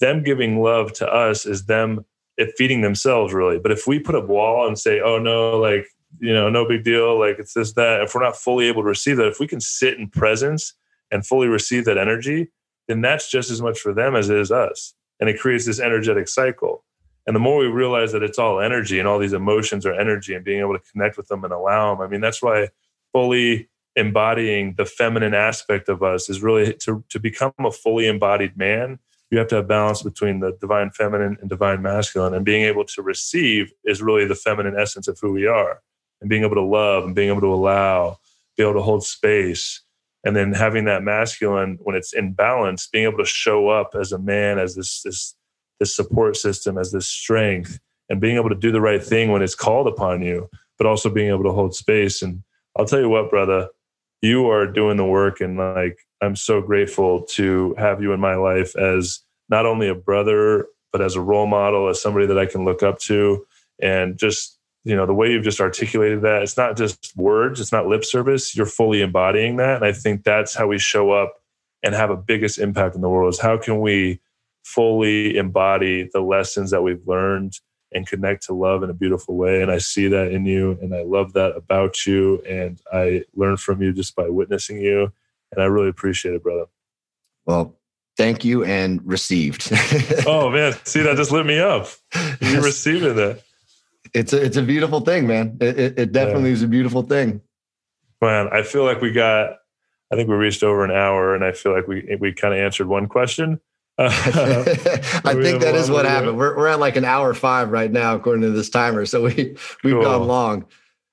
Them 0.00 0.22
giving 0.22 0.62
love 0.62 0.92
to 0.94 1.06
us 1.06 1.44
is 1.44 1.66
them 1.66 2.04
eh, 2.38 2.46
feeding 2.56 2.80
themselves, 2.80 3.34
really. 3.34 3.58
But 3.58 3.72
if 3.72 3.86
we 3.86 3.98
put 3.98 4.14
a 4.14 4.20
wall 4.20 4.66
and 4.66 4.78
say, 4.78 5.00
oh 5.00 5.18
no, 5.18 5.58
like, 5.58 5.86
you 6.18 6.32
know, 6.32 6.48
no 6.48 6.66
big 6.66 6.84
deal, 6.84 7.18
like 7.18 7.38
it's 7.38 7.52
this, 7.52 7.74
that, 7.74 8.02
if 8.02 8.14
we're 8.14 8.22
not 8.22 8.36
fully 8.36 8.66
able 8.66 8.82
to 8.82 8.88
receive 8.88 9.18
that, 9.18 9.28
if 9.28 9.40
we 9.40 9.46
can 9.46 9.60
sit 9.60 9.98
in 9.98 10.08
presence 10.08 10.74
and 11.10 11.26
fully 11.26 11.48
receive 11.48 11.84
that 11.86 11.98
energy, 11.98 12.48
then 12.86 13.00
that's 13.00 13.30
just 13.30 13.50
as 13.50 13.60
much 13.60 13.78
for 13.78 13.92
them 13.92 14.16
as 14.16 14.30
it 14.30 14.36
is 14.36 14.50
us. 14.50 14.94
And 15.20 15.28
it 15.28 15.38
creates 15.38 15.66
this 15.66 15.80
energetic 15.80 16.28
cycle. 16.28 16.84
And 17.26 17.36
the 17.36 17.40
more 17.40 17.58
we 17.58 17.66
realize 17.66 18.12
that 18.12 18.22
it's 18.22 18.38
all 18.38 18.58
energy 18.60 18.98
and 18.98 19.06
all 19.06 19.18
these 19.18 19.34
emotions 19.34 19.84
are 19.84 19.92
energy 19.92 20.34
and 20.34 20.44
being 20.44 20.60
able 20.60 20.72
to 20.72 20.84
connect 20.92 21.18
with 21.18 21.28
them 21.28 21.44
and 21.44 21.52
allow 21.52 21.94
them, 21.94 22.00
I 22.00 22.08
mean, 22.08 22.22
that's 22.22 22.42
why 22.42 22.68
fully 23.12 23.68
embodying 23.96 24.74
the 24.78 24.86
feminine 24.86 25.34
aspect 25.34 25.88
of 25.88 26.02
us 26.02 26.30
is 26.30 26.42
really 26.42 26.72
to, 26.72 27.04
to 27.10 27.20
become 27.20 27.52
a 27.58 27.70
fully 27.70 28.06
embodied 28.06 28.56
man. 28.56 28.98
You 29.30 29.38
have 29.38 29.48
to 29.48 29.56
have 29.56 29.68
balance 29.68 30.02
between 30.02 30.40
the 30.40 30.56
divine 30.58 30.90
feminine 30.90 31.36
and 31.40 31.50
divine 31.50 31.82
masculine. 31.82 32.32
And 32.32 32.46
being 32.46 32.62
able 32.62 32.86
to 32.86 33.02
receive 33.02 33.72
is 33.84 34.00
really 34.00 34.24
the 34.24 34.34
feminine 34.34 34.78
essence 34.78 35.06
of 35.06 35.18
who 35.20 35.32
we 35.32 35.46
are. 35.46 35.82
And 36.22 36.30
being 36.30 36.44
able 36.44 36.54
to 36.54 36.62
love 36.62 37.04
and 37.04 37.14
being 37.14 37.28
able 37.28 37.42
to 37.42 37.52
allow, 37.52 38.18
be 38.56 38.62
able 38.62 38.74
to 38.74 38.82
hold 38.82 39.04
space, 39.04 39.82
and 40.24 40.34
then 40.34 40.52
having 40.52 40.84
that 40.84 41.02
masculine 41.02 41.78
when 41.82 41.94
it's 41.94 42.12
in 42.12 42.32
balance 42.32 42.88
being 42.88 43.04
able 43.04 43.18
to 43.18 43.24
show 43.24 43.68
up 43.68 43.94
as 43.98 44.12
a 44.12 44.18
man 44.18 44.58
as 44.58 44.74
this 44.74 45.02
this 45.02 45.34
this 45.80 45.94
support 45.94 46.36
system 46.36 46.76
as 46.76 46.92
this 46.92 47.08
strength 47.08 47.78
and 48.08 48.20
being 48.20 48.36
able 48.36 48.48
to 48.48 48.54
do 48.54 48.72
the 48.72 48.80
right 48.80 49.02
thing 49.02 49.30
when 49.30 49.42
it's 49.42 49.54
called 49.54 49.86
upon 49.86 50.22
you 50.22 50.48
but 50.78 50.86
also 50.86 51.10
being 51.10 51.28
able 51.28 51.42
to 51.42 51.52
hold 51.52 51.74
space. 51.74 52.22
And 52.22 52.42
i'll 52.76 52.84
tell 52.84 53.00
you 53.00 53.08
what 53.08 53.30
brother 53.30 53.68
you 54.22 54.50
are 54.50 54.66
doing 54.66 54.96
the 54.96 55.04
work 55.04 55.40
and 55.40 55.56
like 55.56 55.98
i'm 56.20 56.36
so 56.36 56.60
grateful 56.60 57.22
to 57.22 57.74
have 57.78 58.02
you 58.02 58.12
in 58.12 58.20
my 58.20 58.34
life 58.34 58.76
as 58.76 59.20
not 59.48 59.66
only 59.66 59.88
a 59.88 59.94
brother 59.94 60.66
but 60.92 61.00
as 61.00 61.14
a 61.14 61.20
role 61.20 61.46
model 61.46 61.88
as 61.88 62.02
somebody 62.02 62.26
that 62.26 62.38
i 62.38 62.46
can 62.46 62.64
look 62.64 62.82
up 62.82 62.98
to 62.98 63.46
and 63.80 64.18
just 64.18 64.57
you 64.88 64.96
know 64.96 65.04
the 65.04 65.14
way 65.14 65.30
you've 65.30 65.44
just 65.44 65.60
articulated 65.60 66.22
that 66.22 66.42
it's 66.42 66.56
not 66.56 66.74
just 66.74 67.14
words 67.14 67.60
it's 67.60 67.72
not 67.72 67.86
lip 67.86 68.04
service 68.04 68.56
you're 68.56 68.66
fully 68.66 69.02
embodying 69.02 69.56
that. 69.56 69.76
And 69.76 69.84
i 69.84 69.92
think 69.92 70.24
that's 70.24 70.54
how 70.54 70.66
we 70.66 70.78
show 70.78 71.10
up 71.10 71.34
and 71.82 71.94
have 71.94 72.10
a 72.10 72.16
biggest 72.16 72.58
impact 72.58 72.94
in 72.94 73.02
the 73.02 73.08
world 73.08 73.32
is 73.32 73.38
how 73.38 73.58
can 73.58 73.80
we 73.80 74.18
fully 74.64 75.36
embody 75.36 76.08
the 76.12 76.22
lessons 76.22 76.70
that 76.70 76.82
we've 76.82 77.06
learned 77.06 77.52
and 77.92 78.06
connect 78.06 78.44
to 78.46 78.52
love 78.52 78.82
in 78.82 78.90
a 78.90 78.94
beautiful 78.94 79.36
way. 79.36 79.62
And 79.62 79.70
i 79.70 79.76
see 79.76 80.08
that 80.08 80.32
in 80.32 80.46
you 80.46 80.78
and 80.80 80.94
i 80.94 81.02
love 81.02 81.34
that 81.34 81.54
about 81.54 82.06
you. 82.06 82.40
And 82.48 82.80
i 82.90 83.24
learn 83.34 83.58
from 83.58 83.82
you 83.82 83.92
just 83.92 84.16
by 84.16 84.28
witnessing 84.30 84.80
you. 84.80 85.12
And 85.52 85.62
i 85.62 85.66
really 85.66 85.90
appreciate 85.90 86.34
it 86.34 86.42
brother. 86.42 86.64
Well 87.44 87.76
thank 88.16 88.42
you 88.42 88.64
and 88.64 89.06
received. 89.06 89.70
Oh 90.26 90.50
man. 90.50 90.74
See 90.84 91.02
that 91.02 91.16
just 91.16 91.30
lit 91.30 91.44
me 91.44 91.58
up. 91.58 91.88
You 92.40 92.62
receiving 92.62 93.16
that 93.16 93.42
it's 94.14 94.32
a 94.32 94.42
it's 94.42 94.56
a 94.56 94.62
beautiful 94.62 95.00
thing, 95.00 95.26
man. 95.26 95.56
It, 95.60 95.78
it, 95.78 95.98
it 95.98 96.12
definitely 96.12 96.50
yeah. 96.50 96.54
is 96.54 96.62
a 96.62 96.68
beautiful 96.68 97.02
thing. 97.02 97.40
Man, 98.20 98.48
I 98.52 98.62
feel 98.62 98.84
like 98.84 99.00
we 99.00 99.12
got. 99.12 99.58
I 100.10 100.16
think 100.16 100.28
we 100.28 100.36
reached 100.36 100.62
over 100.62 100.84
an 100.84 100.90
hour, 100.90 101.34
and 101.34 101.44
I 101.44 101.52
feel 101.52 101.74
like 101.74 101.86
we 101.86 102.16
we 102.20 102.32
kind 102.32 102.54
of 102.54 102.60
answered 102.60 102.88
one 102.88 103.06
question. 103.08 103.60
I 103.98 104.08
think 104.08 105.60
that 105.62 105.74
is 105.74 105.90
what 105.90 106.04
happened. 106.04 106.38
We're 106.38 106.56
we're 106.56 106.68
at 106.68 106.80
like 106.80 106.96
an 106.96 107.04
hour 107.04 107.34
five 107.34 107.70
right 107.70 107.90
now, 107.90 108.14
according 108.14 108.42
to 108.42 108.50
this 108.50 108.70
timer. 108.70 109.06
So 109.06 109.24
we 109.24 109.56
we've 109.84 109.94
cool. 109.94 110.02
gone 110.02 110.26
long. 110.26 110.66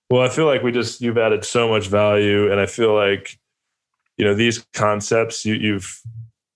Well, 0.10 0.22
I 0.22 0.30
feel 0.30 0.46
like 0.46 0.62
we 0.62 0.72
just 0.72 1.02
you've 1.02 1.18
added 1.18 1.44
so 1.44 1.68
much 1.68 1.88
value, 1.88 2.52
and 2.52 2.60
I 2.60 2.68
feel 2.68 2.94
like 2.94 3.40
you 4.18 4.26
know 4.26 4.34
these 4.34 4.66
concepts 4.74 5.46
you, 5.46 5.56
you've 5.56 6.02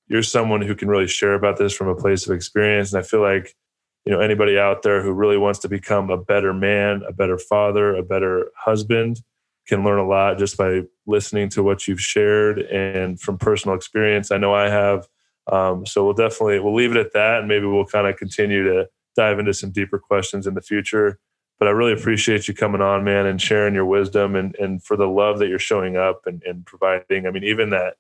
you're 0.08 0.24
someone 0.24 0.62
who 0.62 0.76
can 0.76 0.88
really 0.88 1.08
share 1.08 1.34
about 1.34 1.58
this 1.58 1.74
from 1.74 1.88
a 1.88 1.96
place 1.96 2.28
of 2.28 2.36
experience 2.36 2.92
and 2.92 3.00
i 3.04 3.06
feel 3.06 3.22
like 3.22 3.56
you 4.06 4.12
know 4.12 4.20
anybody 4.20 4.58
out 4.58 4.82
there 4.82 5.02
who 5.02 5.12
really 5.12 5.38
wants 5.38 5.60
to 5.60 5.70
become 5.70 6.10
a 6.10 6.18
better 6.18 6.54
man 6.54 7.02
a 7.08 7.14
better 7.14 7.38
father 7.38 7.96
a 7.96 8.04
better 8.04 8.50
husband 8.58 9.22
can 9.68 9.84
learn 9.84 10.00
a 10.00 10.08
lot 10.08 10.38
just 10.38 10.58
by 10.58 10.82
listening 11.06 11.48
to 11.50 11.62
what 11.62 11.88
you've 11.88 12.02
shared 12.02 12.60
and 12.60 13.20
from 13.20 13.38
personal 13.38 13.76
experience 13.76 14.32
i 14.32 14.38
know 14.38 14.54
i 14.54 14.70
have 14.70 15.08
um, 15.52 15.84
so 15.84 16.04
we'll 16.04 16.14
definitely 16.14 16.60
we'll 16.60 16.76
leave 16.76 16.92
it 16.92 16.98
at 16.98 17.14
that 17.14 17.40
and 17.40 17.48
maybe 17.48 17.66
we'll 17.66 17.86
kind 17.86 18.08
of 18.08 18.16
continue 18.18 18.64
to 18.64 18.88
dive 19.16 19.40
into 19.40 19.54
some 19.54 19.72
deeper 19.72 19.98
questions 19.98 20.46
in 20.46 20.54
the 20.54 20.62
future 20.62 21.20
but 21.60 21.68
I 21.68 21.72
really 21.72 21.92
appreciate 21.92 22.48
you 22.48 22.54
coming 22.54 22.82
on, 22.82 23.04
man, 23.04 23.26
and 23.26 23.40
sharing 23.40 23.76
your 23.76 23.86
wisdom 23.86 24.36
and 24.36 24.56
and 24.56 24.82
for 24.82 24.96
the 24.96 25.08
love 25.08 25.40
that 25.40 25.50
you're 25.50 25.60
showing 25.60 25.98
up 25.98 26.22
and, 26.26 26.42
and 26.44 26.66
providing. 26.66 27.28
I 27.28 27.32
mean, 27.32 27.44
even 27.44 27.70
that 27.72 27.96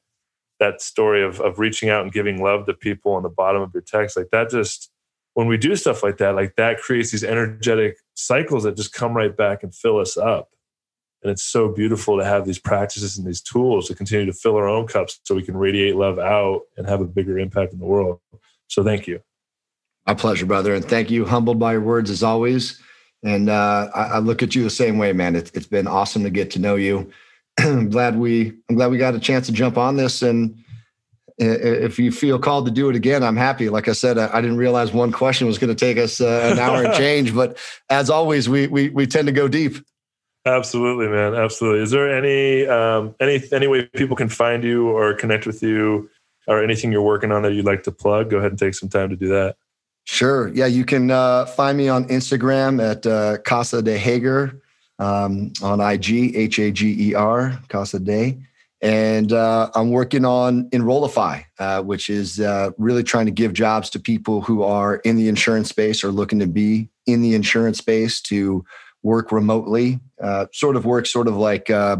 that 0.59 0.81
story 0.81 1.23
of 1.23 1.41
of 1.41 1.59
reaching 1.59 1.89
out 1.89 2.03
and 2.03 2.11
giving 2.11 2.41
love 2.41 2.65
to 2.67 2.73
people 2.73 3.13
on 3.13 3.23
the 3.23 3.29
bottom 3.29 3.61
of 3.61 3.71
your 3.73 3.83
text, 3.83 4.15
like 4.15 4.29
that 4.31 4.49
just 4.49 4.89
when 5.39 5.47
we 5.47 5.55
do 5.55 5.73
stuff 5.77 6.03
like 6.03 6.17
that, 6.17 6.35
like 6.35 6.57
that 6.57 6.81
creates 6.81 7.11
these 7.11 7.23
energetic 7.23 7.97
cycles 8.13 8.63
that 8.63 8.75
just 8.75 8.91
come 8.91 9.13
right 9.13 9.37
back 9.37 9.63
and 9.63 9.73
fill 9.73 9.97
us 9.97 10.17
up. 10.17 10.49
And 11.23 11.31
it's 11.31 11.43
so 11.43 11.69
beautiful 11.69 12.17
to 12.17 12.25
have 12.25 12.45
these 12.45 12.59
practices 12.59 13.17
and 13.17 13.25
these 13.25 13.39
tools 13.39 13.87
to 13.87 13.95
continue 13.95 14.25
to 14.25 14.33
fill 14.33 14.57
our 14.57 14.67
own 14.67 14.85
cups 14.85 15.17
so 15.23 15.35
we 15.35 15.43
can 15.43 15.55
radiate 15.55 15.95
love 15.95 16.19
out 16.19 16.63
and 16.75 16.89
have 16.89 16.99
a 16.99 17.05
bigger 17.05 17.39
impact 17.39 17.71
in 17.71 17.79
the 17.79 17.85
world. 17.85 18.19
So 18.67 18.83
thank 18.83 19.07
you. 19.07 19.21
My 20.05 20.13
pleasure, 20.13 20.45
brother. 20.45 20.75
And 20.75 20.83
thank 20.83 21.09
you. 21.09 21.23
Humbled 21.23 21.57
by 21.57 21.71
your 21.71 21.81
words 21.83 22.09
as 22.09 22.21
always. 22.21 22.77
And 23.23 23.49
uh, 23.49 23.89
I, 23.95 24.01
I, 24.01 24.19
look 24.19 24.43
at 24.43 24.55
you 24.55 24.63
the 24.63 24.69
same 24.69 24.97
way, 24.97 25.13
man. 25.13 25.37
It's, 25.37 25.51
it's 25.51 25.67
been 25.67 25.87
awesome 25.87 26.23
to 26.23 26.29
get 26.29 26.51
to 26.51 26.59
know 26.59 26.75
you. 26.75 27.09
I'm 27.61 27.89
glad 27.89 28.17
we 28.17 28.57
I'm 28.69 28.75
glad 28.75 28.91
we 28.91 28.97
got 28.97 29.15
a 29.15 29.19
chance 29.21 29.45
to 29.45 29.53
jump 29.53 29.77
on 29.77 29.95
this. 29.95 30.21
And 30.21 30.61
if 31.39 31.97
you 31.97 32.11
feel 32.11 32.37
called 32.37 32.65
to 32.65 32.71
do 32.71 32.89
it 32.89 32.95
again, 32.95 33.23
I'm 33.23 33.37
happy. 33.37 33.69
Like 33.69 33.87
I 33.87 33.93
said, 33.93 34.17
I, 34.17 34.41
didn't 34.41 34.57
realize 34.57 34.91
one 34.91 35.11
question 35.11 35.47
was 35.47 35.57
going 35.57 35.73
to 35.73 35.75
take 35.75 35.97
us 35.97 36.19
uh, 36.19 36.49
an 36.51 36.59
hour 36.59 36.83
and 36.83 36.93
change. 36.97 37.33
But 37.33 37.57
as 37.89 38.09
always, 38.09 38.49
we 38.49 38.67
we 38.67 38.89
we 38.89 39.07
tend 39.07 39.27
to 39.27 39.31
go 39.31 39.47
deep. 39.47 39.77
Absolutely, 40.45 41.07
man. 41.07 41.35
Absolutely. 41.35 41.81
Is 41.81 41.91
there 41.91 42.13
any 42.13 42.67
um, 42.67 43.15
any 43.19 43.41
any 43.51 43.67
way 43.67 43.85
people 43.95 44.15
can 44.15 44.29
find 44.29 44.63
you 44.63 44.89
or 44.89 45.13
connect 45.13 45.45
with 45.45 45.63
you, 45.63 46.09
or 46.47 46.63
anything 46.63 46.91
you're 46.91 47.01
working 47.01 47.31
on 47.31 47.43
that 47.43 47.53
you'd 47.53 47.65
like 47.65 47.83
to 47.83 47.91
plug? 47.91 48.29
Go 48.29 48.37
ahead 48.37 48.51
and 48.51 48.59
take 48.59 48.73
some 48.73 48.89
time 48.89 49.09
to 49.09 49.15
do 49.15 49.29
that. 49.29 49.55
Sure. 50.05 50.49
Yeah, 50.49 50.65
you 50.65 50.85
can 50.85 51.11
uh, 51.11 51.45
find 51.45 51.77
me 51.77 51.87
on 51.87 52.05
Instagram 52.05 52.83
at 52.83 53.05
uh, 53.05 53.37
Casa 53.39 53.81
de 53.81 53.97
Hager, 53.97 54.59
um, 54.97 55.53
on 55.61 55.79
IG, 55.79 56.35
H 56.35 56.59
A 56.59 56.71
G 56.71 57.09
E 57.09 57.13
R, 57.13 57.59
Casa 57.69 57.99
de. 57.99 58.37
And 58.81 59.33
uh, 59.33 59.69
I'm 59.75 59.91
working 59.91 60.23
on 60.23 60.69
Enrollify, 60.71 61.41
uh, 61.59 61.81
which 61.81 62.09
is 62.09 62.39
uh, 62.39 62.71
really 62.77 63.03
trying 63.03 63.25
to 63.25 63.31
give 63.31 63.51
jobs 63.53 63.89
to 63.91 63.99
people 63.99 64.41
who 64.41 64.63
are 64.63 64.97
in 64.97 65.17
the 65.17 65.27
insurance 65.27 65.69
space 65.69 66.03
or 66.03 66.11
looking 66.11 66.39
to 66.39 66.47
be 66.47 66.89
in 67.05 67.21
the 67.21 67.35
insurance 67.35 67.77
space 67.77 68.21
to 68.21 68.63
work 69.03 69.31
remotely. 69.31 69.99
Uh, 70.21 70.45
sort 70.53 70.75
of 70.75 70.85
work 70.85 71.05
sort 71.05 71.27
of 71.27 71.35
like 71.35 71.69
uh, 71.69 71.97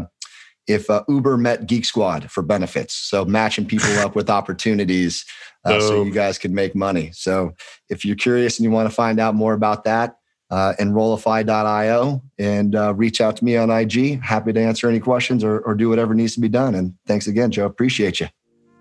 if 0.66 0.88
uh, 0.88 1.02
Uber 1.08 1.36
met 1.36 1.66
Geek 1.66 1.84
Squad 1.84 2.30
for 2.30 2.42
benefits. 2.42 2.94
So 2.94 3.24
matching 3.24 3.66
people 3.66 3.90
up 3.98 4.14
with 4.14 4.30
opportunities 4.30 5.24
uh, 5.64 5.80
so 5.80 6.02
you 6.02 6.12
guys 6.12 6.38
could 6.38 6.52
make 6.52 6.74
money. 6.74 7.10
So 7.12 7.54
if 7.88 8.04
you're 8.04 8.16
curious 8.16 8.58
and 8.58 8.64
you 8.64 8.70
want 8.70 8.88
to 8.88 8.94
find 8.94 9.20
out 9.20 9.34
more 9.34 9.52
about 9.52 9.84
that, 9.84 10.16
uh, 10.50 10.74
enrollify.io 10.78 12.22
and 12.38 12.74
uh, 12.74 12.94
reach 12.94 13.20
out 13.20 13.36
to 13.36 13.44
me 13.44 13.56
on 13.56 13.70
IG. 13.70 14.20
Happy 14.22 14.52
to 14.52 14.60
answer 14.60 14.88
any 14.88 15.00
questions 15.00 15.44
or, 15.44 15.60
or 15.60 15.74
do 15.74 15.88
whatever 15.88 16.14
needs 16.14 16.34
to 16.34 16.40
be 16.40 16.48
done. 16.48 16.74
And 16.74 16.94
thanks 17.06 17.26
again, 17.26 17.50
Joe. 17.50 17.66
Appreciate 17.66 18.20
you. 18.20 18.28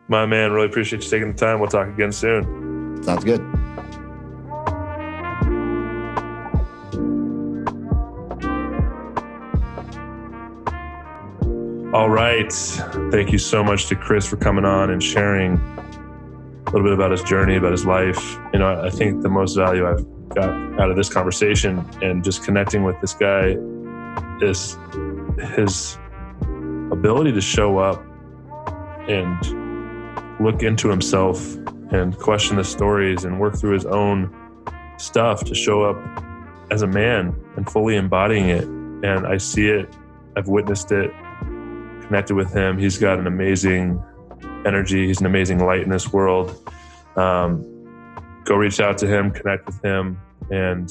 My 0.07 0.25
man, 0.25 0.51
really 0.51 0.67
appreciate 0.67 1.03
you 1.03 1.09
taking 1.09 1.31
the 1.31 1.37
time. 1.37 1.59
We'll 1.59 1.69
talk 1.69 1.87
again 1.87 2.11
soon. 2.11 3.03
Sounds 3.03 3.23
good. 3.23 3.41
All 11.93 12.09
right. 12.09 12.51
Thank 13.11 13.31
you 13.31 13.39
so 13.39 13.63
much 13.63 13.87
to 13.87 13.95
Chris 13.95 14.25
for 14.27 14.37
coming 14.37 14.65
on 14.65 14.91
and 14.91 15.01
sharing 15.01 15.53
a 15.55 16.71
little 16.71 16.83
bit 16.83 16.93
about 16.93 17.11
his 17.11 17.23
journey, 17.23 17.55
about 17.55 17.71
his 17.71 17.85
life. 17.85 18.37
You 18.53 18.59
know, 18.59 18.81
I 18.83 18.91
think 18.91 19.23
the 19.23 19.29
most 19.29 19.55
value 19.55 19.87
I've 19.87 20.05
got 20.29 20.49
out 20.79 20.89
of 20.89 20.95
this 20.95 21.09
conversation 21.11 21.85
and 22.01 22.23
just 22.23 22.43
connecting 22.43 22.83
with 22.83 22.99
this 23.01 23.13
guy 23.13 23.55
is 24.41 24.77
his 25.55 25.97
ability 26.91 27.31
to 27.31 27.41
show 27.41 27.77
up 27.77 28.03
and 29.07 30.39
look 30.39 30.63
into 30.63 30.89
himself 30.89 31.55
and 31.91 32.17
question 32.17 32.57
the 32.57 32.63
stories 32.63 33.25
and 33.25 33.39
work 33.39 33.57
through 33.57 33.73
his 33.73 33.85
own 33.85 34.33
stuff 34.97 35.43
to 35.43 35.55
show 35.55 35.83
up 35.83 35.97
as 36.71 36.81
a 36.81 36.87
man 36.87 37.35
and 37.55 37.69
fully 37.69 37.95
embodying 37.95 38.49
it. 38.49 38.63
And 38.63 39.25
I 39.25 39.37
see 39.37 39.67
it, 39.67 39.93
I've 40.35 40.47
witnessed 40.47 40.91
it, 40.91 41.11
connected 42.01 42.35
with 42.35 42.53
him. 42.53 42.77
He's 42.77 42.97
got 42.97 43.17
an 43.19 43.27
amazing 43.27 44.03
energy. 44.65 45.07
He's 45.07 45.19
an 45.19 45.25
amazing 45.25 45.59
light 45.65 45.81
in 45.81 45.89
this 45.89 46.11
world. 46.11 46.55
Um, 47.15 47.65
go 48.45 48.55
reach 48.55 48.79
out 48.79 48.97
to 48.99 49.07
him, 49.07 49.31
connect 49.31 49.65
with 49.65 49.83
him, 49.83 50.19
and 50.51 50.89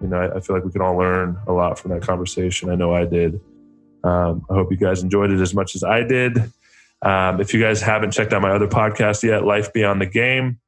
you 0.00 0.08
know 0.08 0.16
I, 0.16 0.36
I, 0.36 0.40
feel 0.40 0.56
like 0.56 0.64
we 0.64 0.72
can 0.72 0.82
all 0.82 0.96
learn 0.96 1.38
a 1.46 1.52
lot 1.52 1.78
from 1.78 1.90
that 1.92 2.02
conversation. 2.02 2.70
I 2.70 2.74
know 2.74 2.94
I 2.94 3.04
did. 3.04 3.40
Um, 4.04 4.44
I 4.50 4.54
hope 4.54 4.70
you 4.70 4.76
guys 4.76 5.02
enjoyed 5.02 5.30
it 5.30 5.40
as 5.40 5.54
much 5.54 5.74
as 5.74 5.82
I 5.82 6.02
did. 6.02 6.38
Um, 7.02 7.40
if 7.40 7.52
you 7.52 7.60
guys 7.60 7.80
haven't 7.80 8.12
checked 8.12 8.32
out 8.32 8.42
my 8.42 8.50
other 8.50 8.68
podcast 8.68 9.22
yet, 9.22 9.44
Life 9.44 9.72
Beyond 9.72 10.00
the 10.00 10.06
Game, 10.06 10.60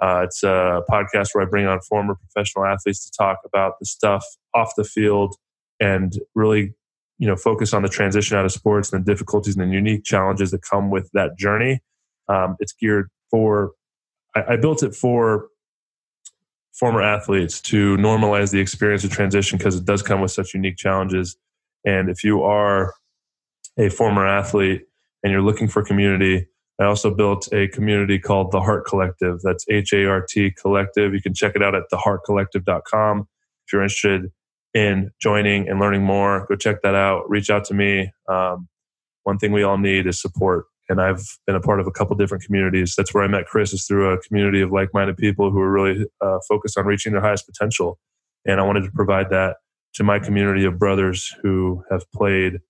uh, 0.00 0.22
it's 0.24 0.42
a 0.42 0.82
podcast 0.88 1.28
where 1.32 1.44
I 1.44 1.48
bring 1.48 1.66
on 1.66 1.80
former 1.80 2.14
professional 2.14 2.64
athletes 2.64 3.04
to 3.04 3.16
talk 3.16 3.38
about 3.44 3.78
the 3.80 3.86
stuff 3.86 4.24
off 4.54 4.72
the 4.76 4.84
field 4.84 5.34
and 5.80 6.18
really 6.34 6.74
you 7.18 7.26
know 7.26 7.36
focus 7.36 7.74
on 7.74 7.82
the 7.82 7.88
transition 7.88 8.36
out 8.36 8.44
of 8.44 8.52
sports 8.52 8.92
and 8.92 9.04
the 9.04 9.12
difficulties 9.12 9.56
and 9.56 9.70
the 9.70 9.74
unique 9.74 10.04
challenges 10.04 10.50
that 10.52 10.62
come 10.62 10.90
with 10.90 11.10
that 11.14 11.36
journey 11.36 11.80
um, 12.28 12.56
it's 12.60 12.72
geared 12.72 13.08
for 13.30 13.72
I, 14.38 14.54
I, 14.54 14.56
built 14.56 14.82
it 14.82 14.94
for 14.94 15.48
former 16.72 17.02
athletes 17.02 17.60
to 17.62 17.96
normalize 17.96 18.52
the 18.52 18.60
experience 18.60 19.04
of 19.04 19.10
transition 19.10 19.58
because 19.58 19.76
it 19.76 19.84
does 19.84 20.02
come 20.02 20.20
with 20.20 20.30
such 20.30 20.54
unique 20.54 20.76
challenges 20.76 21.36
and 21.84 22.08
if 22.08 22.22
you 22.22 22.42
are 22.42 22.94
a 23.78 23.88
former 23.88 24.26
athlete 24.26 24.82
and 25.22 25.32
you're 25.32 25.42
looking 25.42 25.66
for 25.66 25.82
community 25.82 26.46
i 26.78 26.84
also 26.84 27.12
built 27.12 27.52
a 27.52 27.68
community 27.68 28.18
called 28.18 28.52
the 28.52 28.60
hart 28.60 28.86
collective 28.86 29.40
that's 29.42 29.64
h-a-r-t 29.68 30.52
collective 30.52 31.12
you 31.12 31.20
can 31.20 31.34
check 31.34 31.56
it 31.56 31.62
out 31.62 31.74
at 31.74 31.84
thehartcollective.com 31.92 33.26
if 33.66 33.72
you're 33.72 33.82
interested 33.82 34.30
in 34.74 35.10
joining 35.20 35.68
and 35.68 35.80
learning 35.80 36.02
more, 36.02 36.46
go 36.48 36.56
check 36.56 36.82
that 36.82 36.94
out. 36.94 37.28
Reach 37.28 37.50
out 37.50 37.64
to 37.66 37.74
me. 37.74 38.12
Um, 38.28 38.68
one 39.24 39.38
thing 39.38 39.52
we 39.52 39.62
all 39.62 39.78
need 39.78 40.06
is 40.06 40.20
support. 40.20 40.66
And 40.88 41.00
I've 41.00 41.22
been 41.46 41.56
a 41.56 41.60
part 41.60 41.80
of 41.80 41.86
a 41.86 41.90
couple 41.90 42.16
different 42.16 42.44
communities. 42.44 42.94
That's 42.96 43.12
where 43.12 43.22
I 43.22 43.28
met 43.28 43.46
Chris, 43.46 43.72
is 43.72 43.84
through 43.86 44.10
a 44.10 44.18
community 44.18 44.62
of 44.62 44.72
like 44.72 44.88
minded 44.94 45.16
people 45.16 45.50
who 45.50 45.60
are 45.60 45.70
really 45.70 46.06
uh, 46.20 46.38
focused 46.48 46.78
on 46.78 46.86
reaching 46.86 47.12
their 47.12 47.20
highest 47.20 47.46
potential. 47.46 47.98
And 48.46 48.60
I 48.60 48.62
wanted 48.62 48.84
to 48.84 48.90
provide 48.92 49.30
that 49.30 49.56
to 49.94 50.04
my 50.04 50.18
community 50.18 50.64
of 50.64 50.78
brothers 50.78 51.34
who 51.42 51.82
have 51.90 52.10
played 52.12 52.60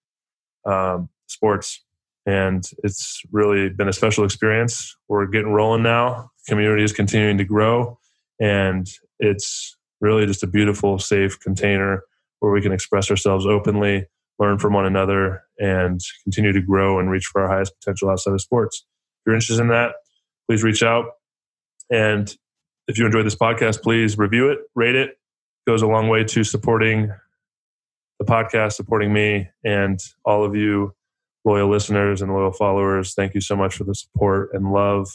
um, 0.64 1.08
sports. 1.26 1.84
And 2.26 2.68
it's 2.82 3.22
really 3.30 3.68
been 3.68 3.88
a 3.88 3.92
special 3.92 4.24
experience. 4.24 4.96
We're 5.08 5.26
getting 5.26 5.52
rolling 5.52 5.82
now. 5.82 6.30
Community 6.46 6.82
is 6.82 6.92
continuing 6.92 7.38
to 7.38 7.44
grow. 7.44 7.98
And 8.40 8.86
it's 9.18 9.76
really 10.00 10.26
just 10.26 10.42
a 10.42 10.46
beautiful, 10.46 10.98
safe 10.98 11.38
container 11.40 12.02
where 12.40 12.52
we 12.52 12.62
can 12.62 12.72
express 12.72 13.10
ourselves 13.10 13.46
openly, 13.46 14.06
learn 14.38 14.58
from 14.58 14.72
one 14.72 14.86
another, 14.86 15.42
and 15.58 16.00
continue 16.24 16.52
to 16.52 16.62
grow 16.62 16.98
and 16.98 17.10
reach 17.10 17.26
for 17.26 17.42
our 17.42 17.48
highest 17.48 17.74
potential 17.78 18.10
outside 18.10 18.32
of 18.32 18.40
sports. 18.40 18.84
If 19.20 19.26
you're 19.26 19.34
interested 19.34 19.60
in 19.60 19.68
that, 19.68 19.92
please 20.48 20.62
reach 20.62 20.82
out. 20.82 21.06
And 21.90 22.32
if 22.86 22.98
you 22.98 23.06
enjoyed 23.06 23.26
this 23.26 23.34
podcast, 23.34 23.82
please 23.82 24.16
review 24.16 24.48
it, 24.50 24.58
rate 24.74 24.94
it. 24.94 25.10
it 25.10 25.18
goes 25.66 25.82
a 25.82 25.86
long 25.86 26.08
way 26.08 26.24
to 26.24 26.44
supporting 26.44 27.12
the 28.18 28.24
podcast, 28.24 28.74
supporting 28.74 29.12
me, 29.12 29.48
and 29.64 30.00
all 30.24 30.44
of 30.44 30.54
you 30.54 30.94
loyal 31.44 31.70
listeners 31.70 32.20
and 32.20 32.32
loyal 32.32 32.52
followers. 32.52 33.14
Thank 33.14 33.34
you 33.34 33.40
so 33.40 33.56
much 33.56 33.76
for 33.76 33.84
the 33.84 33.94
support 33.94 34.50
and 34.52 34.72
love. 34.72 35.08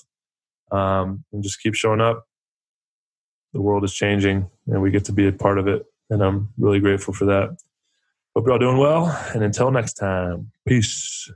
Um, 0.72 1.24
and 1.32 1.44
just 1.44 1.62
keep 1.62 1.76
showing 1.76 2.02
up 2.02 2.26
the 3.54 3.62
world 3.62 3.84
is 3.84 3.94
changing 3.94 4.50
and 4.68 4.82
we 4.82 4.90
get 4.90 5.06
to 5.06 5.12
be 5.12 5.28
a 5.28 5.32
part 5.32 5.60
of 5.60 5.68
it. 5.68 5.86
And 6.10 6.24
I'm 6.24 6.50
really 6.58 6.80
grateful 6.80 7.14
for 7.14 7.26
that. 7.26 7.58
Hope 8.36 8.46
you're 8.46 8.54
all 8.54 8.60
doing 8.60 8.78
well. 8.78 9.16
And 9.34 9.44
until 9.44 9.70
next 9.70 9.94
time, 9.94 10.52
peace. 10.68 11.32